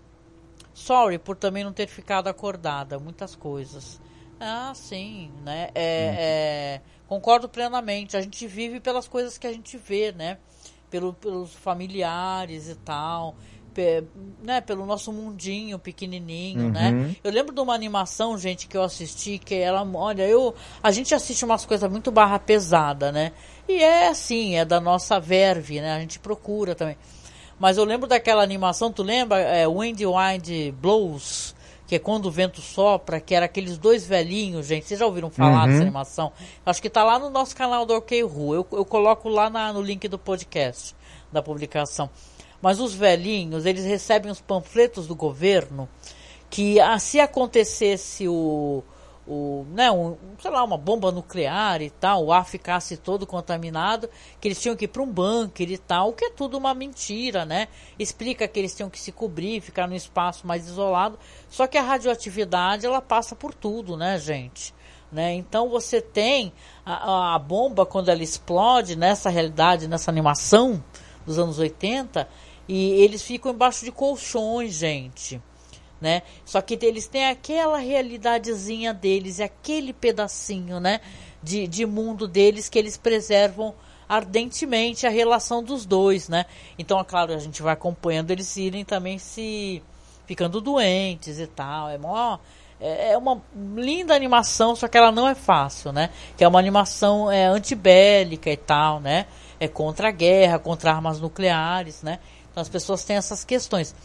Sorry 0.73 1.19
por 1.19 1.35
também 1.35 1.63
não 1.63 1.71
ter 1.71 1.87
ficado 1.87 2.27
acordada, 2.27 2.97
muitas 2.97 3.35
coisas. 3.35 4.01
Ah, 4.39 4.71
sim, 4.73 5.31
né? 5.43 5.69
É, 5.75 6.11
hum. 6.11 6.15
é, 6.17 6.81
concordo 7.07 7.47
plenamente. 7.47 8.17
A 8.17 8.21
gente 8.21 8.47
vive 8.47 8.79
pelas 8.79 9.07
coisas 9.07 9.37
que 9.37 9.45
a 9.45 9.53
gente 9.53 9.77
vê, 9.77 10.11
né? 10.11 10.39
Pelo, 10.89 11.13
pelos 11.13 11.53
familiares 11.53 12.69
e 12.69 12.75
tal 12.75 13.35
né, 14.41 14.61
pelo 14.61 14.85
nosso 14.85 15.11
mundinho 15.11 15.77
pequenininho, 15.77 16.69
né? 16.69 16.89
uhum. 16.89 17.01
né? 17.01 17.15
Eu 17.23 17.31
lembro 17.31 17.53
de 17.53 17.61
uma 17.61 17.73
animação, 17.73 18.37
gente, 18.37 18.67
que 18.67 18.77
eu 18.77 18.83
assisti, 18.83 19.37
que 19.37 19.55
ela, 19.55 19.87
olha, 19.93 20.23
eu, 20.23 20.53
a 20.81 20.91
gente 20.91 21.13
assiste 21.13 21.43
umas 21.45 21.65
coisas 21.65 21.89
muito 21.89 22.11
barra 22.11 22.39
pesada, 22.39 23.11
né? 23.11 23.31
E 23.67 23.83
é 23.83 24.07
assim, 24.07 24.55
é 24.55 24.65
da 24.65 24.79
nossa 24.79 25.19
verve, 25.19 25.79
né? 25.81 25.93
A 25.93 25.99
gente 25.99 26.19
procura 26.19 26.73
também. 26.73 26.97
Mas 27.59 27.77
eu 27.77 27.83
lembro 27.83 28.07
daquela 28.07 28.41
animação, 28.41 28.91
tu 28.91 29.03
lembra? 29.03 29.37
É, 29.39 29.67
Wind 29.67 29.99
Wind 29.99 30.73
Blows, 30.79 31.53
que 31.85 31.95
é 31.95 31.99
quando 31.99 32.27
o 32.27 32.31
vento 32.31 32.61
sopra, 32.61 33.19
que 33.19 33.35
era 33.35 33.45
aqueles 33.45 33.77
dois 33.77 34.05
velhinhos, 34.07 34.67
gente. 34.67 34.85
Vocês 34.85 34.99
já 34.99 35.05
ouviram 35.05 35.29
falar 35.29 35.63
uhum. 35.63 35.67
dessa 35.67 35.81
animação? 35.81 36.31
Acho 36.65 36.81
que 36.81 36.89
tá 36.89 37.03
lá 37.03 37.19
no 37.19 37.29
nosso 37.29 37.55
canal 37.55 37.85
do 37.85 37.93
OK 37.93 38.23
Ru. 38.23 38.55
Eu, 38.55 38.65
eu 38.71 38.85
coloco 38.85 39.27
lá 39.27 39.49
na, 39.49 39.73
no 39.73 39.81
link 39.81 40.07
do 40.07 40.17
podcast, 40.17 40.95
da 41.31 41.41
publicação. 41.41 42.09
Mas 42.61 42.79
os 42.79 42.93
velhinhos, 42.93 43.65
eles 43.65 43.85
recebem 43.85 44.31
os 44.31 44.41
panfletos 44.41 45.07
do 45.07 45.15
governo 45.15 45.87
que 46.49 46.79
ah, 46.79 46.97
se 46.97 47.19
acontecesse 47.19 48.27
o, 48.27 48.83
o 49.27 49.65
né, 49.69 49.91
um, 49.91 50.17
sei 50.41 50.49
lá, 50.49 50.63
uma 50.63 50.77
bomba 50.77 51.11
nuclear 51.11 51.81
e 51.81 51.91
tal, 51.91 52.25
o 52.25 52.33
ar 52.33 52.45
ficasse 52.45 52.97
todo 52.97 53.27
contaminado, 53.27 54.09
que 54.41 54.47
eles 54.47 54.59
tinham 54.59 54.75
que 54.75 54.85
ir 54.85 54.87
para 54.87 55.03
um 55.03 55.11
bunker 55.11 55.71
e 55.71 55.77
tal, 55.77 56.09
o 56.09 56.13
que 56.13 56.25
é 56.25 56.29
tudo 56.31 56.57
uma 56.57 56.73
mentira, 56.73 57.45
né? 57.45 57.67
Explica 57.99 58.47
que 58.47 58.59
eles 58.59 58.75
tinham 58.75 58.89
que 58.89 58.99
se 58.99 59.11
cobrir, 59.11 59.61
ficar 59.61 59.87
num 59.87 59.95
espaço 59.95 60.47
mais 60.47 60.67
isolado. 60.67 61.19
Só 61.47 61.67
que 61.67 61.77
a 61.77 61.83
radioatividade, 61.83 62.85
ela 62.85 63.01
passa 63.01 63.35
por 63.35 63.53
tudo, 63.53 63.95
né, 63.95 64.17
gente? 64.17 64.73
Né? 65.11 65.33
Então 65.33 65.69
você 65.69 66.01
tem 66.01 66.53
a, 66.85 67.35
a 67.35 67.39
bomba 67.39 67.85
quando 67.85 68.09
ela 68.09 68.21
explode 68.21 68.95
nessa 68.95 69.29
realidade, 69.29 69.87
nessa 69.87 70.11
animação 70.11 70.83
dos 71.25 71.39
anos 71.39 71.59
80, 71.59 72.27
e 72.69 73.01
eles 73.01 73.23
ficam 73.23 73.51
embaixo 73.51 73.83
de 73.83 73.91
colchões, 73.91 74.75
gente. 74.75 75.41
Né? 75.99 76.21
Só 76.45 76.61
que 76.61 76.77
eles 76.83 77.07
têm 77.07 77.25
aquela 77.25 77.79
realidadezinha 77.79 78.93
deles, 78.93 79.39
aquele 79.39 79.91
pedacinho, 79.91 80.79
né? 80.79 81.01
De, 81.41 81.67
de 81.67 81.85
mundo 81.85 82.27
deles 82.27 82.69
que 82.69 82.77
eles 82.77 82.95
preservam 82.95 83.73
ardentemente 84.07 85.07
a 85.07 85.09
relação 85.09 85.63
dos 85.63 85.85
dois, 85.85 86.29
né? 86.29 86.45
Então, 86.77 86.99
é 86.99 87.03
claro, 87.03 87.33
a 87.33 87.39
gente 87.39 87.61
vai 87.61 87.73
acompanhando 87.73 88.31
eles 88.31 88.55
irem 88.55 88.85
também 88.85 89.17
se 89.17 89.81
ficando 90.27 90.61
doentes 90.61 91.39
e 91.39 91.47
tal. 91.47 91.89
É 91.89 91.97
uma, 91.97 92.39
é, 92.79 93.13
é 93.13 93.17
uma 93.17 93.41
linda 93.75 94.15
animação, 94.15 94.75
só 94.75 94.87
que 94.87 94.97
ela 94.97 95.11
não 95.11 95.27
é 95.27 95.33
fácil, 95.33 95.91
né? 95.91 96.11
Que 96.37 96.43
é 96.43 96.47
uma 96.47 96.59
animação 96.59 97.31
é, 97.31 97.45
antibélica 97.45 98.51
e 98.51 98.57
tal, 98.57 98.99
né? 98.99 99.25
É 99.59 99.67
contra 99.67 100.09
a 100.09 100.11
guerra, 100.11 100.59
contra 100.59 100.91
armas 100.91 101.19
nucleares, 101.19 102.03
né? 102.03 102.19
Então 102.59 102.63
as 102.63 102.69
pessoas 102.69 103.05
têm 103.05 103.15
essas 103.15 103.45
questões. 103.45 103.95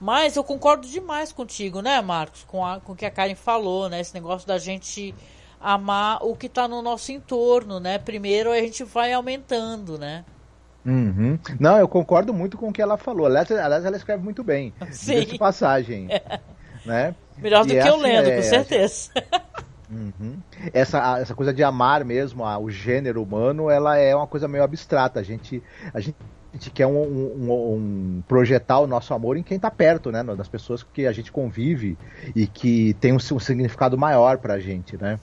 Mas 0.00 0.34
eu 0.34 0.42
concordo 0.42 0.88
demais 0.88 1.32
contigo, 1.32 1.82
né, 1.82 2.00
Marcos? 2.00 2.44
Com, 2.44 2.64
a, 2.64 2.80
com 2.80 2.94
o 2.94 2.96
que 2.96 3.04
a 3.04 3.10
Karen 3.10 3.34
falou, 3.34 3.90
né? 3.90 4.00
Esse 4.00 4.14
negócio 4.14 4.48
da 4.48 4.56
gente 4.56 5.14
amar 5.60 6.22
o 6.22 6.34
que 6.34 6.46
está 6.46 6.66
no 6.66 6.80
nosso 6.80 7.12
entorno, 7.12 7.78
né? 7.78 7.98
Primeiro 7.98 8.50
a 8.50 8.56
gente 8.56 8.82
vai 8.84 9.12
aumentando, 9.12 9.98
né? 9.98 10.24
Uhum. 10.86 11.38
Não, 11.58 11.76
eu 11.76 11.86
concordo 11.86 12.32
muito 12.32 12.56
com 12.56 12.68
o 12.68 12.72
que 12.72 12.80
ela 12.80 12.96
falou. 12.96 13.26
Aliás, 13.26 13.50
ela 13.50 13.96
escreve 13.98 14.24
muito 14.24 14.42
bem. 14.42 14.72
Sim. 14.90 15.26
De 15.26 15.36
passagem. 15.36 16.08
É. 16.10 16.40
Né? 16.86 17.14
Melhor 17.36 17.66
do 17.66 17.74
e 17.74 17.82
que 17.82 17.86
eu 17.86 17.96
lendo, 17.96 18.30
é, 18.30 18.36
com 18.36 18.42
certeza. 18.42 19.10
Uhum. 19.90 20.38
Essa, 20.72 21.18
essa 21.18 21.34
coisa 21.34 21.52
de 21.52 21.64
amar 21.64 22.04
mesmo 22.04 22.44
o 22.44 22.70
gênero 22.70 23.20
humano, 23.20 23.68
ela 23.68 23.96
é 23.96 24.14
uma 24.14 24.26
coisa 24.28 24.46
meio 24.46 24.62
abstrata. 24.62 25.18
A 25.18 25.22
gente, 25.24 25.60
a 25.92 25.98
gente 25.98 26.14
a 26.52 26.56
gente 26.56 26.70
quer 26.70 26.86
um, 26.86 27.00
um, 27.00 27.52
um, 27.52 28.22
projetar 28.26 28.80
o 28.80 28.86
nosso 28.86 29.14
amor 29.14 29.36
em 29.36 29.42
quem 29.42 29.56
está 29.56 29.70
perto, 29.70 30.10
né? 30.10 30.22
Das 30.24 30.48
pessoas 30.48 30.82
que 30.82 31.06
a 31.06 31.12
gente 31.12 31.30
convive 31.30 31.96
e 32.34 32.46
que 32.46 32.94
tem 32.94 33.12
um, 33.12 33.16
um 33.16 33.38
significado 33.38 33.96
maior 33.96 34.38
para 34.38 34.54
a 34.54 34.60
gente, 34.60 35.00
né? 35.00 35.20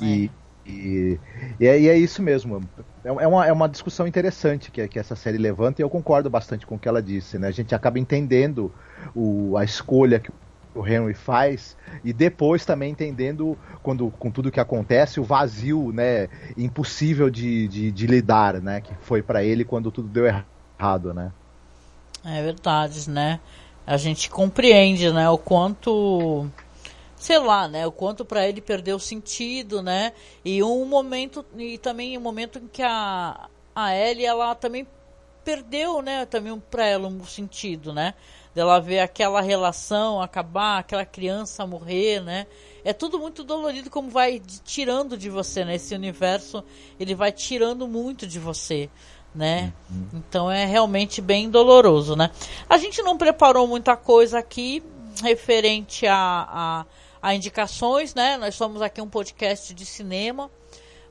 É. 0.00 0.04
E, 0.04 0.30
e, 0.66 1.20
e, 1.60 1.66
é, 1.66 1.78
e, 1.78 1.88
é, 1.88 1.98
isso 1.98 2.22
mesmo. 2.22 2.62
É, 3.04 3.08
é 3.08 3.26
uma, 3.26 3.46
é 3.46 3.52
uma 3.52 3.68
discussão 3.68 4.06
interessante 4.06 4.70
que, 4.70 4.88
que 4.88 4.98
essa 4.98 5.14
série 5.14 5.36
levanta 5.36 5.82
e 5.82 5.84
eu 5.84 5.90
concordo 5.90 6.30
bastante 6.30 6.66
com 6.66 6.76
o 6.76 6.78
que 6.78 6.88
ela 6.88 7.02
disse. 7.02 7.38
Né? 7.38 7.48
A 7.48 7.52
gente 7.52 7.74
acaba 7.74 7.98
entendendo 7.98 8.72
o, 9.14 9.58
a 9.58 9.64
escolha 9.64 10.18
que 10.18 10.32
o 10.74 10.86
Henry 10.86 11.14
faz 11.14 11.76
e 12.02 12.12
depois 12.12 12.64
também 12.64 12.90
entendendo 12.90 13.56
quando 13.82 14.10
com 14.10 14.30
tudo 14.30 14.50
que 14.50 14.58
acontece 14.58 15.20
o 15.20 15.22
vazio 15.22 15.92
né 15.92 16.28
impossível 16.56 17.30
de, 17.30 17.68
de, 17.68 17.92
de 17.92 18.06
lidar 18.08 18.60
né 18.60 18.80
que 18.80 18.92
foi 19.00 19.22
para 19.22 19.44
ele 19.44 19.64
quando 19.64 19.92
tudo 19.92 20.08
deu 20.08 20.26
errado 20.26 20.53
né 21.14 21.32
é 22.24 22.42
verdade 22.42 23.08
né 23.08 23.40
a 23.86 23.96
gente 23.96 24.30
compreende 24.30 25.12
né 25.12 25.28
o 25.28 25.38
quanto 25.38 26.50
sei 27.24 27.38
lá, 27.38 27.66
né, 27.66 27.86
o 27.86 27.92
quanto 27.92 28.22
para 28.22 28.46
ele 28.46 28.60
perdeu 28.60 28.98
sentido, 28.98 29.80
né? 29.80 30.12
E 30.44 30.62
um 30.62 30.84
momento 30.84 31.42
e 31.56 31.78
também 31.78 32.18
um 32.18 32.20
momento 32.20 32.58
em 32.58 32.68
que 32.68 32.82
a 32.82 33.48
a 33.74 33.96
Ellie 33.96 34.26
ela 34.26 34.54
também 34.54 34.86
perdeu, 35.42 36.02
né, 36.02 36.26
também 36.26 36.58
para 36.70 36.84
ela 36.84 37.08
um 37.08 37.24
sentido, 37.24 37.94
né? 37.94 38.12
Dela 38.54 38.78
ver 38.78 39.00
aquela 39.00 39.40
relação 39.40 40.20
acabar, 40.20 40.78
aquela 40.78 41.06
criança 41.06 41.66
morrer, 41.66 42.20
né? 42.20 42.46
É 42.84 42.92
tudo 42.92 43.18
muito 43.18 43.42
dolorido 43.42 43.88
como 43.88 44.10
vai 44.10 44.38
tirando 44.62 45.16
de 45.16 45.30
você, 45.30 45.64
né? 45.64 45.76
Esse 45.76 45.94
universo, 45.94 46.62
ele 47.00 47.14
vai 47.14 47.32
tirando 47.32 47.88
muito 47.88 48.26
de 48.26 48.38
você 48.38 48.90
né? 49.34 49.72
Uhum. 49.90 50.06
Então 50.14 50.50
é 50.50 50.64
realmente 50.64 51.20
bem 51.20 51.50
doloroso, 51.50 52.14
né? 52.14 52.30
A 52.68 52.78
gente 52.78 53.02
não 53.02 53.18
preparou 53.18 53.66
muita 53.66 53.96
coisa 53.96 54.38
aqui 54.38 54.82
referente 55.22 56.06
a, 56.06 56.16
a, 56.48 56.86
a 57.20 57.34
indicações, 57.34 58.14
né? 58.14 58.36
Nós 58.36 58.54
somos 58.54 58.80
aqui 58.80 59.00
um 59.00 59.08
podcast 59.08 59.74
de 59.74 59.84
cinema, 59.84 60.50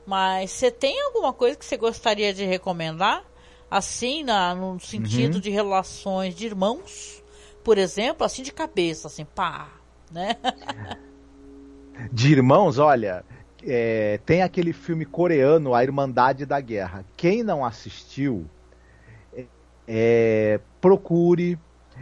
mas 0.06 0.50
você 0.50 0.70
tem 0.70 1.00
alguma 1.02 1.32
coisa 1.32 1.56
que 1.56 1.64
você 1.64 1.76
gostaria 1.76 2.32
de 2.32 2.44
recomendar? 2.44 3.22
Assim, 3.70 4.22
na, 4.22 4.54
no 4.54 4.78
sentido 4.78 5.36
uhum. 5.36 5.40
de 5.40 5.50
relações 5.50 6.34
de 6.34 6.46
irmãos, 6.46 7.22
por 7.62 7.76
exemplo, 7.76 8.24
assim 8.24 8.42
de 8.42 8.52
cabeça, 8.52 9.08
assim, 9.08 9.24
pá, 9.24 9.68
né? 10.10 10.36
De 12.12 12.32
irmãos, 12.32 12.78
olha, 12.78 13.24
é, 13.66 14.20
tem 14.24 14.42
aquele 14.42 14.72
filme 14.72 15.04
coreano, 15.04 15.74
A 15.74 15.82
Irmandade 15.82 16.44
da 16.46 16.60
Guerra. 16.60 17.04
Quem 17.16 17.42
não 17.42 17.64
assistiu, 17.64 18.46
é, 19.86 20.60
procure, 20.80 21.58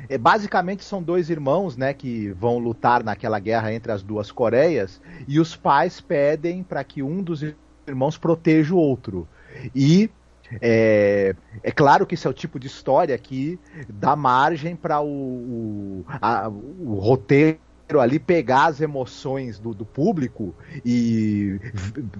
é, 0.09 0.17
basicamente 0.17 0.85
são 0.85 1.03
dois 1.03 1.31
irmãos, 1.31 1.77
né, 1.77 1.93
que 1.93 2.31
vão 2.33 2.59
lutar 2.59 3.03
naquela 3.03 3.39
guerra 3.39 3.73
entre 3.73 3.93
as 3.93 4.03
duas 4.03 4.31
Coreias 4.31 5.01
e 5.29 5.39
os 5.39 5.57
pais 5.57 6.01
pedem 6.01 6.63
para 6.63 6.83
que 6.85 7.03
um 7.03 7.23
dos 7.23 7.45
irmãos 7.87 8.17
proteja 8.17 8.75
o 8.75 8.79
outro. 8.79 9.29
E 9.75 10.11
é, 10.61 11.35
é, 11.63 11.71
claro 11.71 12.07
que 12.07 12.15
esse 12.15 12.27
é 12.27 12.31
o 12.31 12.35
tipo 12.35 12.59
de 12.59 12.67
história 12.67 13.17
que 13.17 13.59
dá 13.89 14.15
margem 14.15 14.77
para 14.77 15.01
o, 15.01 15.07
o, 15.07 16.05
o, 16.81 16.95
roteiro 16.95 17.59
ali 18.01 18.19
pegar 18.19 18.67
as 18.67 18.81
emoções 18.81 19.59
do, 19.59 19.75
do 19.75 19.85
público 19.85 20.55
e 20.85 21.61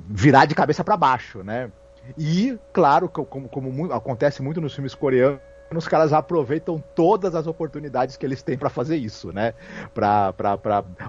virar 0.09 0.47
de 0.47 0.55
cabeça 0.55 0.83
para 0.83 0.97
baixo, 0.97 1.43
né? 1.43 1.71
E, 2.19 2.59
claro, 2.73 3.09
como, 3.09 3.49
como 3.49 3.93
acontece 3.93 4.43
muito 4.43 4.61
nos 4.61 4.75
filmes 4.75 4.95
coreanos, 4.95 5.41
os 5.75 5.89
caras 5.89 6.13
aproveitam 6.13 6.83
todas 6.95 7.35
as 7.35 7.47
oportunidades 7.47 8.17
que 8.17 8.27
eles 8.27 8.43
têm 8.43 8.59
para 8.59 8.69
fazer 8.69 8.97
isso, 8.97 9.33
né? 9.33 9.55
Pra 9.95 10.35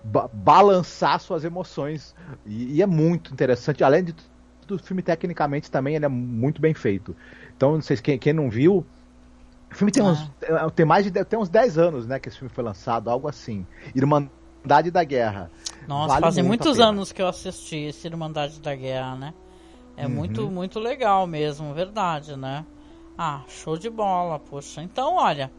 ba 0.03 0.29
balançar 0.31 1.19
suas 1.19 1.43
emoções. 1.43 2.15
E, 2.45 2.77
e, 2.77 2.81
é 2.81 2.85
muito 2.85 3.33
interessante. 3.33 3.83
Além 3.83 4.03
de 4.03 4.13
tudo, 4.13 4.75
o 4.75 4.79
filme 4.79 5.01
tecnicamente 5.01 5.69
também 5.69 5.95
ele 5.95 6.05
é 6.05 6.09
muito 6.09 6.61
bem 6.61 6.73
feito. 6.73 7.15
Então, 7.55 7.73
não 7.73 7.81
sei 7.81 7.97
se 7.97 8.03
quem, 8.03 8.17
quem 8.17 8.33
não 8.33 8.49
viu. 8.49 8.85
O 9.71 9.75
filme 9.75 9.91
tem, 9.91 10.03
ah. 10.03 10.09
uns, 10.09 10.31
é, 10.41 10.69
tem 10.69 10.85
mais 10.85 11.03
de 11.03 11.11
tem 11.25 11.39
uns 11.39 11.49
10 11.49 11.77
anos, 11.77 12.07
né, 12.07 12.19
que 12.19 12.29
esse 12.29 12.37
filme 12.37 12.53
foi 12.53 12.63
lançado, 12.63 13.09
algo 13.09 13.27
assim. 13.27 13.65
Irmandade 14.63 14.91
da 14.91 15.03
Guerra. 15.03 15.51
Nossa, 15.87 16.07
vale 16.13 16.25
fazem 16.25 16.43
muitos 16.43 16.79
anos 16.79 17.11
que 17.11 17.21
eu 17.21 17.27
assisti 17.27 17.75
esse 17.75 18.07
Irmandade 18.07 18.61
da 18.61 18.73
Guerra, 18.73 19.15
né? 19.15 19.33
É 19.97 20.07
uhum. 20.07 20.13
muito, 20.13 20.49
muito 20.49 20.79
legal 20.79 21.27
mesmo, 21.27 21.73
verdade, 21.73 22.37
né? 22.37 22.65
Ah, 23.17 23.43
show 23.47 23.77
de 23.77 23.89
bola, 23.89 24.39
poxa. 24.39 24.81
Então, 24.81 25.17
olha, 25.17 25.51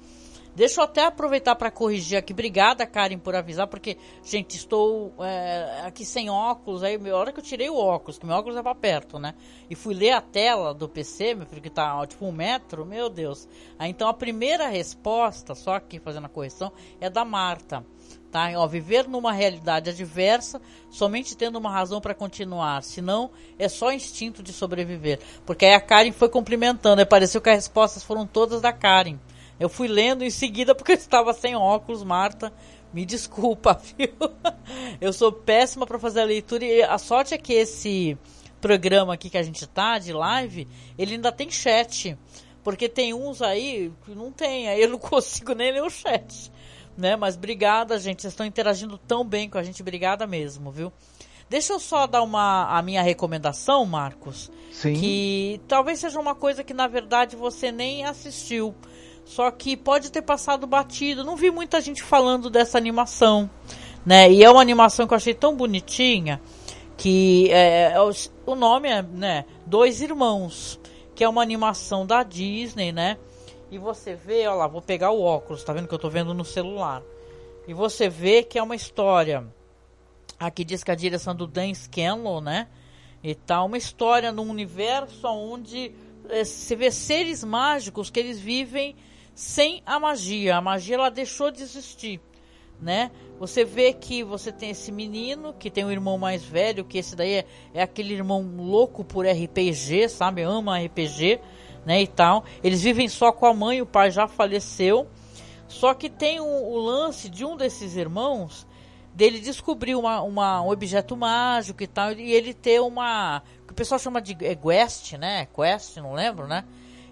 deixa 0.56 0.80
eu 0.80 0.84
até 0.84 1.04
aproveitar 1.04 1.54
para 1.54 1.70
corrigir 1.70 2.16
aqui. 2.16 2.32
Obrigada, 2.32 2.86
Karen, 2.86 3.18
por 3.18 3.36
avisar, 3.36 3.68
porque, 3.68 3.98
gente, 4.24 4.56
estou 4.56 5.12
é, 5.20 5.82
aqui 5.84 6.04
sem 6.04 6.30
óculos. 6.30 6.82
Aí, 6.82 6.98
a 7.08 7.16
hora 7.16 7.30
que 7.30 7.38
eu 7.38 7.44
tirei 7.44 7.68
o 7.68 7.76
óculos, 7.76 8.18
que 8.18 8.26
meu 8.26 8.34
óculos 8.34 8.56
estava 8.56 8.74
perto, 8.74 9.18
né? 9.18 9.34
E 9.70 9.76
fui 9.76 9.94
ler 9.94 10.12
a 10.12 10.20
tela 10.22 10.74
do 10.74 10.88
PC, 10.88 11.34
meu 11.34 11.46
filho, 11.46 11.62
que 11.62 11.70
tá 11.70 12.04
tipo 12.06 12.24
um 12.24 12.32
metro, 12.32 12.84
meu 12.86 13.08
Deus. 13.10 13.46
Aí, 13.78 13.90
então, 13.90 14.08
a 14.08 14.14
primeira 14.14 14.66
resposta, 14.66 15.54
só 15.54 15.74
aqui 15.74 16.00
fazendo 16.00 16.24
a 16.24 16.30
correção, 16.30 16.72
é 17.00 17.08
da 17.10 17.24
Marta. 17.24 17.84
Tá? 18.34 18.50
Ó, 18.56 18.66
viver 18.66 19.06
numa 19.06 19.32
realidade 19.32 19.90
adversa, 19.90 20.60
somente 20.90 21.36
tendo 21.36 21.56
uma 21.56 21.70
razão 21.70 22.00
para 22.00 22.16
continuar, 22.16 22.82
senão 22.82 23.30
é 23.56 23.68
só 23.68 23.92
instinto 23.92 24.42
de 24.42 24.52
sobreviver. 24.52 25.20
Porque 25.46 25.64
aí 25.64 25.72
a 25.72 25.80
Karen 25.80 26.10
foi 26.10 26.28
cumprimentando, 26.28 27.00
aí 27.00 27.06
pareceu 27.06 27.40
que 27.40 27.48
as 27.48 27.54
respostas 27.54 28.02
foram 28.02 28.26
todas 28.26 28.60
da 28.60 28.72
Karen. 28.72 29.18
Eu 29.60 29.68
fui 29.68 29.86
lendo 29.86 30.24
em 30.24 30.30
seguida 30.30 30.74
porque 30.74 30.90
eu 30.90 30.96
estava 30.96 31.32
sem 31.32 31.54
óculos, 31.54 32.02
Marta. 32.02 32.52
Me 32.92 33.06
desculpa, 33.06 33.80
viu? 33.96 34.12
Eu 35.00 35.12
sou 35.12 35.30
péssima 35.30 35.86
para 35.86 36.00
fazer 36.00 36.22
a 36.22 36.24
leitura 36.24 36.64
e 36.64 36.82
a 36.82 36.98
sorte 36.98 37.34
é 37.34 37.38
que 37.38 37.52
esse 37.52 38.18
programa 38.60 39.14
aqui 39.14 39.30
que 39.30 39.38
a 39.38 39.44
gente 39.44 39.64
tá 39.64 39.96
de 40.00 40.12
live, 40.12 40.66
ele 40.98 41.14
ainda 41.14 41.30
tem 41.30 41.48
chat. 41.48 42.18
Porque 42.64 42.88
tem 42.88 43.14
uns 43.14 43.40
aí 43.40 43.92
que 44.04 44.12
não 44.12 44.32
tem, 44.32 44.68
aí 44.68 44.82
eu 44.82 44.88
não 44.88 44.98
consigo 44.98 45.54
nem 45.54 45.70
ler 45.70 45.84
o 45.84 45.90
chat 45.90 46.52
né? 46.96 47.16
Mas 47.16 47.36
obrigada, 47.36 47.98
gente. 47.98 48.22
Vocês 48.22 48.32
estão 48.32 48.46
interagindo 48.46 48.98
tão 48.98 49.24
bem 49.24 49.48
com 49.48 49.58
a 49.58 49.62
gente. 49.62 49.82
Obrigada 49.82 50.26
mesmo, 50.26 50.70
viu? 50.70 50.92
Deixa 51.48 51.72
eu 51.72 51.78
só 51.78 52.06
dar 52.06 52.22
uma 52.22 52.66
a 52.76 52.82
minha 52.82 53.02
recomendação, 53.02 53.84
Marcos. 53.84 54.50
Sim. 54.72 54.94
Que 54.94 55.60
talvez 55.68 56.00
seja 56.00 56.18
uma 56.18 56.34
coisa 56.34 56.64
que 56.64 56.74
na 56.74 56.86
verdade 56.86 57.36
você 57.36 57.70
nem 57.70 58.04
assistiu. 58.04 58.74
Só 59.24 59.50
que 59.50 59.76
pode 59.76 60.10
ter 60.10 60.22
passado 60.22 60.66
batido. 60.66 61.24
Não 61.24 61.36
vi 61.36 61.50
muita 61.50 61.80
gente 61.80 62.02
falando 62.02 62.50
dessa 62.50 62.76
animação, 62.76 63.48
né? 64.04 64.30
E 64.30 64.42
é 64.42 64.50
uma 64.50 64.60
animação 64.60 65.06
que 65.06 65.14
eu 65.14 65.16
achei 65.16 65.34
tão 65.34 65.56
bonitinha 65.56 66.40
que 66.96 67.48
é, 67.50 67.92
é 67.92 68.00
o 68.46 68.54
nome 68.54 68.88
é, 68.88 69.02
né, 69.02 69.44
Dois 69.66 70.00
Irmãos, 70.00 70.78
que 71.14 71.24
é 71.24 71.28
uma 71.28 71.42
animação 71.42 72.06
da 72.06 72.22
Disney, 72.22 72.92
né? 72.92 73.18
E 73.74 73.78
você 73.78 74.14
vê, 74.14 74.46
olha 74.46 74.54
lá, 74.54 74.66
vou 74.68 74.80
pegar 74.80 75.10
o 75.10 75.20
óculos, 75.20 75.64
tá 75.64 75.72
vendo 75.72 75.88
que 75.88 75.94
eu 75.94 75.98
tô 75.98 76.08
vendo 76.08 76.32
no 76.32 76.44
celular. 76.44 77.02
E 77.66 77.74
você 77.74 78.08
vê 78.08 78.44
que 78.44 78.56
é 78.56 78.62
uma 78.62 78.76
história. 78.76 79.44
Aqui 80.38 80.64
diz 80.64 80.84
que 80.84 80.92
a 80.92 80.94
direção 80.94 81.34
do 81.34 81.44
Dan 81.44 81.74
Scanlon, 81.74 82.40
né? 82.40 82.68
E 83.20 83.34
tá 83.34 83.64
uma 83.64 83.76
história 83.76 84.30
num 84.30 84.48
universo 84.48 85.26
onde 85.26 85.92
é, 86.28 86.44
você 86.44 86.76
vê 86.76 86.92
seres 86.92 87.42
mágicos 87.42 88.10
que 88.10 88.20
eles 88.20 88.38
vivem 88.38 88.94
sem 89.34 89.82
a 89.84 89.98
magia. 89.98 90.56
A 90.56 90.60
magia 90.60 90.94
ela 90.94 91.10
deixou 91.10 91.50
de 91.50 91.60
existir, 91.60 92.20
né? 92.80 93.10
Você 93.40 93.64
vê 93.64 93.92
que 93.92 94.22
você 94.22 94.52
tem 94.52 94.70
esse 94.70 94.92
menino 94.92 95.52
que 95.52 95.68
tem 95.68 95.84
um 95.84 95.90
irmão 95.90 96.16
mais 96.16 96.44
velho, 96.44 96.84
que 96.84 96.98
esse 96.98 97.16
daí 97.16 97.38
é, 97.38 97.46
é 97.74 97.82
aquele 97.82 98.14
irmão 98.14 98.40
louco 98.56 99.02
por 99.02 99.26
RPG, 99.26 100.10
sabe? 100.10 100.42
Ama 100.42 100.78
RPG 100.78 101.40
né, 101.84 102.02
e 102.02 102.06
tal. 102.06 102.44
Eles 102.62 102.82
vivem 102.82 103.08
só 103.08 103.32
com 103.32 103.46
a 103.46 103.54
mãe, 103.54 103.82
o 103.82 103.86
pai 103.86 104.10
já 104.10 104.26
faleceu. 104.26 105.06
Só 105.68 105.94
que 105.94 106.08
tem 106.08 106.40
o, 106.40 106.44
o 106.44 106.78
lance 106.78 107.28
de 107.28 107.44
um 107.44 107.56
desses 107.56 107.96
irmãos 107.96 108.66
dele 109.14 109.38
descobrir 109.38 109.94
uma, 109.94 110.20
uma, 110.22 110.60
um 110.60 110.70
objeto 110.70 111.16
mágico 111.16 111.82
e 111.82 111.86
tal, 111.86 112.12
e 112.12 112.32
ele 112.32 112.52
ter 112.52 112.80
uma. 112.80 113.42
que 113.66 113.72
o 113.72 113.76
pessoal 113.76 113.98
chama 113.98 114.20
de 114.20 114.36
é, 114.44 114.56
quest, 114.56 115.12
né? 115.14 115.46
Quest, 115.46 115.96
não 115.98 116.14
lembro, 116.14 116.48
né? 116.48 116.64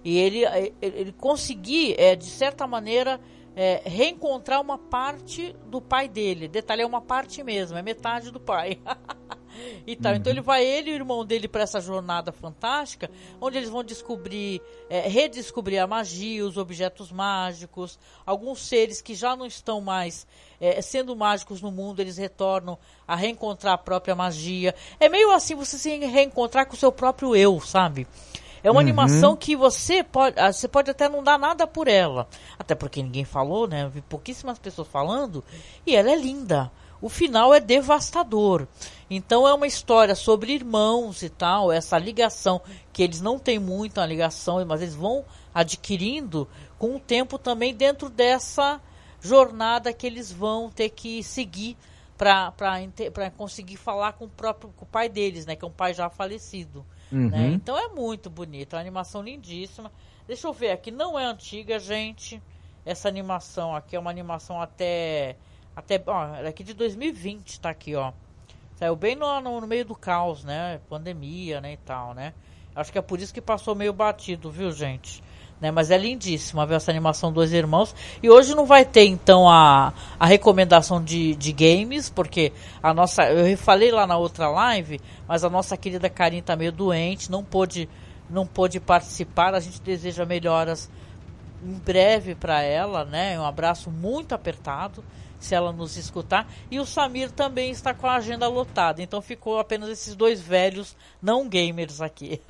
E 0.05 0.19
ele, 0.19 0.45
ele, 0.45 0.75
ele 0.81 1.13
conseguir, 1.13 1.95
é, 1.97 2.17
de 2.17 2.27
certa 2.27 2.67
maneira, 2.67 3.21
é, 3.55 3.83
reencontrar 3.85 4.61
uma 4.61 4.77
parte 4.77 5.55
do 5.67 5.81
pai 5.81 6.09
dele. 6.09 6.49
Detalhe, 6.49 6.83
é 6.83 6.87
uma 6.87 7.01
parte 7.01 7.43
mesmo, 7.45 7.79
é 7.79 7.83
metade 7.83 8.33
do 8.33 8.41
pai. 8.41 8.81
e 9.87 9.97
tal. 9.97 10.13
Uhum. 10.13 10.19
Então 10.19 10.33
ele 10.33 10.41
vai 10.41 10.65
ele 10.65 10.91
e 10.91 10.93
o 10.93 10.97
irmão 10.97 11.25
dele 11.25 11.49
para 11.49 11.63
essa 11.63 11.81
jornada 11.81 12.33
fantástica, 12.33 13.11
onde 13.41 13.57
eles 13.57 13.69
vão 13.69 13.83
descobrir, 13.83 14.61
é, 14.89 15.09
redescobrir 15.09 15.83
a 15.83 15.87
magia, 15.87 16.45
os 16.45 16.57
objetos 16.57 17.11
mágicos, 17.11 17.99
alguns 18.25 18.67
seres 18.67 19.01
que 19.01 19.15
já 19.15 19.37
não 19.37 19.47
estão 19.47 19.81
mais 19.81 20.27
é, 20.61 20.81
sendo 20.81 21.17
mágicos 21.17 21.61
no 21.61 21.73
mundo, 21.73 22.01
eles 22.01 22.17
retornam 22.17 22.79
a 23.07 23.17
reencontrar 23.17 23.75
a 23.75 23.79
própria 23.79 24.15
magia. 24.15 24.75
É 25.01 25.09
meio 25.09 25.33
assim 25.33 25.55
você 25.55 25.77
se 25.77 25.97
reencontrar 25.99 26.67
com 26.67 26.75
o 26.75 26.79
seu 26.79 26.93
próprio 26.93 27.35
eu, 27.35 27.61
sabe? 27.61 28.07
É 28.63 28.71
uma 28.71 28.77
uhum. 28.77 28.87
animação 28.87 29.35
que 29.35 29.57
você 29.57 30.05
pode, 30.05 30.39
ah, 30.39 30.53
você 30.53 30.69
pode 30.69 30.91
até 30.91 31.09
não 31.09 31.23
dar 31.23 31.37
nada 31.37 31.67
por 31.67 31.89
ela, 31.89 32.29
até 32.57 32.75
porque 32.75 33.03
ninguém 33.03 33.25
falou, 33.25 33.67
né? 33.67 33.83
Eu 33.83 33.91
vi 33.91 34.01
pouquíssimas 34.03 34.59
pessoas 34.59 34.87
falando 34.87 35.43
e 35.85 35.97
ela 35.97 36.13
é 36.13 36.17
linda 36.17 36.71
o 37.03 37.09
final 37.09 37.53
é 37.53 37.59
devastador. 37.61 38.67
Então 39.11 39.47
é 39.47 39.53
uma 39.53 39.67
história 39.67 40.15
sobre 40.15 40.55
irmãos 40.55 41.23
e 41.23 41.29
tal, 41.29 41.71
essa 41.71 41.99
ligação 41.99 42.63
que 42.93 43.03
eles 43.03 43.21
não 43.21 43.39
têm 43.39 43.59
muita 43.59 44.07
ligação, 44.07 44.65
mas 44.65 44.81
eles 44.81 44.95
vão 44.95 45.25
adquirindo 45.53 46.49
com 46.79 46.97
o 46.97 47.01
tempo 47.01 47.37
também 47.39 47.75
dentro 47.75 48.09
dessa 48.09 48.81
jornada 49.21 49.93
que 49.93 50.07
eles 50.07 50.33
vão 50.33 50.71
ter 50.71 50.89
que 50.89 51.23
seguir 51.23 51.77
para 52.17 53.31
conseguir 53.37 53.77
falar 53.77 54.13
com 54.13 54.27
o 54.27 54.29
próprio 54.29 54.73
com 54.77 54.85
o 54.85 54.89
pai 54.89 55.09
deles, 55.09 55.45
né, 55.45 55.57
que 55.57 55.65
é 55.65 55.69
um 55.69 55.73
pai 55.73 55.93
já 55.93 56.09
falecido. 56.09 56.87
Uhum. 57.11 57.29
Né? 57.29 57.49
Então 57.49 57.77
é 57.77 57.89
muito 57.89 58.31
bonito, 58.31 58.75
é 58.75 58.77
uma 58.77 58.81
animação 58.81 59.23
lindíssima. 59.23 59.91
Deixa 60.27 60.47
eu 60.47 60.53
ver 60.53 60.71
aqui, 60.71 60.91
não 60.91 61.19
é 61.19 61.25
antiga, 61.25 61.79
gente. 61.79 62.41
Essa 62.87 63.09
animação 63.09 63.75
aqui 63.75 63.97
é 63.97 63.99
uma 63.99 64.11
animação 64.11 64.61
até 64.63 65.37
até 65.75 66.03
ó, 66.07 66.35
é 66.37 66.49
aqui 66.49 66.63
de 66.63 66.75
2020 66.75 67.61
tá 67.61 67.71
aqui, 67.71 67.95
ó. 67.95 68.13
Saiu 68.77 68.97
bem 68.97 69.15
no, 69.15 69.41
no, 69.41 69.61
no, 69.61 69.67
meio 69.67 69.85
do 69.85 69.95
caos, 69.95 70.45
né? 70.45 70.81
Pandemia, 70.89 71.61
né, 71.61 71.75
e 71.75 71.77
tal, 71.77 72.15
né? 72.15 72.35
Acho 72.75 72.91
que 72.91 72.99
é 72.99 73.03
por 73.03 73.21
isso 73.21 73.33
que 73.33 73.41
passou 73.41 73.75
meio 73.75 73.93
batido, 73.93 74.51
viu, 74.51 74.73
gente? 74.73 75.23
Né? 75.61 75.71
Mas 75.71 75.91
é 75.91 75.97
lindíssima 75.97 76.67
ver 76.67 76.75
essa 76.75 76.91
animação 76.91 77.33
Dois 77.33 77.53
Irmãos. 77.53 77.95
E 78.23 78.29
hoje 78.29 78.55
não 78.55 78.67
vai 78.67 78.85
ter, 78.85 79.05
então, 79.05 79.49
a, 79.49 79.93
a 80.19 80.27
recomendação 80.27 81.03
de, 81.03 81.37
de 81.37 81.53
games, 81.53 82.11
porque 82.11 82.53
a 82.83 82.93
nossa. 82.93 83.31
Eu 83.31 83.57
falei 83.57 83.93
lá 83.93 84.07
na 84.07 84.17
outra 84.17 84.49
live, 84.49 85.01
mas 85.29 85.45
a 85.45 85.51
nossa 85.51 85.77
querida 85.77 86.11
Karin 86.11 86.43
tá 86.43 86.57
meio 86.57 86.73
doente, 86.73 87.31
não 87.31 87.45
pôde, 87.45 87.89
não 88.29 88.47
pôde 88.47 88.81
participar. 88.81 89.55
A 89.55 89.61
gente 89.61 89.81
deseja 89.81 90.25
melhoras 90.25 90.91
em 91.63 91.75
breve 91.75 92.35
para 92.35 92.63
ela, 92.63 93.05
né? 93.05 93.39
Um 93.39 93.47
abraço 93.47 93.91
muito 93.91 94.35
apertado 94.35 95.05
se 95.45 95.55
ela 95.55 95.73
nos 95.73 95.97
escutar. 95.97 96.47
E 96.71 96.79
o 96.79 96.87
Samir 96.87 97.31
também 97.31 97.71
está 97.71 97.93
com 97.93 98.07
a 98.07 98.17
agenda 98.17 98.49
lotada. 98.49 99.03
Então 99.03 99.21
ficou 99.21 99.59
apenas 99.59 99.89
esses 99.89 100.15
dois 100.15 100.41
velhos 100.41 100.97
não 101.21 101.49
gamers 101.49 102.01
aqui 102.01 102.41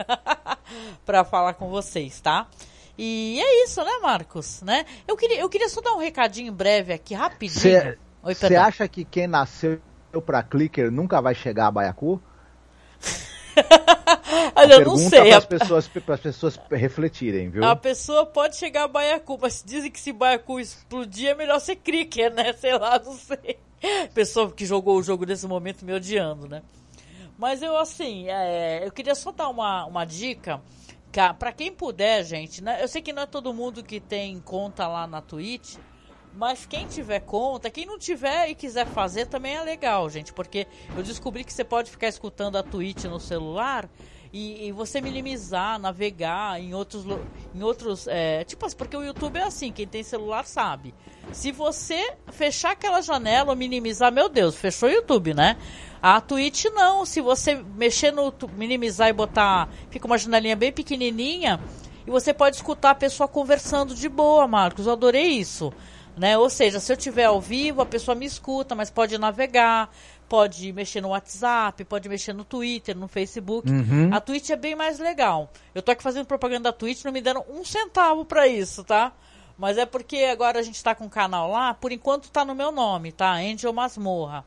para 1.05 1.25
falar 1.25 1.55
com 1.55 1.69
vocês, 1.69 2.21
tá? 2.21 2.47
E 2.97 3.41
é 3.41 3.65
isso, 3.65 3.83
né, 3.83 3.99
Marcos? 4.03 4.63
Né? 4.63 4.85
Eu, 5.09 5.17
queria, 5.17 5.41
eu 5.41 5.49
queria 5.49 5.69
só 5.69 5.81
dar 5.81 5.95
um 5.95 5.99
recadinho 5.99 6.53
breve 6.53 6.93
aqui, 6.93 7.15
rapidinho. 7.15 7.97
Você 8.23 8.55
acha 8.55 8.87
que 8.87 9.05
quem 9.05 9.27
nasceu 9.27 9.81
para 10.25 10.43
clicker 10.43 10.91
nunca 10.91 11.21
vai 11.21 11.35
chegar 11.35 11.67
a 11.67 11.71
Baiacu? 11.71 12.21
Olha, 14.57 14.75
eu 14.75 14.85
não 14.85 14.97
sei. 14.97 15.29
Para 15.29 15.39
as 15.39 15.45
pessoas, 15.47 15.91
pessoas 16.21 16.61
refletirem, 16.71 17.51
viu? 17.51 17.65
A 17.65 17.77
pessoa 17.77 18.27
pode 18.27 18.57
chegar 18.57 18.85
a 18.85 18.89
Baiacu, 18.89 19.39
mas 19.41 19.63
dizem 19.65 19.91
que 19.91 20.01
se 20.01 20.13
Baiacu 20.13 20.61
explodir 20.61 21.31
é 21.31 21.35
melhor 21.35 21.61
ser 21.61 21.77
clicker, 21.77 22.33
né? 22.33 22.53
Sei 22.59 22.77
lá, 22.77 22.99
não 22.99 23.15
sei. 23.15 23.59
Pessoa 24.15 24.51
que 24.51 24.65
jogou 24.65 24.97
o 24.97 25.03
jogo 25.03 25.27
nesse 25.27 25.47
momento 25.47 25.85
me 25.85 25.93
odiando, 25.93 26.49
né? 26.49 26.63
Mas 27.37 27.63
eu, 27.63 27.77
assim, 27.77 28.29
é, 28.29 28.87
eu 28.87 28.93
queria 28.93 29.15
só 29.15 29.33
dar 29.33 29.49
uma, 29.49 29.85
uma 29.87 30.05
dica. 30.05 30.61
Para 31.39 31.53
quem 31.53 31.71
puder, 31.71 32.25
gente, 32.25 32.63
né? 32.63 32.83
eu 32.83 32.89
sei 32.89 33.03
que 33.03 33.13
não 33.13 33.25
é 33.25 33.27
todo 33.27 33.53
mundo 33.53 33.83
que 33.83 34.01
tem 34.01 34.41
conta 34.41 34.89
lá 34.89 35.07
na 35.07 35.21
Twitch, 35.21 35.77
mas 36.35 36.65
quem 36.67 36.87
tiver 36.87 37.21
conta, 37.21 37.71
quem 37.71 37.87
não 37.87 37.99
tiver 37.99 38.49
e 38.49 38.55
quiser 38.55 38.87
fazer 38.87 39.27
também 39.27 39.55
é 39.55 39.63
legal, 39.63 40.09
gente, 40.09 40.33
porque 40.33 40.67
eu 40.97 41.03
descobri 41.03 41.45
que 41.45 41.53
você 41.53 41.65
pode 41.65 41.91
ficar 41.91 42.09
escutando 42.09 42.57
a 42.57 42.63
Twitch 42.63 43.05
no 43.05 43.21
celular 43.21 43.89
e, 44.33 44.69
e 44.69 44.73
você 44.73 45.01
minimizar, 45.01 45.79
navegar 45.79 46.59
em 46.59 46.73
outros, 46.75 47.05
em 47.55 47.63
outros, 47.63 48.07
é, 48.09 48.45
tipo 48.45 48.65
assim, 48.65 48.77
porque 48.77 48.97
o 48.97 49.05
YouTube 49.05 49.37
é 49.37 49.45
assim, 49.45 49.71
quem 49.71 49.87
tem 49.87 50.03
celular 50.03 50.47
sabe. 50.47 50.95
Se 51.33 51.53
você 51.53 52.15
fechar 52.33 52.73
aquela 52.73 53.03
janela 53.03 53.51
ou 53.51 53.57
minimizar, 53.57 54.11
meu 54.11 54.29
Deus, 54.29 54.57
fechou 54.57 54.89
o 54.89 54.93
YouTube, 54.93 55.35
né? 55.35 55.59
A 56.01 56.21
Twitch 56.21 56.65
não, 56.73 57.05
se 57.05 57.21
você 57.21 57.55
mexer 57.55 58.11
no 58.11 58.33
minimizar 58.57 59.09
e 59.09 59.13
botar, 59.13 59.69
fica 59.91 60.07
uma 60.07 60.19
janelinha 60.19 60.57
bem 60.57 60.73
pequenininha 60.73 61.61
e 62.07 62.11
você 62.11 62.35
pode 62.35 62.57
escutar 62.57 62.91
a 62.91 62.95
pessoa 62.95 63.29
conversando 63.29 63.95
de 63.95 64.09
boa, 64.09 64.49
Marcos. 64.49 64.87
Eu 64.87 64.95
adorei 64.95 65.29
isso. 65.29 65.73
Né? 66.17 66.37
Ou 66.37 66.51
seja, 66.51 66.79
se 66.79 66.93
eu 66.93 66.97
tiver 66.97 67.25
ao 67.25 67.41
vivo, 67.41 67.81
a 67.81 67.87
pessoa 67.87 68.15
me 68.15 68.27
escuta, 68.27 68.75
mas 68.75 68.91
pode 68.91 69.17
navegar, 69.17 69.91
pode 70.29 70.73
mexer 70.73 71.01
no 71.01 71.09
WhatsApp, 71.09 71.85
pode 71.85 72.09
mexer 72.09 72.33
no 72.33 72.45
Twitter, 72.45 72.97
no 72.97 73.09
Facebook. 73.09 73.71
Uhum. 73.71 74.11
A 74.13 74.21
Twitch 74.21 74.51
é 74.51 74.57
bem 74.57 74.75
mais 74.75 74.99
legal. 74.99 75.51
Eu 75.75 75.83
tô 75.83 75.91
aqui 75.91 76.03
fazendo 76.03 76.27
propaganda 76.27 76.71
da 76.71 76.73
Twitch, 76.73 77.05
não 77.05 77.13
me 77.13 77.21
deram 77.21 77.45
um 77.49 77.65
centavo 77.65 78.25
para 78.25 78.47
isso, 78.47 78.85
tá? 78.85 79.13
Mas 79.57 79.79
é 79.79 79.87
porque 79.87 80.17
agora 80.19 80.59
a 80.59 80.63
gente 80.63 80.83
tá 80.83 80.95
com 80.95 81.05
um 81.05 81.09
canal 81.09 81.51
lá, 81.51 81.75
por 81.75 81.93
enquanto 81.93 82.31
tá 82.31 82.45
no 82.45 82.55
meu 82.55 82.73
nome, 82.73 83.13
tá? 83.13 83.33
Angel 83.35 83.73
Masmorra. 83.73 84.45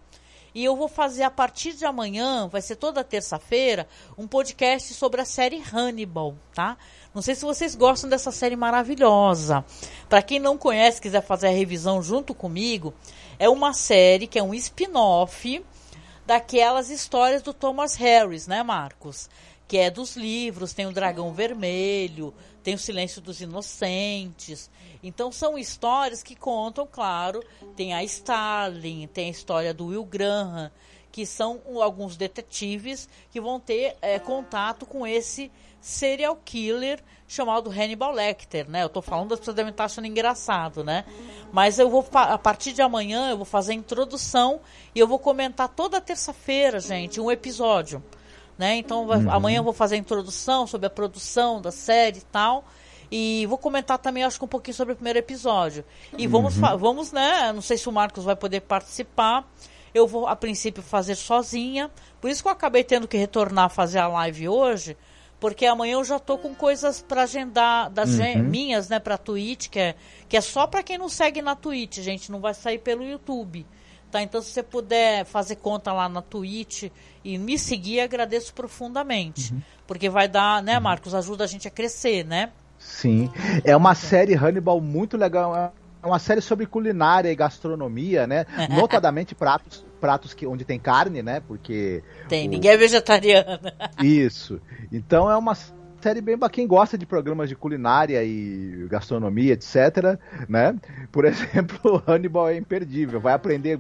E 0.56 0.64
eu 0.64 0.76
vou 0.76 0.88
fazer 0.88 1.24
a 1.24 1.30
partir 1.30 1.74
de 1.74 1.84
amanhã, 1.84 2.48
vai 2.48 2.62
ser 2.62 2.78
toda 2.78 3.04
terça-feira, 3.04 3.88
um 4.18 4.26
podcast 4.26 4.94
sobre 4.94 5.20
a 5.20 5.26
série 5.26 5.62
Hannibal, 5.74 6.36
tá? 6.54 6.78
Não 7.16 7.22
sei 7.22 7.34
se 7.34 7.46
vocês 7.46 7.76
gostam 7.76 8.10
dessa 8.10 8.30
série 8.30 8.58
maravilhosa. 8.58 9.64
Para 10.10 10.22
quem 10.22 10.38
não 10.38 10.58
conhece, 10.58 11.02
quiser 11.02 11.22
fazer 11.22 11.48
a 11.48 11.52
revisão 11.52 12.04
junto 12.04 12.36
comigo, 12.36 12.94
é 13.40 13.48
uma 13.48 13.74
série 13.74 14.28
que 14.28 14.38
é 14.38 14.44
um 14.44 14.54
spin-off 14.54 15.64
daquelas 16.26 16.90
histórias 16.90 17.42
do 17.42 17.54
Thomas 17.54 17.96
Harris, 17.96 18.48
né, 18.48 18.62
Marcos? 18.64 19.30
Que 19.66 19.78
é 19.78 19.90
dos 19.90 20.18
livros, 20.18 20.74
tem 20.74 20.88
o 20.88 20.92
Dragão 20.92 21.32
Vermelho, 21.32 22.34
tem 22.62 22.74
o 22.74 22.80
Silêncio 22.80 23.22
dos 23.22 23.40
Inocentes. 23.40 24.70
Então 25.02 25.32
são 25.32 25.58
histórias 25.58 26.22
que 26.22 26.36
contam, 26.36 26.86
claro, 26.86 27.42
tem 27.78 27.94
a 27.94 28.04
Starling, 28.04 29.08
tem 29.08 29.28
a 29.28 29.32
história 29.32 29.74
do 29.74 29.86
Will 29.86 30.04
Graham, 30.04 30.70
que 31.14 31.26
são 31.26 31.62
alguns 31.82 32.18
detetives 32.18 33.08
que 33.32 33.40
vão 33.40 33.58
ter 33.58 33.96
é, 34.02 34.20
contato 34.20 34.86
com 34.86 35.08
esse 35.08 35.50
serial 35.86 36.36
killer 36.44 37.00
chamado 37.28 37.70
Hannibal 37.70 38.12
Lecter, 38.12 38.68
né? 38.68 38.82
Eu 38.82 38.90
tô 38.90 39.04
falando, 39.04 39.34
as 39.34 39.40
pessoas 39.40 39.56
devem 39.56 39.70
estar 39.70 39.86
achando 39.86 40.08
engraçado, 40.08 40.84
né? 40.84 41.06
Mas 41.52 41.78
eu 41.78 41.88
vou, 41.88 42.04
a 42.12 42.40
partir 42.40 42.74
de 42.74 42.82
amanhã, 42.82 43.30
eu 43.30 43.38
vou 43.38 43.46
fazer 43.46 43.74
a 43.74 43.76
introdução 43.76 44.60
e 44.96 45.00
eu 45.00 45.08
vou 45.08 45.20
comentar 45.20 45.70
toda 45.70 46.02
terça-feira, 46.02 46.80
gente, 46.80 47.22
um 47.22 47.30
episódio, 47.30 48.04
né? 48.58 48.78
Então, 48.78 49.06
uhum. 49.06 49.32
amanhã 49.32 49.58
eu 49.58 49.64
vou 49.64 49.74
fazer 49.74 49.94
a 49.94 50.00
introdução 50.00 50.66
sobre 50.66 50.88
a 50.88 50.90
produção 50.90 51.62
da 51.62 51.72
série 51.72 52.18
e 52.18 52.24
tal. 52.24 52.66
E 53.12 53.46
vou 53.46 53.60
comentar 53.60 54.00
também, 54.00 54.24
acho 54.24 54.40
que 54.40 54.46
um 54.46 54.48
pouquinho 54.48 54.76
sobre 54.76 54.94
o 54.94 54.96
primeiro 54.96 55.20
episódio. 55.20 55.86
E 56.18 56.26
vamos, 56.26 56.58
uhum. 56.58 56.78
vamos, 56.78 57.12
né? 57.12 57.52
Não 57.54 57.62
sei 57.62 57.78
se 57.78 57.88
o 57.88 57.92
Marcos 57.92 58.24
vai 58.24 58.36
poder 58.36 58.62
participar. 58.62 59.48
Eu 59.94 60.08
vou, 60.08 60.26
a 60.28 60.36
princípio, 60.36 60.82
fazer 60.82 61.14
sozinha. 61.14 61.92
Por 62.20 62.32
isso 62.32 62.42
que 62.42 62.48
eu 62.48 62.52
acabei 62.52 62.84
tendo 62.84 63.08
que 63.08 63.18
retornar 63.18 63.66
a 63.66 63.70
fazer 63.70 64.00
a 64.00 64.08
live 64.08 64.50
hoje 64.50 64.98
porque 65.40 65.66
amanhã 65.66 65.94
eu 65.94 66.04
já 66.04 66.20
tô 66.20 66.38
com 66.38 66.54
coisas 66.56 67.02
para 67.02 67.24
agendar 67.24 67.90
das 67.90 68.18
uhum. 68.18 68.44
minhas, 68.44 68.90
né, 68.90 69.00
para 69.00 69.18
Twitch, 69.18 69.70
que 69.70 69.80
é 69.80 69.96
que 70.28 70.36
é 70.36 70.42
só 70.42 70.66
para 70.66 70.82
quem 70.82 70.98
não 70.98 71.10
segue 71.10 71.42
na 71.42 71.56
Twitch, 71.56 72.00
gente, 72.00 72.32
não 72.32 72.40
vai 72.40 72.54
sair 72.54 72.80
pelo 72.80 73.04
YouTube. 73.04 73.66
Tá? 74.10 74.22
Então 74.22 74.42
se 74.42 74.52
você 74.52 74.64
puder 74.64 75.26
fazer 75.26 75.58
conta 75.58 75.92
lá 75.92 76.08
na 76.08 76.22
Twitch 76.22 76.90
e 77.24 77.38
me 77.38 77.60
seguir, 77.60 78.00
agradeço 78.00 78.54
profundamente, 78.54 79.54
uhum. 79.54 79.62
porque 79.86 80.10
vai 80.10 80.28
dar, 80.28 80.64
né, 80.64 80.80
Marcos, 80.80 81.14
ajuda 81.14 81.44
a 81.44 81.48
gente 81.48 81.68
a 81.68 81.72
crescer, 81.72 82.26
né? 82.26 82.52
Sim. 82.80 83.32
É 83.64 83.76
uma 83.76 83.96
série 83.96 84.34
Hannibal 84.36 84.80
muito 84.82 85.18
legal, 85.18 85.56
é 85.56 86.08
uma 86.08 86.20
série 86.20 86.42
sobre 86.42 86.66
culinária 86.66 87.32
e 87.32 87.36
gastronomia, 87.36 88.28
né? 88.28 88.46
Notadamente 88.70 89.36
pratos, 89.36 89.85
pratos 90.00 90.34
que, 90.34 90.46
onde 90.46 90.66
tem 90.66 90.80
carne, 90.80 91.22
né? 91.22 91.42
Porque. 91.48 92.04
Tem, 92.28 92.48
o... 92.48 92.52
ninguém 92.52 92.72
é 92.72 92.78
vegetariano. 92.78 93.60
Isso. 94.04 94.62
Então 94.92 95.30
é 95.30 95.36
uma 95.36 95.56
série 96.06 96.22
bem 96.22 96.38
para 96.38 96.50
quem 96.50 96.68
gosta 96.68 96.98
de 96.98 97.06
programas 97.06 97.50
de 97.50 97.56
culinária 97.56 98.24
e 98.24 98.88
gastronomia, 98.90 99.54
etc, 99.54 100.20
né? 100.48 100.76
Por 101.12 101.26
exemplo, 101.26 102.04
Hannibal 102.08 102.50
é 102.50 102.58
imperdível, 102.58 103.20
vai 103.20 103.34
aprender 103.34 103.80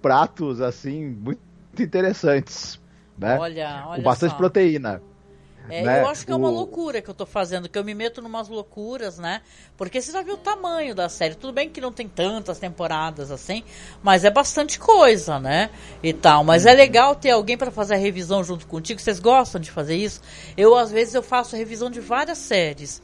pratos 0.00 0.60
assim 0.60 1.04
muito 1.04 1.40
interessantes, 1.78 2.80
né? 3.18 3.36
Olha, 3.38 3.84
olha 3.88 3.96
Com 3.96 4.02
bastante 4.02 4.32
só. 4.32 4.36
proteína. 4.36 5.02
É, 5.68 5.82
né? 5.82 6.00
Eu 6.00 6.08
acho 6.08 6.26
que 6.26 6.32
é 6.32 6.34
uma 6.34 6.50
loucura 6.50 7.00
que 7.00 7.08
eu 7.08 7.14
tô 7.14 7.24
fazendo, 7.24 7.68
que 7.68 7.78
eu 7.78 7.84
me 7.84 7.94
meto 7.94 8.20
numas 8.20 8.48
loucuras, 8.48 9.18
né? 9.18 9.40
Porque 9.76 10.00
você 10.00 10.12
já 10.12 10.22
viu 10.22 10.34
o 10.34 10.38
tamanho 10.38 10.94
da 10.94 11.08
série. 11.08 11.34
Tudo 11.34 11.52
bem 11.52 11.70
que 11.70 11.80
não 11.80 11.92
tem 11.92 12.08
tantas 12.08 12.58
temporadas 12.58 13.30
assim, 13.30 13.64
mas 14.02 14.24
é 14.24 14.30
bastante 14.30 14.78
coisa, 14.78 15.38
né? 15.38 15.70
E 16.02 16.12
tal. 16.12 16.44
Mas 16.44 16.66
é 16.66 16.72
uhum. 16.72 16.76
legal 16.76 17.14
ter 17.14 17.30
alguém 17.30 17.56
para 17.56 17.70
fazer 17.70 17.94
a 17.94 17.98
revisão 17.98 18.44
junto 18.44 18.66
contigo. 18.66 19.00
Vocês 19.00 19.18
gostam 19.18 19.60
de 19.60 19.70
fazer 19.70 19.96
isso? 19.96 20.20
Eu, 20.56 20.76
às 20.76 20.90
vezes, 20.90 21.14
eu 21.14 21.22
faço 21.22 21.54
a 21.54 21.58
revisão 21.58 21.90
de 21.90 22.00
várias 22.00 22.38
séries. 22.38 23.00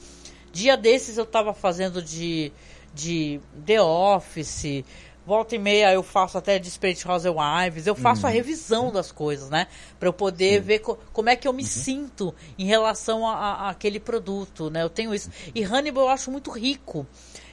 Dia 0.53 0.77
desses 0.77 1.17
eu 1.17 1.25
tava 1.25 1.55
fazendo 1.55 2.03
de, 2.03 2.53
de 2.93 3.41
The 3.65 3.81
Office, 3.81 4.85
volta 5.31 5.55
e 5.55 5.61
meia 5.61 5.93
eu 5.93 6.03
faço 6.03 6.37
até 6.37 6.59
Desperate 6.59 7.07
Housewives, 7.07 7.87
eu 7.87 7.95
faço 7.95 8.23
uhum. 8.23 8.29
a 8.29 8.33
revisão 8.33 8.91
das 8.91 9.13
coisas, 9.13 9.49
né? 9.49 9.69
Para 9.97 10.09
eu 10.09 10.13
poder 10.13 10.59
Sim. 10.59 10.67
ver 10.67 10.79
co 10.81 10.99
como 11.13 11.29
é 11.29 11.37
que 11.37 11.47
eu 11.47 11.53
me 11.53 11.63
uhum. 11.63 11.69
sinto 11.69 12.35
em 12.59 12.67
relação 12.67 13.25
aquele 13.25 14.01
produto, 14.01 14.71
né? 14.71 14.83
Eu 14.83 14.91
tenho 14.91 15.15
isso. 15.15 15.31
E 15.55 15.63
Hannibal 15.63 16.07
eu 16.07 16.11
acho 16.11 16.33
muito 16.33 16.51
rico. 16.51 17.07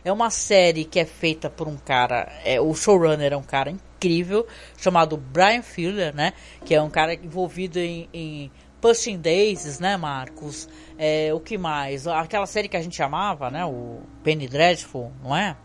É 0.04 0.12
uma 0.12 0.32
série 0.32 0.86
que 0.86 1.00
é 1.00 1.06
feita 1.06 1.52
por 1.52 1.68
um 1.68 1.78
cara, 1.78 2.28
é, 2.44 2.60
o 2.60 2.74
showrunner 2.74 3.32
é 3.32 3.38
um 3.38 3.44
cara 3.44 3.70
incrível, 3.70 4.48
chamado 4.76 5.16
Brian 5.16 5.62
Fuller, 5.62 6.16
né? 6.16 6.34
Que 6.66 6.74
é 6.74 6.82
um 6.82 6.90
cara 6.90 7.14
envolvido 7.14 7.78
em, 7.78 8.10
em 8.12 8.52
Pushing 8.82 9.20
Daisies, 9.20 9.80
né, 9.80 9.98
Marcos? 9.98 10.68
É, 10.98 11.32
o 11.32 11.40
que 11.40 11.60
mais? 11.60 12.08
Aquela 12.08 12.48
série 12.48 12.68
que 12.68 12.78
a 12.78 12.82
gente 12.82 13.04
amava, 13.04 13.52
né? 13.52 13.64
O 13.66 14.00
Penny 14.24 14.48
Dreadful, 14.48 15.12
não 15.22 15.36
é? 15.36 15.56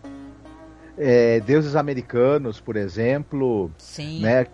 É, 0.99 1.41
Deuses 1.41 1.77
Americanos, 1.77 2.61
por 2.61 2.77
exemplo. 2.77 3.71
Sim. 3.79 4.21
Né? 4.21 4.47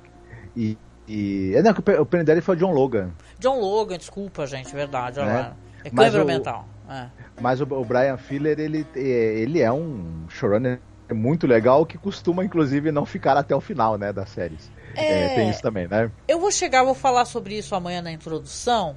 E, 0.56 0.78
e... 1.06 1.52
É, 1.54 1.62
não, 1.62 1.72
o 1.72 2.06
Penny 2.06 2.24
Dreadful 2.24 2.54
foi 2.54 2.56
John 2.56 2.72
Logan. 2.72 3.10
John 3.38 3.60
Logan, 3.60 3.98
desculpa, 3.98 4.46
gente, 4.46 4.72
verdade. 4.74 5.20
Né? 5.20 5.52
É 5.84 5.90
câmera 5.90 6.24
mental. 6.24 6.68
É. 6.88 7.06
Mas 7.40 7.60
o, 7.60 7.64
o, 7.64 7.84
Brian 7.84 8.16
Filler, 8.16 8.58
ele, 8.58 8.86
ele 8.94 9.60
é 9.60 9.70
um 9.70 10.24
showrunner 10.28 10.80
muito 11.12 11.46
legal 11.46 11.84
que 11.86 11.98
costuma, 11.98 12.44
inclusive, 12.44 12.90
não 12.90 13.04
ficar 13.04 13.36
até 13.36 13.54
o 13.54 13.60
final, 13.60 13.96
né, 13.96 14.12
das 14.12 14.30
séries. 14.30 14.70
É, 14.94 15.26
é, 15.26 15.34
tem 15.34 15.50
isso 15.50 15.62
também, 15.62 15.86
né? 15.86 16.10
Eu 16.26 16.40
vou 16.40 16.50
chegar, 16.50 16.82
vou 16.82 16.94
falar 16.94 17.24
sobre 17.24 17.56
isso 17.56 17.74
amanhã 17.74 18.02
na 18.02 18.10
introdução, 18.10 18.96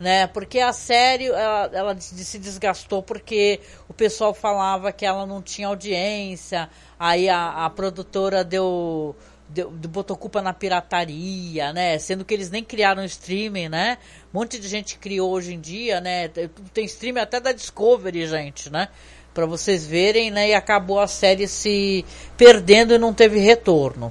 né? 0.00 0.26
Porque 0.26 0.58
a 0.58 0.72
série 0.72 1.26
ela, 1.26 1.70
ela 1.72 2.00
se 2.00 2.38
desgastou 2.38 3.02
porque 3.02 3.60
o 3.86 3.92
pessoal 3.92 4.32
falava 4.32 4.90
que 4.90 5.04
ela 5.04 5.26
não 5.26 5.42
tinha 5.42 5.68
audiência, 5.68 6.70
aí 6.98 7.28
a, 7.28 7.66
a 7.66 7.70
produtora 7.70 8.42
deu, 8.42 9.14
deu, 9.46 9.70
botou 9.70 10.16
culpa 10.16 10.40
na 10.40 10.54
pirataria, 10.54 11.70
né? 11.74 11.98
Sendo 11.98 12.24
que 12.24 12.32
eles 12.32 12.50
nem 12.50 12.64
criaram 12.64 13.04
streaming, 13.04 13.68
né? 13.68 13.98
Um 14.32 14.38
monte 14.38 14.58
de 14.58 14.66
gente 14.66 14.96
criou 14.98 15.30
hoje 15.32 15.52
em 15.52 15.60
dia, 15.60 16.00
né? 16.00 16.28
Tem 16.72 16.86
streaming 16.86 17.20
até 17.20 17.38
da 17.38 17.52
Discovery, 17.52 18.26
gente, 18.26 18.70
né? 18.70 18.88
Para 19.34 19.44
vocês 19.44 19.86
verem, 19.86 20.30
né? 20.30 20.48
E 20.48 20.54
acabou 20.54 20.98
a 20.98 21.06
série 21.06 21.46
se 21.46 22.06
perdendo 22.38 22.94
e 22.94 22.98
não 22.98 23.12
teve 23.12 23.38
retorno. 23.38 24.10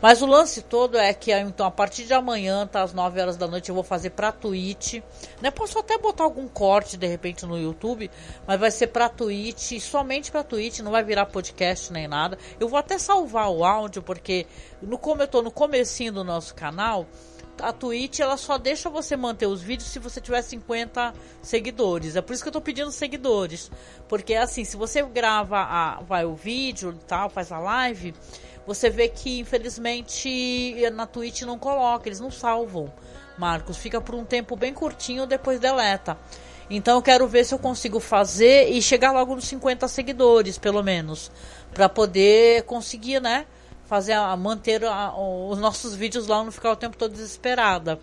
Mas 0.00 0.22
o 0.22 0.26
lance 0.26 0.62
todo 0.62 0.96
é 0.96 1.12
que 1.12 1.32
então 1.32 1.66
a 1.66 1.70
partir 1.70 2.04
de 2.04 2.14
amanhã, 2.14 2.66
tá 2.66 2.82
às 2.82 2.92
9 2.94 3.20
horas 3.20 3.36
da 3.36 3.46
noite, 3.46 3.68
eu 3.68 3.74
vou 3.74 3.84
fazer 3.84 4.10
pra 4.10 4.32
Twitch. 4.32 5.02
Né? 5.40 5.50
Posso 5.50 5.78
até 5.78 5.98
botar 5.98 6.24
algum 6.24 6.48
corte 6.48 6.96
de 6.96 7.06
repente 7.06 7.44
no 7.44 7.58
YouTube, 7.58 8.10
mas 8.46 8.58
vai 8.58 8.70
ser 8.70 8.88
pra 8.88 9.08
Twitch, 9.08 9.78
somente 9.80 10.30
pra 10.30 10.42
Twitch, 10.42 10.80
não 10.80 10.90
vai 10.90 11.04
virar 11.04 11.26
podcast 11.26 11.92
nem 11.92 12.08
nada. 12.08 12.38
Eu 12.58 12.68
vou 12.68 12.78
até 12.78 12.98
salvar 12.98 13.50
o 13.50 13.64
áudio, 13.64 14.02
porque 14.02 14.46
no, 14.80 14.96
como 14.96 15.22
eu 15.22 15.28
tô 15.28 15.42
no 15.42 15.50
comecinho 15.50 16.12
do 16.12 16.24
nosso 16.24 16.54
canal, 16.54 17.06
a 17.62 17.72
Twitch 17.72 18.20
ela 18.20 18.36
só 18.36 18.58
deixa 18.58 18.88
você 18.88 19.16
manter 19.16 19.46
os 19.46 19.60
vídeos 19.60 19.90
se 19.90 19.98
você 19.98 20.20
tiver 20.20 20.42
50 20.42 21.12
seguidores. 21.42 22.16
É 22.16 22.22
por 22.22 22.32
isso 22.32 22.42
que 22.42 22.48
eu 22.48 22.52
tô 22.52 22.60
pedindo 22.60 22.90
seguidores. 22.90 23.70
Porque 24.08 24.34
assim, 24.34 24.64
se 24.64 24.76
você 24.76 25.02
grava 25.02 25.58
a, 25.58 26.00
vai, 26.02 26.24
o 26.24 26.34
vídeo 26.34 26.96
e 26.98 27.04
tal, 27.04 27.28
faz 27.28 27.52
a 27.52 27.58
live, 27.58 28.14
você 28.74 28.88
vê 28.88 29.08
que 29.08 29.40
infelizmente 29.40 30.76
na 30.92 31.04
Twitch 31.04 31.42
não 31.42 31.58
coloca, 31.58 32.08
eles 32.08 32.20
não 32.20 32.30
salvam. 32.30 32.92
Marcos, 33.36 33.76
fica 33.76 34.00
por 34.00 34.14
um 34.14 34.24
tempo 34.24 34.54
bem 34.54 34.72
curtinho, 34.72 35.26
depois 35.26 35.58
deleta. 35.58 36.16
Então 36.70 36.98
eu 36.98 37.02
quero 37.02 37.26
ver 37.26 37.44
se 37.44 37.52
eu 37.52 37.58
consigo 37.58 37.98
fazer 37.98 38.70
e 38.70 38.80
chegar 38.80 39.10
logo 39.10 39.34
nos 39.34 39.46
50 39.46 39.88
seguidores, 39.88 40.56
pelo 40.56 40.84
menos, 40.84 41.32
para 41.74 41.88
poder 41.88 42.62
conseguir, 42.62 43.20
né, 43.20 43.44
fazer 43.86 44.12
a, 44.12 44.36
manter 44.36 44.84
a, 44.84 45.12
os 45.18 45.58
nossos 45.58 45.96
vídeos 45.96 46.28
lá 46.28 46.44
não 46.44 46.52
ficar 46.52 46.70
o 46.70 46.76
tempo 46.76 46.96
todo 46.96 47.10
desesperada, 47.10 47.98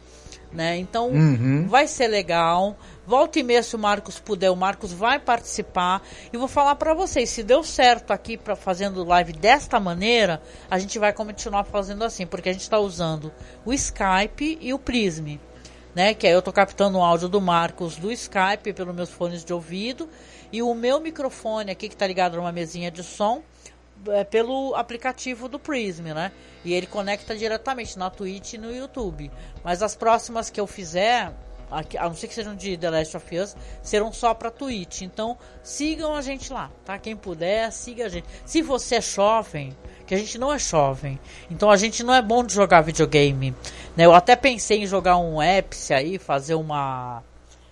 né? 0.52 0.76
Então 0.76 1.08
uhum. 1.12 1.66
vai 1.70 1.88
ser 1.88 2.10
legal. 2.10 2.76
Volta 3.08 3.40
e 3.40 3.44
meia, 3.44 3.64
se 3.64 3.74
o 3.74 3.80
Marcos 3.80 4.20
puder, 4.20 4.52
o 4.52 4.56
Marcos 4.58 4.92
vai 4.92 5.18
participar. 5.18 6.04
E 6.34 6.36
vou 6.36 6.50
falar 6.50 6.76
para 6.76 6.94
vocês, 6.94 7.30
se 7.30 7.42
deu 7.42 7.64
certo 7.64 8.12
aqui 8.12 8.36
para 8.36 8.54
fazendo 8.54 9.02
live 9.06 9.32
desta 9.32 9.80
maneira, 9.80 10.42
a 10.70 10.78
gente 10.78 11.00
vai 11.00 11.14
continuar 11.14 11.64
fazendo 11.64 12.04
assim, 12.04 12.28
porque 12.28 12.50
a 12.50 12.52
gente 12.52 12.64
está 12.64 12.78
usando 12.78 13.32
o 13.64 13.72
Skype 13.72 14.58
e 14.60 14.74
o 14.74 14.80
Prism. 14.80 15.40
Né, 15.96 16.14
que 16.14 16.28
aí 16.28 16.34
eu 16.34 16.42
tô 16.42 16.52
captando 16.52 17.00
o 17.00 17.04
áudio 17.04 17.30
do 17.30 17.42
Marcos 17.42 17.96
do 17.96 18.12
Skype 18.12 18.74
pelos 18.74 18.94
meus 18.94 19.10
fones 19.10 19.44
de 19.44 19.52
ouvido 19.52 20.08
e 20.52 20.62
o 20.62 20.72
meu 20.76 21.00
microfone 21.00 21.72
aqui 21.72 21.88
que 21.88 21.96
está 21.96 22.06
ligado 22.06 22.38
numa 22.38 22.52
mesinha 22.52 22.92
de 22.92 23.02
som 23.02 23.42
é, 24.10 24.24
pelo 24.24 24.76
aplicativo 24.76 25.48
do 25.48 25.58
Prism, 25.58 26.04
né? 26.14 26.32
E 26.64 26.74
ele 26.74 26.86
conecta 26.86 27.36
diretamente 27.36 27.98
na 27.98 28.10
Twitch 28.12 28.54
e 28.54 28.58
no 28.60 28.72
YouTube. 28.72 29.32
Mas 29.64 29.82
as 29.82 29.96
próximas 29.96 30.52
que 30.52 30.60
eu 30.60 30.68
fizer, 30.68 31.34
a 31.70 32.08
não 32.08 32.14
ser 32.16 32.28
que 32.28 32.34
sejam 32.34 32.56
de 32.56 32.78
The 32.78 32.90
Last 32.90 33.18
of 33.18 33.38
Us, 33.38 33.56
serão 33.82 34.12
só 34.12 34.34
para 34.34 34.50
Twitch. 34.50 35.02
Então, 35.02 35.38
sigam 35.62 36.16
a 36.16 36.22
gente 36.22 36.52
lá, 36.52 36.72
tá? 36.86 36.98
Quem 36.98 37.16
puder, 37.16 37.72
siga 37.72 38.06
a 38.06 38.10
gente. 38.10 38.28
Se 38.46 38.62
você 38.62 38.96
é 38.96 39.02
jovem, 39.02 39.76
que 40.06 40.16
a 40.16 40.18
gente 40.18 40.38
não 40.38 40.54
é 40.54 40.58
jovem, 40.58 41.20
então 41.52 41.70
a 41.70 41.78
gente 41.78 42.04
não 42.04 42.14
é 42.14 42.22
bom 42.22 42.44
de 42.44 42.54
jogar 42.54 42.82
videogame, 42.82 43.54
né? 43.96 44.06
Eu 44.06 44.14
até 44.14 44.36
pensei 44.36 44.84
em 44.84 44.88
jogar 44.88 45.18
um 45.18 45.42
Epsi 45.42 45.94
aí, 45.94 46.18
fazer 46.18 46.56
uma 46.56 47.24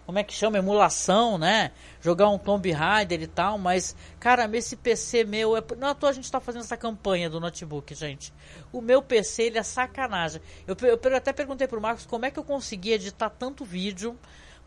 como 0.05 0.19
é 0.19 0.23
que 0.23 0.34
chama, 0.34 0.59
emulação, 0.59 1.38
né? 1.38 1.72
Jogar 2.06 2.30
um 2.30 2.38
Tomb 2.38 2.72
Raider 2.72 3.19
e 3.23 3.26
tal, 3.26 3.57
mas, 3.57 3.95
cara, 4.19 4.48
esse 4.56 4.76
PC 4.76 5.23
meu, 5.23 5.57
é... 5.57 5.64
não 5.76 5.88
à 5.88 5.95
toa 5.95 6.11
a 6.11 6.14
gente 6.14 6.32
tá 6.32 6.40
fazendo 6.40 6.61
essa 6.61 6.77
campanha 6.77 7.32
do 7.32 7.40
notebook, 7.40 7.95
gente. 7.95 8.32
O 8.72 8.80
meu 8.80 9.02
PC, 9.02 9.45
ele 9.45 9.57
é 9.57 9.64
sacanagem. 9.64 10.40
Eu, 10.68 10.77
eu, 10.84 10.99
eu 11.02 11.15
até 11.18 11.34
perguntei 11.34 11.68
pro 11.68 11.82
Marcos 11.82 12.06
como 12.06 12.23
é 12.23 12.30
que 12.30 12.38
eu 12.38 12.44
consegui 12.44 12.91
editar 12.91 13.32
tanto 13.32 13.65
vídeo, 13.65 14.15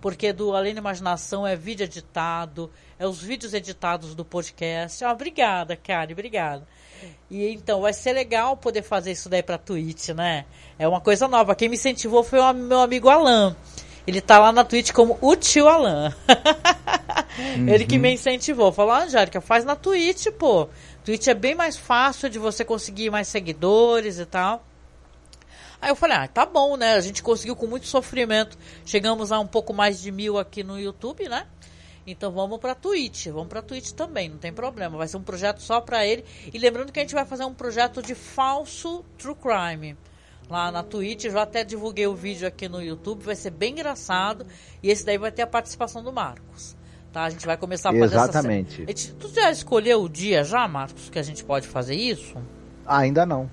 porque 0.00 0.32
do 0.32 0.56
Além 0.56 0.74
da 0.74 0.80
Imaginação 0.80 1.46
é 1.46 1.54
vídeo 1.54 1.84
editado, 1.84 2.68
é 2.98 3.06
os 3.06 3.22
vídeos 3.22 3.54
editados 3.54 4.16
do 4.16 4.24
podcast. 4.24 5.04
Ah, 5.04 5.12
obrigada, 5.12 5.76
cara, 5.76 6.10
obrigada. 6.10 6.66
E 7.30 7.46
então 7.50 7.82
vai 7.82 7.92
ser 7.92 8.14
legal 8.14 8.56
poder 8.56 8.82
fazer 8.82 9.12
isso 9.12 9.28
daí 9.28 9.44
pra 9.44 9.58
Twitch, 9.58 10.08
né? 10.08 10.44
É 10.76 10.88
uma 10.88 11.00
coisa 11.00 11.28
nova. 11.28 11.54
Quem 11.54 11.68
me 11.68 11.76
incentivou 11.76 12.24
foi 12.24 12.40
o 12.40 12.52
meu 12.52 12.80
amigo 12.80 13.08
Alan. 13.08 13.54
Ele 14.08 14.20
tá 14.22 14.38
lá 14.38 14.50
na 14.50 14.64
Twitch 14.64 14.90
como 14.90 15.18
o 15.20 15.36
tio 15.36 15.68
Alan. 15.68 16.12
uhum. 17.38 17.68
Ele 17.68 17.86
que 17.86 17.98
me 17.98 18.12
incentivou. 18.12 18.72
Falou, 18.72 18.92
ah, 18.92 19.04
Angélica, 19.04 19.40
faz 19.40 19.64
na 19.64 19.76
Twitch, 19.76 20.26
pô. 20.38 20.68
Twitch 21.04 21.26
é 21.28 21.34
bem 21.34 21.54
mais 21.54 21.76
fácil 21.76 22.28
de 22.28 22.38
você 22.38 22.64
conseguir 22.64 23.10
mais 23.10 23.28
seguidores 23.28 24.18
e 24.18 24.26
tal. 24.26 24.64
Aí 25.80 25.90
eu 25.90 25.96
falei, 25.96 26.16
ah, 26.16 26.28
tá 26.28 26.44
bom, 26.44 26.76
né? 26.76 26.94
A 26.94 27.00
gente 27.00 27.22
conseguiu 27.22 27.54
com 27.54 27.66
muito 27.66 27.86
sofrimento. 27.86 28.58
Chegamos 28.84 29.30
a 29.30 29.38
um 29.38 29.46
pouco 29.46 29.72
mais 29.72 30.00
de 30.00 30.10
mil 30.10 30.36
aqui 30.36 30.64
no 30.64 30.78
YouTube, 30.78 31.28
né? 31.28 31.46
Então 32.10 32.32
vamos 32.32 32.58
pra 32.58 32.74
Twitch, 32.74 33.26
vamos 33.26 33.48
pra 33.48 33.60
Twitch 33.60 33.90
também, 33.90 34.30
não 34.30 34.38
tem 34.38 34.50
problema. 34.50 34.96
Vai 34.96 35.06
ser 35.06 35.18
um 35.18 35.22
projeto 35.22 35.60
só 35.60 35.80
pra 35.80 36.06
ele. 36.06 36.24
E 36.52 36.58
lembrando 36.58 36.90
que 36.90 36.98
a 36.98 37.02
gente 37.02 37.14
vai 37.14 37.26
fazer 37.26 37.44
um 37.44 37.52
projeto 37.52 38.02
de 38.02 38.14
falso 38.14 39.04
true 39.18 39.34
crime 39.34 39.94
lá 40.48 40.72
na 40.72 40.82
Twitch. 40.82 41.24
Eu 41.24 41.32
já 41.32 41.42
até 41.42 41.62
divulguei 41.62 42.06
o 42.06 42.14
vídeo 42.14 42.48
aqui 42.48 42.66
no 42.66 42.82
YouTube, 42.82 43.22
vai 43.22 43.36
ser 43.36 43.50
bem 43.50 43.72
engraçado. 43.72 44.46
E 44.82 44.90
esse 44.90 45.04
daí 45.04 45.18
vai 45.18 45.30
ter 45.30 45.42
a 45.42 45.46
participação 45.46 46.02
do 46.02 46.10
Marcos. 46.10 46.77
Tá? 47.18 47.24
A 47.24 47.30
gente 47.30 47.46
vai 47.46 47.56
começar 47.56 47.90
a 47.90 47.92
fazer 47.92 48.04
Exatamente. 48.04 48.84
essa... 48.86 49.12
Tu 49.14 49.28
já 49.34 49.50
escolheu 49.50 50.02
o 50.02 50.08
dia 50.08 50.44
já, 50.44 50.68
Marcos, 50.68 51.10
que 51.10 51.18
a 51.18 51.22
gente 51.22 51.42
pode 51.42 51.66
fazer 51.66 51.96
isso? 51.96 52.36
Ainda 52.86 53.26
não. 53.26 53.50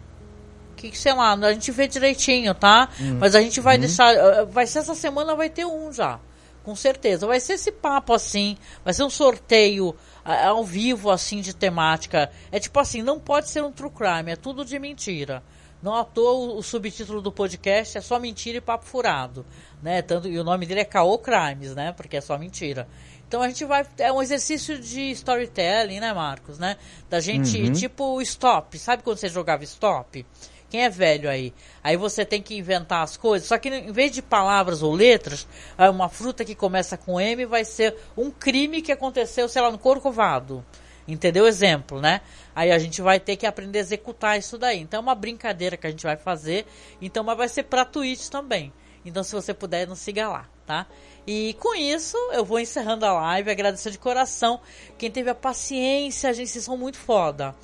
Que, 0.75 0.95
sei 0.95 1.13
lá, 1.13 1.33
a 1.33 1.53
gente 1.53 1.71
vê 1.71 1.87
direitinho, 1.87 2.53
tá? 2.53 2.89
Hum. 3.01 3.17
Mas 3.19 3.33
a 3.33 3.41
gente 3.41 3.59
vai 3.59 3.77
hum. 3.77 3.79
deixar. 3.79 4.13
Eh, 4.13 4.45
vai 4.45 4.67
ser 4.67 4.79
essa 4.79 4.93
semana, 4.93 5.35
vai 5.35 5.49
ter 5.49 5.65
um 5.65 5.91
já. 5.91 6.19
Com 6.63 6.75
certeza. 6.75 7.25
Vai 7.25 7.39
ser 7.39 7.53
esse 7.53 7.71
papo 7.71 8.13
assim. 8.13 8.55
Vai 8.83 8.93
ser 8.93 9.03
um 9.03 9.09
sorteio 9.09 9.95
ao 10.23 10.63
vivo, 10.63 11.09
assim, 11.09 11.41
de 11.41 11.55
temática. 11.55 12.29
É 12.51 12.59
tipo 12.59 12.79
assim, 12.79 13.01
não 13.01 13.19
pode 13.19 13.49
ser 13.49 13.63
um 13.63 13.71
true 13.71 13.89
crime, 13.89 14.31
é 14.31 14.35
tudo 14.35 14.63
de 14.63 14.77
mentira. 14.77 15.41
Não 15.85 15.93
à 15.93 16.03
toa 16.03 16.31
o, 16.31 16.57
o, 16.57 16.63
subtítulo 16.63 17.21
do 17.21 17.31
podcast 17.31 17.95
é 17.95 18.01
só 18.01 18.17
mentira 18.17 18.57
e 18.57 18.61
papo 18.61 18.85
furado, 18.85 19.45
né? 19.83 20.01
Tanto, 20.01 20.27
e 20.27 20.39
o 20.39 20.43
nome 20.43 20.65
dele 20.65 20.79
é 20.79 20.85
Caô 20.85 21.19
Crimes, 21.19 21.75
né? 21.75 21.91
Porque 21.91 22.17
é 22.17 22.21
só 22.21 22.39
mentira. 22.39 22.87
Então 23.27 23.41
a 23.41 23.47
gente 23.47 23.65
vai. 23.65 23.85
É 23.97 24.11
um 24.11 24.21
exercício 24.21 24.79
de 24.79 25.11
storytelling, 25.11 25.99
né, 25.99 26.13
Marcos? 26.13 26.59
Né? 26.59 26.77
Da 27.09 27.19
gente, 27.19 27.61
uhum. 27.61 27.73
tipo 27.73 28.21
stop. 28.21 28.77
Sabe 28.77 29.03
quando 29.03 29.17
você 29.17 29.29
jogava 29.29 29.63
stop? 29.63 30.25
Quem 30.69 30.83
é 30.83 30.89
velho 30.89 31.29
aí? 31.29 31.53
Aí 31.83 31.95
você 31.95 32.25
tem 32.25 32.41
que 32.41 32.57
inventar 32.57 33.03
as 33.03 33.15
coisas. 33.15 33.47
Só 33.47 33.57
que 33.57 33.69
em 33.69 33.91
vez 33.91 34.11
de 34.11 34.21
palavras 34.21 34.81
ou 34.81 34.93
letras, 34.93 35.47
uma 35.77 36.09
fruta 36.09 36.43
que 36.43 36.55
começa 36.55 36.97
com 36.97 37.19
M 37.21 37.45
vai 37.45 37.63
ser 37.63 37.95
um 38.17 38.29
crime 38.31 38.81
que 38.81 38.91
aconteceu, 38.91 39.47
sei 39.47 39.61
lá, 39.61 39.71
no 39.71 39.77
Corcovado. 39.77 40.65
Entendeu? 41.07 41.45
Exemplo, 41.45 42.01
né? 42.01 42.21
Aí 42.55 42.71
a 42.71 42.79
gente 42.79 42.99
vai 43.01 43.19
ter 43.19 43.35
que 43.35 43.45
aprender 43.45 43.77
a 43.77 43.81
executar 43.81 44.39
isso 44.39 44.57
daí. 44.57 44.79
Então 44.79 44.97
é 44.97 45.01
uma 45.01 45.15
brincadeira 45.15 45.77
que 45.77 45.85
a 45.85 45.89
gente 45.91 46.03
vai 46.03 46.17
fazer. 46.17 46.65
Então, 46.99 47.23
mas 47.23 47.37
vai 47.37 47.47
ser 47.47 47.63
pra 47.63 47.85
Twitch 47.85 48.27
também. 48.27 48.73
Então, 49.05 49.23
se 49.23 49.33
você 49.33 49.53
puder, 49.53 49.87
nos 49.87 49.99
siga 49.99 50.27
lá, 50.27 50.49
tá? 50.65 50.87
E 51.27 51.55
com 51.59 51.73
isso, 51.73 52.17
eu 52.33 52.45
vou 52.45 52.59
encerrando 52.59 53.05
a 53.05 53.13
live. 53.13 53.49
Agradecer 53.49 53.91
de 53.91 53.97
coração 53.97 54.59
quem 54.97 55.09
teve 55.09 55.29
a 55.29 55.35
paciência. 55.35 56.29
A 56.29 56.33
gente, 56.33 56.49
vocês 56.49 56.63
são 56.63 56.77
muito 56.77 56.97
foda. 56.97 57.55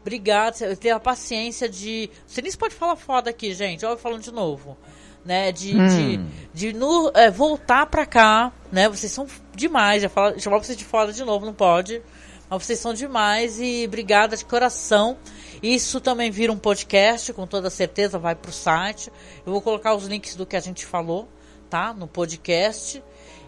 Obrigado. 0.00 0.58
Teve 0.76 0.90
a 0.90 1.00
paciência 1.00 1.68
de. 1.68 2.10
Você 2.26 2.40
nem 2.40 2.50
pode 2.52 2.74
falar 2.74 2.96
foda 2.96 3.30
aqui, 3.30 3.52
gente. 3.52 3.84
Olha 3.84 3.94
eu 3.94 3.98
falando 3.98 4.22
de 4.22 4.32
novo. 4.32 4.76
Né, 5.22 5.52
de, 5.52 5.76
hum. 5.76 5.86
de, 5.86 6.20
de 6.54 6.72
no, 6.72 7.12
é, 7.14 7.30
voltar 7.30 7.84
pra 7.84 8.06
cá, 8.06 8.50
né? 8.72 8.88
Vocês 8.88 9.12
são 9.12 9.26
demais. 9.54 10.00
Já 10.00 10.08
falar, 10.08 10.38
chamar 10.38 10.56
vocês 10.56 10.78
de 10.78 10.84
foda 10.84 11.12
de 11.12 11.22
novo, 11.22 11.44
não 11.44 11.52
pode 11.52 12.00
Mas 12.48 12.64
vocês 12.64 12.78
são 12.78 12.94
demais 12.94 13.60
e 13.60 13.84
obrigada 13.86 14.34
de 14.34 14.46
coração. 14.46 15.18
Isso 15.62 16.00
também 16.00 16.30
vira 16.30 16.50
um 16.50 16.56
podcast, 16.56 17.34
com 17.34 17.46
toda 17.46 17.68
certeza, 17.68 18.18
vai 18.18 18.34
pro 18.34 18.50
site. 18.50 19.12
Eu 19.44 19.52
vou 19.52 19.60
colocar 19.60 19.94
os 19.94 20.06
links 20.06 20.34
do 20.34 20.46
que 20.46 20.56
a 20.56 20.60
gente 20.60 20.86
falou, 20.86 21.28
tá? 21.68 21.92
No 21.92 22.06
podcast. 22.06 23.02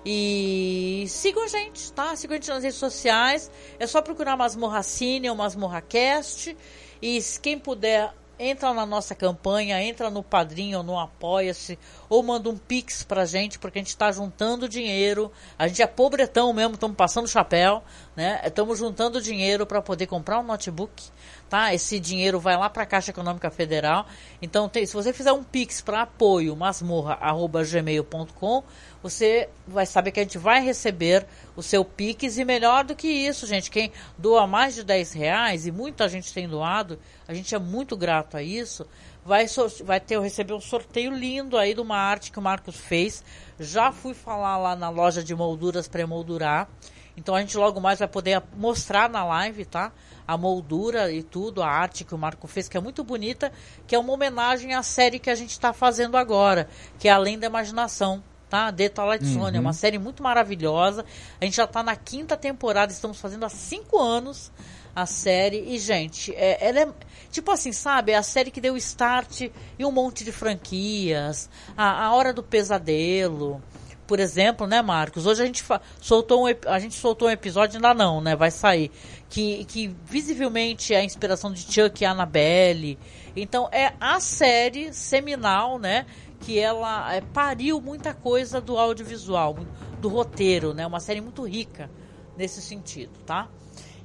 E 0.05 1.05
sigam 1.09 1.45
a 1.45 1.49
gente, 1.49 1.93
tá? 1.93 2.17
Sigam 2.17 2.35
a 2.35 2.41
gente 2.41 2.49
nas 2.49 2.65
redes 2.65 2.79
sociais. 2.79 3.51
É 3.79 3.87
só 3.87 4.03
procurar 4.03 4.37
Masmorra 4.37 4.83
Cine 4.83 5.31
ou 5.31 5.37
Masmorra 5.37 5.81
Cast. 5.81 6.57
E 7.01 7.21
quem 7.41 7.59
puder 7.59 8.13
entra 8.39 8.73
na 8.75 8.85
nossa 8.85 9.15
campanha, 9.15 9.81
entra 9.81 10.11
no 10.11 10.23
Padrinho 10.23 10.79
ou 10.79 10.85
no 10.85 10.99
Apoia-se, 10.99 11.79
ou 12.09 12.23
manda 12.23 12.51
um 12.51 12.57
Pix 12.57 13.05
pra 13.05 13.25
gente, 13.25 13.59
porque 13.59 13.79
a 13.79 13.83
gente 13.83 13.91
está 13.91 14.11
juntando 14.11 14.69
dinheiro. 14.69 15.31
A 15.57 15.69
gente 15.69 15.81
é 15.81 15.87
pobretão 15.87 16.53
mesmo, 16.53 16.75
estamos 16.75 16.97
passando 16.97 17.29
chapéu, 17.29 17.85
né? 18.17 18.41
Estamos 18.45 18.79
juntando 18.79 19.23
dinheiro 19.23 19.65
para 19.65 19.81
poder 19.81 20.07
comprar 20.07 20.41
um 20.41 20.43
notebook, 20.43 21.05
tá? 21.49 21.73
Esse 21.73 22.01
dinheiro 22.01 22.41
vai 22.41 22.57
lá 22.57 22.69
para 22.69 22.83
a 22.83 22.87
Caixa 22.87 23.13
Econômica 23.13 23.49
Federal. 23.49 24.07
Então, 24.41 24.69
tem, 24.69 24.85
se 24.87 24.95
você 24.95 25.13
fizer 25.13 25.33
um 25.33 25.45
Pix 25.45 25.81
para 25.81 26.03
apoio, 26.03 26.57
masmorra.gmail.com, 26.57 28.65
você 29.03 29.49
vai 29.67 29.85
saber 29.85 30.13
que 30.13 30.21
a 30.21 30.23
gente 30.23 30.39
vai 30.39 30.63
receber 30.63 31.27
o 31.57 31.63
seu 31.63 31.85
Pix 31.85 32.39
e 32.39 32.45
melhor 32.45 32.85
do 32.85 32.95
que 32.95 33.09
isso, 33.09 33.47
gente, 33.47 33.71
quem 33.71 33.93
doa 34.17 34.47
mais 34.47 34.75
de 34.75 34.85
10 34.85 35.13
reais, 35.13 35.67
e 35.67 35.73
muita 35.73 36.09
gente 36.09 36.33
tem 36.33 36.49
doado, 36.49 36.99
a 37.27 37.35
gente 37.35 37.55
é 37.55 37.59
muito 37.59 37.97
grato 37.97 38.37
a 38.37 38.43
isso, 38.43 38.87
vai, 39.25 39.47
vai 39.85 40.01
ter 40.01 40.21
receber 40.21 40.53
um 40.55 40.61
sorteio 40.61 41.13
lindo 41.13 41.57
aí 41.57 41.75
de 41.75 41.81
uma 41.81 41.97
arte 41.97 42.31
que 42.31 42.39
o 42.39 42.43
Marcos 42.43 42.77
fez. 42.77 43.25
Já 43.59 43.93
fui 43.93 44.15
falar 44.15 44.57
lá 44.59 44.77
na 44.77 44.89
loja 44.89 45.23
de 45.23 45.35
molduras 45.35 45.89
para 45.89 46.03
emoldurar. 46.03 46.69
Então 47.17 47.35
a 47.35 47.41
gente 47.41 47.57
logo 47.59 47.81
mais 47.81 47.99
vai 47.99 48.09
poder 48.09 48.43
mostrar 48.57 49.09
na 49.09 49.23
live, 49.25 49.65
tá? 49.67 49.93
A 50.27 50.37
moldura 50.37 51.13
e 51.13 51.23
tudo, 51.23 51.63
a 51.63 51.69
arte 51.69 52.05
que 52.05 52.15
o 52.15 52.19
Marco 52.19 52.47
fez, 52.47 52.69
que 52.69 52.77
é 52.77 52.81
muito 52.81 53.05
bonita, 53.05 53.53
que 53.87 53.95
é 53.95 53.99
uma 53.99 54.13
homenagem 54.13 54.75
à 54.75 54.83
série 54.83 55.19
que 55.19 55.29
a 55.29 55.35
gente 55.35 55.51
está 55.51 55.73
fazendo 55.73 56.17
agora, 56.17 56.69
que 56.99 57.09
é 57.09 57.11
Além 57.11 57.39
da 57.39 57.47
Imaginação 57.47 58.23
tá? 58.53 58.71
The 58.71 58.91
Twilight 58.91 59.25
Zone, 59.25 59.39
uhum. 59.39 59.57
é 59.57 59.61
uma 59.61 59.71
uhum. 59.71 59.73
série 59.73 59.99
muito 59.99 60.23
maravilhosa. 60.23 61.07
A 61.41 61.45
gente 61.47 61.57
já 61.57 61.67
tá 61.67 61.83
na 61.83 61.97
quinta 61.97 62.37
temporada, 62.37 62.93
estamos 62.93 63.19
fazendo 63.19 63.47
há 63.47 63.49
cinco 63.49 63.99
anos 63.99 64.53
a 64.95 65.07
série. 65.07 65.75
E, 65.75 65.79
gente, 65.79 66.35
é, 66.35 66.59
ela 66.69 66.81
é. 66.81 66.89
Tipo 67.31 67.51
assim, 67.51 67.73
sabe? 67.73 68.13
É 68.13 68.17
a 68.17 68.23
série 68.23 68.51
que 68.51 68.61
deu 68.61 68.77
start 68.77 69.49
em 69.79 69.85
um 69.87 69.91
monte 69.91 70.23
de 70.23 70.31
franquias. 70.31 71.49
A, 71.75 72.05
a 72.05 72.15
Hora 72.15 72.31
do 72.31 72.43
Pesadelo. 72.43 73.63
Por 74.07 74.21
exemplo, 74.21 74.67
né, 74.67 74.83
Marcos? 74.83 75.25
Hoje 75.25 75.43
a 75.43 75.47
gente 75.47 75.65
soltou 75.99 76.47
um, 76.47 76.55
a 76.67 76.79
gente 76.79 76.95
soltou 76.95 77.29
um 77.29 77.31
episódio, 77.31 77.77
ainda 77.77 77.95
não, 77.95 78.21
né? 78.21 78.37
Vai 78.37 78.51
sair. 78.51 78.91
Que, 79.31 79.65
que 79.65 79.97
visivelmente 80.05 80.93
é 80.93 80.99
a 80.99 81.05
inspiração 81.05 81.51
de 81.51 81.61
Chuck 81.61 82.03
e 82.03 82.05
Annabelle. 82.05 82.99
Então 83.35 83.67
é 83.73 83.95
a 83.99 84.21
série 84.21 84.93
seminal, 84.93 85.79
né? 85.79 86.05
Que 86.43 86.59
ela 86.59 87.15
é, 87.15 87.21
pariu 87.21 87.81
muita 87.81 88.13
coisa 88.13 88.61
do 88.61 88.77
audiovisual, 88.77 89.57
do 90.01 90.09
roteiro, 90.09 90.75
né? 90.75 90.87
Uma 90.87 91.01
série 91.01 91.21
muito 91.21 91.43
rica 91.45 91.89
nesse 92.37 92.61
sentido, 92.61 93.13
tá? 93.25 93.49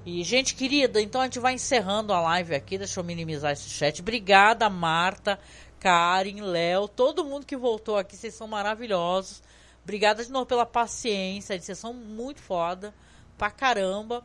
E, 0.06 0.24
gente 0.24 0.56
querida, 0.56 1.02
então 1.02 1.20
a 1.20 1.26
gente 1.26 1.40
vai 1.40 1.56
encerrando 1.56 2.14
a 2.14 2.22
live 2.22 2.56
aqui. 2.56 2.78
Deixa 2.78 3.00
eu 3.00 3.04
minimizar 3.04 3.52
esse 3.52 3.70
chat. 3.70 4.02
Obrigada, 4.02 4.70
Marta, 4.70 5.40
Karen, 5.80 6.42
Léo, 6.42 6.88
todo 6.88 7.26
mundo 7.26 7.46
que 7.46 7.58
voltou 7.58 7.98
aqui. 7.98 8.16
Vocês 8.16 8.34
são 8.34 8.48
maravilhosos. 8.48 9.42
Obrigada 9.84 10.24
de 10.24 10.32
novo 10.32 10.46
pela 10.46 10.66
paciência. 10.66 11.60
Vocês 11.60 11.78
são 11.78 11.94
muito 11.94 12.40
foda 12.40 12.94
pra 13.38 13.50
caramba 13.50 14.24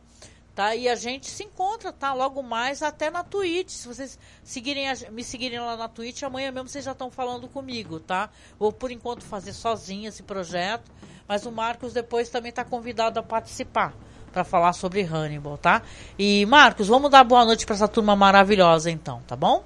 tá? 0.55 0.75
E 0.75 0.87
a 0.87 0.95
gente 0.95 1.29
se 1.29 1.43
encontra, 1.43 1.91
tá? 1.91 2.13
Logo 2.13 2.41
mais 2.43 2.81
até 2.81 3.09
na 3.09 3.23
Twitch. 3.23 3.69
Se 3.69 3.87
vocês 3.87 4.19
seguirem 4.43 4.89
a, 4.89 4.93
me 5.11 5.23
seguirem 5.23 5.59
lá 5.59 5.75
na 5.75 5.87
Twitch, 5.87 6.23
amanhã 6.23 6.51
mesmo 6.51 6.69
vocês 6.69 6.85
já 6.85 6.91
estão 6.91 7.09
falando 7.09 7.47
comigo, 7.47 7.99
tá? 7.99 8.29
Vou 8.59 8.71
por 8.71 8.91
enquanto 8.91 9.23
fazer 9.23 9.53
sozinho 9.53 10.07
esse 10.07 10.23
projeto, 10.23 10.91
mas 11.27 11.45
o 11.45 11.51
Marcos 11.51 11.93
depois 11.93 12.29
também 12.29 12.49
está 12.49 12.63
convidado 12.63 13.19
a 13.19 13.23
participar 13.23 13.93
para 14.31 14.43
falar 14.43 14.73
sobre 14.73 15.01
Hannibal, 15.01 15.57
tá? 15.57 15.83
E 16.17 16.45
Marcos, 16.45 16.87
vamos 16.87 17.11
dar 17.11 17.23
boa 17.23 17.45
noite 17.45 17.65
para 17.65 17.75
essa 17.75 17.87
turma 17.87 18.15
maravilhosa 18.15 18.89
então, 18.89 19.21
tá 19.27 19.35
bom? 19.35 19.63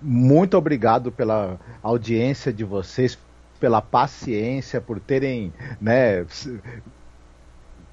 Muito 0.00 0.56
obrigado 0.56 1.12
pela 1.12 1.58
audiência 1.82 2.52
de 2.52 2.64
vocês, 2.64 3.18
pela 3.58 3.82
paciência, 3.82 4.80
por 4.80 5.00
terem, 5.00 5.52
né, 5.80 6.24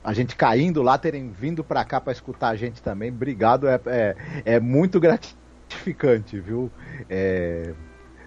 a 0.03 0.13
gente 0.13 0.35
caindo 0.35 0.81
lá, 0.81 0.97
terem 0.97 1.29
vindo 1.29 1.63
para 1.63 1.83
cá 1.85 2.01
para 2.01 2.11
escutar 2.11 2.49
a 2.49 2.55
gente 2.55 2.81
também. 2.81 3.09
Obrigado, 3.09 3.67
é, 3.67 3.79
é, 3.85 4.15
é 4.45 4.59
muito 4.59 4.99
gratificante, 4.99 6.39
viu? 6.39 6.69
É, 7.09 7.73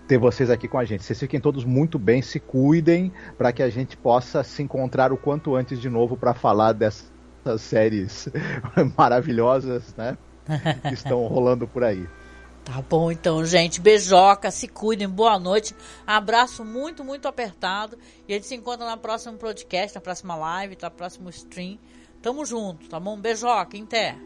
ter 0.06 0.18
vocês 0.18 0.50
aqui 0.50 0.66
com 0.66 0.78
a 0.78 0.84
gente. 0.84 1.04
Vocês 1.04 1.18
fiquem 1.18 1.40
todos 1.40 1.64
muito 1.64 1.98
bem, 1.98 2.22
se 2.22 2.40
cuidem 2.40 3.12
para 3.36 3.52
que 3.52 3.62
a 3.62 3.68
gente 3.68 3.96
possa 3.96 4.42
se 4.42 4.62
encontrar 4.62 5.12
o 5.12 5.16
quanto 5.16 5.54
antes 5.54 5.80
de 5.80 5.90
novo 5.90 6.16
para 6.16 6.32
falar 6.32 6.72
dessas 6.72 7.10
séries 7.58 8.28
maravilhosas, 8.96 9.94
né? 9.96 10.16
Que 10.88 10.94
estão 10.94 11.26
rolando 11.26 11.66
por 11.66 11.82
aí. 11.82 12.06
Tá 12.66 12.82
bom, 12.82 13.12
então, 13.12 13.44
gente. 13.46 13.80
Beijoca, 13.80 14.50
se 14.50 14.66
cuidem, 14.66 15.08
boa 15.08 15.38
noite. 15.38 15.72
Abraço 16.04 16.64
muito, 16.64 17.04
muito 17.04 17.28
apertado. 17.28 17.96
E 18.26 18.32
a 18.32 18.36
gente 18.36 18.48
se 18.48 18.56
encontra 18.56 18.90
no 18.90 18.98
próximo 18.98 19.38
podcast, 19.38 19.94
na 19.94 20.00
próxima 20.00 20.34
live, 20.34 20.74
tá? 20.74 20.90
No 20.90 20.96
próximo 20.96 21.30
stream. 21.30 21.78
Tamo 22.20 22.44
junto, 22.44 22.88
tá 22.88 22.98
bom? 22.98 23.16
Beijoca, 23.16 23.78
até. 23.78 24.16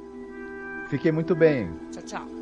Fiquem 0.89 1.13
muito 1.13 1.37
bem. 1.37 1.71
Tchau, 1.93 2.03
tchau. 2.03 2.40